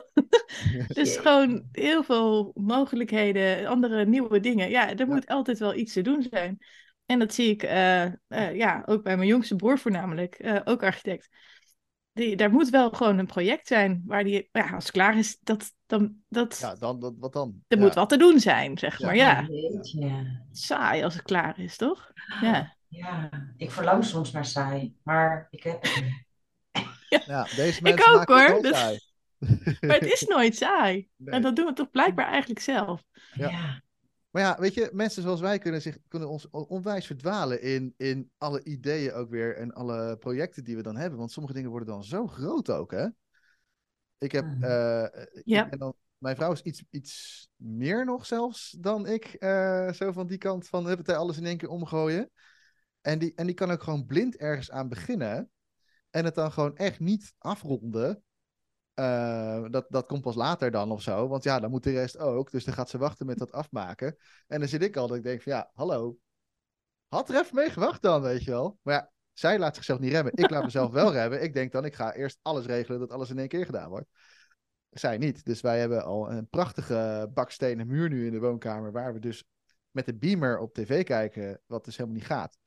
Dus 0.94 1.18
gewoon 1.18 1.68
heel 1.72 2.04
veel 2.04 2.52
mogelijkheden, 2.56 3.66
andere 3.68 4.06
nieuwe 4.06 4.40
dingen. 4.40 4.70
Ja, 4.70 4.96
er 4.96 5.08
moet 5.08 5.28
altijd 5.28 5.60
wel 5.60 5.76
iets 5.76 5.94
te 5.94 6.02
doen 6.02 6.28
zijn. 6.30 6.58
En 7.06 7.20
dat 7.20 7.34
zie 7.34 7.50
ik 7.50 7.64
eh, 7.64 8.04
eh, 8.06 8.56
ja, 8.56 8.84
ook 8.86 9.04
bij 9.04 9.18
mijn 9.18 9.30
jongste 9.30 9.56
broer 9.56 9.80
voornamelijk, 9.80 10.36
eh, 10.36 10.62
ook 10.64 10.84
architect. 10.84 11.30
Die, 12.14 12.36
daar 12.36 12.52
moet 12.52 12.70
wel 12.70 12.90
gewoon 12.90 13.18
een 13.18 13.26
project 13.26 13.68
zijn 13.68 14.04
waar 14.06 14.24
die, 14.24 14.50
ja, 14.52 14.70
als 14.70 14.84
het 14.84 14.94
klaar 14.94 15.18
is, 15.18 15.40
dat, 15.40 15.72
dan, 15.88 16.16
dat, 16.30 16.58
Ja, 16.60 16.76
dan, 16.76 17.00
dat, 17.00 17.14
wat 17.18 17.34
dan? 17.34 17.64
er 17.68 17.78
Ja. 17.78 17.84
moet 17.84 17.94
wat 17.94 18.10
te 18.10 18.18
doen 18.18 18.40
zijn, 18.40 18.78
zeg 18.78 18.98
Ja. 18.98 19.06
maar. 19.06 19.16
Ja, 19.16 19.42
Jeetje. 19.50 20.42
saai 20.52 21.04
als 21.04 21.14
het 21.14 21.24
klaar 21.24 21.60
is, 21.60 21.78
toch? 21.78 22.12
Ja. 22.42 22.76
Ja, 22.88 23.30
ik 23.58 23.72
verlang 23.72 24.06
soms 24.06 24.32
naar 24.32 24.46
saai. 24.46 24.96
Maar 25.04 25.48
ik 25.50 25.64
heb. 25.64 25.84
Ja, 27.26 27.44
deze 27.44 27.78
Ik 27.78 27.82
mensen 27.82 28.08
ook, 28.14 28.28
maken 28.28 28.44
het 28.44 28.52
hoor. 28.54 28.62
Dus- 28.62 28.80
saai. 28.80 29.00
maar 29.88 30.00
het 30.00 30.12
is 30.14 30.22
nooit 30.22 30.56
saai. 30.56 31.10
Nee. 31.16 31.34
En 31.36 31.42
dat 31.42 31.56
doen 31.56 31.66
we 31.66 31.74
toch 31.74 31.92
blijkbaar 31.92 32.28
eigenlijk 32.28 32.60
zelf. 32.60 33.04
Ja. 33.34 33.50
Ja. 33.50 33.82
Maar 34.30 34.42
ja, 34.42 34.58
weet 34.60 34.74
je, 34.74 34.90
mensen 34.94 35.22
zoals 35.22 35.40
wij 35.40 35.60
kunnen, 35.60 35.82
zich, 35.82 35.98
kunnen 36.08 36.30
ons 36.30 36.50
on- 36.50 36.66
onwijs 36.68 37.06
verdwalen 37.06 37.62
in, 37.62 37.94
in 37.98 38.32
alle 38.38 38.64
ideeën 38.64 39.14
ook 39.14 39.30
weer 39.30 39.58
en 39.58 39.74
alle 39.74 40.18
projecten 40.18 40.64
die 40.64 40.76
we 40.76 40.82
dan 40.82 40.96
hebben. 40.96 41.20
Want 41.20 41.32
sommige 41.32 41.56
dingen 41.56 41.70
worden 41.70 41.88
dan 41.88 42.04
zo 42.04 42.28
groot 42.28 42.70
ook, 42.72 42.92
hè? 42.92 43.08
Ik 44.18 44.32
heb, 44.32 44.46
ik 45.32 45.42
Ja. 45.46 45.70
ben 45.70 45.80
dan, 45.80 45.96
mijn 46.18 46.36
vrouw 46.36 46.52
is 46.52 46.62
iets, 46.62 46.84
iets 46.90 47.48
meer 47.56 48.06
nog 48.06 48.26
zelfs 48.26 48.76
dan 48.80 49.08
ik, 49.08 49.26
eh, 49.26 49.92
zo 49.92 50.12
van 50.12 50.28
die 50.28 50.38
kant 50.38 50.68
van 50.68 50.88
huppatee, 50.88 51.16
alles 51.16 51.38
in 51.38 51.46
één 51.46 51.58
keer 51.58 51.70
omgooien. 51.70 52.32
En 53.02 53.20
die, 53.20 53.34
en 53.36 53.46
die 53.46 53.56
kan 53.56 53.72
ook 53.72 53.84
gewoon 53.84 54.06
blind 54.06 54.36
ergens 54.36 54.72
aan 54.72 54.90
beginnen 54.90 55.52
en 56.10 56.26
het 56.26 56.36
dan 56.36 56.52
gewoon 56.52 56.76
echt 56.76 57.00
niet 57.00 57.34
afronden. 57.38 58.24
Eh, 58.94 59.64
dat, 59.70 59.86
dat 59.90 60.06
komt 60.06 60.22
pas 60.22 60.36
later 60.36 60.72
dan 60.72 60.92
of 60.92 61.02
zo. 61.02 61.28
Want 61.28 61.44
ja, 61.44 61.60
dan 61.60 61.70
moet 61.70 61.84
de 61.84 61.92
rest 61.92 62.18
ook. 62.18 62.52
Dus 62.52 62.64
dan 62.64 62.74
gaat 62.74 62.90
ze 62.90 62.98
wachten 62.98 63.26
met 63.26 63.38
dat 63.38 63.52
afmaken. 63.52 64.18
En 64.48 64.60
dan 64.60 64.70
zit 64.70 64.84
ik 64.84 64.98
al 64.98 65.08
dat 65.08 65.18
ik 65.18 65.24
denk 65.24 65.42
van 65.42 65.52
ja, 65.52 65.72
hallo. 65.74 66.18
Had 67.08 67.30
er 67.30 67.40
even 67.40 67.56
mee 67.56 67.70
gewacht 67.70 68.02
dan, 68.02 68.22
weet 68.22 68.44
je 68.44 68.52
wel. 68.52 68.80
Maar 68.82 68.94
ja, 68.94 69.12
zij 69.40 69.60
laat 69.60 69.76
zichzelf 69.76 70.00
niet 70.00 70.12
remmen. 70.12 70.34
Ik 70.36 70.50
laat 70.50 70.64
mezelf 70.64 70.92
wel 70.92 71.12
remmen. 71.12 71.44
Ik 71.44 71.54
denk 71.54 71.72
dan, 71.72 71.86
ik 71.86 71.96
ga 71.96 72.14
eerst 72.14 72.40
alles 72.42 72.66
regelen 72.66 73.00
dat 73.00 73.12
alles 73.12 73.30
in 73.30 73.38
één 73.38 73.48
keer 73.48 73.66
gedaan 73.66 73.90
wordt. 73.90 74.08
Zij 74.90 75.18
niet. 75.18 75.46
Dus 75.46 75.62
wij 75.62 75.80
hebben 75.80 76.04
al 76.04 76.32
een 76.32 76.50
prachtige 76.50 77.30
bakstenen 77.34 77.88
muur 77.88 78.10
nu 78.10 78.26
in 78.26 78.32
de 78.32 78.40
woonkamer. 78.40 78.92
Waar 78.92 79.14
we 79.14 79.20
dus 79.20 79.44
met 79.92 80.06
de 80.06 80.16
beamer 80.16 80.60
op 80.60 80.74
tv 80.74 81.04
kijken. 81.04 81.62
Wat 81.66 81.86
dus 81.86 81.98
helemaal 81.98 82.18
niet 82.18 82.28
gaat. 82.28 82.58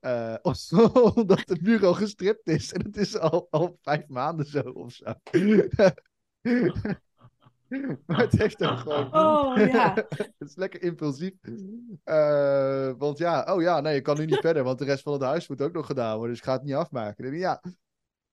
Eh, 0.00 0.34
omdat 1.14 1.46
de 1.46 1.58
muur 1.60 1.86
al 1.86 1.94
gestript 1.94 2.48
is. 2.48 2.72
En 2.72 2.82
het 2.82 2.96
is 2.96 3.18
al, 3.18 3.46
al 3.50 3.78
vijf 3.82 4.06
maanden 4.06 4.46
zo 4.46 4.60
of 4.60 4.92
zo. 4.92 5.14
maar 8.06 8.18
het 8.20 8.32
heeft 8.32 8.64
ook 8.66 8.78
gewoon. 8.78 9.08
Oh 9.14 9.56
ja. 9.56 9.94
het 10.16 10.34
is 10.38 10.56
lekker 10.56 10.82
impulsief. 10.82 11.32
Eh, 12.04 12.90
want 12.98 13.18
ja, 13.18 13.54
oh 13.54 13.62
ja, 13.62 13.80
nee, 13.80 13.96
ik 13.96 14.02
kan 14.02 14.18
nu 14.18 14.24
niet 14.24 14.40
verder. 14.40 14.64
Want 14.64 14.78
de 14.78 14.84
rest 14.84 15.02
van 15.02 15.12
het 15.12 15.22
huis 15.22 15.48
moet 15.48 15.62
ook 15.62 15.72
nog 15.72 15.86
gedaan 15.86 16.12
worden. 16.12 16.30
Dus 16.30 16.38
ik 16.38 16.44
ga 16.44 16.52
het 16.52 16.62
niet 16.62 16.74
afmaken. 16.74 17.24
En 17.24 17.34
ja, 17.38 17.62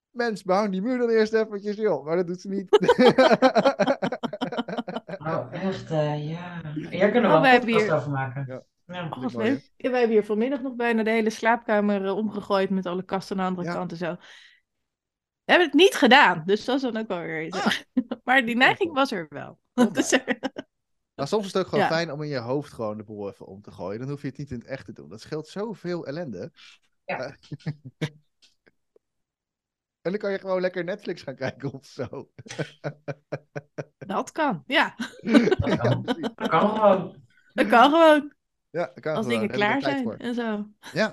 mens, 0.09 0.43
behang 0.43 0.71
die 0.71 0.81
muur 0.81 0.97
dan 0.97 1.09
eerst 1.09 1.33
eventjes, 1.33 1.75
joh. 1.75 2.05
Maar 2.05 2.15
dat 2.15 2.27
doet 2.27 2.41
ze 2.41 2.49
niet. 2.49 2.69
Oh, 5.17 5.47
echt, 5.51 5.91
eh, 5.91 6.29
ja. 6.29 6.59
Kunnen 6.89 7.25
Oh, 7.31 7.41
we 7.41 7.47
een 7.47 7.51
hebben 7.51 7.69
podcast 7.69 7.83
hier- 7.83 7.93
over 7.95 8.11
maken. 8.11 8.45
Ja. 8.47 8.63
Oh, 9.09 9.33
leuk. 9.33 9.71
Wij 9.77 9.91
hebben 9.91 10.09
hier 10.09 10.25
vanmiddag 10.25 10.61
nog 10.61 10.75
bijna 10.75 11.03
de 11.03 11.09
hele 11.09 11.29
slaapkamer 11.29 12.05
eh, 12.05 12.15
omgegooid 12.15 12.69
met 12.69 12.86
alle 12.86 13.03
kasten 13.03 13.39
aan 13.39 13.43
de 13.43 13.49
andere 13.49 13.67
Ja. 13.67 13.73
kant 13.73 13.91
en 13.91 13.97
zo. 13.97 14.15
We 15.45 15.51
hebben 15.51 15.67
het 15.67 15.77
niet 15.77 15.95
gedaan, 15.95 16.43
dus 16.45 16.65
dat 16.65 16.75
is 16.75 16.81
dan 16.81 16.97
ook 16.97 17.07
wel 17.07 17.19
weer 17.19 17.45
iets. 17.45 17.57
Ah. 17.65 17.73
maar 18.23 18.45
die 18.45 18.55
neiging 18.55 18.93
was 18.93 19.11
er 19.11 19.25
wel. 19.29 19.59
Oh, 19.73 19.93
Dus, 19.93 20.17
Maar 21.15 21.27
soms 21.27 21.45
is 21.45 21.53
het 21.53 21.61
ook 21.63 21.67
gewoon 21.69 21.83
Ja. 21.83 21.89
fijn 21.91 22.11
om 22.11 22.21
in 22.21 22.29
je 22.29 22.37
hoofd 22.37 22.73
gewoon 22.73 22.97
de 22.97 23.03
boel 23.03 23.29
even 23.29 23.45
om 23.45 23.61
te 23.61 23.71
gooien. 23.71 23.99
Dan 23.99 24.09
hoef 24.09 24.21
je 24.21 24.27
het 24.27 24.37
niet 24.37 24.51
in 24.51 24.57
het 24.59 24.67
echt 24.67 24.85
te 24.85 24.93
doen. 24.93 25.09
Dat 25.09 25.21
scheelt 25.21 25.47
zoveel 25.47 26.05
ellende. 26.05 26.51
Ja. 27.05 27.19
Eh, 27.19 27.33
en 30.01 30.11
dan 30.11 30.17
kan 30.17 30.31
je 30.31 30.39
gewoon 30.39 30.61
lekker 30.61 30.83
Netflix 30.83 31.21
gaan 31.21 31.35
kijken 31.35 31.73
of 31.73 31.85
zo. 31.85 32.31
dat 33.97 34.31
kan, 34.31 34.63
ja. 34.67 34.95
Dat 35.57 35.77
kan. 35.77 36.03
Dat 36.35 36.47
kan 36.49 36.69
gewoon. 36.69 37.23
Dat 37.53 37.67
kan 37.67 37.89
gewoon, 37.89 38.33
Ja, 38.69 38.85
dat 38.85 38.99
kan 38.99 39.15
als 39.15 39.25
gewoon. 39.25 39.41
dingen 39.41 39.55
klaar 39.55 39.81
zijn 39.81 40.03
voor. 40.03 40.15
en 40.15 40.35
zo. 40.35 40.69
Ja. 40.93 41.11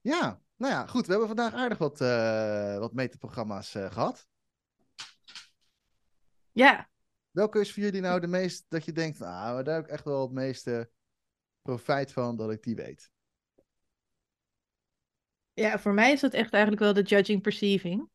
ja, 0.00 0.40
nou 0.62 0.74
ja, 0.74 0.86
goed. 0.86 1.06
We 1.06 1.10
hebben 1.10 1.28
vandaag 1.28 1.54
aardig 1.54 1.78
wat, 1.78 2.00
eh 2.00 2.78
wat 2.78 2.92
metaprogramma's 2.92 3.74
eh, 3.74 3.92
gehad. 3.92 4.28
Ja, 6.52 6.90
Welke 7.30 7.60
is 7.60 7.72
voor 7.72 7.82
jullie 7.82 8.00
nou 8.00 8.20
de 8.20 8.26
meest 8.26 8.64
dat 8.68 8.84
je 8.84 8.92
denkt, 8.92 9.18
nou, 9.18 9.62
daar 9.62 9.74
heb 9.74 9.84
ik 9.84 9.90
echt 9.90 10.04
wel 10.04 10.22
het 10.22 10.32
meeste 10.32 10.90
profijt 11.62 12.12
van 12.12 12.36
dat 12.36 12.50
ik 12.50 12.62
die 12.62 12.74
weet? 12.74 13.10
ja, 15.54 15.78
voor 15.78 15.92
mij 15.92 16.12
is 16.12 16.20
dat 16.20 16.32
echt 16.32 16.52
eigenlijk 16.52 16.82
wel 16.82 16.92
de 16.92 17.02
judging 17.02 17.42
perceiving. 17.42 18.08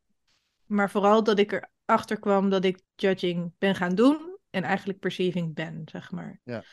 Maar 0.66 0.90
vooral 0.90 1.24
dat 1.24 1.40
ik 1.40 1.70
erachter 1.86 2.20
kwam 2.20 2.50
dat 2.50 2.66
ik 2.66 2.82
judging 2.96 3.54
ben 3.58 3.76
gaan 3.76 3.96
doen 3.96 4.38
en 4.50 4.64
eigenlijk 4.64 5.00
perceiving 5.00 5.54
ben, 5.54 5.82
zeg 5.86 6.12
maar. 6.12 6.40
Ja. 6.44 6.64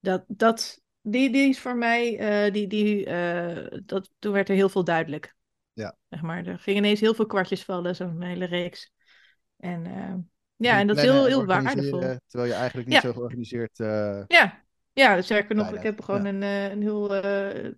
Dat, 0.00 0.24
dat, 0.26 0.82
die, 1.08 1.30
die 1.30 1.48
is 1.48 1.60
voor 1.60 1.76
mij, 1.76 2.18
eh, 2.18 2.52
die, 2.52 2.66
die, 2.66 3.04
eh, 3.04 3.78
dat, 3.84 4.10
toen 4.18 4.32
werd 4.32 4.48
er 4.48 4.54
heel 4.54 4.68
veel 4.68 4.84
duidelijk. 4.84 5.34
Ja. 5.72 5.96
Zeg 6.08 6.22
maar, 6.22 6.46
er 6.46 6.58
gingen 6.58 6.84
ineens 6.84 7.00
heel 7.00 7.14
veel 7.14 7.26
kwartjes 7.26 7.64
vallen, 7.64 7.96
zo'n 7.96 8.22
hele 8.22 8.44
reeks. 8.44 8.92
En 9.56 9.86
eh, 9.86 10.14
ja, 10.56 10.78
en 10.78 10.86
dat 10.86 10.96
is 10.96 11.02
heel, 11.02 11.26
heel 11.26 11.44
waardevol. 11.44 12.00
Terwijl 12.26 12.50
je 12.50 12.56
eigenlijk 12.56 12.88
niet 12.88 12.96
Ja. 12.96 13.00
zo 13.02 13.12
georganiseerd... 13.12 13.76
Ja, 14.26 14.64
ja 14.92 15.22
zeker 15.22 15.54
nog, 15.54 15.72
ik 15.72 15.82
heb 15.82 15.98
er 15.98 16.04
gewoon 16.04 16.22
ja. 16.24 16.28
een, 16.28 16.42
een 16.72 16.82
heel 16.82 17.08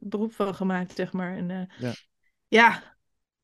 beroep 0.00 0.34
van 0.34 0.54
gemaakt, 0.54 0.94
zeg 0.94 1.12
maar. 1.12 1.36
En, 1.36 1.68
Ja. 1.78 1.92
ja, 2.48 2.96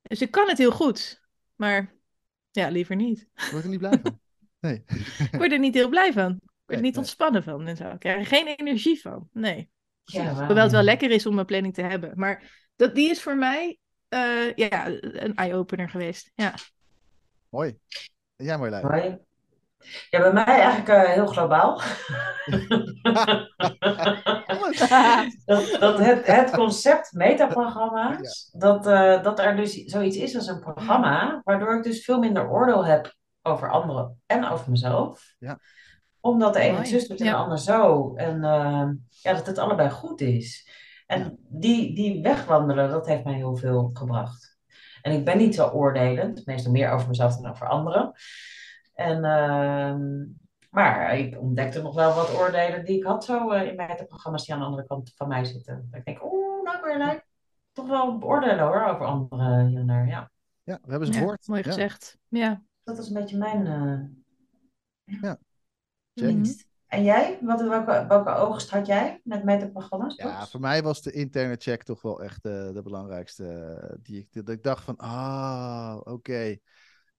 dus 0.02 0.20
ik 0.20 0.30
kan 0.30 0.48
het 0.48 0.58
heel 0.58 0.72
goed, 0.72 1.22
maar 1.54 1.94
ja, 2.50 2.68
liever 2.68 2.96
niet. 2.96 3.20
Ik 3.34 3.48
word 3.50 3.64
er 3.64 3.70
niet 3.70 3.78
blij 3.78 4.00
van. 4.02 4.18
Nee. 4.60 4.82
Ik 5.18 5.34
word 5.38 5.52
er 5.52 5.58
niet 5.58 5.74
heel 5.74 5.88
blij 5.88 6.12
van. 6.12 6.40
Ik 6.64 6.70
word 6.70 6.78
er 6.78 6.86
niet 6.86 6.98
ontspannen 6.98 7.42
van 7.42 7.66
en 7.66 7.76
zo. 7.76 7.88
Ik 7.88 7.98
krijg 7.98 8.18
er 8.18 8.26
geen 8.26 8.46
energie 8.46 9.00
van. 9.00 9.28
Nee. 9.32 9.70
Ja. 10.04 10.34
Hoewel 10.34 10.62
het 10.62 10.72
wel 10.72 10.82
lekker 10.82 11.10
is 11.10 11.26
om 11.26 11.38
een 11.38 11.44
planning 11.44 11.74
te 11.74 11.82
hebben. 11.82 12.12
Maar 12.14 12.68
dat, 12.76 12.94
die 12.94 13.10
is 13.10 13.22
voor 13.22 13.36
mij 13.36 13.78
eh, 14.08 14.54
ja, 14.54 14.86
een 15.00 15.34
eye-opener 15.34 15.88
geweest. 15.88 16.32
Ja. 16.34 16.54
Mooi. 17.48 17.78
Jij 18.36 18.58
Marjolein? 18.58 18.84
Hoi. 18.84 19.18
Ja, 20.10 20.20
bij 20.20 20.32
mij 20.32 20.44
eigenlijk 20.44 20.88
eh, 20.88 21.12
heel 21.12 21.26
globaal. 21.26 21.76
dat, 25.44 25.76
dat 25.80 25.98
het, 25.98 26.26
het 26.26 26.50
concept 26.50 27.12
metaprogramma's, 27.12 28.50
dat, 28.52 28.86
eh, 28.86 29.22
dat 29.22 29.38
er 29.38 29.56
dus 29.56 29.74
zoiets 29.84 30.16
is 30.16 30.34
als 30.34 30.46
een 30.46 30.60
programma, 30.60 31.40
waardoor 31.44 31.76
ik 31.76 31.82
dus 31.82 32.04
veel 32.04 32.18
minder 32.18 32.50
oordeel 32.50 32.84
heb 32.84 33.14
over 33.42 33.70
anderen 33.70 34.22
en 34.26 34.48
over 34.48 34.70
mezelf. 34.70 35.34
Ja. 35.38 35.58
Omdat 36.24 36.52
de 36.54 36.60
ene 36.60 36.76
het 36.76 36.88
zus 36.88 37.08
doet 37.08 37.18
en 37.20 37.24
de 37.24 37.30
Ja. 37.30 37.36
ander 37.36 37.58
zo. 37.58 38.14
En 38.14 38.44
eh, 38.44 38.88
ja, 39.08 39.32
dat 39.32 39.46
het 39.46 39.58
allebei 39.58 39.90
goed 39.90 40.20
is. 40.20 40.68
En 41.06 41.20
Ja. 41.20 41.30
die, 41.48 41.94
die 41.94 42.22
wegwandelen, 42.22 42.90
dat 42.90 43.06
heeft 43.06 43.24
mij 43.24 43.34
heel 43.34 43.56
veel 43.56 43.90
gebracht. 43.92 44.58
En 45.02 45.12
ik 45.12 45.24
ben 45.24 45.38
niet 45.38 45.54
zo 45.54 45.68
oordelend, 45.68 46.46
meestal 46.46 46.72
meer 46.72 46.90
over 46.90 47.08
mezelf 47.08 47.36
dan 47.36 47.50
over 47.50 47.68
anderen. 47.68 48.12
En, 48.94 49.24
ehm, 49.24 50.24
maar 50.70 51.18
ik 51.18 51.40
ontdekte 51.40 51.82
nog 51.82 51.94
wel 51.94 52.14
wat 52.14 52.34
oordelen 52.38 52.84
die 52.84 52.96
ik 52.96 53.04
had 53.04 53.24
zo 53.24 53.50
eh, 53.50 53.68
in 53.68 53.76
mijn 53.76 54.06
programma's 54.06 54.44
die 54.44 54.54
aan 54.54 54.60
de 54.60 54.66
andere 54.66 54.86
kant 54.86 55.12
van 55.16 55.28
mij 55.28 55.44
zitten. 55.44 55.88
Dat 55.90 55.98
ik 56.00 56.04
denk, 56.04 56.24
oeh, 56.24 56.62
nou 56.64 56.80
Marjolein, 56.80 57.22
toch 57.72 57.86
wel 57.88 58.18
beoordelen 58.18 58.58
hoor 58.66 58.84
over 58.84 59.06
anderen 59.06 59.66
hier 59.66 59.78
en 59.80 59.86
daar. 59.86 60.06
Ja, 60.06 60.30
Ja, 60.62 60.78
we 60.82 60.90
hebben 60.90 61.06
ze 61.08 61.12
Ja, 61.14 61.18
gehoord. 61.18 61.46
mooi 61.46 61.60
Ja. 61.64 61.68
gezegd. 61.68 62.18
Ja. 62.28 62.62
dat 62.84 62.98
is 62.98 63.08
een 63.08 63.14
beetje 63.14 63.36
mijn... 63.38 63.66
eh, 63.66 64.00
Jane? 65.20 65.38
Mhm. 66.14 66.44
En 66.86 67.04
jij? 67.04 67.38
Wat, 67.40 67.60
welke, 67.60 68.04
welke 68.08 68.30
oogst 68.34 68.70
had 68.70 68.86
jij 68.86 69.20
met 69.24 69.44
metaprogramma's? 69.44 70.16
Ja, 70.16 70.38
Toets? 70.38 70.50
voor 70.50 70.60
mij 70.60 70.82
was 70.82 71.02
de 71.02 71.12
interne 71.12 71.56
check 71.58 71.82
toch 71.82 72.02
wel 72.02 72.22
echt 72.22 72.44
eh, 72.44 72.72
de 72.72 72.80
belangrijkste. 72.82 73.46
eh, 73.48 73.96
die 74.02 74.18
ik, 74.18 74.28
dat 74.32 74.48
ik 74.48 74.62
dacht 74.62 74.84
van, 74.84 74.96
ah, 74.96 76.00
oké. 76.04 76.56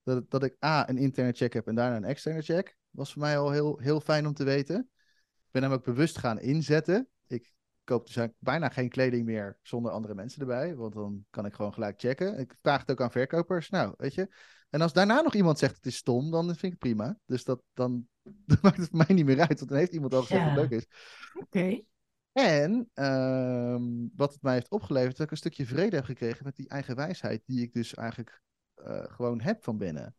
Dat, 0.03 0.31
dat 0.31 0.43
ik 0.43 0.63
A, 0.65 0.89
een 0.89 0.97
interne 0.97 1.31
check 1.31 1.53
heb 1.53 1.67
en 1.67 1.75
daarna 1.75 1.95
een 1.95 2.03
externe 2.03 2.41
check. 2.41 2.77
Was 2.89 3.13
voor 3.13 3.21
mij 3.21 3.37
al 3.37 3.51
heel, 3.51 3.79
heel 3.79 3.99
fijn 3.99 4.27
om 4.27 4.33
te 4.33 4.43
weten. 4.43 4.89
Ik 5.35 5.51
ben 5.51 5.63
hem 5.63 5.71
ook 5.71 5.83
bewust 5.83 6.17
gaan 6.17 6.39
inzetten. 6.39 7.09
Ik 7.27 7.53
koop 7.83 8.05
dus 8.05 8.15
eigenlijk 8.15 8.45
bijna 8.45 8.69
geen 8.69 8.89
kleding 8.89 9.25
meer 9.25 9.57
zonder 9.61 9.91
andere 9.91 10.13
mensen 10.13 10.41
erbij. 10.41 10.75
Want 10.75 10.93
dan 10.93 11.25
kan 11.29 11.45
ik 11.45 11.53
gewoon 11.53 11.73
gelijk 11.73 11.99
checken. 11.99 12.39
Ik 12.39 12.55
vraag 12.61 12.79
het 12.79 12.91
ook 12.91 13.01
aan 13.01 13.11
verkopers. 13.11 13.69
Nou, 13.69 13.93
weet 13.97 14.13
je. 14.13 14.35
En 14.69 14.81
als 14.81 14.93
daarna 14.93 15.21
nog 15.21 15.35
iemand 15.35 15.59
zegt 15.59 15.75
het 15.75 15.85
is 15.85 15.95
stom, 15.95 16.31
dan 16.31 16.45
vind 16.45 16.63
ik 16.63 16.69
het 16.69 16.79
prima. 16.79 17.19
Dus 17.25 17.43
dat, 17.43 17.61
dan, 17.73 18.07
maakt 18.61 18.77
het 18.77 18.89
voor 18.89 18.97
mij 18.97 19.15
niet 19.15 19.25
meer 19.25 19.39
uit. 19.39 19.57
Want 19.57 19.69
dan 19.69 19.77
heeft 19.77 19.93
iemand 19.93 20.13
al 20.13 20.21
gezegd 20.21 20.45
dat 20.45 20.55
het 20.55 20.69
leuk 20.69 20.79
is. 20.79 20.87
Oké. 21.33 21.81
En 22.31 22.89
ehm, 22.93 23.83
wat 24.15 24.33
het 24.33 24.41
mij 24.41 24.53
heeft 24.53 24.69
opgeleverd, 24.69 25.17
dat 25.17 25.25
ik 25.25 25.31
een 25.31 25.37
stukje 25.37 25.65
vrede 25.65 25.95
heb 25.95 26.05
gekregen 26.05 26.45
met 26.45 26.55
die 26.55 26.69
eigen 26.69 26.95
wijsheid, 26.95 27.43
die 27.45 27.61
ik 27.61 27.73
dus 27.73 27.93
eigenlijk 27.93 28.41
eh, 28.73 29.03
gewoon 29.03 29.41
heb 29.41 29.63
van 29.63 29.77
binnen. 29.77 30.15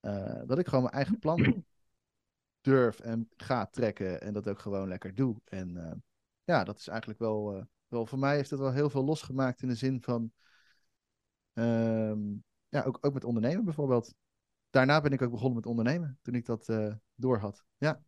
Eh, 0.00 0.42
dat 0.46 0.58
ik 0.58 0.66
gewoon 0.68 0.82
mijn 0.82 0.94
eigen 0.94 1.18
plan 1.18 1.64
durf 2.60 3.00
en 3.00 3.28
ga 3.36 3.66
trekken 3.66 4.20
en 4.20 4.32
dat 4.32 4.48
ook 4.48 4.58
gewoon 4.58 4.88
lekker 4.88 5.14
doe. 5.14 5.40
En 5.44 5.76
eh, 5.76 5.96
ja, 6.44 6.64
dat 6.64 6.78
is 6.78 6.88
eigenlijk 6.88 7.20
wel, 7.20 7.66
wel, 7.88 8.06
voor 8.06 8.18
mij 8.18 8.36
heeft 8.36 8.50
het 8.50 8.60
wel 8.60 8.72
heel 8.72 8.90
veel 8.90 9.04
losgemaakt 9.04 9.62
in 9.62 9.68
de 9.68 9.74
zin 9.74 10.02
van, 10.02 10.32
ehm, 11.52 12.20
ja, 12.70 12.82
ook, 12.82 12.98
ook 13.00 13.14
met 13.14 13.24
ondernemen 13.24 13.64
bijvoorbeeld. 13.64 14.14
Daarna 14.70 15.00
ben 15.00 15.12
ik 15.12 15.22
ook 15.22 15.30
begonnen 15.30 15.56
met 15.56 15.66
ondernemen, 15.66 16.18
toen 16.22 16.34
ik 16.34 16.46
dat 16.46 16.68
eh 16.68 16.94
door 17.14 17.38
had. 17.38 17.64
Ja. 17.76 18.00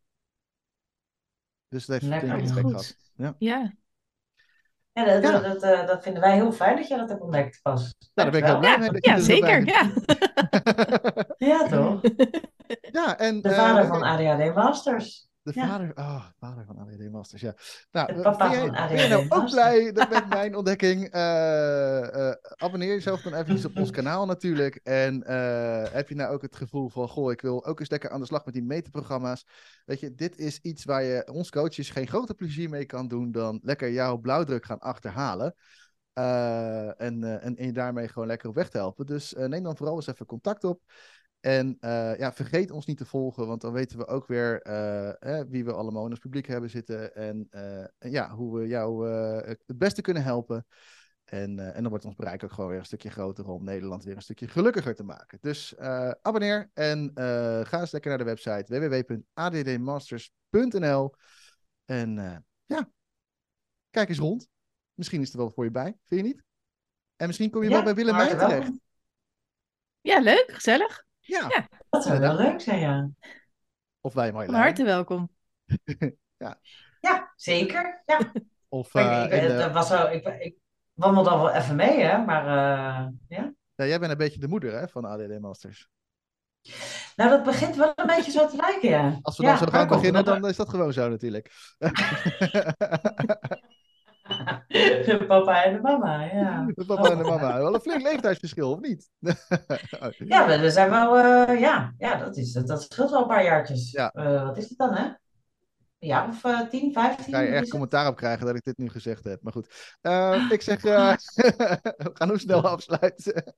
Dus 1.69 1.87
dat 1.87 2.01
heeft 2.01 2.13
effect 2.13 2.51
goed. 2.51 2.61
gehad. 2.61 2.97
Ja. 3.39 3.73
Ja, 4.93 5.05
dat, 5.05 5.23
Ja. 5.23 5.31
Dat, 5.41 5.43
dat, 5.43 5.63
eh, 5.63 5.87
dat 5.87 6.03
vinden 6.03 6.23
wij 6.23 6.35
heel 6.35 6.53
fijn 6.53 6.77
dat 6.77 6.89
je 6.89 6.97
dat 6.97 7.09
hebt 7.09 7.21
ontdekt 7.21 7.63
pas. 7.63 7.81
Nou, 8.15 8.31
daar 8.31 8.31
ben 8.31 8.41
ik 8.41 8.45
heel 8.45 8.61
Dankjewel. 8.61 8.77
blij 8.77 8.79
mee 8.79 9.01
dat 9.01 9.05
Ja, 9.05 9.15
er 9.15 9.21
zeker. 9.21 9.67
Ja. 9.67 9.91
Ja, 11.37 11.69
toch? 11.69 12.01
en, 13.19 13.43
De 13.43 13.49
eh, 13.49 13.57
vader 13.57 13.87
van 13.87 14.03
ADHD 14.03 14.55
Masters. 14.55 15.29
De 15.43 15.53
Ja. 15.55 15.67
vader, 15.67 15.93
oh, 15.95 16.25
vader 16.39 16.65
van 16.65 16.79
ADD 16.79 17.11
Masters, 17.11 17.41
ja. 17.43 17.55
Nou, 17.93 18.07
De 18.07 18.13
eh, 18.13 18.23
papa 18.23 18.49
ben, 18.49 18.59
jij, 18.59 18.67
van 18.67 18.89
ben 18.89 19.03
je 19.03 19.09
nou 19.09 19.27
ook 19.29 19.51
blij 19.51 19.93
dat 19.93 20.11
met 20.11 20.29
mijn 20.29 20.57
ontdekking? 20.57 21.11
Eh, 21.11 22.29
eh, 22.31 22.37
abonneer 22.57 22.89
jezelf 22.89 23.23
dan 23.23 23.35
eventjes 23.35 23.65
op 23.65 23.77
ons 23.77 23.91
kanaal 24.01 24.27
natuurlijk. 24.27 24.75
En 24.83 25.23
heb 25.93 26.09
je 26.09 26.15
nou 26.15 26.33
ook 26.35 26.43
het 26.43 26.57
gevoel 26.57 26.89
van, 26.89 27.09
goh, 27.09 27.33
ik 27.33 27.41
wil 27.41 27.67
ook 27.67 27.81
eens 27.81 27.91
lekker 27.91 28.11
aan 28.11 28.21
de 28.21 28.27
slag 28.27 28.45
met 28.45 28.55
die 28.55 28.63
meterprogramma's. 28.63 29.47
Weet 29.85 30.01
je, 30.01 30.15
dit 30.15 30.39
is 30.39 30.59
iets 30.59 30.85
waar 30.85 31.03
je 31.03 31.29
ons 31.33 31.51
coaches 31.51 31.91
geen 31.91 32.09
groter 32.09 32.35
plezier 32.35 32.69
mee 32.69 32.87
kan 32.87 33.09
doen 33.09 33.33
dan 33.33 33.61
lekker 33.63 33.91
jouw 33.91 34.17
blauwdruk 34.17 34.65
gaan 34.65 34.79
achterhalen. 34.79 35.55
En, 36.13 36.97
en, 36.97 37.57
en 37.57 37.67
je 37.67 37.73
daarmee 37.73 38.09
gewoon 38.09 38.29
lekker 38.29 38.49
op 38.49 38.55
weg 38.55 38.69
te 38.69 38.77
helpen. 38.77 39.07
Dus 39.07 39.35
neem 39.37 39.63
dan 39.63 39.77
vooral 39.77 39.97
eens 39.97 40.07
even 40.07 40.27
contact 40.27 40.65
op. 40.65 40.83
En 41.43 41.77
eh, 41.81 42.19
ja, 42.19 42.33
vergeet 42.33 42.71
ons 42.71 42.87
niet 42.87 42.97
te 42.97 43.05
volgen, 43.05 43.47
want 43.47 43.61
dan 43.61 43.73
weten 43.73 43.99
we 43.99 44.07
ook 44.07 44.27
weer 44.27 44.63
eh, 44.63 45.39
eh, 45.39 45.47
wie 45.49 45.65
we 45.65 45.73
allemaal 45.73 46.05
in 46.05 46.11
ons 46.11 46.19
publiek 46.19 46.47
hebben 46.47 46.71
zitten. 46.71 47.15
En, 47.15 47.47
en 47.99 48.11
ja, 48.11 48.35
hoe 48.35 48.59
we 48.59 48.67
jou 48.67 49.09
het 49.47 49.63
beste 49.67 50.01
kunnen 50.01 50.23
helpen. 50.23 50.67
En, 51.25 51.75
en 51.75 51.81
dan 51.81 51.89
wordt 51.89 52.05
ons 52.05 52.15
bereik 52.15 52.45
ook 52.45 52.53
gewoon 52.53 52.71
weer 52.71 52.79
een 52.79 52.85
stukje 52.85 53.11
groter 53.11 53.49
om 53.49 53.65
Nederland 53.65 54.05
weer 54.05 54.17
een 54.17 54.23
stukje 54.23 54.49
gelukkiger 54.49 54.95
te 54.95 55.03
maken. 55.03 55.39
Dus 55.41 55.79
abonneer 56.23 56.71
en 56.73 57.11
ga 57.67 57.81
eens 57.81 57.93
lekker 57.93 58.11
naar 58.11 58.19
de 58.19 58.25
website 58.25 58.79
www.addmasters.nl. 58.79 61.15
En 61.85 62.15
ja, 62.67 62.91
kijk 63.91 64.09
eens 64.09 64.19
rond. 64.19 64.49
Misschien 64.95 65.21
is 65.21 65.33
er 65.33 65.39
wel 65.39 65.51
voor 65.51 65.65
je 65.65 65.71
bij, 65.71 65.97
vind 66.05 66.21
je 66.21 66.27
niet? 66.27 66.43
En 67.17 67.27
misschien 67.27 67.51
kom 67.51 67.63
je 67.63 67.69
wel 67.69 67.83
bij 67.83 67.95
Willemijn 67.95 68.29
hartelijk 68.29 68.61
terecht. 68.61 68.81
Ja, 70.01 70.21
leuk, 70.21 70.53
gezellig. 70.53 71.11
Ja, 71.25 71.47
Ja. 71.49 71.69
Dat 71.91 72.05
zou 72.05 72.19
wel 72.19 72.35
leuk 72.35 72.61
zijn, 72.61 72.79
ja. 72.81 73.09
of 74.01 74.15
wij 74.15 74.27
Van 74.27 74.35
Marjolein. 74.35 74.63
harte 74.63 74.85
welkom. 74.85 75.31
Ja, 77.01 77.33
zeker. 77.37 78.03
Ja. 78.07 78.33
Of 78.69 78.93
Maar 78.95 79.31
eh, 79.31 79.39
ik, 79.39 79.43
in 79.43 79.51
ik, 79.51 79.57
de- 79.59 79.73
was 79.73 79.89
zo, 79.89 80.07
ik, 80.07 80.27
ik 80.27 80.55
wandel 80.93 81.23
dan 81.25 81.39
wel 81.39 81.51
even 81.53 81.77
mee, 81.77 82.01
hè. 82.01 82.19
Maar 82.25 82.43
eh, 82.47 83.09
ja. 83.29 83.53
Ja, 83.75 83.87
jij 83.87 83.99
bent 83.99 84.13
een 84.13 84.19
beetje 84.19 84.41
de 84.41 84.49
moeder 84.49 84.73
hè, 84.79 84.89
van 84.89 85.05
ADD 85.05 85.41
Masters. 85.41 85.89
Nou, 87.17 87.31
dat 87.31 87.43
begint 87.45 87.77
wel 87.77 87.93
een 87.95 88.07
beetje 88.07 88.31
zo 88.31 88.47
te 88.49 88.57
lijken, 88.57 88.89
ja. 88.89 89.19
Als 89.23 89.37
we 89.37 89.43
Ja, 89.43 89.49
dan 89.49 89.59
zo 89.59 89.67
gaan 89.67 89.89
beginnen, 89.89 90.25
dan 90.25 90.49
is 90.49 90.57
dat 90.57 90.69
gewoon 90.69 90.93
zo 90.93 91.09
natuurlijk. 91.09 91.51
De 94.23 95.25
papa 95.27 95.65
en 95.65 95.73
de 95.73 95.81
mama, 95.81 96.25
ja. 96.25 96.67
De 96.75 96.85
papa 96.85 97.11
en 97.11 97.19
de 97.19 97.25
mama. 97.25 97.59
Wel 97.63 97.75
een 97.75 97.81
flink 97.81 98.03
leeftijdsverschil, 98.03 98.71
of 98.71 98.81
niet? 98.81 99.11
Ja, 100.19 100.47
we, 100.47 100.59
we 100.59 100.71
zijn 100.71 100.91
wel, 100.91 101.19
eh, 101.19 101.61
ja, 101.61 101.95
ja 101.99 102.17
dat, 102.17 102.37
is, 102.37 102.53
dat, 102.53 102.67
dat 102.67 102.83
scheelt 102.83 103.11
wel 103.11 103.21
een 103.21 103.27
paar 103.27 103.45
jaartjes. 103.45 103.91
Ja. 103.91 104.11
Eh, 104.11 104.45
wat 104.45 104.57
is 104.57 104.69
het 104.69 104.79
dan, 104.79 104.95
hè? 104.95 105.05
Een 105.99 106.09
jaar 106.09 106.29
of 106.29 106.45
eh, 106.45 106.61
10, 106.61 106.93
15? 106.93 107.35
Ga 107.35 107.41
je 107.41 107.51
het? 107.51 107.69
commentaar 107.69 108.09
op 108.09 108.17
krijgen 108.17 108.47
dat 108.47 108.55
ik 108.55 108.65
dit 108.65 108.79
nu 108.79 108.89
gezegd 108.89 109.25
heb. 109.25 109.43
Maar 109.43 109.53
goed. 109.53 109.67
Ik 110.51 110.63
zeg, 110.63 110.81
we 110.83 112.11
gaan 112.13 112.29
hoe 112.29 112.39
snel 112.39 112.69
afsluiten. 112.69 113.55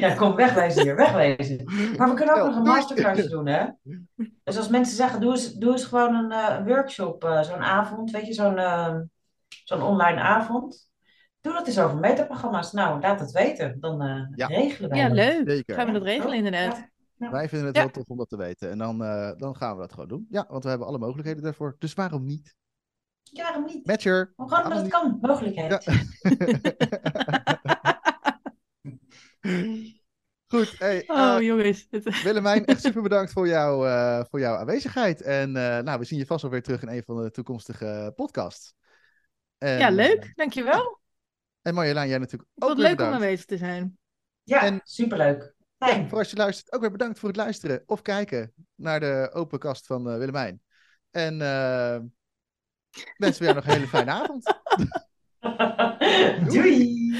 Ja, 0.00 0.14
kom, 0.14 0.34
wegwezen 0.34 0.82
hier, 0.82 0.96
wegwezen. 0.96 1.64
Maar 1.96 2.08
we 2.08 2.14
kunnen 2.14 2.34
ook 2.34 2.46
nog 2.46 2.56
een 2.56 2.62
masterclass 2.62 3.28
doen, 3.28 3.46
hè? 3.46 3.66
Dus 4.44 4.56
als 4.56 4.68
mensen 4.68 4.96
zeggen, 4.96 5.20
doe 5.20 5.30
eens, 5.30 5.52
doe 5.52 5.72
eens 5.72 5.84
gewoon 5.84 6.32
een 6.32 6.64
workshop, 6.64 7.40
zo'n 7.42 7.62
avond, 7.62 8.10
weet 8.10 8.26
je, 8.26 8.32
zo'n 8.32 8.58
eh, 8.58 8.96
zo'n 9.64 9.82
online 9.82 10.20
avond. 10.20 10.90
Doe 11.40 11.52
dat 11.52 11.66
eens 11.66 11.78
over 11.78 11.96
metaprogramma's. 11.98 12.72
Nou, 12.72 13.00
laat 13.00 13.20
het 13.20 13.30
weten. 13.30 13.80
Dan 13.80 14.02
eh, 14.02 14.22
Ja. 14.34 14.46
regelen 14.46 14.90
wij 14.90 14.98
Ja, 14.98 15.06
dat. 15.08 15.16
leuk. 15.16 15.48
Zeker. 15.50 15.74
Gaan 15.74 15.86
we 15.86 15.92
dat 15.92 16.02
regelen, 16.02 16.36
inderdaad. 16.36 16.90
Ja. 17.16 17.30
Wij 17.30 17.48
vinden 17.48 17.66
het 17.66 17.76
Ja. 17.76 17.82
heel 17.82 17.90
tof 17.90 18.08
om 18.08 18.16
dat 18.16 18.28
te 18.28 18.36
weten. 18.36 18.70
En 18.70 18.78
dan, 18.78 19.04
eh, 19.04 19.30
dan 19.36 19.56
gaan 19.56 19.74
we 19.74 19.80
dat 19.80 19.92
gewoon 19.92 20.08
doen. 20.08 20.26
Ja, 20.30 20.46
want 20.48 20.62
we 20.62 20.68
hebben 20.68 20.86
alle 20.86 20.98
mogelijkheden 20.98 21.42
daarvoor. 21.42 21.76
Dus 21.78 21.94
waarom 21.94 22.24
niet? 22.24 22.54
Ja, 23.22 23.42
waarom 23.42 23.64
niet? 23.64 23.86
Matcher. 23.86 24.32
Gewoon 24.36 24.50
waarom 24.50 24.68
dat 24.70 24.78
het 24.82 24.86
niet? 24.86 24.92
kan, 24.94 25.18
mogelijkheid. 25.20 25.84
Goed, 30.46 30.78
hey, 30.78 31.06
eh, 31.06 31.16
Oh, 31.34 31.42
jongens. 31.42 31.86
Het- 31.90 32.22
Willemijn, 32.22 32.64
echt 32.64 32.80
super 32.80 33.02
bedankt 33.08 33.32
voor, 33.32 33.48
jou, 33.48 33.86
eh, 33.88 34.24
voor 34.30 34.40
jouw 34.40 34.56
aanwezigheid. 34.56 35.20
En 35.22 35.56
eh, 35.56 35.78
nou, 35.82 35.98
we 35.98 36.04
zien 36.04 36.18
je 36.18 36.26
vast 36.26 36.42
wel 36.42 36.50
weer 36.50 36.62
terug 36.62 36.82
in 36.82 36.88
een 36.88 37.02
van 37.02 37.22
de 37.22 37.30
toekomstige 37.30 38.12
podcasts. 38.16 38.74
En, 39.62 39.78
Ja, 39.78 39.88
eh, 39.88 39.94
leuk. 39.94 40.32
Dankjewel. 40.34 41.00
En 41.62 41.74
Marjolein, 41.74 42.08
jij 42.08 42.18
natuurlijk 42.18 42.50
ook 42.54 42.68
Wat 42.68 42.78
leuk 42.78 42.88
om 42.90 42.96
bedankt. 42.96 43.14
aanwezig 43.14 43.44
te 43.44 43.56
zijn. 43.56 43.98
Ja, 44.42 44.62
En- 44.62 44.80
superleuk. 44.84 45.54
Fijn. 45.78 46.08
voor 46.08 46.18
als 46.18 46.30
je 46.30 46.36
luistert, 46.36 46.72
ook 46.72 46.80
weer 46.80 46.90
bedankt 46.90 47.18
voor 47.18 47.28
het 47.28 47.36
luisteren 47.38 47.82
of 47.86 48.02
kijken 48.02 48.52
naar 48.74 49.00
de 49.00 49.30
open 49.32 49.58
kast 49.58 49.86
van 49.86 50.08
eh, 50.10 50.16
Willemijn. 50.16 50.62
En 51.10 51.40
eh 51.42 51.98
wensen 53.16 53.38
we 53.38 53.44
jou 53.44 53.54
nog 53.54 53.64
een 53.64 53.72
hele 53.72 53.88
fijne 53.88 54.10
avond. 54.10 54.44
Doei. 56.52 57.12